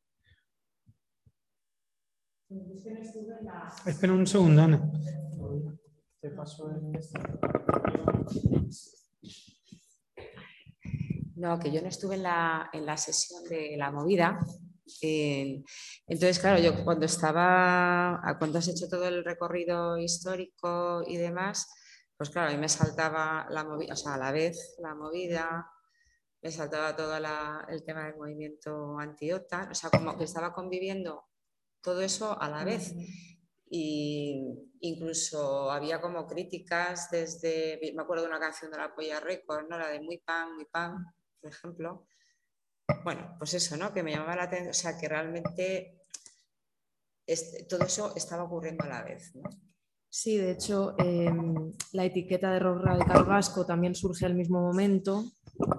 Espera 3.85 4.13
un 4.13 4.25
segundo, 4.25 4.63
Ana. 4.63 4.91
No, 11.35 11.59
que 11.59 11.71
yo 11.71 11.83
no 11.83 11.87
estuve 11.87 12.15
en 12.15 12.23
la, 12.23 12.71
en 12.73 12.87
la 12.87 12.97
sesión 12.97 13.43
de 13.43 13.75
la 13.77 13.91
movida. 13.91 14.39
entonces, 15.03 16.39
claro, 16.39 16.59
yo 16.59 16.83
cuando 16.83 17.05
estaba, 17.05 18.19
cuando 18.39 18.57
has 18.57 18.67
hecho 18.67 18.89
todo 18.89 19.07
el 19.07 19.23
recorrido 19.23 19.99
histórico 19.99 21.03
y 21.05 21.17
demás, 21.17 21.67
pues 22.19 22.31
claro, 22.31 22.49
a 22.49 22.51
mí 22.51 22.57
me 22.57 22.67
saltaba 22.67 23.47
la 23.49 23.63
movida, 23.63 23.93
o 23.93 23.95
sea, 23.95 24.15
a 24.15 24.17
la 24.17 24.33
vez 24.33 24.75
la 24.79 24.93
movida, 24.93 25.71
me 26.41 26.51
saltaba 26.51 26.93
todo 26.93 27.15
el 27.15 27.83
tema 27.85 28.07
del 28.07 28.17
movimiento 28.17 28.99
anti-OTAN, 28.99 29.71
o 29.71 29.73
sea, 29.73 29.89
como 29.89 30.17
que 30.17 30.25
estaba 30.25 30.51
conviviendo 30.51 31.29
todo 31.79 32.01
eso 32.01 32.37
a 32.37 32.49
la 32.49 32.65
vez. 32.65 32.93
Y 33.69 34.43
incluso 34.81 35.71
había 35.71 36.01
como 36.01 36.27
críticas 36.27 37.09
desde, 37.09 37.79
me 37.95 38.01
acuerdo 38.01 38.23
de 38.23 38.31
una 38.31 38.39
canción 38.41 38.69
de 38.69 38.79
la 38.79 38.93
Polla 38.93 39.21
Record, 39.21 39.69
¿no? 39.69 39.77
la 39.77 39.87
de 39.87 40.01
Muy 40.01 40.17
Pan, 40.17 40.55
Muy 40.55 40.65
Pan, 40.65 41.15
por 41.39 41.49
ejemplo. 41.49 42.05
Bueno, 43.05 43.33
pues 43.37 43.53
eso, 43.53 43.77
¿no? 43.77 43.93
Que 43.93 44.03
me 44.03 44.11
llamaba 44.11 44.35
la 44.35 44.43
atención, 44.43 44.71
o 44.71 44.73
sea, 44.73 44.97
que 44.97 45.07
realmente 45.07 46.01
este, 47.25 47.63
todo 47.63 47.85
eso 47.85 48.13
estaba 48.17 48.43
ocurriendo 48.43 48.83
a 48.83 48.89
la 48.89 49.03
vez, 49.03 49.33
¿no? 49.35 49.49
Sí, 50.11 50.37
de 50.37 50.51
hecho, 50.51 50.95
em, 50.97 51.71
la 51.93 52.05
etiqueta 52.05 52.51
de 52.51 52.59
rock 52.59 52.81
radical 52.81 53.25
vasco 53.25 53.63
también 53.65 53.93
surge 53.93 54.25
al 54.25 54.33
mismo 54.33 54.59
momento 54.59 55.23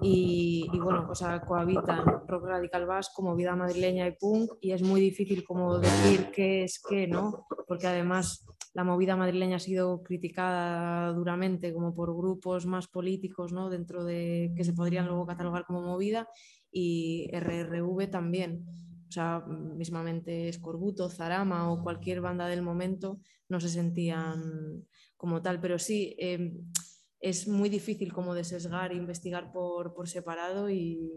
y, 0.01 0.69
bueno, 0.81 1.07
o 1.09 1.15
sea, 1.15 1.41
cohabitan 1.41 2.05
rock 2.27 2.45
radical 2.45 2.85
vasco, 2.85 3.23
movida 3.23 3.57
madrileña 3.57 4.07
y 4.07 4.13
punk 4.13 4.53
y 4.61 4.71
es 4.71 4.83
muy 4.83 5.01
difícil 5.01 5.43
como 5.43 5.79
decir 5.79 6.31
qué 6.33 6.63
es 6.63 6.81
qué, 6.87 7.07
¿no? 7.07 7.45
Porque 7.67 7.87
además 7.87 8.45
la 8.73 8.85
movida 8.85 9.17
madrileña 9.17 9.57
ha 9.57 9.59
sido 9.59 10.01
criticada 10.01 11.11
duramente 11.11 11.73
como 11.73 11.93
por 11.93 12.15
grupos 12.15 12.65
más 12.65 12.87
políticos, 12.87 13.51
¿no? 13.51 13.69
Dentro 13.69 14.05
de 14.05 14.53
que 14.55 14.63
se 14.63 14.73
podrían 14.73 15.07
luego 15.07 15.25
catalogar 15.25 15.65
como 15.65 15.81
movida 15.81 16.29
y 16.71 17.29
RRV 17.33 18.09
también. 18.09 18.65
O 19.11 19.13
sea, 19.13 19.43
mismamente 19.45 20.47
Escorbuto, 20.47 21.09
Zarama 21.09 21.69
o 21.69 21.83
cualquier 21.83 22.21
banda 22.21 22.47
del 22.47 22.61
momento 22.61 23.19
no 23.49 23.59
se 23.59 23.67
sentían 23.67 24.85
como 25.17 25.41
tal, 25.41 25.59
pero 25.59 25.77
sí, 25.77 26.15
em, 26.17 26.71
es 27.19 27.45
muy 27.45 27.67
difícil 27.67 28.13
como 28.13 28.33
de 28.33 28.45
sesgar 28.45 28.93
e 28.93 28.95
investigar 28.95 29.51
por, 29.51 30.07
separado, 30.07 30.69
y, 30.69 31.11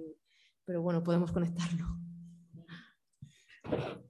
pero 0.65 0.83
bueno, 0.83 1.05
podemos 1.05 1.31
conectarlo. 1.31 1.87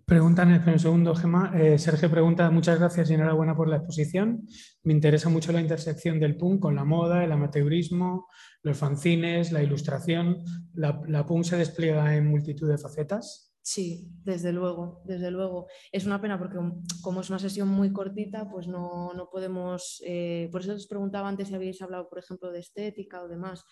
Preguntan 0.06 0.50
en 0.52 0.66
un 0.66 0.78
segundo, 0.78 1.14
Gemma. 1.14 1.52
Eh, 1.54 1.78
Sergio 1.78 2.10
pregunta, 2.10 2.50
muchas 2.50 2.78
gracias 2.78 3.10
y 3.10 3.14
enhorabuena 3.14 3.54
por 3.54 3.68
la 3.68 3.76
exposición. 3.76 4.48
Me 4.82 4.94
interesa 4.94 5.28
mucho 5.28 5.52
la 5.52 5.60
intersección 5.60 6.18
del 6.18 6.38
punk 6.38 6.60
con 6.60 6.74
la 6.74 6.84
moda, 6.84 7.22
el 7.22 7.32
amateurismo, 7.32 8.28
los 8.62 8.78
fanzines, 8.78 9.52
la 9.52 9.62
ilustración. 9.62 10.38
La, 10.72 11.02
la 11.06 11.26
punk 11.26 11.44
se 11.44 11.58
despliega 11.58 12.16
en 12.16 12.26
multitud 12.28 12.66
de 12.66 12.78
facetas. 12.78 13.53
Sí, 13.66 14.10
desde 14.22 14.52
luego, 14.52 15.00
desde 15.06 15.30
luego. 15.30 15.68
Es 15.90 16.04
una 16.04 16.20
pena 16.20 16.38
porque 16.38 16.58
como 17.00 17.22
es 17.22 17.30
una 17.30 17.38
sesión 17.38 17.66
muy 17.68 17.94
cortita, 17.94 18.46
pues 18.50 18.68
no, 18.68 19.10
podemos... 19.32 20.02
Eh, 20.04 20.50
por 20.52 20.60
eso 20.60 20.74
os 20.74 20.86
preguntaba 20.86 21.30
antes 21.30 21.48
si 21.48 21.54
habéis 21.54 21.80
hablado, 21.80 22.10
por 22.10 22.18
ejemplo, 22.18 22.52
de 22.52 22.60
estética 22.60 23.22
o 23.22 23.28
demás. 23.28 23.64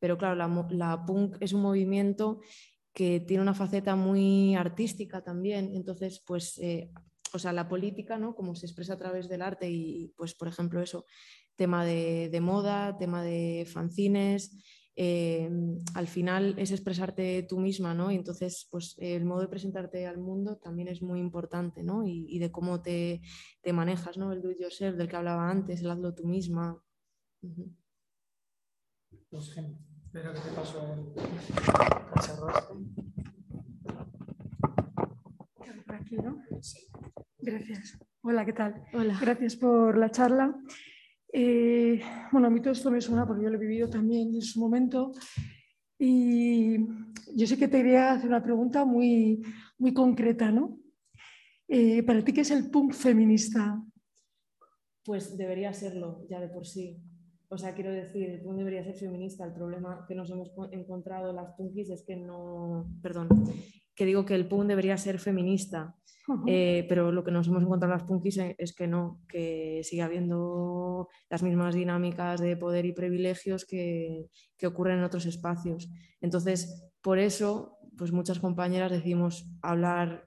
Pero 0.00 0.18
claro, 0.18 0.34
la, 0.34 1.04
punk 1.06 1.36
es 1.38 1.52
un 1.52 1.62
movimiento 1.62 2.40
que 2.92 3.20
tiene 3.20 3.40
una 3.40 3.54
faceta 3.54 3.94
muy 3.94 4.56
artística 4.56 5.22
también. 5.22 5.70
Entonces, 5.76 6.20
pues, 6.26 6.58
eh, 6.58 6.90
o 7.32 7.38
sea, 7.38 7.52
la 7.52 7.68
política, 7.68 8.18
¿no? 8.18 8.34
Como 8.34 8.56
se 8.56 8.66
expresa 8.66 8.94
a 8.94 8.98
través 8.98 9.28
del 9.28 9.42
arte 9.42 9.70
y, 9.70 10.12
pues, 10.16 10.34
por 10.34 10.48
ejemplo, 10.48 10.82
eso, 10.82 11.04
tema 11.54 11.84
de, 11.84 12.30
de 12.30 12.40
moda, 12.40 12.98
tema 12.98 13.22
de 13.22 13.64
fanzines, 13.72 14.58
eh, 14.98 15.50
al 15.94 16.06
final 16.08 16.54
es 16.58 16.70
expresarte 16.72 17.42
tú 17.42 17.58
misma, 17.58 17.92
¿no? 17.92 18.10
Y 18.10 18.14
entonces, 18.14 18.66
pues 18.70 18.96
el 18.98 19.26
modo 19.26 19.42
de 19.42 19.48
presentarte 19.48 20.06
al 20.06 20.16
mundo 20.16 20.56
también 20.56 20.88
es 20.88 21.02
muy 21.02 21.20
importante, 21.20 21.82
¿no? 21.82 22.06
Y, 22.06 22.38
de 22.38 22.50
cómo 22.50 22.80
te, 22.80 23.20
manejas, 23.72 24.16
¿no? 24.16 24.32
El 24.32 24.40
do 24.40 24.50
it 24.50 24.58
yourself 24.58 24.96
del 24.96 25.08
que 25.08 25.16
hablaba 25.16 25.50
antes, 25.50 25.82
el 25.82 25.90
hazlo 25.90 26.14
tú 26.14 26.26
misma. 26.26 26.82
Pues, 29.28 29.48
espero 29.48 30.32
que 30.32 30.40
te 30.40 30.50
paso 30.54 30.80
el 30.94 31.14
aquí, 35.94 36.16
¿no? 36.16 36.42
Gracias. 37.38 37.98
Hola, 38.22 38.46
¿qué 38.46 38.52
tal? 38.54 38.82
Hola. 38.94 39.18
Gracias 39.20 39.56
por 39.56 39.98
la 39.98 40.10
charla. 40.10 40.54
Eh, 41.32 42.00
bueno, 42.32 42.46
a 42.46 42.50
mí 42.50 42.60
todo 42.60 42.72
esto 42.72 42.90
me 42.90 43.00
suena 43.00 43.26
porque 43.26 43.44
yo 43.44 43.50
lo 43.50 43.56
he 43.56 43.60
vivido 43.60 43.88
también 43.88 44.34
en 44.34 44.42
su 44.42 44.60
momento. 44.60 45.12
Y 45.98 46.78
yo 47.34 47.46
sé 47.46 47.56
que 47.56 47.68
te 47.68 47.78
quería 47.78 48.12
hacer 48.12 48.28
una 48.28 48.42
pregunta 48.42 48.84
muy, 48.84 49.42
muy 49.78 49.92
concreta, 49.94 50.50
¿no? 50.50 50.78
Eh, 51.68 52.02
¿Para 52.02 52.22
ti 52.22 52.32
qué 52.32 52.42
es 52.42 52.50
el 52.50 52.70
punk 52.70 52.92
feminista? 52.92 53.82
Pues 55.04 55.36
debería 55.36 55.72
serlo 55.72 56.26
ya 56.28 56.40
de 56.40 56.48
por 56.48 56.66
sí. 56.66 57.02
O 57.48 57.58
sea, 57.58 57.74
quiero 57.74 57.92
decir, 57.92 58.28
el 58.28 58.42
punk 58.42 58.58
debería 58.58 58.84
ser 58.84 58.94
feminista. 58.94 59.44
El 59.44 59.52
problema 59.52 60.04
que 60.06 60.14
nos 60.14 60.30
hemos 60.30 60.50
encontrado 60.72 61.32
las 61.32 61.52
punkis 61.54 61.90
es 61.90 62.04
que 62.04 62.16
no, 62.16 62.88
perdón, 63.02 63.28
que 63.96 64.04
digo 64.04 64.24
que 64.24 64.34
el 64.34 64.46
punk 64.46 64.66
debería 64.66 64.96
ser 64.98 65.18
feminista. 65.18 65.96
Eh, 66.48 66.84
pero 66.88 67.12
lo 67.12 67.22
que 67.22 67.30
nos 67.30 67.46
hemos 67.46 67.62
encontrado 67.62 67.94
las 67.94 68.02
punkis 68.02 68.38
es 68.58 68.74
que 68.74 68.88
no, 68.88 69.22
que 69.28 69.82
sigue 69.84 70.02
habiendo 70.02 71.08
las 71.30 71.44
mismas 71.44 71.76
dinámicas 71.76 72.40
de 72.40 72.56
poder 72.56 72.84
y 72.84 72.92
privilegios 72.92 73.64
que, 73.64 74.26
que 74.58 74.66
ocurren 74.66 74.98
en 74.98 75.04
otros 75.04 75.24
espacios. 75.26 75.88
Entonces, 76.20 76.90
por 77.00 77.20
eso, 77.20 77.78
pues 77.96 78.10
muchas 78.10 78.40
compañeras 78.40 78.90
decimos 78.90 79.48
hablar 79.62 80.26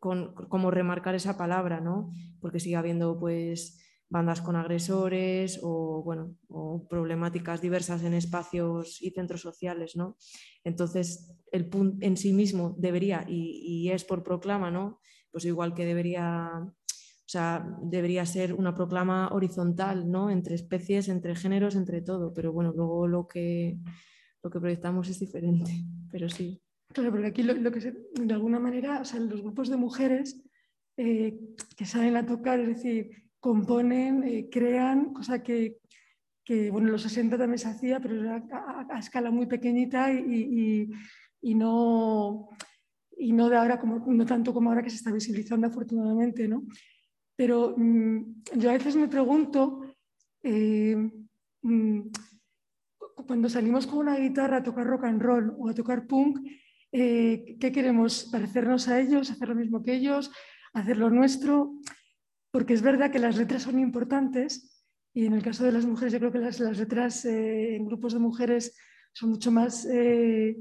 con, 0.00 0.34
como 0.34 0.72
remarcar 0.72 1.14
esa 1.14 1.38
palabra, 1.38 1.80
¿no? 1.80 2.10
Porque 2.40 2.60
sigue 2.60 2.76
habiendo, 2.76 3.18
pues, 3.18 3.78
bandas 4.10 4.40
con 4.40 4.56
agresores 4.56 5.60
o, 5.62 6.02
bueno, 6.02 6.36
o 6.48 6.86
problemáticas 6.88 7.60
diversas 7.60 8.02
en 8.02 8.14
espacios 8.14 9.02
y 9.02 9.10
centros 9.10 9.42
sociales, 9.42 9.96
¿no? 9.96 10.16
Entonces, 10.64 11.36
el 11.52 11.68
punto 11.68 11.98
en 12.04 12.16
sí 12.16 12.32
mismo 12.32 12.74
debería, 12.78 13.24
y, 13.28 13.90
es 13.90 14.04
por 14.04 14.22
proclama, 14.22 14.70
¿no? 14.70 15.00
pues 15.30 15.44
igual 15.44 15.74
que 15.74 15.84
debería, 15.84 16.50
o 16.62 17.28
sea, 17.28 17.64
debería 17.82 18.24
ser 18.24 18.54
una 18.54 18.74
proclama 18.74 19.28
horizontal, 19.28 20.10
¿no? 20.10 20.30
Entre 20.30 20.54
especies, 20.54 21.08
entre 21.08 21.36
géneros, 21.36 21.76
entre 21.76 22.00
todo, 22.00 22.32
pero 22.32 22.52
bueno, 22.52 22.72
luego 22.74 23.06
lo 23.06 23.28
que, 23.28 23.78
lo 24.42 24.50
que 24.50 24.60
proyectamos 24.60 25.08
es 25.08 25.20
diferente, 25.20 25.70
pero 26.10 26.28
sí. 26.28 26.60
Claro, 26.92 27.10
porque 27.10 27.26
aquí 27.26 27.42
lo, 27.42 27.70
que 27.70 27.80
de 27.80 28.34
alguna 28.34 28.58
manera, 28.58 29.00
o 29.02 29.04
sea, 29.04 29.20
los 29.20 29.42
grupos 29.42 29.68
de 29.68 29.76
mujeres 29.76 30.42
eh, 30.96 31.38
que 31.76 31.84
salen 31.84 32.16
a 32.16 32.24
tocar, 32.24 32.58
es 32.60 32.68
decir, 32.68 33.27
componen, 33.40 34.24
eh, 34.24 34.48
crean, 34.50 35.12
cosa 35.12 35.42
que, 35.42 35.78
que, 36.44 36.70
bueno, 36.70 36.88
en 36.88 36.92
los 36.92 37.02
60 37.02 37.38
también 37.38 37.58
se 37.58 37.68
hacía, 37.68 38.00
pero 38.00 38.20
era 38.20 38.44
a, 38.90 38.98
escala 38.98 39.30
muy 39.30 39.46
pequeñita 39.46 40.12
y, 40.12 40.90
y 41.40 41.54
no, 41.54 42.48
y 43.16 43.32
no 43.32 43.48
de 43.48 43.56
ahora 43.56 43.78
como 43.78 44.04
no 44.06 44.26
tanto 44.26 44.52
como 44.54 44.70
ahora 44.70 44.82
que 44.82 44.90
se 44.90 44.96
está 44.96 45.12
visibilizando 45.12 45.66
afortunadamente, 45.66 46.48
¿no? 46.48 46.64
Pero 47.36 47.74
mm, 47.76 48.42
yo 48.56 48.70
a 48.70 48.74
veces 48.74 48.96
me 48.96 49.08
pregunto 49.08 49.82
eh, 50.42 50.96
mm, 51.62 52.00
cuando 53.26 53.48
salimos 53.48 53.86
con 53.86 54.00
una 54.00 54.16
guitarra 54.16 54.58
a 54.58 54.62
tocar 54.62 54.86
rock 54.86 55.04
and 55.04 55.20
roll 55.20 55.54
o 55.58 55.68
a 55.68 55.74
tocar 55.74 56.06
punk, 56.06 56.38
eh, 56.92 57.56
¿qué 57.60 57.72
queremos? 57.72 58.28
¿Parecernos 58.30 58.88
a 58.88 59.00
ellos, 59.00 59.30
hacer 59.30 59.48
lo 59.48 59.54
mismo 59.54 59.82
que 59.82 59.94
ellos, 59.94 60.30
hacer 60.72 60.96
lo 60.96 61.10
nuestro? 61.10 61.74
Porque 62.50 62.74
es 62.74 62.82
verdad 62.82 63.10
que 63.10 63.18
las 63.18 63.36
letras 63.36 63.62
son 63.62 63.78
importantes 63.78 64.84
y 65.12 65.26
en 65.26 65.34
el 65.34 65.42
caso 65.42 65.64
de 65.64 65.72
las 65.72 65.84
mujeres 65.84 66.12
yo 66.12 66.18
creo 66.18 66.32
que 66.32 66.38
las, 66.38 66.60
las 66.60 66.78
letras 66.78 67.24
eh, 67.24 67.76
en 67.76 67.86
grupos 67.86 68.12
de 68.12 68.18
mujeres 68.18 68.76
son 69.12 69.30
mucho 69.30 69.50
más 69.50 69.86
eh, 69.90 70.56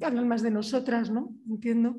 hablan 0.00 0.28
más 0.28 0.42
de 0.42 0.50
nosotras, 0.50 1.10
¿no? 1.10 1.34
Entiendo. 1.48 1.98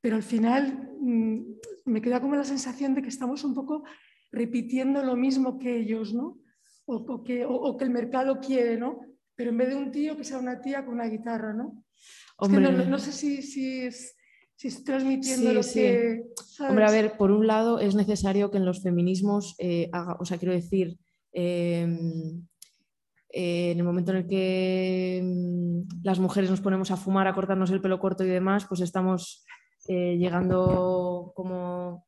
Pero 0.00 0.16
al 0.16 0.22
final 0.22 0.90
mm, 1.00 1.40
me 1.86 2.00
queda 2.00 2.20
como 2.20 2.36
la 2.36 2.44
sensación 2.44 2.94
de 2.94 3.02
que 3.02 3.08
estamos 3.08 3.44
un 3.44 3.54
poco 3.54 3.84
repitiendo 4.30 5.02
lo 5.02 5.16
mismo 5.16 5.58
que 5.58 5.76
ellos, 5.76 6.14
¿no? 6.14 6.38
O, 6.84 7.22
que, 7.22 7.46
el 7.80 7.90
mercado 7.90 8.40
quiere, 8.40 8.76
¿no? 8.76 9.00
Pero 9.34 9.50
en 9.50 9.58
vez 9.58 9.68
de 9.68 9.76
un 9.76 9.92
tío, 9.92 10.16
que 10.16 10.24
sea 10.24 10.38
una 10.38 10.60
tía 10.60 10.84
con 10.84 10.94
una 10.94 11.06
guitarra, 11.06 11.52
¿no? 11.52 11.84
no, 12.40 12.98
sé 12.98 13.12
si, 13.12 13.40
si, 13.40 13.82
es, 13.82 14.16
si 14.62 14.68
estoy 14.68 14.84
transmitiendo 14.84 15.52
lo 15.52 15.60
que... 15.62 16.22
Hombre, 16.60 16.84
a 16.84 16.90
ver, 16.92 17.16
por 17.16 17.32
un 17.32 17.48
lado 17.48 17.80
es 17.80 17.96
necesario 17.96 18.52
que 18.52 18.58
en 18.58 18.64
los 18.64 18.80
feminismos 18.80 19.56
eh, 19.58 19.90
haga, 19.92 20.16
o 20.20 20.24
sea, 20.24 20.38
quiero 20.38 20.54
decir, 20.54 20.98
em, 21.32 22.46
eh, 23.32 23.72
en 23.72 23.78
el 23.78 23.82
momento 23.82 24.12
en 24.12 24.18
el 24.18 24.26
que 24.28 25.20
mm, 25.20 26.04
las 26.04 26.20
mujeres 26.20 26.48
nos 26.48 26.60
ponemos 26.60 26.92
a 26.92 26.96
fumar, 26.96 27.26
a 27.26 27.34
cortarnos 27.34 27.72
el 27.72 27.80
pelo 27.80 27.98
corto 27.98 28.22
y 28.22 28.28
demás, 28.28 28.64
pues 28.68 28.82
estamos 28.82 29.44
eh, 29.88 30.16
llegando 30.16 31.32
como 31.34 32.06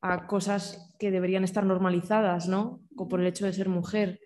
a 0.00 0.28
cosas 0.28 0.94
que 1.00 1.10
deberían 1.10 1.42
estar 1.42 1.66
normalizadas, 1.66 2.46
¿no? 2.46 2.82
Por 2.94 3.20
el 3.20 3.26
hecho 3.26 3.46
de 3.46 3.52
ser 3.52 3.68
mujer. 3.68 4.20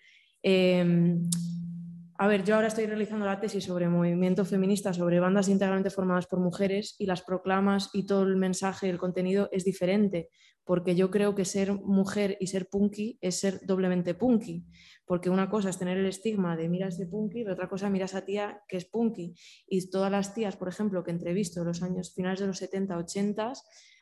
A 2.22 2.26
ver, 2.26 2.44
yo 2.44 2.54
ahora 2.54 2.66
estoy 2.66 2.84
realizando 2.84 3.24
la 3.24 3.40
tesis 3.40 3.64
sobre 3.64 3.88
movimiento 3.88 4.44
feminista, 4.44 4.92
sobre 4.92 5.20
bandas 5.20 5.48
íntegramente 5.48 5.88
formadas 5.88 6.26
por 6.26 6.38
mujeres 6.38 6.94
y 6.98 7.06
las 7.06 7.22
proclamas 7.22 7.88
y 7.94 8.04
todo 8.04 8.24
el 8.24 8.36
mensaje 8.36 8.90
el 8.90 8.98
contenido 8.98 9.48
es 9.52 9.64
diferente, 9.64 10.28
porque 10.62 10.94
yo 10.94 11.10
creo 11.10 11.34
que 11.34 11.46
ser 11.46 11.72
mujer 11.72 12.36
y 12.38 12.48
ser 12.48 12.68
punky 12.68 13.16
es 13.22 13.40
ser 13.40 13.60
doblemente 13.64 14.12
punky, 14.12 14.66
porque 15.10 15.28
una 15.28 15.50
cosa 15.50 15.70
es 15.70 15.76
tener 15.76 15.98
el 15.98 16.06
estigma 16.06 16.56
de 16.56 16.68
mira 16.68 16.86
a 16.86 16.88
ese 16.90 17.04
punky, 17.04 17.40
y 17.40 17.48
otra 17.48 17.68
cosa 17.68 17.90
mira 17.90 18.06
a 18.14 18.20
tía 18.20 18.62
que 18.68 18.76
es 18.76 18.84
punky. 18.84 19.34
Y 19.66 19.90
todas 19.90 20.08
las 20.08 20.34
tías, 20.34 20.56
por 20.56 20.68
ejemplo, 20.68 21.02
que 21.02 21.10
entrevisto 21.10 21.62
en 21.62 21.66
los 21.66 21.82
años 21.82 22.14
finales 22.14 22.38
de 22.38 22.46
los 22.46 22.58
70, 22.58 22.96
80, 22.96 23.52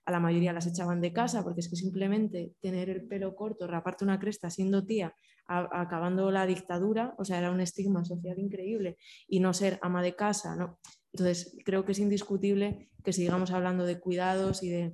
a 0.04 0.12
la 0.12 0.20
mayoría 0.20 0.52
las 0.52 0.66
echaban 0.66 1.00
de 1.00 1.14
casa, 1.14 1.42
porque 1.42 1.60
es 1.60 1.70
que 1.70 1.76
simplemente 1.76 2.52
tener 2.60 2.90
el 2.90 3.08
pelo 3.08 3.34
corto, 3.34 3.66
raparte 3.66 4.04
una 4.04 4.18
cresta 4.18 4.50
siendo 4.50 4.84
tía, 4.84 5.14
acabando 5.46 6.30
la 6.30 6.44
dictadura, 6.44 7.14
o 7.16 7.24
sea, 7.24 7.38
era 7.38 7.52
un 7.52 7.62
estigma 7.62 8.04
social 8.04 8.38
increíble 8.38 8.98
y 9.26 9.40
no 9.40 9.54
ser 9.54 9.78
ama 9.80 10.02
de 10.02 10.14
casa, 10.14 10.56
¿no? 10.56 10.78
Entonces, 11.14 11.56
creo 11.64 11.86
que 11.86 11.92
es 11.92 12.00
indiscutible 12.00 12.90
que 13.02 13.14
sigamos 13.14 13.50
hablando 13.50 13.86
de 13.86 13.98
cuidados 13.98 14.62
y 14.62 14.68
de 14.68 14.92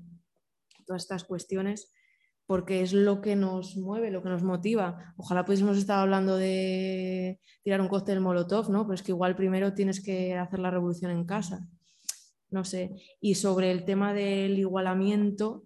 todas 0.86 1.02
estas 1.02 1.24
cuestiones 1.24 1.92
porque 2.46 2.82
es 2.82 2.92
lo 2.92 3.20
que 3.20 3.36
nos 3.36 3.76
mueve, 3.76 4.10
lo 4.10 4.22
que 4.22 4.28
nos 4.28 4.42
motiva. 4.42 5.14
Ojalá 5.16 5.44
pudiésemos 5.44 5.76
estar 5.78 5.98
hablando 5.98 6.36
de 6.36 7.40
tirar 7.62 7.80
un 7.80 7.88
cóctel 7.88 8.20
molotov, 8.20 8.70
¿no? 8.70 8.84
Pero 8.84 8.94
es 8.94 9.02
que 9.02 9.12
igual 9.12 9.36
primero 9.36 9.74
tienes 9.74 10.02
que 10.02 10.34
hacer 10.34 10.58
la 10.58 10.70
revolución 10.70 11.10
en 11.10 11.24
casa. 11.24 11.66
No 12.50 12.64
sé. 12.64 12.96
Y 13.20 13.34
sobre 13.36 13.70
el 13.70 13.84
tema 13.84 14.12
del 14.12 14.58
igualamiento, 14.58 15.64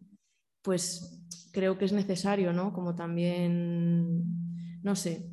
pues 0.63 1.51
creo 1.53 1.79
que 1.79 1.85
es 1.85 1.93
necesario, 1.93 2.53
¿no? 2.53 2.73
Como 2.73 2.95
también 2.95 4.25
no 4.83 4.97
sé, 4.97 5.31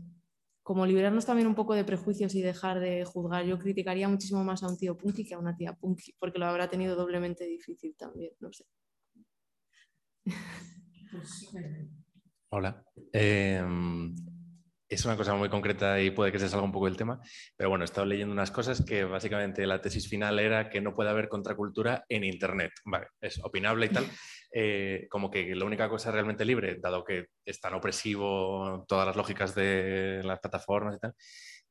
como 0.64 0.86
liberarnos 0.86 1.26
también 1.26 1.48
un 1.48 1.56
poco 1.56 1.76
de 1.76 1.86
prejuicios 1.86 2.34
y 2.36 2.42
dejar 2.42 2.80
de 2.80 3.06
juzgar. 3.06 3.46
Yo 3.46 3.60
criticaría 3.60 4.10
muchísimo 4.10 4.44
más 4.44 4.64
a 4.64 4.68
un 4.68 4.78
tío 4.78 4.98
punky 4.98 5.26
que 5.26 5.36
a 5.36 5.40
una 5.40 5.56
tía 5.56 5.74
punky, 5.74 6.14
porque 6.20 6.40
lo 6.40 6.46
habrá 6.46 6.70
tenido 6.70 6.96
doblemente 6.96 7.46
difícil 7.46 7.96
también, 7.96 8.34
no 8.40 8.52
sé. 8.52 8.66
Hola. 12.50 12.84
Em, 13.12 14.16
es 14.88 15.04
una 15.04 15.18
cosa 15.18 15.34
muy 15.34 15.50
concreta 15.50 16.00
y 16.00 16.12
puede 16.12 16.32
que 16.32 16.40
se 16.40 16.48
salga 16.48 16.66
un 16.66 16.72
poco 16.72 16.86
del 16.86 16.96
tema, 16.96 17.20
pero 17.58 17.70
bueno, 17.70 17.84
he 17.84 17.86
estado 17.86 18.06
leyendo 18.06 18.34
unas 18.34 18.52
cosas 18.52 18.84
que 18.86 19.04
básicamente 19.04 19.66
la 19.66 19.82
tesis 19.82 20.08
final 20.08 20.40
era 20.40 20.70
que 20.70 20.80
no 20.80 20.96
puede 20.96 21.10
haber 21.10 21.28
contracultura 21.28 22.06
en 22.08 22.24
Internet. 22.24 22.72
Vale, 22.86 23.08
es 23.20 23.44
opinable 23.44 23.88
y 23.88 23.90
tal. 23.90 24.06
Eh, 24.58 25.08
como 25.10 25.30
que 25.30 25.54
la 25.54 25.66
única 25.66 25.90
cosa 25.90 26.12
realmente 26.12 26.46
libre, 26.46 26.78
dado 26.80 27.04
que 27.04 27.26
es 27.46 27.60
tan 27.60 27.74
opresivo 27.74 28.86
todas 28.88 29.06
las 29.06 29.18
lógicas 29.18 29.54
de 29.54 30.22
las 30.24 30.40
plataformas 30.40 30.96
y 30.96 31.00
tal, 31.00 31.14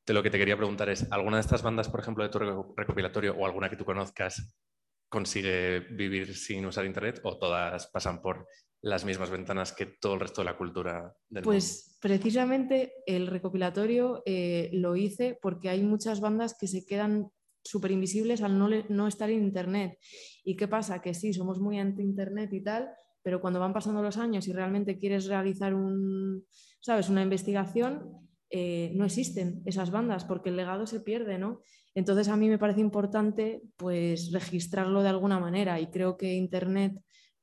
de 0.05 0.13
lo 0.13 0.21
que 0.21 0.29
te 0.29 0.37
quería 0.37 0.57
preguntar 0.57 0.89
es, 0.89 1.11
¿alguna 1.11 1.37
de 1.37 1.41
estas 1.41 1.63
bandas, 1.63 1.89
por 1.89 2.01
ejemplo, 2.01 2.23
de 2.23 2.29
tu 2.29 2.37
recopilatorio 2.75 3.33
o 3.35 3.45
alguna 3.45 3.69
que 3.69 3.75
tú 3.75 3.85
conozcas, 3.85 4.55
consigue 5.09 5.79
vivir 5.79 6.35
sin 6.35 6.65
usar 6.65 6.85
Internet 6.85 7.21
o 7.23 7.37
todas 7.37 7.87
pasan 7.87 8.21
por 8.21 8.47
las 8.85 9.03
mismas 9.03 9.31
ventanas 9.31 9.73
que 9.73 9.87
todo 9.87 10.13
el 10.13 10.19
resto 10.19 10.41
de 10.41 10.45
la 10.45 10.57
cultura 10.57 11.11
del 11.27 11.43
pues 11.43 11.97
precisamente 11.99 12.93
el 13.07 13.25
recopilatorio 13.25 14.21
eh, 14.27 14.69
lo 14.73 14.95
hice 14.95 15.39
porque 15.41 15.69
hay 15.69 15.81
muchas 15.81 16.21
bandas 16.21 16.55
que 16.55 16.67
se 16.67 16.85
quedan 16.85 17.31
súper 17.63 17.89
invisibles 17.89 18.43
al 18.43 18.59
no, 18.59 18.69
no, 18.89 19.07
estar 19.07 19.31
en 19.31 19.43
Internet. 19.43 19.97
¿Y 20.43 20.55
qué 20.55 20.67
pasa? 20.67 21.01
Que 21.01 21.15
sí, 21.15 21.33
somos 21.33 21.59
muy 21.59 21.79
anti-Internet 21.79 22.53
y 22.53 22.61
tal, 22.61 22.89
pero 23.23 23.41
cuando 23.41 23.59
van 23.59 23.73
pasando 23.73 24.03
los 24.03 24.17
años 24.17 24.47
y 24.47 24.53
realmente 24.53 24.99
quieres 24.99 25.25
realizar 25.25 25.73
un, 25.73 26.45
¿sabes? 26.79 27.09
una 27.09 27.23
investigación, 27.23 28.29
eh, 28.51 28.91
no 28.93 29.05
existen 29.05 29.63
esas 29.65 29.89
bandas 29.89 30.25
porque 30.25 30.49
el 30.49 30.57
legado 30.57 30.85
se 30.85 30.99
pierde, 30.99 31.39
¿no? 31.39 31.61
Entonces 31.95 32.27
a 32.27 32.37
mí 32.37 32.49
me 32.49 32.59
parece 32.59 32.81
importante 32.81 33.63
pues 33.77 34.31
registrarlo 34.31 35.01
de 35.01 35.09
alguna 35.09 35.39
manera 35.39 35.79
y 35.79 35.87
creo 35.87 36.17
que 36.17 36.35
Internet 36.35 36.93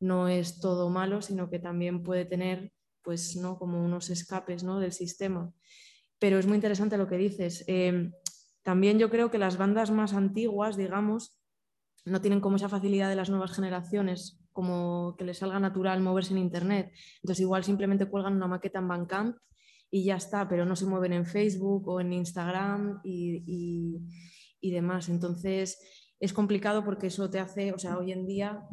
no 0.02 0.26
es 0.26 0.58
todo 0.58 0.90
malo, 0.90 1.22
sino 1.22 1.48
que 1.48 1.60
también 1.60 2.02
puede 2.02 2.24
tener 2.24 2.72
pues, 3.02 3.36
¿no? 3.36 3.56
como 3.56 3.82
unos 3.82 4.10
escapes 4.10 4.64
¿no? 4.64 4.80
del 4.80 4.92
sistema. 4.92 5.52
Pero 6.18 6.38
es 6.38 6.46
muy 6.46 6.56
interesante 6.56 6.98
lo 6.98 7.06
que 7.06 7.16
dices. 7.16 7.64
Em, 7.68 8.12
también 8.62 8.98
yo 8.98 9.10
creo 9.10 9.30
que 9.30 9.38
las 9.38 9.56
bandas 9.56 9.90
más 9.90 10.12
antiguas, 10.12 10.76
digamos, 10.76 11.40
no 12.04 12.20
tienen 12.20 12.40
como 12.40 12.56
esa 12.56 12.68
facilidad 12.68 13.08
de 13.08 13.16
las 13.16 13.30
nuevas 13.30 13.52
generaciones, 13.52 14.40
como 14.52 15.14
que 15.16 15.24
les 15.24 15.38
salga 15.38 15.60
natural 15.60 16.02
moverse 16.02 16.32
en 16.32 16.38
Internet. 16.38 16.92
Entonces 17.22 17.40
igual 17.40 17.62
simplemente 17.62 18.06
cuelgan 18.06 18.34
una 18.34 18.48
maqueta 18.48 18.80
en 18.80 18.88
Bandcamp 18.88 19.36
y 19.88 20.04
ya 20.04 20.16
está, 20.16 20.48
pero 20.48 20.64
no 20.64 20.74
se 20.74 20.86
mueven 20.86 21.12
en 21.12 21.26
Facebook 21.26 21.86
o 21.88 22.00
en 22.00 22.12
Instagram 22.12 23.00
y, 23.04 24.00
y 24.60 24.70
demás. 24.72 25.08
Entonces 25.08 25.78
es 26.18 26.32
complicado 26.32 26.84
porque 26.84 27.06
eso 27.06 27.30
te 27.30 27.38
hace, 27.38 27.72
o 27.72 27.78
sea, 27.78 27.98
hoy 27.98 28.10
en 28.10 28.26
día 28.26 28.64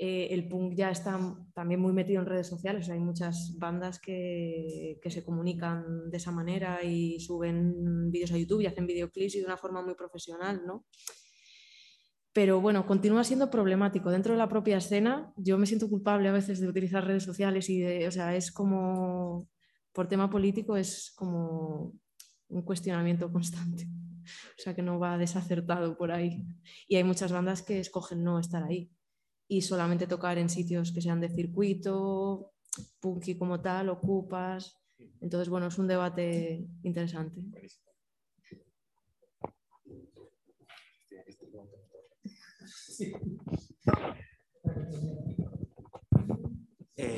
eh, 0.00 0.28
el 0.30 0.46
punk 0.46 0.74
ya 0.76 0.92
está 0.92 1.18
también 1.54 1.80
muy 1.80 1.92
metido 1.92 2.20
en 2.20 2.26
redes 2.26 2.46
sociales, 2.46 2.88
hay 2.88 3.00
muchas 3.00 3.56
bandas 3.58 3.98
que, 3.98 5.00
se 5.04 5.24
comunican 5.24 6.08
de 6.08 6.16
esa 6.18 6.30
manera 6.30 6.84
y 6.84 7.18
suben 7.18 8.08
vídeos 8.08 8.30
a 8.30 8.38
YouTube 8.38 8.60
y 8.60 8.66
hacen 8.66 8.86
videoclips 8.86 9.34
y 9.34 9.40
de 9.40 9.46
una 9.46 9.56
forma 9.56 9.82
muy 9.82 9.96
profesional, 9.96 10.62
¿no? 10.64 10.86
Pero 12.32 12.60
bueno, 12.60 12.86
continúa 12.86 13.24
siendo 13.24 13.50
problemático. 13.50 14.10
Dentro 14.12 14.34
de 14.34 14.38
la 14.38 14.48
propia 14.48 14.76
escena, 14.76 15.32
yo 15.36 15.58
me 15.58 15.66
siento 15.66 15.88
culpable 15.88 16.28
a 16.28 16.32
veces 16.32 16.60
de 16.60 16.68
utilizar 16.68 17.04
redes 17.04 17.24
sociales 17.24 17.68
y 17.68 17.80
de, 17.80 18.06
o 18.06 18.12
sea, 18.12 18.36
es 18.36 18.52
como, 18.52 19.48
por 19.92 20.06
tema 20.06 20.30
político, 20.30 20.76
es 20.76 21.12
como 21.16 21.92
un 22.48 22.62
cuestionamiento 22.62 23.32
constante. 23.32 23.88
O 24.56 24.62
sea, 24.62 24.74
que 24.76 24.82
no 24.82 25.00
va 25.00 25.18
desacertado 25.18 25.96
por 25.96 26.12
ahí. 26.12 26.46
Y 26.86 26.94
hay 26.96 27.02
muchas 27.02 27.32
bandas 27.32 27.62
que 27.62 27.80
escogen 27.80 28.22
no 28.22 28.38
estar 28.38 28.62
ahí 28.62 28.92
y 29.48 29.62
solamente 29.62 30.06
tocar 30.06 30.38
en 30.38 30.50
sitios 30.50 30.92
que 30.92 31.00
sean 31.00 31.20
de 31.20 31.30
circuito, 31.30 32.52
punky 33.00 33.36
como 33.36 33.60
tal, 33.60 33.88
ocupas. 33.88 34.76
Entonces, 35.20 35.48
bueno, 35.48 35.68
es 35.68 35.78
un 35.78 35.88
debate 35.88 36.66
interesante. 36.82 37.40
Eh, 46.96 47.16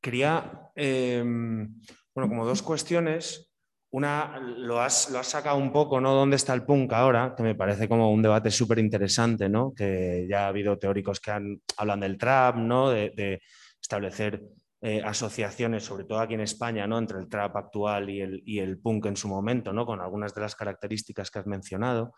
quería, 0.00 0.70
eh, 0.74 1.22
bueno, 1.22 2.28
como 2.28 2.46
dos 2.46 2.62
cuestiones. 2.62 3.52
Una, 3.90 4.38
lo 4.38 4.80
has, 4.80 5.10
lo 5.10 5.18
has 5.18 5.28
sacado 5.28 5.56
un 5.58 5.72
poco, 5.72 6.00
¿no? 6.00 6.12
¿Dónde 6.12 6.36
está 6.36 6.52
el 6.54 6.64
punk 6.64 6.92
ahora? 6.92 7.34
Que 7.36 7.42
me 7.42 7.54
parece 7.54 7.88
como 7.88 8.10
un 8.10 8.20
debate 8.20 8.50
súper 8.50 8.78
interesante, 8.78 9.48
¿no? 9.48 9.72
Que 9.74 10.26
ya 10.28 10.44
ha 10.44 10.48
habido 10.48 10.78
teóricos 10.78 11.20
que 11.20 11.30
hablan 11.76 12.00
del 12.00 12.18
trap, 12.18 12.56
¿no? 12.56 12.90
De, 12.90 13.40
establecer 13.80 14.42
eh, 14.80 15.00
asociaciones, 15.04 15.84
sobre 15.84 16.04
todo 16.04 16.18
aquí 16.18 16.34
en 16.34 16.40
España, 16.40 16.86
¿no? 16.88 16.98
Entre 16.98 17.18
el 17.18 17.28
trap 17.28 17.56
actual 17.56 18.10
y 18.10 18.20
el, 18.20 18.42
y 18.44 18.58
el 18.58 18.78
punk 18.78 19.06
en 19.06 19.16
su 19.16 19.28
momento, 19.28 19.72
¿no? 19.72 19.86
Con 19.86 20.00
algunas 20.00 20.34
de 20.34 20.40
las 20.40 20.56
características 20.56 21.30
que 21.30 21.38
has 21.38 21.46
mencionado. 21.46 22.12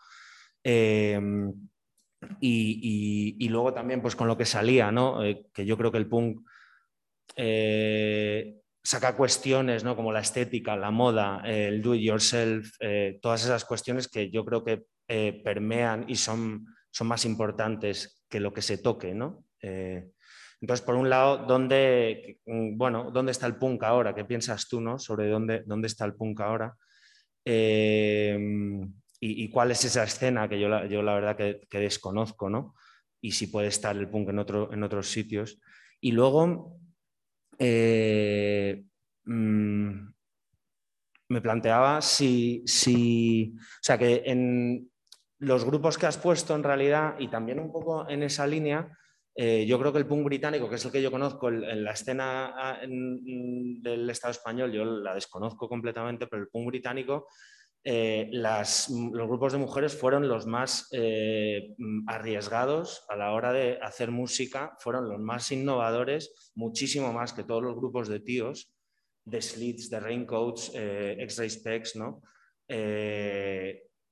Em, 0.63 1.53
y, 2.41 3.35
y, 3.39 3.49
luego 3.49 3.73
también, 3.73 4.01
pues 4.01 4.15
con 4.15 4.27
lo 4.27 4.35
que 4.35 4.45
salía, 4.45 4.91
¿no? 4.91 5.23
Eh, 5.23 5.45
que 5.53 5.65
yo 5.65 5.77
creo 5.77 5.91
que 5.91 5.99
el 5.99 6.09
punk 6.09 6.41
eh, 7.35 8.55
saca 8.83 9.15
cuestiones 9.15 9.83
¿no? 9.83 9.95
como 9.95 10.11
la 10.11 10.21
estética, 10.21 10.75
la 10.75 10.91
moda, 10.91 11.41
el 11.45 11.81
do 11.81 11.95
it 11.95 12.01
yourself, 12.01 12.75
eh, 12.79 13.19
todas 13.21 13.43
esas 13.43 13.65
cuestiones 13.65 14.07
que 14.07 14.29
yo 14.31 14.45
creo 14.45 14.63
que 14.63 14.83
eh, 15.07 15.41
permean 15.43 16.05
y 16.07 16.15
son, 16.15 16.65
son 16.91 17.07
más 17.07 17.25
importantes 17.25 18.23
que 18.29 18.39
lo 18.39 18.53
que 18.53 18.61
se 18.61 18.77
toque. 18.77 19.13
¿no? 19.13 19.43
Eh, 19.61 20.09
entonces, 20.61 20.85
por 20.85 20.95
un 20.95 21.09
lado, 21.09 21.45
¿dónde, 21.45 22.39
bueno, 22.45 23.11
¿dónde 23.11 23.31
está 23.31 23.47
el 23.47 23.57
punk 23.57 23.83
ahora? 23.83 24.13
¿Qué 24.13 24.25
piensas 24.25 24.67
tú 24.67 24.81
¿no? 24.81 24.99
sobre 24.99 25.27
dónde, 25.29 25.63
dónde 25.65 25.87
está 25.87 26.05
el 26.05 26.15
punk 26.15 26.41
ahora? 26.41 26.75
Y, 29.21 29.49
cuál 29.49 29.71
es 29.71 29.83
esa 29.83 30.03
escena 30.03 30.47
que 30.47 30.59
yo 30.59 30.69
la, 30.69 30.85
yo 30.85 31.01
la 31.01 31.13
verdad 31.13 31.35
que, 31.35 31.61
que, 31.69 31.79
desconozco, 31.79 32.49
¿no? 32.49 32.75
Y 33.19 33.31
si 33.31 33.47
puede 33.47 33.67
estar 33.67 33.95
el 33.97 34.09
punk 34.09 34.29
en, 34.29 34.39
otro, 34.39 34.71
en 34.71 34.83
otros 34.83 35.09
sitios. 35.09 35.59
Y 35.99 36.11
luego, 36.11 36.78
eh, 37.59 38.83
mm, 39.25 40.09
me 41.29 41.41
planteaba 41.41 42.01
si, 42.01 42.63
si, 42.65 43.53
o 43.55 43.83
sea, 43.83 43.97
que 43.97 44.23
en 44.25 44.89
los 45.39 45.65
grupos 45.65 45.97
que 45.97 46.07
has 46.07 46.17
puesto 46.17 46.55
en 46.55 46.63
realidad, 46.63 47.15
y 47.19 47.27
también 47.27 47.59
un 47.59 47.71
poco 47.71 48.09
en 48.09 48.23
esa 48.23 48.47
línea, 48.47 48.97
eh, 49.35 49.65
yo 49.65 49.79
creo 49.79 49.93
que 49.93 49.99
el 49.99 50.07
punk 50.07 50.25
británico, 50.25 50.67
que 50.67 50.75
es 50.75 50.85
el 50.85 50.91
que 50.91 51.01
yo 51.01 51.11
conozco 51.11 51.49
en 51.49 51.83
la 51.83 51.91
escena 51.91 52.53
ah, 52.57 52.79
del 52.81 54.09
Estado 54.09 54.31
español, 54.31 54.71
yo 54.71 54.83
la 54.83 55.13
desconozco 55.13 55.69
completamente, 55.69 56.27
pero 56.27 56.41
el 56.41 56.49
punk 56.49 56.67
británico 56.67 57.27
eh, 57.83 58.29
los 58.31 58.89
grupos 58.89 59.53
de 59.53 59.59
mujeres 59.59 59.95
fueron 59.95 60.27
los 60.27 60.45
más 60.45 60.89
eh, 60.91 61.75
arriesgados 62.07 63.05
a 63.07 63.15
la 63.15 63.31
hora 63.31 63.53
de 63.53 63.79
hacer 63.81 64.11
música, 64.11 64.75
fueron 64.79 65.07
los 65.07 65.19
más 65.19 65.51
innovadores, 65.51 66.51
muchísimo 66.55 67.13
más 67.13 67.31
que 67.31 67.43
todos 67.43 67.63
los 67.63 67.75
grupos 67.75 68.09
de 68.09 68.19
tíos, 68.19 68.73
de 69.23 69.41
Slits, 69.41 69.89
de 69.89 69.99
Raincoats, 69.99 70.71
eh, 70.75 71.15
X-Ray 71.19 71.49
Specs, 71.49 71.95
¿no? 71.95 72.21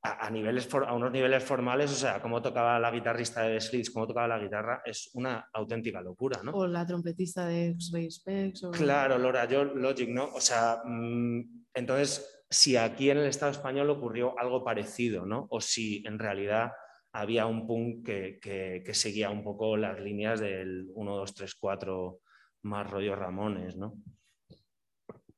a, 0.02 0.30
niveles 0.32 0.74
a 0.74 0.94
unos 0.94 1.12
niveles 1.12 1.44
formales, 1.44 1.92
o 1.92 1.96
sea, 1.96 2.22
cómo 2.22 2.42
tocaba 2.42 2.80
la 2.80 2.90
guitarrista 2.90 3.44
de 3.44 3.60
Slits, 3.60 3.92
cómo 3.92 4.08
tocaba 4.08 4.28
la 4.28 4.40
guitarra, 4.40 4.82
es 4.86 5.12
una 5.14 5.50
auténtica 5.54 6.02
locura, 6.02 6.42
¿no? 6.44 6.54
O 6.54 6.66
la 6.66 6.86
trompetista 6.86 7.46
de 7.46 7.70
X-Ray 7.72 8.10
Specs. 8.10 8.68
Claro, 8.72 9.18
Laura 9.18 9.46
Logic, 9.46 10.10
¿no? 10.10 10.34
O 10.34 10.42
sea, 10.42 10.82
mm, 10.86 11.66
entonces 11.74 12.37
si 12.50 12.78
aquí 12.78 13.10
en 13.10 13.18
el 13.18 13.28
Estado 13.28 13.52
español 13.52 13.90
ocurrió 13.90 14.38
algo 14.40 14.64
parecido, 14.64 15.26
¿no? 15.26 15.48
O 15.50 15.60
si 15.62 16.04
en 16.06 16.20
realidad 16.20 16.72
había 17.12 17.46
un 17.46 17.68
punk 17.68 18.06
que, 18.06 18.92
seguía 18.94 19.30
un 19.30 19.44
poco 19.44 19.76
las 19.76 20.00
líneas 20.00 20.40
del 20.40 20.88
1, 20.94 21.16
2, 21.16 21.34
3, 21.34 21.56
4 21.56 22.20
más 22.64 22.90
rollo 22.90 23.16
Ramones, 23.16 23.76
¿no? 23.76 23.96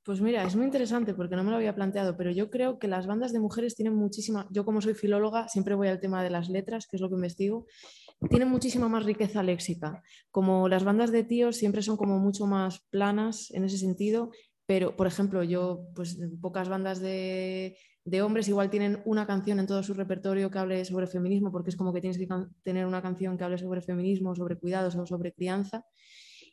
Pues 0.04 0.22
mira, 0.22 0.44
es 0.44 0.56
muy 0.56 0.66
interesante 0.66 1.14
porque 1.14 1.36
no 1.36 1.44
me 1.44 1.52
lo 1.52 1.58
había 1.58 1.76
planteado, 1.76 2.18
pero 2.18 2.32
yo 2.32 2.50
creo 2.50 2.80
que 2.80 2.88
las 2.88 3.06
bandas 3.06 3.32
de 3.32 3.40
mujeres 3.40 3.76
tienen 3.76 3.94
muchísima, 3.94 4.48
yo 4.50 4.66
como 4.66 4.82
soy 4.82 4.96
filóloga, 4.96 5.48
siempre 5.48 5.76
voy 5.76 5.88
al 5.88 6.00
tema 6.00 6.24
de 6.24 6.32
las 6.32 6.50
letras, 6.50 6.88
que 6.88 6.98
es 6.98 7.02
lo 7.02 7.10
que 7.10 7.16
investigo, 7.16 7.68
tienen 8.28 8.50
muchísima 8.50 8.90
más 8.90 9.06
riqueza 9.06 9.44
léxica. 9.44 10.02
Como 10.32 10.68
las 10.68 10.84
bandas 10.84 11.12
de 11.12 11.24
tíos 11.24 11.58
siempre 11.58 11.82
son 11.82 11.96
como 11.96 12.18
mucho 12.18 12.48
más 12.48 12.80
planas 12.90 13.52
en 13.52 13.66
ese 13.66 13.78
sentido 13.78 14.32
pero 14.70 14.96
por 14.96 15.08
ejemplo 15.08 15.42
yo, 15.44 15.88
pues 15.96 16.20
pocas 16.40 16.70
bandas 16.70 17.00
de, 17.00 17.76
hombres 18.24 18.48
igual 18.50 18.70
tienen 18.70 19.02
una 19.04 19.26
canción 19.26 19.60
en 19.60 19.66
todo 19.66 19.82
su 19.82 19.96
repertorio 19.96 20.52
que 20.52 20.60
hable 20.60 20.86
sobre 20.86 21.08
feminismo, 21.08 21.52
porque 21.52 21.72
es 21.72 21.76
como 21.76 21.92
que 21.92 22.02
tienes 22.02 22.20
que 22.20 22.28
tener 22.62 22.86
una 22.86 23.02
canción 23.02 23.36
que 23.36 23.44
hable 23.44 23.58
sobre 23.58 23.82
feminismo, 23.82 24.36
sobre 24.36 24.60
cuidados 24.60 24.96
o 24.96 25.08
sobre 25.08 25.34
crianza. 25.34 25.86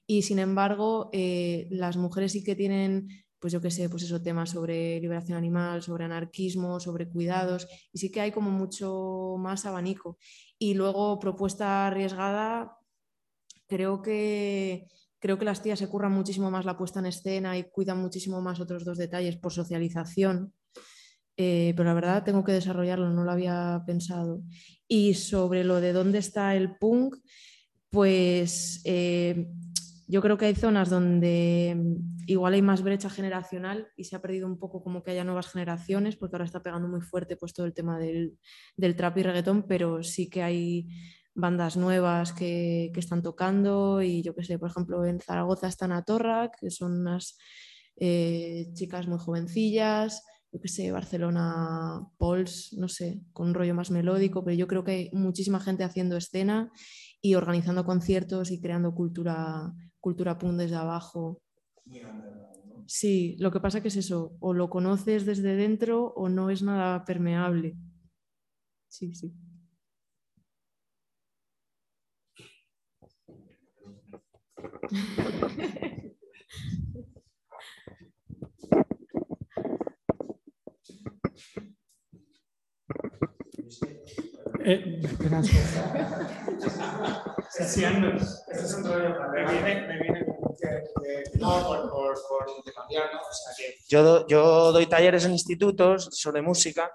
Y 0.06 0.22
sin 0.22 0.38
embargo, 0.38 1.10
eh, 1.12 1.68
las 1.70 1.98
mujeres 1.98 2.32
sí 2.32 2.42
que 2.42 2.56
tienen, 2.56 3.06
pues 3.38 3.52
yo 3.52 3.60
qué 3.60 3.70
sé, 3.70 3.90
pues 3.90 4.02
eso, 4.04 4.22
temas 4.22 4.48
sobre 4.48 4.98
liberación 4.98 5.36
animal, 5.36 5.82
sobre 5.82 6.06
anarquismo, 6.06 6.80
sobre 6.80 7.10
cuidados, 7.10 7.68
y 7.92 7.98
sí 7.98 8.10
que 8.10 8.22
hay 8.22 8.32
como 8.32 8.50
mucho 8.50 9.34
más 9.38 9.66
abanico. 9.66 10.16
Y 10.58 10.72
luego, 10.72 11.18
propuesta 11.18 11.86
arriesgada, 11.88 12.78
creo 13.66 14.00
que 14.00 14.86
Creo 15.26 15.38
que 15.40 15.44
las 15.44 15.60
tías 15.60 15.80
se 15.80 15.88
curran 15.88 16.12
muchísimo 16.12 16.52
más 16.52 16.64
la 16.64 16.78
puesta 16.78 17.00
en 17.00 17.06
escena 17.06 17.58
y 17.58 17.64
cuidan 17.64 17.98
muchísimo 17.98 18.40
más 18.40 18.60
otros 18.60 18.84
dos 18.84 18.96
detalles 18.96 19.36
por 19.36 19.52
socialización. 19.52 20.52
Eh, 21.36 21.74
pero 21.76 21.88
la 21.88 21.94
verdad 21.94 22.22
tengo 22.22 22.44
que 22.44 22.52
desarrollarlo, 22.52 23.10
no 23.10 23.24
lo 23.24 23.32
había 23.32 23.82
pensado. 23.84 24.44
Y 24.86 25.14
sobre 25.14 25.64
lo 25.64 25.80
de 25.80 25.92
dónde 25.92 26.18
está 26.18 26.54
el 26.54 26.76
punk, 26.76 27.16
pues 27.90 28.80
eh, 28.84 29.48
Yo 30.06 30.22
creo 30.22 30.38
que 30.38 30.44
hay 30.46 30.54
zonas 30.54 30.90
donde 30.90 31.74
mm, 31.76 32.24
igual 32.28 32.54
hay 32.54 32.62
más 32.62 32.82
brecha 32.82 33.10
generacional 33.10 33.88
y 33.96 34.04
se 34.04 34.14
ha 34.14 34.22
perdido 34.22 34.46
un 34.46 34.60
poco 34.60 34.80
como 34.84 35.02
que 35.02 35.10
haya 35.10 35.24
nuevas 35.24 35.48
generaciones, 35.48 36.14
porque 36.14 36.36
ahora 36.36 36.44
está 36.44 36.62
pegando 36.62 36.86
muy 36.86 37.00
fuerte 37.00 37.36
pues 37.36 37.52
todo 37.52 37.66
el 37.66 37.74
tema 37.74 37.98
del, 37.98 38.38
del 38.76 38.94
trap 38.94 39.18
y 39.18 39.22
reggaetón, 39.24 39.66
pero 39.66 40.04
sí 40.04 40.30
que 40.30 40.44
hay 40.44 40.86
bandas 41.36 41.76
nuevas 41.76 42.32
que, 42.32 42.90
que 42.94 43.00
están 43.00 43.22
tocando 43.22 44.02
y 44.02 44.22
yo 44.22 44.34
que 44.34 44.44
sé, 44.44 44.58
por 44.58 44.70
ejemplo 44.70 45.04
en 45.06 45.20
Zaragoza 45.20 45.68
están 45.68 45.92
a 45.92 46.02
Torra, 46.04 46.50
que 46.58 46.70
son 46.70 47.00
unas 47.02 47.38
eh, 47.96 48.68
chicas 48.74 49.06
muy 49.08 49.18
jovencillas, 49.18 50.24
yo 50.52 50.60
que 50.60 50.68
sé, 50.68 50.92
Barcelona 50.92 52.00
Pols, 52.18 52.72
no 52.78 52.88
sé, 52.88 53.20
con 53.32 53.48
un 53.48 53.54
rollo 53.54 53.74
más 53.74 53.90
melódico, 53.90 54.44
pero 54.44 54.56
yo 54.56 54.66
creo 54.68 54.84
que 54.84 54.92
hay 54.92 55.10
muchísima 55.12 55.60
gente 55.60 55.84
haciendo 55.84 56.16
escena 56.16 56.72
y 57.20 57.34
organizando 57.34 57.84
conciertos 57.84 58.50
y 58.50 58.60
creando 58.60 58.94
cultura, 58.94 59.72
cultura 60.00 60.38
punk 60.38 60.54
desde 60.58 60.76
abajo. 60.76 61.42
Sí, 62.86 63.36
lo 63.38 63.50
que 63.52 63.60
pasa 63.60 63.80
que 63.82 63.88
es 63.88 63.96
eso, 63.96 64.36
o 64.40 64.52
lo 64.54 64.70
conoces 64.70 65.24
desde 65.26 65.54
dentro 65.56 66.12
o 66.16 66.28
no 66.28 66.50
es 66.50 66.62
nada 66.62 67.04
permeable. 67.04 67.76
Sí, 68.88 69.14
sí. 69.14 69.32
Eh, 84.68 85.00
espera, 85.00 85.40
Sí, 87.50 87.84
Este 87.84 88.64
es 88.64 88.74
un 88.74 88.84
rollo. 88.84 89.14
Me 89.32 89.44
viene, 89.52 89.86
me 89.86 90.00
viene 90.00 90.26
que, 90.58 91.38
no 91.38 91.66
por, 91.66 91.88
por, 91.88 92.14
por 92.28 92.56
intercambiar, 92.56 93.14
¿no? 93.14 93.20
O 93.20 93.32
sea, 93.32 93.54
que... 93.56 93.76
Yo, 93.88 94.26
yo 94.26 94.72
doy 94.72 94.86
talleres 94.86 95.24
en 95.24 95.32
institutos 95.32 96.08
sobre 96.12 96.42
música 96.42 96.90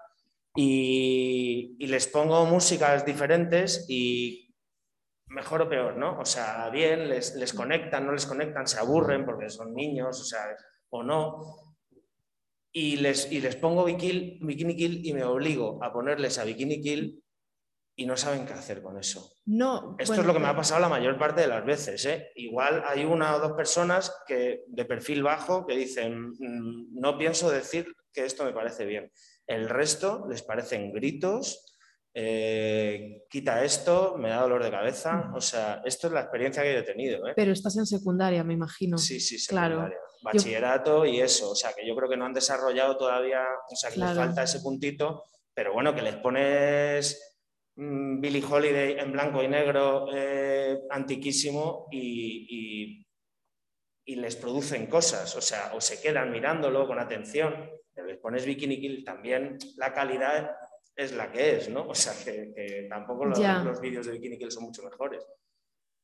y, 0.53 1.77
y 1.80 1.88
les 1.88 2.07
pongo 2.07 2.45
músicas 2.45 3.06
diferentes 3.06 3.85
y 3.88 4.50
mejor 5.31 5.61
o 5.63 5.69
peor, 5.69 5.97
¿no? 5.97 6.19
O 6.19 6.25
sea, 6.25 6.69
bien, 6.69 7.09
les, 7.09 7.35
les 7.35 7.53
conectan, 7.53 8.05
no 8.05 8.11
les 8.11 8.25
conectan, 8.25 8.67
se 8.67 8.79
aburren 8.79 9.25
porque 9.25 9.49
son 9.49 9.73
niños, 9.73 10.19
o 10.19 10.23
sea, 10.23 10.55
o 10.89 11.03
no. 11.03 11.75
Y 12.73 12.97
les, 12.97 13.31
y 13.31 13.41
les 13.41 13.55
pongo 13.55 13.83
Bikini, 13.85 14.39
Bikini 14.41 14.75
Kill 14.75 15.05
y 15.05 15.13
me 15.13 15.23
obligo 15.23 15.83
a 15.83 15.91
ponerles 15.91 16.37
a 16.37 16.43
Bikini 16.43 16.81
Kill 16.81 17.23
y 17.95 18.05
no 18.05 18.15
saben 18.15 18.45
qué 18.45 18.53
hacer 18.53 18.81
con 18.81 18.97
eso. 18.97 19.33
No, 19.45 19.95
Esto 19.99 20.13
bueno, 20.13 20.21
es 20.21 20.27
lo 20.27 20.33
que 20.33 20.39
me 20.39 20.47
ha 20.47 20.55
pasado 20.55 20.79
la 20.79 20.89
mayor 20.89 21.17
parte 21.17 21.41
de 21.41 21.47
las 21.47 21.65
veces. 21.65 22.05
¿eh? 22.05 22.31
Igual 22.35 22.83
hay 22.87 23.03
una 23.03 23.35
o 23.35 23.39
dos 23.39 23.51
personas 23.53 24.15
que, 24.25 24.63
de 24.67 24.85
perfil 24.85 25.23
bajo 25.23 25.65
que 25.65 25.75
dicen, 25.75 26.29
"Mm, 26.29 26.99
no 26.99 27.17
pienso 27.17 27.49
decir 27.51 27.93
que 28.13 28.25
esto 28.25 28.45
me 28.45 28.53
parece 28.53 28.85
bien. 28.85 29.11
El 29.47 29.67
resto 29.69 30.25
les 30.29 30.41
parecen 30.41 30.91
gritos, 30.93 31.70
eh, 32.13 33.23
quita 33.29 33.63
esto, 33.63 34.15
me 34.17 34.29
da 34.29 34.41
dolor 34.41 34.63
de 34.63 34.71
cabeza. 34.71 35.31
O 35.35 35.41
sea, 35.41 35.81
esto 35.85 36.07
es 36.07 36.13
la 36.13 36.21
experiencia 36.21 36.63
que 36.63 36.73
yo 36.73 36.79
he 36.79 36.83
tenido. 36.83 37.27
¿eh? 37.27 37.33
Pero 37.35 37.51
estás 37.51 37.77
en 37.77 37.85
secundaria, 37.85 38.43
me 38.43 38.53
imagino. 38.53 38.97
Sí, 38.97 39.19
sí, 39.19 39.38
claro. 39.47 39.75
secundaria, 39.75 39.97
Yo- 39.97 40.19
Bachillerato 40.23 41.05
y 41.05 41.19
eso. 41.21 41.51
O 41.51 41.55
sea, 41.55 41.71
que 41.73 41.88
yo 41.88 41.95
creo 41.95 42.09
que 42.09 42.17
no 42.17 42.25
han 42.25 42.33
desarrollado 42.33 42.97
todavía, 42.97 43.41
o 43.71 43.75
sea, 43.75 43.89
que 43.89 43.97
les 43.97 44.11
Claro. 44.11 44.19
falta 44.27 44.43
ese 44.43 44.59
puntito, 44.59 45.23
pero 45.53 45.73
bueno, 45.73 45.95
que 45.95 46.01
les 46.01 46.15
pones 46.17 47.27
mm, 47.75 48.19
Billie 48.19 48.43
Holiday 48.43 48.99
en 48.99 49.13
blanco 49.13 49.41
y 49.41 49.47
negro, 49.47 50.07
eh, 50.13 50.77
antiquísimo, 50.89 51.88
y, 51.89 52.45
y- 52.49 53.07
y 54.03 54.15
les 54.17 54.35
producen 54.35 54.88
cosas, 54.88 55.35
o 55.38 55.41
sea, 55.41 55.71
o 55.73 55.79
se 55.79 56.01
quedan 56.01 56.31
mirándolo 56.31 56.85
con 56.85 56.99
atención, 56.99 57.69
les 58.05 58.17
pones 58.17 58.45
Bikini 58.45 58.79
Kill, 58.79 59.05
también 59.05 59.57
la 59.77 59.93
calidad 59.93 60.51
es 61.03 61.13
la 61.13 61.31
que 61.31 61.57
es, 61.57 61.69
¿no? 61.69 61.87
O 61.89 61.95
sea, 61.95 62.13
que, 62.23 62.53
que 62.53 62.87
tampoco 62.89 63.25
los, 63.25 63.39
los 63.65 63.81
vídeos 63.81 64.05
de 64.05 64.13
Bikini 64.13 64.37
Kill 64.37 64.51
son 64.51 64.63
mucho 64.63 64.83
mejores. 64.83 65.25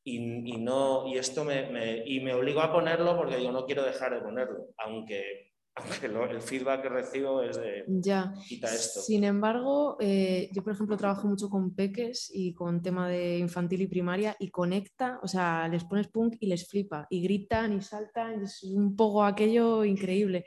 Y, 0.04 0.54
y 0.54 0.58
no, 0.58 1.06
y 1.08 1.18
esto 1.18 1.44
me, 1.44 1.70
me- 1.70 2.04
y 2.06 2.22
me 2.22 2.34
obligo 2.34 2.62
a 2.62 2.72
ponerlo 2.72 3.18
porque 3.18 3.44
yo 3.44 3.52
no 3.52 3.66
quiero 3.66 3.84
dejar 3.84 4.14
de 4.14 4.22
ponerlo, 4.22 4.68
aunque, 4.78 5.52
aunque 5.76 6.08
lo- 6.08 6.26
el 6.30 6.42
feedback 6.42 6.84
que 6.84 6.90
recibo 6.90 7.42
es 7.44 7.58
de 7.58 7.84
Ya. 7.88 8.34
quita 8.48 8.68
esto. 8.74 9.02
Sin 9.02 9.26
embargo, 9.26 9.98
eh, 10.00 10.50
yo 10.54 10.64
por 10.64 10.72
ejemplo 10.74 10.96
trabajo 10.96 11.28
mucho 11.28 11.50
con 11.50 11.76
peques 11.76 12.32
y 12.34 12.54
con 12.54 12.82
tema 12.82 13.10
de 13.10 13.38
infantil 13.38 13.82
y 13.82 13.88
primaria 13.88 14.36
y 14.40 14.50
conecta, 14.50 15.20
o 15.24 15.28
sea, 15.28 15.68
les 15.68 15.84
pones 15.84 16.08
punk 16.08 16.38
y 16.40 16.48
les 16.48 16.66
flipa 16.70 17.06
y 17.10 17.22
gritan 17.22 17.74
y 17.74 17.82
saltan, 17.82 18.40
y 18.40 18.46
es 18.46 18.64
un 18.64 18.96
poco 18.96 19.26
aquello 19.26 19.84
increíble. 19.84 20.46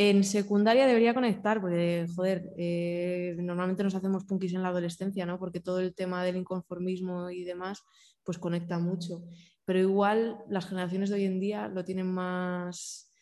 En 0.00 0.22
secundaria 0.22 0.86
debería 0.86 1.12
conectar, 1.12 1.60
porque 1.60 2.06
joder, 2.14 2.52
eh, 2.56 3.34
normalmente 3.40 3.82
nos 3.82 3.96
hacemos 3.96 4.24
punkis 4.24 4.54
en 4.54 4.62
la 4.62 4.68
adolescencia, 4.68 5.26
¿no? 5.26 5.40
Porque 5.40 5.58
todo 5.58 5.80
el 5.80 5.92
tema 5.92 6.22
del 6.22 6.36
inconformismo 6.36 7.30
y 7.30 7.42
demás, 7.42 7.82
pues 8.22 8.38
conecta 8.38 8.78
mucho. 8.78 9.24
Pero 9.64 9.80
igual 9.80 10.38
las 10.48 10.68
generaciones 10.68 11.10
de 11.10 11.16
hoy 11.16 11.24
en 11.24 11.40
día 11.40 11.66
lo 11.66 11.84
tienen 11.84 12.06
más, 12.06 13.12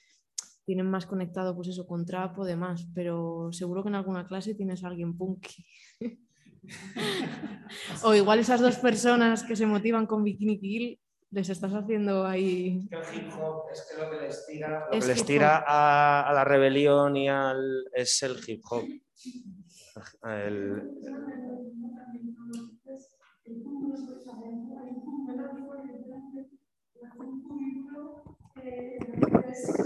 tienen 0.67 0.91
más 0.91 1.07
conectado, 1.07 1.57
pues 1.57 1.69
eso, 1.69 1.87
con 1.87 2.05
trap 2.05 2.39
o 2.41 2.45
demás, 2.45 2.87
pero 2.95 3.49
seguro 3.53 3.83
que 3.83 3.89
en 3.89 3.95
alguna 3.95 4.27
clase 4.27 4.55
tienes 4.55 4.85
a 4.85 4.89
alguien 4.89 5.17
punky. 5.17 5.65
o 8.05 8.15
igual 8.15 8.41
esas 8.41 8.61
dos 8.61 8.77
personas 8.77 9.45
que 9.45 9.57
se 9.57 9.65
motivan 9.65 10.07
con 10.07 10.23
Bikini 10.23 10.61
Kill, 10.61 11.01
les 11.31 11.49
estás 11.49 11.73
haciendo 11.75 12.27
ahí... 12.27 12.89
El 12.91 12.99
hip 13.17 13.33
hop 13.39 13.65
es 13.73 13.89
que 13.91 14.03
lo 14.03 14.11
que 14.11 14.17
les 14.27 14.47
tira. 14.47 14.81
Lo 14.87 14.91
que 14.91 14.99
Es 14.99 15.07
les 15.07 15.21
hip 15.21 15.27
tira 15.27 15.59
hop. 15.59 15.65
a, 15.67 16.29
a 16.31 16.33
la 16.33 16.45
rebelión 16.45 17.17
y 17.17 17.29
al 17.29 17.85
es 17.93 18.23
el 18.23 18.37
hip 18.47 18.63
hop. 18.71 18.85
El- 20.25 20.91
es 29.51 29.79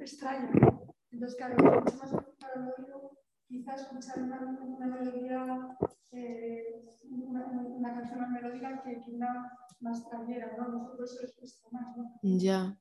extraño. 0.00 0.82
Entonces, 1.10 1.36
claro, 1.38 1.54
es 1.56 1.62
mucho 1.62 1.96
más 1.96 2.24
para 2.40 2.54
el 2.54 2.72
oído, 2.84 3.10
quizás 3.48 3.80
escuchar 3.82 4.22
una, 4.22 4.40
una 4.40 4.86
melodía, 4.86 5.76
eh, 6.12 6.84
una, 7.10 7.46
una 7.46 7.94
canción 7.94 8.20
más 8.20 8.30
melódica 8.30 8.82
que, 8.82 9.02
que 9.02 9.10
una 9.12 9.50
más 9.80 10.08
trañera, 10.08 10.56
¿no? 10.56 10.68
Nosotros 10.68 11.18
les 11.22 11.34
cuesta 11.34 11.68
más, 11.70 11.96
¿no? 11.96 12.18
Ya, 12.22 12.78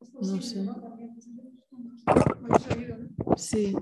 Es 0.00 0.12
no 0.14 0.20
posible, 0.20 0.42
sé. 0.42 0.62
¿no? 0.62 0.74
También, 0.80 1.10
oído, 2.76 2.96
¿no? 2.98 3.36
Sí. 3.36 3.74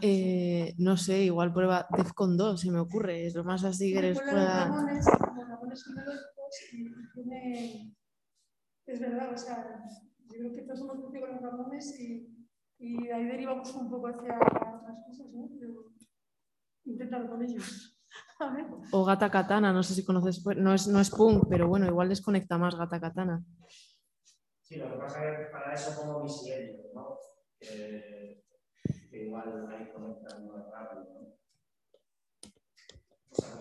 Eh, 0.00 0.74
no 0.78 0.96
sé, 0.96 1.24
igual 1.24 1.52
prueba 1.52 1.86
Defcon 1.96 2.36
2, 2.36 2.60
se 2.60 2.70
me 2.70 2.78
ocurre, 2.78 3.26
es 3.26 3.34
lo 3.34 3.44
más 3.44 3.64
así 3.64 3.92
que 3.92 4.02
les 4.02 4.20
pueda... 4.20 4.68
Los 4.68 4.76
Ramones 4.76 5.06
tiene... 7.14 7.94
Es 8.86 9.00
verdad, 9.00 9.32
o 9.32 9.36
sea, 9.36 9.82
yo 10.30 10.38
creo 10.38 10.52
que 10.52 10.62
todos 10.62 10.80
hemos 10.80 10.96
crecido 11.00 11.20
con 11.26 11.30
los 11.34 11.42
Ramones 11.42 12.00
y, 12.00 12.48
y 12.78 13.08
ahí 13.10 13.24
derivamos 13.26 13.74
un 13.74 13.90
poco 13.90 14.06
hacia 14.08 14.38
otras 14.38 15.04
cosas, 15.06 15.26
¿no? 15.32 15.50
Pero 15.58 15.92
inténtalo 16.84 17.28
con 17.28 17.42
ellos. 17.42 17.97
O 18.98 19.00
Gata 19.08 19.28
Katana, 19.36 19.70
no 19.76 19.82
sé 19.86 19.92
si 19.94 20.04
conoces, 20.08 20.36
pues, 20.44 20.56
no 20.64 20.70
es, 20.76 20.82
no 20.92 21.00
es 21.00 21.10
punk, 21.18 21.38
pero 21.50 21.68
bueno, 21.72 21.86
igual 21.86 22.08
desconecta 22.10 22.58
más 22.58 22.74
Gata 22.80 23.00
Katana. 23.04 23.36
Sí, 24.62 24.76
lo 24.76 24.88
que 24.88 24.96
pasa 24.96 25.20
es 25.20 25.36
que 25.36 25.46
para 25.50 25.74
eso 25.74 25.96
pongo 25.96 26.20
mis 26.22 26.38
silencios, 26.38 26.92
¿no? 26.94 27.18
Que, 27.58 27.98
que 29.10 29.22
igual 29.24 29.68
ahí 29.70 29.88
conectan 29.90 30.46
más 30.46 30.62
rápido, 30.70 31.10
¿no? 31.18 31.24
O 31.24 31.34
sea, 31.34 31.88
que 31.90 31.98
es 33.30 33.42
lo 33.42 33.58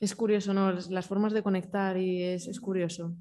Es 0.00 0.14
curioso, 0.16 0.54
¿no? 0.54 0.72
Las 0.72 0.88
las 0.90 1.06
formas 1.06 1.34
de 1.34 1.42
conectar 1.42 1.98
y 1.98 2.22
es, 2.22 2.46
es 2.48 2.60
curioso. 2.60 3.14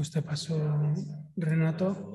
Pues 0.00 0.10
te 0.10 0.22
paso, 0.22 0.56
Renato. 1.36 2.10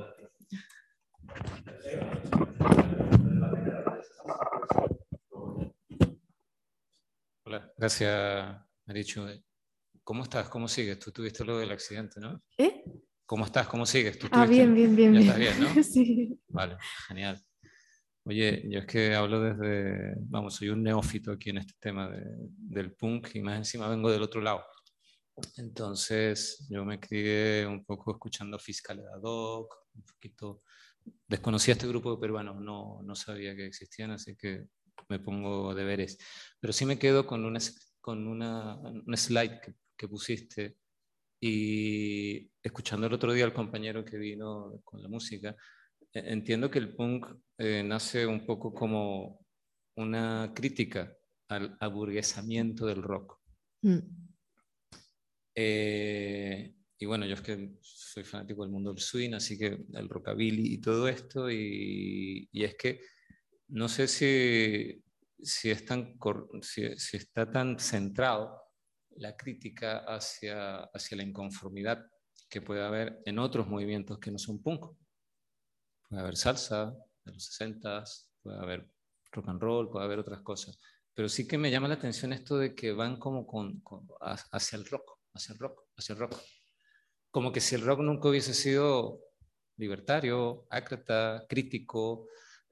Hola, 7.45 7.71
gracias, 7.77 8.57
Marichu. 8.85 9.25
¿Cómo 10.03 10.23
estás? 10.23 10.49
¿Cómo 10.49 10.67
sigues? 10.67 10.99
Tú 10.99 11.11
tuviste 11.11 11.43
lo 11.45 11.57
del 11.59 11.71
accidente, 11.71 12.19
¿no? 12.19 12.41
¿Eh? 12.57 12.83
¿Cómo 13.25 13.45
estás? 13.45 13.67
¿Cómo 13.67 13.85
sigues? 13.85 14.17
¿Tú 14.19 14.27
Ah, 14.31 14.45
bien, 14.45 14.73
bien, 14.73 14.95
bien, 14.95 15.13
Ya 15.13 15.19
bien. 15.19 15.29
estás 15.29 15.39
bien, 15.39 15.59
¿no? 15.59 15.83
Sí. 15.83 16.39
Vale, 16.47 16.77
genial. 17.07 17.39
Oye, 18.23 18.63
yo 18.69 18.79
es 18.79 18.85
que 18.87 19.13
hablo 19.13 19.39
desde, 19.41 20.15
vamos, 20.21 20.55
soy 20.55 20.69
un 20.69 20.81
neófito 20.81 21.31
aquí 21.31 21.51
en 21.51 21.57
este 21.59 21.73
tema 21.79 22.09
de- 22.09 22.23
del 22.49 22.93
punk 22.93 23.35
y 23.35 23.41
más 23.41 23.57
encima 23.57 23.87
vengo 23.87 24.11
del 24.11 24.23
otro 24.23 24.41
lado. 24.41 24.63
Entonces, 25.57 26.65
yo 26.69 26.85
me 26.85 26.99
crié 26.99 27.65
un 27.67 27.83
poco 27.83 28.11
escuchando 28.11 28.57
Fiscal 28.57 28.99
ad 28.99 29.21
hoc, 29.23 29.73
un 29.95 30.03
poquito, 30.03 30.63
desconocía 31.27 31.73
este 31.73 31.87
grupo 31.87 32.13
de 32.13 32.21
peruanos, 32.21 32.61
no, 32.61 33.01
no 33.03 33.15
sabía 33.15 33.55
que 33.55 33.65
existían, 33.65 34.11
así 34.11 34.35
que 34.35 34.65
me 35.09 35.19
pongo 35.19 35.73
deberes. 35.73 36.17
Pero 36.59 36.73
sí 36.73 36.85
me 36.85 36.97
quedo 36.97 37.27
con 37.27 37.45
una, 37.45 37.59
con 37.99 38.27
una, 38.27 38.75
un 38.77 39.17
slide 39.17 39.59
que, 39.61 39.75
que 39.97 40.07
pusiste 40.07 40.77
y 41.39 42.49
escuchando 42.63 43.07
el 43.07 43.13
otro 43.13 43.33
día 43.33 43.45
al 43.45 43.53
compañero 43.53 44.03
que 44.05 44.17
vino 44.17 44.79
con 44.83 45.01
la 45.01 45.09
música, 45.09 45.55
e, 46.13 46.31
entiendo 46.31 46.71
que 46.71 46.79
el 46.79 46.95
punk 46.95 47.27
eh, 47.57 47.83
nace 47.83 48.25
un 48.25 48.45
poco 48.45 48.73
como 48.73 49.45
una 49.97 50.51
crítica 50.55 51.13
al 51.49 51.77
aburguesamiento 51.79 52.85
del 52.85 53.03
rock. 53.03 53.39
Mm. 53.81 53.99
Eh, 55.55 56.75
y 56.97 57.05
bueno, 57.05 57.25
yo 57.25 57.35
es 57.35 57.41
que 57.41 57.77
soy 57.81 58.23
fanático 58.23 58.63
del 58.63 58.71
mundo 58.71 58.91
del 58.91 59.01
swing, 59.01 59.33
así 59.33 59.57
que 59.57 59.85
el 59.93 60.09
rockabilly 60.09 60.73
y 60.73 60.77
todo 60.79 61.07
esto, 61.07 61.49
y, 61.49 62.47
y 62.51 62.63
es 62.63 62.75
que 62.75 63.01
no 63.69 63.89
sé 63.89 64.07
si, 64.07 65.03
si, 65.41 65.71
es 65.71 65.85
tan, 65.85 66.17
si, 66.61 66.97
si, 66.97 67.17
está 67.17 67.49
tan 67.49 67.79
centrado 67.79 68.61
la 69.17 69.35
crítica 69.35 69.99
hacia, 69.99 70.83
hacia 70.83 71.17
la 71.17 71.23
inconformidad 71.23 72.05
que 72.49 72.61
puede 72.61 72.83
haber 72.83 73.21
en 73.25 73.39
otros 73.39 73.67
movimientos 73.67 74.19
que 74.19 74.31
no 74.31 74.37
son 74.37 74.61
punk. 74.61 74.85
Puede 76.07 76.21
haber 76.21 76.35
salsa 76.35 76.95
de 77.23 77.33
los 77.33 77.43
60, 77.45 78.03
puede 78.41 78.59
haber 78.59 78.89
rock 79.31 79.49
and 79.49 79.61
roll, 79.61 79.89
puede 79.89 80.05
haber 80.05 80.19
otras 80.19 80.41
cosas. 80.41 80.79
Pero 81.13 81.29
sí 81.29 81.47
que 81.47 81.57
me 81.57 81.71
llama 81.71 81.87
la 81.87 81.95
atención 81.95 82.33
esto 82.33 82.57
de 82.57 82.75
que 82.75 82.91
van 82.91 83.17
como 83.17 83.47
con, 83.47 83.81
hacia 84.51 84.77
el 84.77 84.85
rock, 84.85 85.14
hacia 85.35 85.53
el 85.53 85.59
rock, 85.59 85.83
hacia 85.97 86.13
el 86.13 86.19
rock. 86.19 86.35
Como 87.29 87.51
que 87.51 87.61
si 87.61 87.75
el 87.75 87.81
rock 87.81 87.99
nunca 87.99 88.29
hubiese 88.29 88.53
sido 88.53 89.19
libertario, 89.77 90.65
ácrata, 90.69 91.45
crítico, 91.49 92.27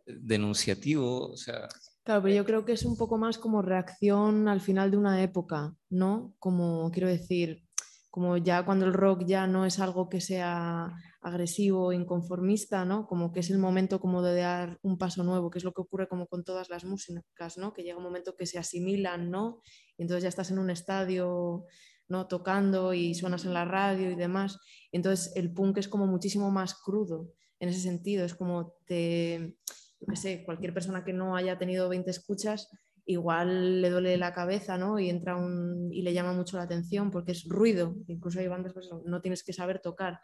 denunciativo, 0.06 1.32
o 1.32 1.38
sea... 1.38 1.68
Claro, 2.04 2.24
pero 2.24 2.36
yo 2.36 2.46
creo 2.46 2.66
que 2.66 2.74
es 2.74 2.84
un 2.84 2.98
poco 2.98 3.18
más 3.18 3.38
como 3.38 3.62
reacción 3.62 4.48
al 4.48 4.60
final 4.60 4.92
de 4.92 4.98
una 4.98 5.22
época, 5.22 5.76
¿no? 5.90 6.36
Como 6.40 6.92
quiero 6.92 7.08
decir, 7.08 7.64
como 8.10 8.38
ya 8.38 8.66
cuando 8.66 8.86
el 8.86 8.94
rock 8.94 9.24
ya 9.26 9.48
no 9.48 9.66
es 9.66 9.80
algo 9.80 10.10
que 10.10 10.20
sea 10.20 10.94
agresivo, 11.22 11.94
inconformista, 11.94 12.84
¿no? 12.84 13.08
Como 13.08 13.32
que 13.32 13.40
es 13.40 13.50
el 13.50 13.58
momento 13.58 14.02
como 14.02 14.22
de 14.22 14.36
dar 14.36 14.78
un 14.82 14.98
paso 14.98 15.24
nuevo, 15.24 15.50
que 15.50 15.60
es 15.60 15.64
lo 15.64 15.72
que 15.72 15.82
ocurre 15.82 16.10
como 16.10 16.28
con 16.28 16.44
todas 16.44 16.70
las 16.70 16.84
músicas, 16.84 17.58
¿no? 17.58 17.74
Que 17.74 17.84
llega 17.84 17.98
un 17.98 18.04
momento 18.04 18.36
que 18.36 18.46
se 18.46 18.60
asimilan, 18.60 19.32
¿no? 19.32 19.62
Y 19.98 20.04
entonces 20.04 20.24
ya 20.24 20.30
estás 20.30 20.52
en 20.52 20.60
un 20.60 20.70
estadio, 20.70 21.66
¿no? 22.14 22.28
Tocando 22.28 22.94
y 22.94 23.16
suenas 23.16 23.44
en 23.44 23.54
la 23.54 23.66
radio 23.66 24.10
y 24.12 24.16
demás. 24.16 24.60
Entonces 24.94 25.34
el 25.36 25.52
punk 25.52 25.80
es 25.80 25.90
como 25.90 26.08
muchísimo 26.08 26.52
más 26.52 26.76
crudo 26.76 27.34
en 27.60 27.70
ese 27.70 27.82
sentido, 27.82 28.24
es 28.24 28.36
como 28.36 28.76
te 28.86 29.58
sé, 30.16 30.44
cualquier 30.46 30.74
persona 30.74 31.04
que 31.04 31.14
no 31.14 31.36
haya 31.36 31.58
tenido 31.58 31.90
20 31.90 32.12
escuchas, 32.12 32.70
igual 33.06 33.82
le 33.82 33.90
duele 33.90 34.18
la 34.18 34.34
cabeza, 34.34 34.78
¿no? 34.78 35.00
Y 35.00 35.10
entra 35.10 35.36
un, 35.36 35.90
y 35.92 36.02
le 36.02 36.14
llama 36.14 36.34
mucho 36.34 36.58
la 36.58 36.64
atención 36.64 37.12
porque 37.12 37.32
es 37.32 37.46
ruido, 37.46 37.96
incluso 38.08 38.40
hay 38.40 38.48
bandas 38.48 38.74
pues, 38.74 38.90
no 39.06 39.22
tienes 39.22 39.44
que 39.44 39.54
saber 39.54 39.80
tocar. 39.80 40.20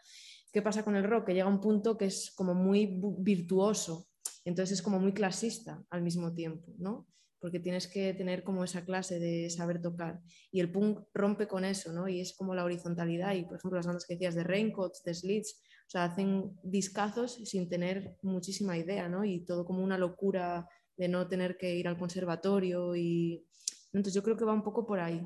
¿Qué 0.51 0.61
pasa 0.61 0.83
con 0.83 0.95
el 0.95 1.03
rock? 1.03 1.27
Que 1.27 1.33
llega 1.33 1.47
un 1.47 1.61
punto 1.61 1.97
que 1.97 2.05
es 2.05 2.31
como 2.35 2.53
muy 2.53 2.99
virtuoso, 3.19 4.07
entonces 4.45 4.79
es 4.79 4.81
como 4.81 4.99
muy 4.99 5.13
clasista 5.13 5.83
al 5.89 6.01
mismo 6.01 6.33
tiempo, 6.33 6.73
¿no? 6.77 7.07
Porque 7.39 7.59
tienes 7.59 7.87
que 7.87 8.13
tener 8.13 8.43
como 8.43 8.63
esa 8.63 8.83
clase 8.83 9.19
de 9.19 9.49
saber 9.49 9.81
tocar. 9.81 10.21
Y 10.51 10.59
el 10.59 10.71
punk 10.71 10.99
rompe 11.13 11.47
con 11.47 11.63
eso, 11.63 11.93
¿no? 11.93 12.07
Y 12.07 12.19
es 12.19 12.35
como 12.35 12.53
la 12.53 12.65
horizontalidad. 12.65 13.33
Y 13.35 13.45
por 13.45 13.57
ejemplo, 13.57 13.77
las 13.77 13.85
bandas 13.87 14.05
que 14.05 14.15
decías 14.15 14.35
de 14.35 14.43
Raincoats, 14.43 15.03
de 15.03 15.13
Slits, 15.13 15.61
o 15.87 15.91
sea, 15.91 16.03
hacen 16.03 16.55
discazos 16.61 17.33
sin 17.45 17.67
tener 17.67 18.15
muchísima 18.21 18.77
idea, 18.77 19.09
¿no? 19.09 19.25
Y 19.25 19.43
todo 19.45 19.65
como 19.65 19.83
una 19.83 19.97
locura 19.97 20.67
de 20.95 21.07
no 21.07 21.27
tener 21.27 21.57
que 21.57 21.75
ir 21.75 21.87
al 21.87 21.97
conservatorio 21.97 22.95
y... 22.95 23.45
Entonces 23.91 24.13
yo 24.13 24.21
creo 24.21 24.37
que 24.37 24.45
va 24.45 24.53
un 24.53 24.61
poco 24.61 24.85
por 24.85 24.99
ahí, 24.99 25.25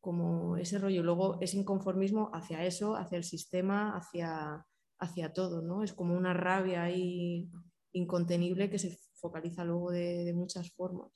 como 0.00 0.56
ese 0.56 0.78
rollo. 0.78 1.04
Luego 1.04 1.38
ese 1.40 1.58
inconformismo 1.58 2.30
hacia 2.32 2.64
eso, 2.64 2.96
hacia 2.96 3.18
el 3.18 3.22
sistema, 3.22 3.96
hacia, 3.96 4.66
hacia 4.98 5.32
todo, 5.32 5.62
¿no? 5.62 5.84
Es 5.84 5.92
como 5.92 6.16
una 6.16 6.32
rabia 6.32 6.82
ahí 6.82 7.48
incontenible 7.92 8.68
que 8.68 8.80
se 8.80 8.98
focaliza 9.14 9.64
luego 9.64 9.92
de, 9.92 10.24
de 10.24 10.32
muchas 10.32 10.72
formas. 10.72 11.12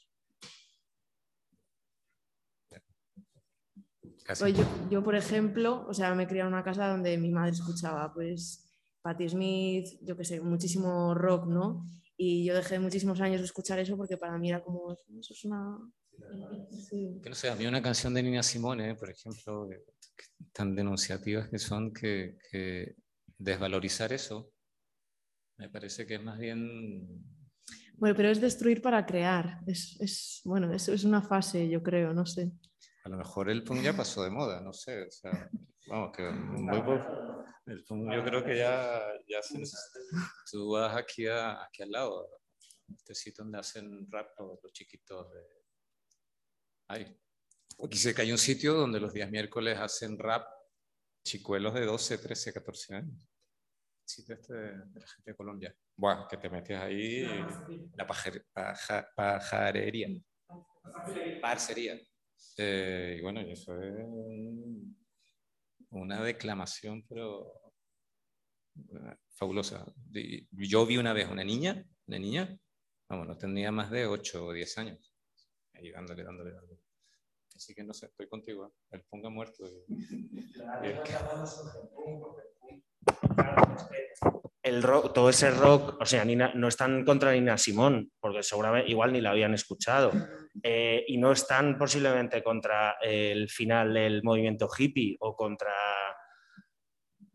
Pues 4.27 4.55
yo, 4.91 5.03
por 5.03 5.15
ejemplo, 5.15 5.85
o 5.89 5.95
sea, 5.95 6.15
me 6.15 6.27
crié 6.27 6.43
en 6.43 6.49
una 6.49 6.63
casa 6.63 6.89
donde 6.89 7.19
mi 7.19 7.31
madre 7.31 7.53
escuchaba, 7.53 8.13
pues, 8.13 8.71
Patti 9.03 9.29
Smith, 9.29 9.87
yo 10.03 10.17
qué 10.17 10.25
sé, 10.25 10.41
muchísimo 10.41 11.15
rock, 11.15 11.47
¿no? 11.47 11.87
Y 12.17 12.45
yo 12.45 12.55
dejé 12.55 12.79
muchísimos 12.79 13.21
años 13.21 13.41
de 13.41 13.47
escuchar 13.47 13.79
eso 13.79 13.97
porque 13.97 14.17
para 14.17 14.39
mí 14.39 14.51
era 14.51 14.63
como, 14.63 14.93
eso 14.93 15.33
es 15.33 15.45
una... 15.45 15.79
Que 17.23 17.29
no 17.31 17.35
sé, 17.35 17.49
a 17.49 17.57
mí 17.57 17.67
una 17.67 17.83
canción 17.83 18.13
de 18.13 18.23
Nina 18.23 18.43
Simone, 18.43 18.95
por 18.95 19.11
ejemplo, 19.11 19.69
tan 20.53 20.75
denunciativas 20.75 21.49
que 21.49 21.59
son 21.59 21.93
que, 21.93 22.37
desvalorizar 23.39 24.13
eso 24.13 24.53
me 25.57 25.71
parece 25.71 26.07
que 26.07 26.15
es 26.15 26.23
más 26.23 26.39
bien... 26.39 27.07
Bueno, 27.95 28.17
pero 28.17 28.31
es 28.31 28.41
destruir 28.41 28.81
para 28.81 29.05
crear. 29.05 29.61
Es, 29.67 29.99
es 30.01 30.41
bueno, 30.45 30.73
es, 30.73 30.89
es 30.89 31.05
una 31.05 31.21
fase, 31.21 31.69
yo 31.69 31.83
creo, 31.83 32.15
no 32.15 32.25
sé. 32.25 32.51
A 33.05 33.09
lo 33.09 33.17
mejor 33.17 33.49
el 33.49 33.65
punk 33.65 33.83
ya 33.83 33.97
pasó 33.97 34.23
de 34.23 34.31
moda, 34.31 34.61
no 34.61 34.73
sé. 34.73 35.07
O 35.07 35.11
sea, 35.11 35.51
vamos, 35.87 36.13
que 36.15 36.23
muy 36.31 36.79
el 37.67 37.85
punk 37.85 38.13
yo 38.13 38.25
creo 38.25 38.45
que 38.45 38.57
ya, 38.57 39.03
ya 39.29 39.43
se, 39.43 39.63
tú 40.51 40.73
vas 40.73 40.97
aquí, 40.97 41.27
a, 41.27 41.63
aquí 41.63 41.83
al 41.83 41.91
lado, 41.91 42.29
este 42.97 43.15
sitio 43.15 43.45
donde 43.45 43.59
hacen 43.59 44.11
rap 44.11 44.29
los, 44.39 44.73
chiquitos 44.73 45.31
de... 45.33 45.41
Ay. 46.89 47.17
Aquí 47.83 47.97
sé 47.97 48.15
que 48.15 48.23
hay 48.23 48.33
un 48.33 48.39
sitio 48.39 48.75
donde 48.75 49.01
los 49.01 49.13
días 49.13 49.31
miércoles 49.31 49.79
hacen 49.79 50.19
rap 50.19 50.47
chicuelos 51.25 51.73
de 51.75 51.87
12, 51.87 52.19
13, 52.19 52.53
14 52.53 52.95
años. 52.97 53.23
El 53.23 54.09
sitio 54.09 54.35
este 54.35 54.53
de, 54.53 54.77
la 54.77 55.07
gente 55.07 55.31
de 55.31 55.37
Colombia. 55.37 55.75
Buah, 55.97 56.27
que 56.29 56.37
te 56.37 56.51
metes 56.51 56.77
ahí, 56.77 57.25
la 57.95 58.07
pajarería. 59.15 60.09
Parcería. 61.41 62.01
Eh, 62.57 63.17
y 63.19 63.23
bueno, 63.23 63.41
eso 63.41 63.81
es 63.81 63.95
una 65.91 66.23
declamación, 66.23 67.05
pero 67.09 67.53
eh, 68.77 69.17
fabulosa. 69.35 69.85
Yo 70.53 70.87
vi 70.87 70.99
una 70.99 71.13
vez 71.13 71.29
una 71.29 71.45
niña, 71.45 71.85
una 72.07 72.19
niña, 72.19 72.59
vamos, 73.09 73.27
no 73.27 73.37
tenía 73.37 73.73
más 73.73 73.91
de 73.91 74.07
8 74.07 74.47
o 74.47 74.53
10 74.53 74.79
años, 74.79 75.15
ahí 75.75 75.91
dándole, 75.91 76.23
dándole, 76.25 76.53
dándole. 76.53 76.81
Así 77.55 77.75
que 77.75 77.85
no 77.85 77.93
sé, 77.93 78.07
estoy 78.07 78.29
contigo, 78.29 78.67
¿eh? 78.67 78.71
el 78.93 79.03
ponga 79.03 79.29
muerto. 79.29 79.65
el 84.63 84.83
rock, 84.83 85.13
todo 85.13 85.31
ese 85.31 85.51
rock, 85.51 86.01
o 86.01 86.07
sea, 86.07 86.25
no 86.25 86.69
están 86.69 87.05
contra 87.05 87.33
Nina 87.33 87.59
Simón, 87.59 88.13
porque 88.21 88.43
seguramente 88.43 88.91
igual 88.91 89.13
ni 89.13 89.21
la 89.21 89.31
habían 89.31 89.55
escuchado, 89.55 90.13
eh, 90.63 91.05
y 91.07 91.17
no 91.19 91.33
están 91.33 91.79
posiblemente 91.79 92.43
contra 92.43 92.97
el 93.03 93.49
final 93.49 93.95
del 93.95 94.23
movimiento 94.23 94.69
hippie 94.77 95.17
o 95.21 95.35
contra, 95.37 95.75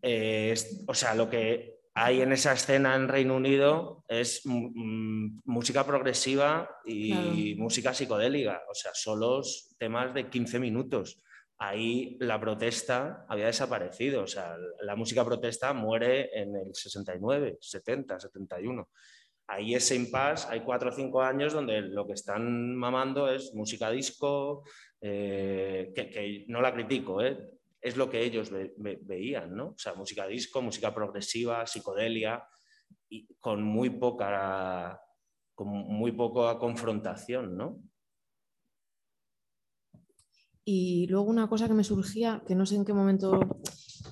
eh, 0.02 0.54
o 0.88 0.94
sea, 0.94 1.16
lo 1.16 1.30
que 1.30 1.76
hay 1.94 2.22
en 2.22 2.34
esa 2.34 2.54
escena 2.54 2.96
en 2.96 3.08
Reino 3.08 3.36
Unido 3.36 4.04
es 4.10 4.42
música 4.46 5.86
progresiva 5.86 6.70
y 6.86 7.56
música 7.58 7.94
psicodélica, 7.94 8.64
o 8.70 8.74
sea, 8.74 8.92
solos 8.94 9.76
temas 9.80 10.14
de 10.14 10.30
15 10.30 10.60
minutos 10.60 11.22
ahí 11.58 12.18
la 12.20 12.40
protesta 12.40 13.26
había 13.28 13.48
desaparecido. 13.48 14.24
O 14.24 14.28
sea, 14.28 14.56
la 14.82 14.96
música 14.96 15.24
protesta 15.24 15.74
muere 15.74 16.30
en 16.34 16.56
el 16.56 16.74
69, 16.74 17.58
70, 17.60 18.20
71. 18.20 18.90
Ahí 19.48 19.76
ese 19.76 19.96
impasse, 19.96 20.48
hay 20.50 20.62
cuatro 20.62 20.90
o 20.90 20.92
cinco 20.92 21.22
años 21.22 21.54
donde 21.54 21.82
lo 21.82 22.08
que 22.08 22.14
están 22.14 22.76
mamando 22.76 23.30
es 23.30 23.54
música 23.54 23.92
disco, 23.92 24.64
eh, 25.02 25.92
que, 25.96 26.46
no 26.48 26.62
la 26.62 26.74
critico, 26.74 27.22
¿eh? 27.22 27.38
es 27.80 27.96
lo 27.96 28.10
que 28.10 28.24
ellos 28.24 28.50
veían, 28.78 29.56
¿no? 29.56 29.68
O 29.68 29.78
sea, 29.78 29.94
música 29.94 30.26
disco, 30.26 30.60
música 30.64 30.92
progresiva, 30.92 31.68
psicodelia, 31.68 32.44
y 33.08 33.28
con 33.40 33.62
muy 33.62 33.92
poca, 33.92 35.00
con 35.54 35.68
muy 35.68 36.12
poca 36.12 36.58
confrontación, 36.58 37.56
¿no? 37.56 37.80
Y 40.64 41.06
luego 41.08 41.30
una 41.30 41.48
cosa 41.48 41.68
que 41.68 41.76
me 41.76 41.84
surgía, 41.84 42.42
que 42.48 42.56
no 42.56 42.66
sé 42.66 42.76
en 42.76 42.86
qué 42.86 42.94
momento, 42.94 43.40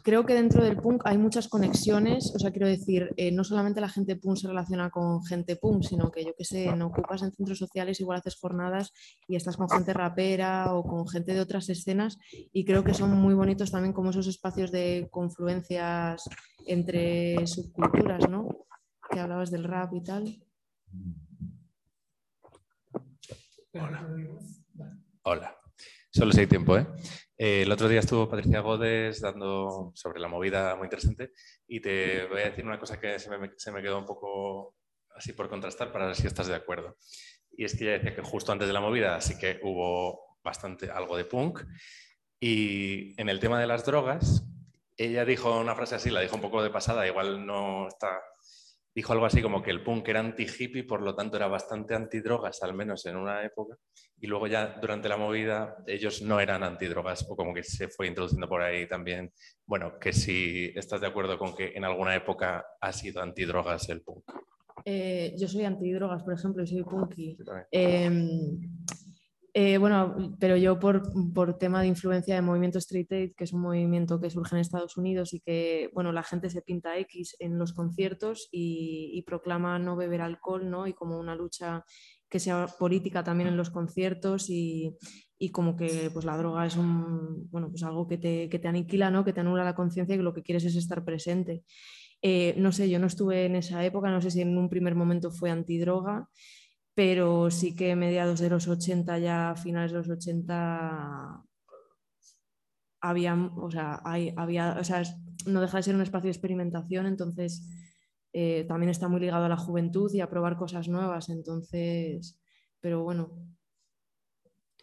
creo 0.04 0.26
que 0.26 0.34
dentro 0.34 0.64
del 0.64 0.78
punk 0.78 1.02
hay 1.06 1.18
muchas 1.18 1.48
conexiones, 1.48 2.34
o 2.36 2.40
sea, 2.40 2.52
quiero 2.52 2.68
decir, 2.68 3.10
eh, 3.16 3.32
no 3.32 3.44
solamente 3.44 3.82
la 3.82 3.90
gente 3.90 4.18
punk 4.18 4.38
se 4.38 4.48
relaciona 4.48 4.90
con 4.90 5.24
gente 5.24 5.56
punk, 5.56 5.84
sino 5.84 6.12
que 6.12 6.26
yo 6.26 6.34
qué 6.38 6.44
sé, 6.44 6.66
en 6.66 6.82
ocupas 6.82 7.24
en 7.24 7.32
centros 7.32 7.58
sociales, 7.58 8.02
igual 8.02 8.20
haces 8.20 8.36
jornadas 8.36 8.92
y 9.28 9.38
estás 9.38 9.56
con 9.56 9.70
gente 9.70 9.94
rapera 9.94 10.74
o 10.74 10.84
con 10.84 11.08
gente 11.08 11.34
de 11.34 11.40
otras 11.40 11.70
escenas 11.70 12.18
y 12.52 12.66
creo 12.66 12.84
que 12.84 12.94
son 12.94 13.12
muy 13.12 13.34
bonitos 13.34 13.72
también 13.72 13.94
como 13.94 14.10
esos 14.10 14.28
espacios 14.28 14.72
de 14.72 15.08
confluencias 15.10 16.24
entre 16.68 17.48
subculturas, 17.48 18.30
¿no? 18.30 18.68
Que 19.10 19.20
hablabas 19.20 19.52
del 19.52 19.64
rap 19.64 19.94
y 19.94 20.04
tal. 20.04 20.44
Hola. 23.74 24.08
Hola. 25.24 25.58
Solo 26.12 26.32
si 26.32 26.42
hay 26.42 26.48
tiempo, 26.48 26.78
¿eh? 26.78 26.86
¿Eh? 27.38 27.62
El 27.64 27.72
otro 27.72 27.88
día 27.88 28.00
estuvo 28.00 28.30
Patricia 28.30 28.62
Godes 28.62 29.22
dando 29.22 29.92
sobre 29.96 30.20
la 30.20 30.28
movida 30.28 30.76
muy 30.76 30.86
interesante 30.86 31.32
y 31.68 31.80
te 31.80 32.26
voy 32.28 32.42
a 32.42 32.46
decir 32.46 32.66
una 32.66 32.80
cosa 32.80 33.00
que 33.00 33.20
se 33.20 33.30
me, 33.30 33.82
quedó 33.82 34.00
un 34.00 34.06
poco 34.06 34.76
así 35.16 35.34
por 35.34 35.50
contrastar 35.50 35.92
para 35.92 36.08
ver 36.08 36.16
si 36.16 36.28
estás 36.28 36.48
de 36.48 36.56
acuerdo. 36.56 36.98
Y 37.52 37.66
es 37.66 37.78
que 37.78 37.84
ella 37.84 37.94
decía 37.94 38.16
que 38.16 38.22
justo 38.22 38.52
antes 38.52 38.68
de 38.68 38.74
la 38.74 38.82
movida 38.82 39.20
sí 39.22 39.38
que 39.38 39.60
hubo 39.64 40.38
bastante 40.44 40.90
algo 40.90 41.16
de 41.18 41.26
punk 41.26 41.64
y 42.40 43.20
en 43.22 43.30
el 43.30 43.40
tema 43.40 43.60
de 43.60 43.68
las 43.68 43.86
drogas, 43.86 44.46
ella 44.98 45.24
dijo 45.24 45.60
una 45.60 45.76
frase 45.76 45.96
así, 45.96 46.10
la 46.10 46.20
dijo 46.20 46.36
un 46.36 46.42
poco 46.42 46.62
de 46.62 46.70
pasada, 46.70 47.08
igual 47.08 47.46
no 47.46 47.88
está 47.88 48.20
dijo 48.96 49.14
algo 49.14 49.26
así 49.26 49.42
como 49.42 49.62
que 49.62 49.72
el 49.72 49.84
punk 49.84 50.08
era 50.08 50.20
anti-hippie, 50.20 50.84
por 50.84 51.02
lo 51.02 51.16
tanto 51.16 51.38
era 51.38 51.48
bastante 51.48 51.96
antidrogas, 51.96 52.62
al 52.64 52.74
menos 52.74 53.06
en 53.06 53.16
una 53.18 53.44
época, 53.44 53.78
y 54.20 54.28
luego 54.28 54.48
ya 54.48 54.78
durante 54.80 55.10
la 55.10 55.18
movida 55.18 55.78
ellos 55.88 56.22
no 56.22 56.40
eran 56.40 56.64
antidrogas, 56.64 57.26
o 57.30 57.36
como 57.36 57.54
que 57.54 57.64
se 57.64 57.88
fue 57.88 58.08
introduciendo 58.08 58.48
por 58.48 58.62
ahí 58.62 58.88
también, 58.88 59.32
bueno, 59.66 59.98
que 60.00 60.14
si 60.14 60.72
estás 60.76 61.02
de 61.02 61.08
acuerdo 61.08 61.38
con 61.38 61.56
que 61.56 61.74
en 61.76 61.86
alguna 61.86 62.16
época 62.16 62.66
ha 62.80 62.94
sido 62.94 63.22
antidrogas 63.22 63.90
el 63.90 64.02
punk. 64.02 64.24
Eh, 64.86 65.34
yo 65.38 65.48
soy 65.48 65.64
antidrogas, 65.64 66.24
por 66.24 66.34
ejemplo, 66.34 66.64
y 66.64 66.68
soy 66.68 66.84
punky. 66.84 67.38
Eh, 67.72 68.10
bueno, 69.80 70.36
pero 70.40 70.58
yo 70.58 70.80
por, 70.80 71.04
por, 71.34 71.58
tema 71.60 71.82
de 71.82 71.88
influencia 71.88 72.34
de 72.34 72.42
movimiento 72.42 72.80
Street 72.80 73.12
Aid, 73.12 73.32
que 73.38 73.44
es 73.44 73.54
un 73.54 73.62
movimiento 73.62 74.20
que 74.20 74.32
surge 74.32 74.56
en 74.56 74.62
Estados 74.62 74.98
Unidos 74.98 75.34
y 75.34 75.42
que, 75.42 75.92
bueno, 75.94 76.12
la 76.12 76.24
gente 76.24 76.50
se 76.50 76.64
pinta 76.64 76.98
X 76.98 77.36
en 77.40 77.60
los 77.60 77.74
conciertos 77.74 78.50
y, 78.52 79.24
proclama 79.28 79.78
no 79.80 79.96
beber 79.96 80.22
alcohol, 80.22 80.70
¿no? 80.70 80.88
Y 80.88 80.94
como 80.94 81.20
una 81.20 81.36
lucha 81.36 81.86
que 82.28 82.40
sea 82.40 82.68
política 82.80 83.24
también 83.24 83.48
en 83.48 83.58
los 83.58 83.70
conciertos 83.70 84.50
y, 84.50 84.98
y 85.38 85.50
como 85.52 85.76
que 85.76 86.10
pues 86.12 86.26
la 86.26 86.38
droga 86.38 86.66
es 86.66 86.76
un, 86.76 87.50
bueno, 87.52 87.70
pues 87.70 87.84
algo 87.84 88.08
que 88.08 88.18
te, 88.18 88.50
que 88.50 88.60
te 88.60 88.68
aniquila, 88.68 89.12
¿no? 89.12 89.24
Que 89.24 89.34
te 89.34 89.42
anula 89.42 89.64
la 89.64 89.76
conciencia 89.76 90.16
y 90.16 90.18
que 90.18 90.24
lo 90.24 90.34
que 90.34 90.42
quieres 90.42 90.66
es 90.66 90.76
estar 90.76 91.06
presente. 91.06 91.64
Eh, 92.22 92.56
no 92.58 92.72
sé, 92.72 92.90
yo 92.90 92.98
no 93.00 93.08
estuve 93.08 93.46
en 93.46 93.58
esa 93.58 93.84
época, 93.84 94.10
no 94.10 94.22
sé 94.22 94.32
si 94.32 94.40
en 94.40 94.58
un 94.58 94.70
primer 94.70 94.96
momento 94.96 95.30
fue 95.30 95.52
antidroga 95.52 96.30
pero 96.96 97.50
sí 97.52 97.76
que 97.76 97.96
mediados 97.96 98.40
de 98.40 98.50
los 98.50 98.68
80, 98.68 99.20
ya 99.20 99.56
finales 99.56 99.92
de 99.92 99.98
los 100.00 100.10
80, 100.10 101.44
había, 103.02 103.36
o 103.36 103.72
sea, 103.72 103.96
había, 104.04 104.78
o 104.80 104.84
sea, 104.84 105.04
no 105.46 105.62
deja 105.62 105.78
de 105.78 105.84
ser 105.84 105.96
un 105.96 106.02
espacio 106.02 106.28
de 106.28 106.32
experimentación, 106.32 107.06
entonces 107.06 107.68
eh, 108.34 108.66
también 108.68 108.90
está 108.90 109.08
muy 109.08 109.20
ligado 109.22 109.46
a 109.46 109.50
la 109.50 109.58
juventud 109.58 110.12
y 110.14 110.22
a 110.22 110.30
probar 110.30 110.58
cosas 110.58 110.88
nuevas, 110.88 111.30
entonces, 111.30 112.40
pero 112.80 113.04
bueno, 113.04 113.32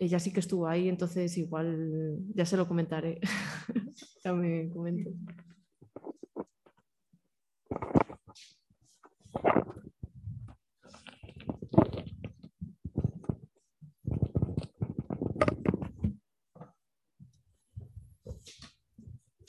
ella 0.00 0.18
sí 0.18 0.32
que 0.32 0.40
estuvo 0.40 0.66
ahí, 0.66 0.88
entonces 0.88 1.36
igual 1.36 2.18
ya 2.34 2.46
se 2.46 2.56
lo 2.56 2.66
comentaré. 2.66 3.20
ya 4.24 4.32
me 4.32 4.70
comento. 4.70 5.10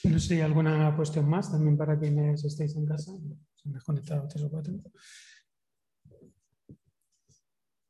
No 0.03 0.19
sé 0.19 0.35
si 0.35 0.41
alguna 0.41 0.95
cuestión 0.95 1.29
más 1.29 1.51
también 1.51 1.77
para 1.77 1.99
quienes 1.99 2.43
estéis 2.43 2.75
en 2.75 2.85
casa. 2.85 3.11
Se 3.55 3.69
han 3.69 3.73
desconectado 3.73 4.27
tres 4.27 4.43
o 4.43 4.49
cuatro. 4.49 4.73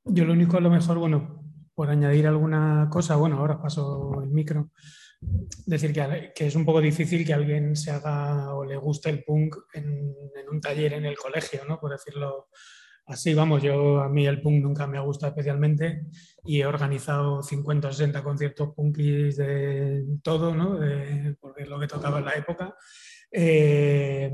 Yo 0.04 0.26
lo 0.26 0.34
único, 0.34 0.58
a 0.58 0.62
lo 0.62 0.70
mejor, 0.70 0.98
bueno, 0.98 1.44
por 1.74 1.90
añadir 1.90 2.28
alguna 2.28 2.90
cosa, 2.92 3.16
bueno, 3.16 3.38
ahora 3.38 3.62
paso 3.62 4.22
el 4.24 4.30
micro, 4.30 4.72
decir 5.66 5.94
que, 5.94 6.32
que 6.36 6.48
es 6.48 6.56
un 6.56 6.66
poco 6.66 6.82
difícil 6.82 7.26
que 7.26 7.34
alguien 7.34 7.76
se 7.76 7.92
haga 7.92 8.54
o 8.56 8.66
le 8.66 8.76
guste 8.78 9.10
el 9.10 9.24
punk 9.24 9.56
en 9.74 10.14
un 10.52 10.60
taller 10.60 10.94
en 10.94 11.06
el 11.06 11.18
colegio, 11.18 11.64
¿no? 11.66 11.80
Por 11.80 11.92
decirlo 11.92 12.50
así, 13.12 13.34
vamos, 13.34 13.62
yo 13.62 14.02
a 14.02 14.10
mí 14.10 14.26
el 14.26 14.42
punk 14.42 14.64
nunca 14.64 14.88
me 14.88 14.98
ha 14.98 15.02
gustado 15.02 15.32
especialmente 15.32 16.04
y 16.44 16.62
he 16.62 16.66
organizado 16.66 17.44
50 17.44 17.88
o 17.88 17.92
60 17.92 18.24
conciertos 18.24 18.74
punkis 18.76 19.38
de 19.38 20.04
todo, 20.24 20.56
¿no? 20.56 20.80
porque 21.40 21.64
es 21.64 21.70
lo 21.70 21.80
que 21.80 21.88
tocaba 21.88 22.20
en 22.20 22.26
la 22.26 22.34
época. 22.34 22.76
Eh, 23.32 24.32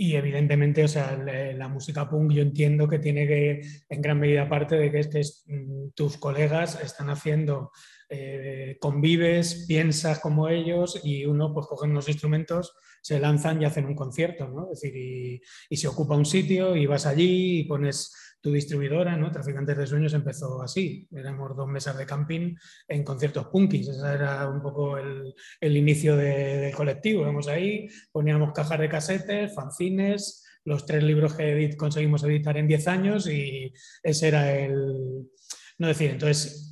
y 0.00 0.14
evidentemente, 0.14 0.84
o 0.84 0.88
sea, 0.88 1.16
la, 1.16 1.68
música 1.68 2.08
punk 2.08 2.30
yo 2.30 2.42
entiendo 2.42 2.86
que 2.86 3.00
tiene 3.00 3.26
que, 3.26 3.62
en 3.88 4.00
gran 4.00 4.20
medida 4.20 4.48
parte 4.48 4.76
de 4.76 4.92
que, 4.92 5.00
es 5.00 5.08
que 5.08 5.52
mm, 5.52 5.90
tus 5.92 6.18
colegas 6.18 6.80
están 6.80 7.10
haciendo, 7.10 7.72
eh, 8.08 8.76
convives, 8.80 9.66
piensas 9.66 10.18
como 10.20 10.48
ellos 10.48 11.00
y 11.04 11.24
uno 11.26 11.52
pues 11.52 11.66
coge 11.66 11.86
unos 11.86 12.08
instrumentos 12.08 12.74
se 13.02 13.18
lanzan 13.18 13.62
y 13.62 13.64
hacen 13.64 13.86
un 13.86 13.94
concierto, 13.94 14.48
¿no? 14.48 14.70
Es 14.72 14.80
decir, 14.80 15.40
y, 15.70 15.76
se 15.76 15.88
ocupa 15.88 16.16
un 16.16 16.26
sitio 16.26 16.76
y 16.76 16.86
vas 16.86 17.06
allí 17.06 17.60
y 17.60 17.64
pones 17.64 18.12
tu 18.40 18.52
distribuidora, 18.52 19.16
¿no? 19.16 19.30
Traficantes 19.30 19.76
de 19.76 19.86
Sueños 19.86 20.14
empezó 20.14 20.62
así, 20.62 21.08
éramos 21.12 21.56
dos 21.56 21.68
mesas 21.68 21.96
de 21.96 22.06
camping 22.06 22.54
en 22.86 23.04
conciertos 23.04 23.46
punkis, 23.46 23.88
ese 23.88 24.06
era 24.06 24.48
un 24.48 24.60
poco 24.62 24.98
el, 24.98 25.34
inicio 25.76 26.16
del 26.16 26.74
colectivo, 26.74 27.22
Vamos 27.22 27.48
ahí, 27.48 27.88
poníamos 28.12 28.52
cajas 28.52 28.78
de 28.78 28.88
casetes, 28.88 29.54
fanzines, 29.54 30.44
los 30.64 30.84
tres 30.84 31.02
libros 31.02 31.34
que 31.34 31.76
conseguimos 31.76 32.22
editar 32.24 32.56
en 32.58 32.68
10 32.68 32.88
años 32.88 33.28
y 33.28 33.72
ese 34.02 34.28
era 34.28 34.54
el... 34.54 35.30
No 35.78 35.86
decir, 35.86 36.10
entonces 36.10 36.67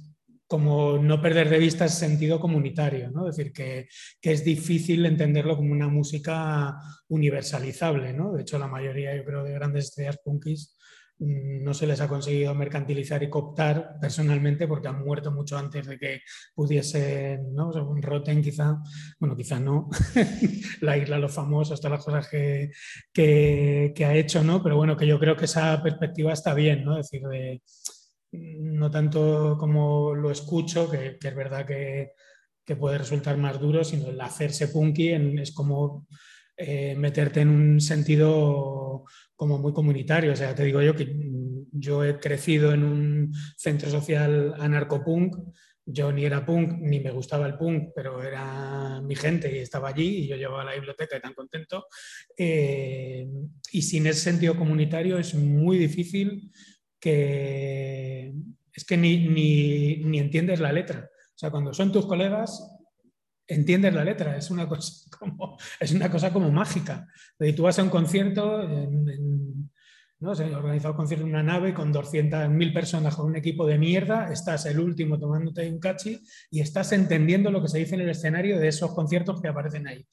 como 0.47 0.98
no 0.98 1.20
perder 1.20 1.48
de 1.48 1.59
vista 1.59 1.86
ese 1.86 1.97
sentido 1.97 2.39
comunitario, 2.39 3.10
¿no? 3.10 3.28
es 3.28 3.36
decir, 3.36 3.52
que, 3.52 3.89
es 4.23 4.44
difícil 4.44 5.05
entenderlo 5.06 5.56
como 5.56 5.73
una 5.73 5.89
música 5.89 6.77
universalizable. 7.09 8.12
¿no? 8.12 8.32
De 8.32 8.43
hecho, 8.43 8.59
la 8.59 8.68
mayoría, 8.68 9.16
yo 9.16 9.24
creo, 9.24 9.43
de 9.43 9.52
grandes 9.52 9.86
estrellas 9.86 10.18
punkis 10.23 10.77
mm, 11.18 11.64
no 11.64 11.74
se 11.74 11.89
les 11.89 12.01
ha 12.01 12.09
conseguido 12.09 12.55
mercantilizar 12.55 13.23
y 13.24 13.31
cooptar 13.31 13.97
personalmente 14.01 14.68
porque 14.68 14.86
han 14.86 15.05
muerto 15.05 15.32
mucho 15.32 15.59
antes 15.59 15.86
de 15.86 15.98
que 15.98 16.20
pudiesen, 16.55 17.52
¿no? 17.52 17.70
un 17.70 18.01
Roten 18.01 18.40
quizá, 18.40 18.78
bueno, 19.18 19.36
quizá 19.36 19.59
no, 19.59 19.89
la 20.81 20.97
isla 20.97 21.18
Los 21.18 21.35
Famosos, 21.35 21.81
todas 21.81 21.98
las 21.98 22.05
cosas 22.05 22.28
que, 22.28 22.70
que, 23.12 24.05
ha 24.05 24.14
hecho, 24.14 24.44
¿no? 24.44 24.62
Pero 24.62 24.77
bueno, 24.77 24.97
que 24.97 25.09
yo 25.09 25.18
creo 25.18 25.36
que 25.36 25.47
esa 25.47 25.82
perspectiva 25.82 26.32
está 26.32 26.55
bien, 26.55 26.85
¿no? 26.85 26.98
Es 26.98 27.10
decir, 27.10 27.27
de 27.27 27.62
no 28.61 28.91
tanto 28.91 29.57
como 29.59 30.15
lo 30.15 30.31
escucho, 30.31 30.91
que, 30.91 31.19
es 31.23 31.35
verdad 31.35 31.67
que, 31.67 32.13
puede 32.79 32.99
resultar 32.99 33.37
más 33.37 33.61
duro, 33.61 33.85
sino 33.85 34.09
el 34.09 34.21
hacerse 34.21 34.69
punky 34.69 35.11
es 35.11 35.53
como 35.53 36.09
eh, 36.57 36.97
meterte 36.97 37.43
en 37.43 37.49
un 37.51 37.81
sentido 37.81 39.05
como 39.37 39.59
muy 39.59 39.73
comunitario. 39.73 40.33
O 40.33 40.37
sea, 40.37 40.55
te 40.55 40.65
digo 40.65 40.83
yo 40.83 40.97
que 40.97 41.15
yo 41.71 42.05
he 42.05 42.19
crecido 42.19 42.73
en 42.73 42.83
un 42.83 43.35
centro 43.57 43.89
social 43.91 44.55
anarcopunk, 44.59 45.37
yo 45.89 46.11
ni 46.11 46.25
era 46.25 46.45
punk 46.45 46.79
ni 46.81 46.99
me 46.99 47.13
gustaba 47.13 47.47
el 47.47 47.57
punk, 47.57 47.91
pero 47.95 48.21
era 48.23 49.01
mi 49.03 49.15
gente 49.15 49.55
y 49.55 49.61
estaba 49.61 49.91
allí 49.91 50.25
y 50.25 50.27
yo 50.27 50.37
llevaba 50.37 50.65
la 50.65 50.75
biblioteca 50.75 51.17
y 51.17 51.21
tan 51.21 51.35
contento. 51.35 51.87
Eh, 52.37 53.29
y 53.71 53.83
sin 53.83 54.07
ese 54.09 54.21
sentido 54.21 54.57
comunitario 54.57 55.17
es 55.19 55.35
muy 55.35 55.79
difícil 55.79 56.51
que 57.01 58.35
es 58.77 58.85
que 58.85 58.97
ni, 58.97 59.27
ni, 59.28 60.18
entiendes 60.18 60.60
la 60.60 60.70
letra. 60.70 61.09
O 61.10 61.39
sea, 61.39 61.51
cuando 61.51 61.73
son 61.73 61.90
tus 61.90 62.06
colegas, 62.06 62.70
entiendes 63.47 63.94
la 63.94 64.05
letra. 64.05 64.36
Es 64.36 64.51
una 64.51 64.68
cosa 64.68 65.09
como, 65.18 65.56
es 65.81 65.93
una 65.93 66.10
cosa 66.10 66.32
como 66.32 66.51
mágica. 66.51 67.09
Y 67.40 67.55
tú 67.55 67.62
vas 67.62 67.78
a 67.78 67.82
un 67.82 67.89
concierto, 67.89 68.68
¿no? 70.20 70.35
Se 70.35 70.44
ha 70.44 70.59
organizado 70.59 70.93
un 70.93 70.98
concierto 70.98 71.24
en 71.24 71.32
una 71.32 71.43
nave 71.43 71.73
con 71.73 71.93
200.000 71.93 72.74
personas 72.74 73.16
con 73.16 73.27
un 73.27 73.36
equipo 73.36 73.66
de 73.66 73.78
mierda, 73.78 74.31
estás 74.31 74.66
el 74.66 74.78
último 74.78 75.18
tomándote 75.18 75.70
un 75.70 75.78
cachi 75.78 76.20
y 76.51 76.60
estás 76.60 76.93
entendiendo 76.93 77.51
lo 77.51 77.62
que 77.62 77.68
se 77.68 77.78
dice 77.78 77.94
en 77.94 78.02
el 78.02 78.10
escenario 78.10 78.59
de 78.59 78.68
esos 78.68 78.94
conciertos 78.94 79.40
que 79.40 79.48
aparecen 79.48 79.86
ahí. 79.89 80.06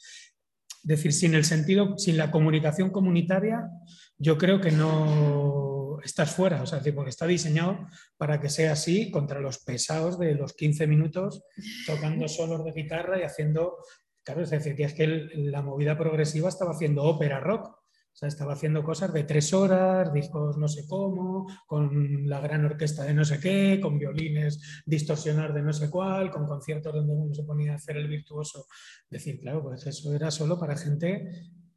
Es 0.84 0.88
decir, 0.88 1.14
sin 1.14 1.34
el 1.34 1.46
sentido, 1.46 1.98
sin 1.98 2.18
la 2.18 2.32
comunicación 2.32 2.90
comunitaria, 2.92 3.70
yo 4.18 4.38
creo 4.38 4.60
que 4.60 4.72
no, 4.72 5.83
estás 6.02 6.32
fuera, 6.32 6.62
o 6.62 6.66
sea, 6.66 6.82
porque 6.94 7.10
está 7.10 7.28
diseñado 7.28 7.88
para 8.18 8.40
que 8.40 8.50
sea 8.50 8.74
así 8.74 9.12
contra 9.12 9.40
los 9.40 9.60
pesados 9.60 10.20
de 10.20 10.36
los 10.36 10.54
15 10.54 10.88
minutos 10.88 11.44
tocando 11.86 12.28
solos 12.28 12.64
de 12.64 12.72
guitarra 12.72 13.20
y 13.20 13.24
haciendo, 13.24 13.78
claro, 14.24 14.42
es 14.42 14.50
decir, 14.50 14.76
que 14.76 14.84
es 14.84 14.94
que 14.94 15.08
la 15.08 15.62
movida 15.62 15.98
progresiva 15.98 16.50
estaba 16.50 16.72
haciendo 16.72 17.04
ópera 17.04 17.40
rock, 17.40 17.68
o 17.68 18.16
sea, 18.16 18.28
estaba 18.28 18.54
haciendo 18.54 18.84
cosas 18.84 19.12
de 19.12 19.24
tres 19.24 19.54
horas, 19.54 20.14
discos 20.14 20.56
no 20.58 20.68
sé 20.68 20.86
cómo, 20.88 21.48
con 21.66 22.28
la 22.30 22.40
gran 22.42 22.64
orquesta 22.64 23.04
de 23.04 23.14
no 23.14 23.26
sé 23.26 23.40
qué, 23.40 23.80
con 23.82 23.98
violines 23.98 24.84
distorsionar 24.86 25.52
de 25.52 25.64
no 25.64 25.74
sé 25.74 25.90
cuál, 25.90 26.30
con 26.30 26.46
conciertos 26.46 26.94
donde 26.94 27.12
uno 27.12 27.34
se 27.34 27.44
ponía 27.44 27.72
a 27.72 27.76
hacer 27.76 27.98
el 27.98 28.08
virtuoso. 28.08 28.68
Decir, 29.10 29.40
claro, 29.40 29.64
pues 29.64 29.88
eso 29.88 30.14
era 30.14 30.30
solo 30.30 30.60
para 30.60 30.78
gente 30.78 31.28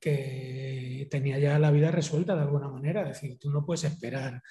que 0.01 1.06
tenía 1.10 1.39
ya 1.39 1.59
la 1.59 1.70
vida 1.70 1.90
resuelta 1.90 2.35
de 2.35 2.43
alguna 2.43 2.68
manera. 2.68 3.02
Es 3.02 3.20
decir, 3.20 3.39
tú 3.39 3.51
no 3.51 3.64
puedes 3.64 3.85
esperar 3.85 4.43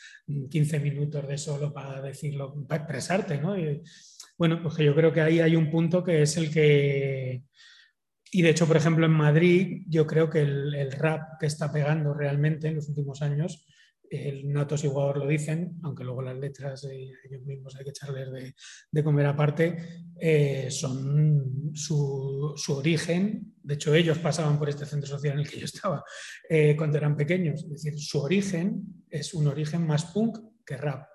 15 0.50 0.80
minutos 0.80 1.28
de 1.28 1.38
solo 1.38 1.74
para 1.74 2.02
decirlo, 2.02 2.66
para 2.68 2.84
expresarte, 2.84 3.38
¿no? 3.38 3.58
Y, 3.58 3.82
bueno, 4.38 4.62
pues 4.62 4.78
yo 4.78 4.96
creo 4.96 5.14
que 5.14 5.22
ahí 5.22 5.40
hay 5.40 5.56
un 5.56 5.70
punto 5.70 6.04
que 6.04 6.22
es 6.22 6.38
el 6.38 6.52
que... 6.52 7.44
Y 8.32 8.42
de 8.42 8.50
hecho, 8.50 8.68
por 8.68 8.76
ejemplo, 8.76 9.06
en 9.06 9.14
Madrid, 9.14 9.84
yo 9.88 10.06
creo 10.06 10.30
que 10.30 10.42
el, 10.42 10.76
el 10.76 10.92
rap 10.92 11.40
que 11.40 11.46
está 11.46 11.72
pegando 11.72 12.14
realmente 12.14 12.68
en 12.68 12.76
los 12.76 12.90
últimos 12.90 13.22
años 13.22 13.66
el 14.10 14.52
Natos 14.52 14.84
y 14.84 14.88
lo 14.88 15.28
dicen, 15.28 15.80
aunque 15.84 16.04
luego 16.04 16.22
las 16.22 16.38
letras 16.38 16.84
eh, 16.86 17.12
ellos 17.24 17.44
mismos 17.44 17.76
hay 17.76 17.84
que 17.84 17.90
echarles 17.90 18.56
de, 18.92 19.04
comer 19.04 19.26
aparte, 19.26 19.78
eh, 20.20 20.70
son 20.70 21.72
su, 21.74 22.56
origen. 22.70 23.56
De 23.62 23.76
hecho, 23.76 23.94
ellos 23.94 24.18
pasaban 24.20 24.58
por 24.58 24.70
este 24.70 24.86
centro 24.86 25.10
social 25.10 25.34
en 25.34 25.40
el 25.40 25.50
que 25.50 25.60
yo 25.60 25.66
estaba 25.66 26.04
eh, 26.50 26.76
cuando 26.78 26.98
eran 26.98 27.16
pequeños. 27.16 27.64
Es 27.64 27.84
decir, 27.84 28.00
su 28.00 28.22
origen 28.22 29.06
es 29.10 29.34
un 29.34 29.48
origen 29.48 29.86
más 29.86 30.06
punk 30.06 30.38
que 30.66 30.78
rap. 30.78 31.08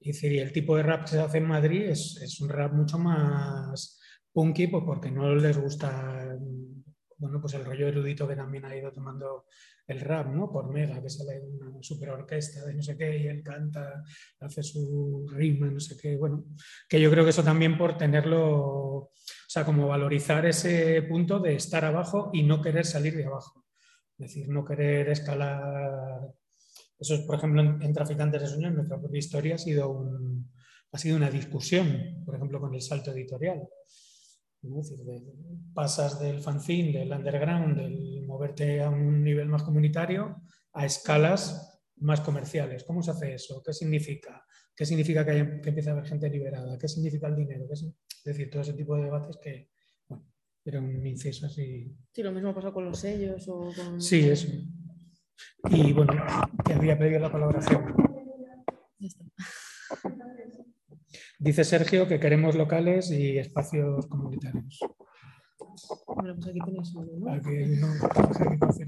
Y 0.00 0.12
decir, 0.12 0.40
el 0.40 0.52
tipo 0.52 0.76
de 0.76 0.84
rap 0.84 1.04
que 1.04 1.10
se 1.10 1.20
hace 1.20 1.38
en 1.38 1.46
Madrid 1.46 1.82
es, 1.82 2.40
un 2.40 2.48
rap 2.48 2.72
mucho 2.72 2.98
más 2.98 4.00
punky, 4.32 4.68
pues 4.68 4.84
porque 4.86 5.10
no 5.10 5.34
les 5.34 5.58
gusta 5.58 6.38
bueno, 7.18 7.40
pues 7.40 7.54
el 7.54 7.64
rollo 7.64 7.88
erudito 7.88 8.28
que 8.28 8.36
también 8.36 8.64
ha 8.64 8.76
ido 8.76 8.92
tomando 8.92 9.46
el 9.88 10.00
rap, 10.00 10.26
¿no? 10.28 10.52
Por 10.52 10.70
Mega, 10.70 11.00
que 11.02 11.08
sale 11.08 11.40
una 11.40 11.82
super 11.82 12.10
orquesta 12.10 12.64
de 12.66 12.74
no 12.74 12.82
sé 12.82 12.96
qué 12.96 13.18
y 13.18 13.26
él 13.26 13.42
canta, 13.42 14.04
hace 14.38 14.62
su 14.62 15.26
rima, 15.32 15.66
no 15.68 15.80
sé 15.80 15.96
qué. 15.96 16.16
Bueno, 16.16 16.44
que 16.86 17.00
yo 17.00 17.10
creo 17.10 17.24
que 17.24 17.30
eso 17.30 17.42
también 17.42 17.78
por 17.78 17.96
tenerlo, 17.96 18.44
o 18.44 19.12
sea, 19.48 19.64
como 19.64 19.88
valorizar 19.88 20.44
ese 20.44 21.02
punto 21.02 21.40
de 21.40 21.54
estar 21.54 21.86
abajo 21.86 22.30
y 22.34 22.42
no 22.42 22.60
querer 22.60 22.84
salir 22.84 23.16
de 23.16 23.24
abajo. 23.24 23.64
Es 24.18 24.28
decir, 24.28 24.48
no 24.50 24.62
querer 24.62 25.08
escalar. 25.08 26.20
Eso 26.98 27.14
es, 27.14 27.20
por 27.22 27.36
ejemplo, 27.36 27.62
en, 27.62 27.92
Traficantes 27.94 28.42
de 28.42 28.48
Sueños, 28.48 28.74
nuestra 28.74 29.00
propia 29.00 29.18
historia 29.18 29.54
ha 29.54 29.58
sido, 29.58 29.88
un, 29.88 30.52
ha 30.92 30.98
sido 30.98 31.16
una 31.16 31.30
discusión, 31.30 32.22
por 32.26 32.34
ejemplo, 32.34 32.60
con 32.60 32.74
el 32.74 32.82
salto 32.82 33.10
editorial 33.12 33.66
pasas 35.74 36.18
del 36.20 36.40
fanzine, 36.40 36.98
del 36.98 37.12
underground, 37.12 37.76
del 37.76 38.22
moverte 38.26 38.80
a 38.80 38.90
un 38.90 39.22
nivel 39.22 39.48
más 39.48 39.62
comunitario, 39.62 40.42
a 40.72 40.84
escalas 40.84 41.80
más 41.96 42.20
comerciales. 42.20 42.84
¿Cómo 42.84 43.02
se 43.02 43.10
hace 43.10 43.34
eso? 43.34 43.62
¿Qué 43.64 43.72
significa? 43.72 44.44
¿Qué 44.74 44.86
significa 44.86 45.24
que, 45.24 45.38
empiece 45.38 45.88
a 45.90 45.92
haber 45.92 46.06
gente 46.06 46.30
liberada? 46.30 46.78
¿Qué 46.78 46.88
significa 46.88 47.26
el 47.28 47.36
dinero? 47.36 47.66
es, 47.70 47.84
decir, 48.24 48.50
todo 48.50 48.62
ese 48.62 48.74
tipo 48.74 48.96
de 48.96 49.04
debates 49.04 49.38
que, 49.42 49.70
bueno, 50.08 50.24
era 50.64 50.80
un 50.80 51.04
inciso 51.06 51.46
así. 51.46 51.96
Sí, 52.12 52.22
lo 52.22 52.32
mismo 52.32 52.54
pasa 52.54 52.70
con 52.72 52.84
los 52.84 52.98
sellos 52.98 53.48
o 53.48 53.72
con... 53.74 54.00
Sí, 54.00 54.28
eso. 54.28 54.48
Y 55.70 55.92
bueno, 55.92 56.12
que 56.64 56.74
había 56.74 56.98
pedido 56.98 57.20
la 57.20 57.30
colaboración. 57.30 57.94
Dice 61.38 61.64
Sergio 61.64 62.08
que 62.08 62.20
queremos 62.20 62.54
locales 62.56 63.10
y 63.10 63.38
espacios 63.38 64.06
comunitarios. 64.06 64.80
Bueno, 66.06 66.34
pues 66.34 66.48
aquí 66.48 66.58
tenéis 66.64 66.94
uno, 66.94 67.12
¿no? 67.18 67.32
Aquí 67.32 67.50
no, 67.80 67.88
aquí 67.92 68.84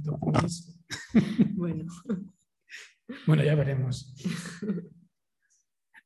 Bueno. 1.54 1.84
Bueno, 3.26 3.44
ya 3.44 3.54
veremos. 3.54 4.14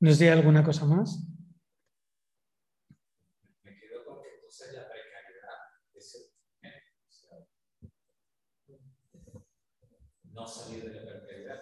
¿Nos 0.00 0.18
di 0.18 0.28
alguna 0.28 0.64
cosa 0.64 0.84
más? 0.86 1.26
Me 3.62 3.78
quedo 3.78 4.04
con 4.04 4.22
que 4.22 4.28
entonces 4.34 4.74
la 4.74 4.88
precariedad 4.88 5.58
es 5.94 6.14
el 6.14 6.72
no 10.32 10.46
salir 10.46 10.84
de 10.84 10.94
la 10.94 11.20
precariedad. 11.20 11.60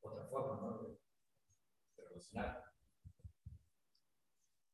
Otra 0.00 0.24
forma, 0.28 0.60
¿no? 0.60 0.98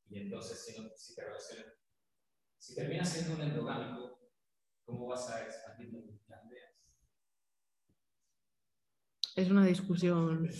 Y 0.08 0.18
entonces, 0.18 0.64
si, 0.64 0.80
no, 0.80 0.88
si 0.96 1.14
te 1.14 1.24
relacionas, 1.24 1.74
si 2.58 2.74
terminas 2.74 3.08
siendo 3.08 3.34
un 3.34 3.42
endogámico, 3.42 4.20
¿cómo 4.84 5.06
vas 5.06 5.28
a 5.30 5.44
expandir 5.44 5.92
las 6.28 6.44
ideas? 6.46 6.72
Es 9.36 9.50
una 9.50 9.66
discusión. 9.66 10.48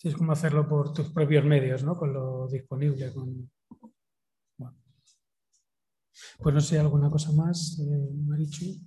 Sí, 0.00 0.08
es 0.08 0.16
como 0.16 0.32
hacerlo 0.32 0.66
por 0.66 0.94
tus 0.94 1.10
propios 1.10 1.44
medios, 1.44 1.84
¿no? 1.84 1.94
Con 1.94 2.14
lo 2.14 2.48
disponible. 2.48 3.12
Con... 3.12 3.50
Pues 6.38 6.54
no 6.54 6.60
sé, 6.62 6.78
¿alguna 6.78 7.10
cosa 7.10 7.32
más, 7.32 7.78
eh, 7.80 8.08
Marichu? 8.26 8.80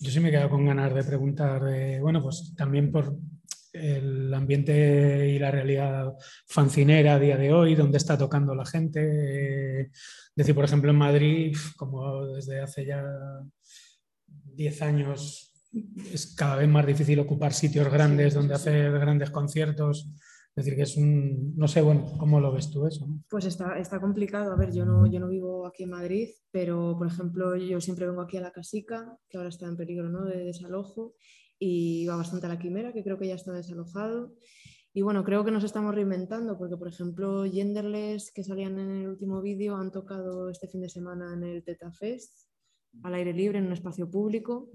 Yo 0.00 0.10
sí 0.10 0.18
me 0.18 0.28
he 0.28 0.32
quedado 0.32 0.50
con 0.50 0.66
ganas 0.66 0.92
de 0.92 1.04
preguntar, 1.04 1.62
bueno, 2.00 2.20
pues 2.24 2.52
también 2.56 2.90
por 2.90 3.16
el 3.72 4.34
ambiente 4.34 5.28
y 5.28 5.38
la 5.38 5.52
realidad 5.52 6.12
fancinera 6.48 7.14
a 7.14 7.18
día 7.20 7.36
de 7.36 7.52
hoy, 7.52 7.76
dónde 7.76 7.98
está 7.98 8.18
tocando 8.18 8.52
la 8.52 8.66
gente. 8.66 9.82
Eh, 9.82 9.90
decir, 10.34 10.56
por 10.56 10.64
ejemplo, 10.64 10.90
en 10.90 10.98
Madrid, 10.98 11.56
como 11.76 12.26
desde 12.26 12.60
hace 12.60 12.84
ya 12.84 13.04
10 14.26 14.82
años 14.82 15.55
es 16.12 16.34
cada 16.34 16.56
vez 16.56 16.68
más 16.68 16.86
difícil 16.86 17.18
ocupar 17.20 17.52
sitios 17.52 17.90
grandes 17.90 18.34
donde 18.34 18.54
hacer 18.54 18.92
grandes 18.92 19.30
conciertos. 19.30 20.10
Es 20.56 20.64
decir, 20.64 20.76
que 20.76 20.84
es 20.84 20.96
un, 20.96 21.54
no 21.54 21.68
sé, 21.68 21.82
bueno, 21.82 22.12
¿cómo 22.18 22.40
lo 22.40 22.50
ves 22.50 22.70
tú 22.70 22.86
eso? 22.86 23.06
Pues 23.28 23.44
está, 23.44 23.78
está 23.78 24.00
complicado. 24.00 24.52
A 24.52 24.56
ver, 24.56 24.72
yo 24.72 24.86
no, 24.86 25.06
yo 25.06 25.20
no 25.20 25.28
vivo 25.28 25.66
aquí 25.66 25.82
en 25.82 25.90
Madrid, 25.90 26.30
pero 26.50 26.96
por 26.96 27.06
ejemplo, 27.06 27.56
yo 27.56 27.78
siempre 27.80 28.06
vengo 28.06 28.22
aquí 28.22 28.38
a 28.38 28.40
la 28.40 28.52
Casica, 28.52 29.18
que 29.28 29.36
ahora 29.36 29.50
está 29.50 29.66
en 29.66 29.76
peligro 29.76 30.08
¿no? 30.08 30.24
de 30.24 30.44
desalojo, 30.44 31.14
y 31.58 32.06
va 32.06 32.16
bastante 32.16 32.46
a 32.46 32.48
la 32.48 32.58
Quimera, 32.58 32.94
que 32.94 33.04
creo 33.04 33.18
que 33.18 33.28
ya 33.28 33.34
está 33.34 33.52
desalojado. 33.52 34.34
Y 34.94 35.02
bueno, 35.02 35.24
creo 35.24 35.44
que 35.44 35.50
nos 35.50 35.62
estamos 35.62 35.94
reinventando, 35.94 36.56
porque 36.56 36.78
por 36.78 36.88
ejemplo, 36.88 37.44
Genderless, 37.44 38.32
que 38.32 38.42
salían 38.42 38.78
en 38.78 38.90
el 38.92 39.08
último 39.08 39.42
vídeo, 39.42 39.76
han 39.76 39.90
tocado 39.90 40.48
este 40.48 40.68
fin 40.68 40.80
de 40.80 40.88
semana 40.88 41.34
en 41.34 41.42
el 41.42 41.64
Teta 41.64 41.92
Fest, 41.92 42.48
al 43.02 43.14
aire 43.14 43.34
libre, 43.34 43.58
en 43.58 43.66
un 43.66 43.74
espacio 43.74 44.10
público. 44.10 44.70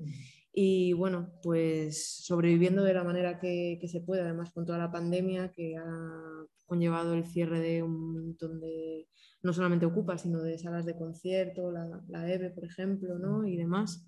Y 0.54 0.92
bueno, 0.94 1.32
pues 1.42 2.26
sobreviviendo 2.26 2.84
de 2.84 2.94
la 2.94 3.04
manera 3.04 3.40
que, 3.40 3.80
se 3.88 4.02
puede, 4.02 4.22
además 4.22 4.52
con 4.52 4.66
toda 4.66 4.78
la 4.78 4.92
pandemia 4.92 5.52
que 5.52 5.78
ha 5.78 6.46
conllevado 6.66 7.14
el 7.14 7.26
cierre 7.26 7.60
de 7.60 7.84
un 7.84 8.14
montón 8.14 8.60
de, 8.60 9.08
no 9.44 9.54
solamente 9.54 9.86
Ocupa, 9.86 10.18
sino 10.18 10.42
de 10.42 10.58
salas 10.58 10.86
de 10.86 10.98
concierto, 10.98 11.72
la, 11.72 12.04
la 12.10 12.32
EVE, 12.32 12.50
por 12.50 12.66
ejemplo, 12.66 13.18
¿no? 13.18 13.48
y 13.48 13.56
demás. 13.56 14.06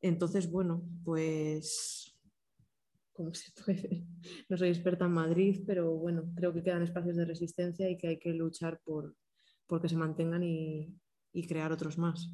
Entonces, 0.00 0.50
bueno, 0.50 0.88
pues, 1.04 2.16
¿cómo 3.12 3.34
se 3.34 3.50
puede? 3.64 4.04
No 4.48 4.56
soy 4.56 4.68
experta 4.68 5.06
en 5.06 5.12
Madrid, 5.12 5.64
pero 5.66 5.96
bueno, 5.96 6.32
creo 6.36 6.52
que 6.52 6.62
quedan 6.62 6.82
espacios 6.82 7.16
de 7.16 7.24
resistencia 7.24 7.90
y 7.90 7.96
que 7.96 8.08
hay 8.08 8.18
que 8.18 8.32
luchar 8.32 8.80
por, 8.84 9.16
que 9.80 9.88
se 9.88 9.96
mantengan 9.96 10.42
y 10.44 11.46
crear 11.48 11.72
otros 11.72 11.98
más. 11.98 12.32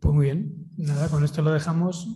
Pues 0.00 0.14
muy 0.14 0.26
bien, 0.26 0.70
nada, 0.78 1.08
con 1.08 1.24
esto 1.24 1.42
lo 1.42 1.52
dejamos. 1.52 2.08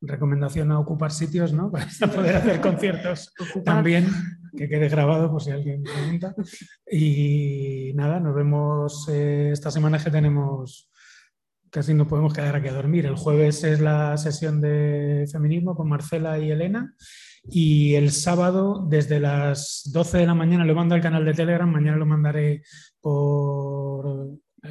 Recomendación 0.00 0.72
a 0.72 0.78
ocupar 0.78 1.12
sitios, 1.12 1.52
¿no? 1.52 1.70
Para 2.00 2.12
poder 2.12 2.36
hacer 2.36 2.60
conciertos 2.60 3.32
también, 3.64 4.08
que 4.56 4.68
quede 4.68 4.88
grabado 4.88 5.30
por 5.30 5.42
si 5.42 5.50
alguien 5.50 5.82
pregunta. 5.82 6.34
Y 6.90 7.92
nada, 7.94 8.18
nos 8.18 8.34
vemos 8.34 9.08
eh, 9.10 9.50
esta 9.52 9.70
semana 9.70 9.98
que 9.98 10.10
tenemos, 10.10 10.90
casi 11.70 11.92
no 11.92 12.06
podemos 12.06 12.32
quedar 12.32 12.56
aquí 12.56 12.68
a 12.68 12.72
dormir. 12.72 13.04
El 13.04 13.16
jueves 13.16 13.62
es 13.64 13.80
la 13.80 14.16
sesión 14.16 14.62
de 14.62 15.28
feminismo 15.30 15.76
con 15.76 15.88
Marcela 15.88 16.38
y 16.38 16.50
Elena. 16.50 16.94
Y 17.48 17.94
el 17.94 18.10
sábado, 18.10 18.86
desde 18.88 19.20
las 19.20 19.82
12 19.92 20.18
de 20.18 20.26
la 20.26 20.34
mañana, 20.34 20.64
lo 20.64 20.74
mando 20.74 20.94
al 20.94 21.02
canal 21.02 21.24
de 21.24 21.34
Telegram, 21.34 21.70
mañana 21.70 21.96
lo 21.96 22.06
mandaré 22.06 22.62
por 23.00 23.65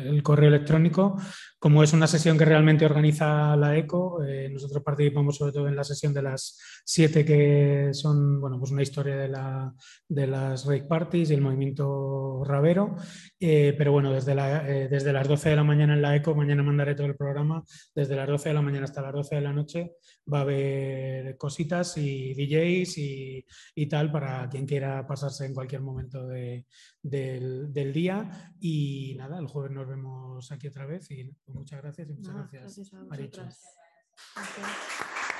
el 0.03 0.21
correo 0.23 0.49
electrónico. 0.49 1.17
Como 1.59 1.83
es 1.83 1.93
una 1.93 2.07
sesión 2.07 2.37
que 2.37 2.45
realmente 2.45 2.85
organiza 2.85 3.55
la 3.55 3.75
ECO, 3.77 4.23
eh, 4.23 4.49
nosotros 4.49 4.83
participamos 4.83 5.37
sobre 5.37 5.51
todo 5.51 5.67
en 5.67 5.75
la 5.75 5.83
sesión 5.83 6.13
de 6.13 6.21
las 6.21 6.59
siete 6.85 7.25
que 7.25 7.89
son 7.93 8.39
bueno, 8.39 8.59
pues 8.59 8.71
una 8.71 8.83
historia 8.83 9.15
de, 9.15 9.27
la, 9.27 9.73
de 10.07 10.27
las 10.27 10.65
rave 10.65 10.83
parties 10.83 11.31
y 11.31 11.33
el 11.33 11.41
movimiento 11.41 12.43
rabero. 12.45 12.95
Eh, 13.39 13.73
pero 13.77 13.91
bueno, 13.91 14.11
desde, 14.13 14.35
la, 14.35 14.69
eh, 14.69 14.87
desde 14.87 15.13
las 15.13 15.27
12 15.27 15.49
de 15.49 15.55
la 15.55 15.63
mañana 15.63 15.93
en 15.93 16.01
la 16.01 16.15
ECO, 16.15 16.35
mañana 16.35 16.63
mandaré 16.63 16.95
todo 16.95 17.07
el 17.07 17.15
programa, 17.15 17.63
desde 17.93 18.15
las 18.15 18.27
12 18.27 18.49
de 18.49 18.55
la 18.55 18.61
mañana 18.61 18.85
hasta 18.85 19.01
las 19.01 19.13
12 19.13 19.35
de 19.35 19.41
la 19.41 19.53
noche 19.53 19.93
va 20.31 20.39
a 20.39 20.41
haber 20.41 21.37
cositas 21.37 21.97
y 21.97 22.33
DJs 22.33 22.97
y, 22.97 23.45
y 23.75 23.85
tal 23.87 24.11
para 24.11 24.49
quien 24.49 24.65
quiera 24.65 25.05
pasarse 25.05 25.45
en 25.45 25.53
cualquier 25.53 25.81
momento 25.81 26.25
de, 26.27 26.65
del, 27.09 27.71
del, 27.71 27.93
día. 27.93 28.53
Y 28.59 29.15
nada, 29.17 29.39
el 29.39 29.47
jueves 29.47 29.71
nos 29.71 29.87
vemos 29.87 30.51
aquí 30.51 30.67
otra 30.67 30.85
vez 30.85 31.09
y 31.11 31.23
pues, 31.45 31.55
muchas 31.55 31.81
gracias 31.81 32.09
y 32.09 32.13
muchas 32.13 32.33
No, 32.33 32.39
gracias, 32.51 32.91
gracias 33.09 33.63
a. 34.35 35.34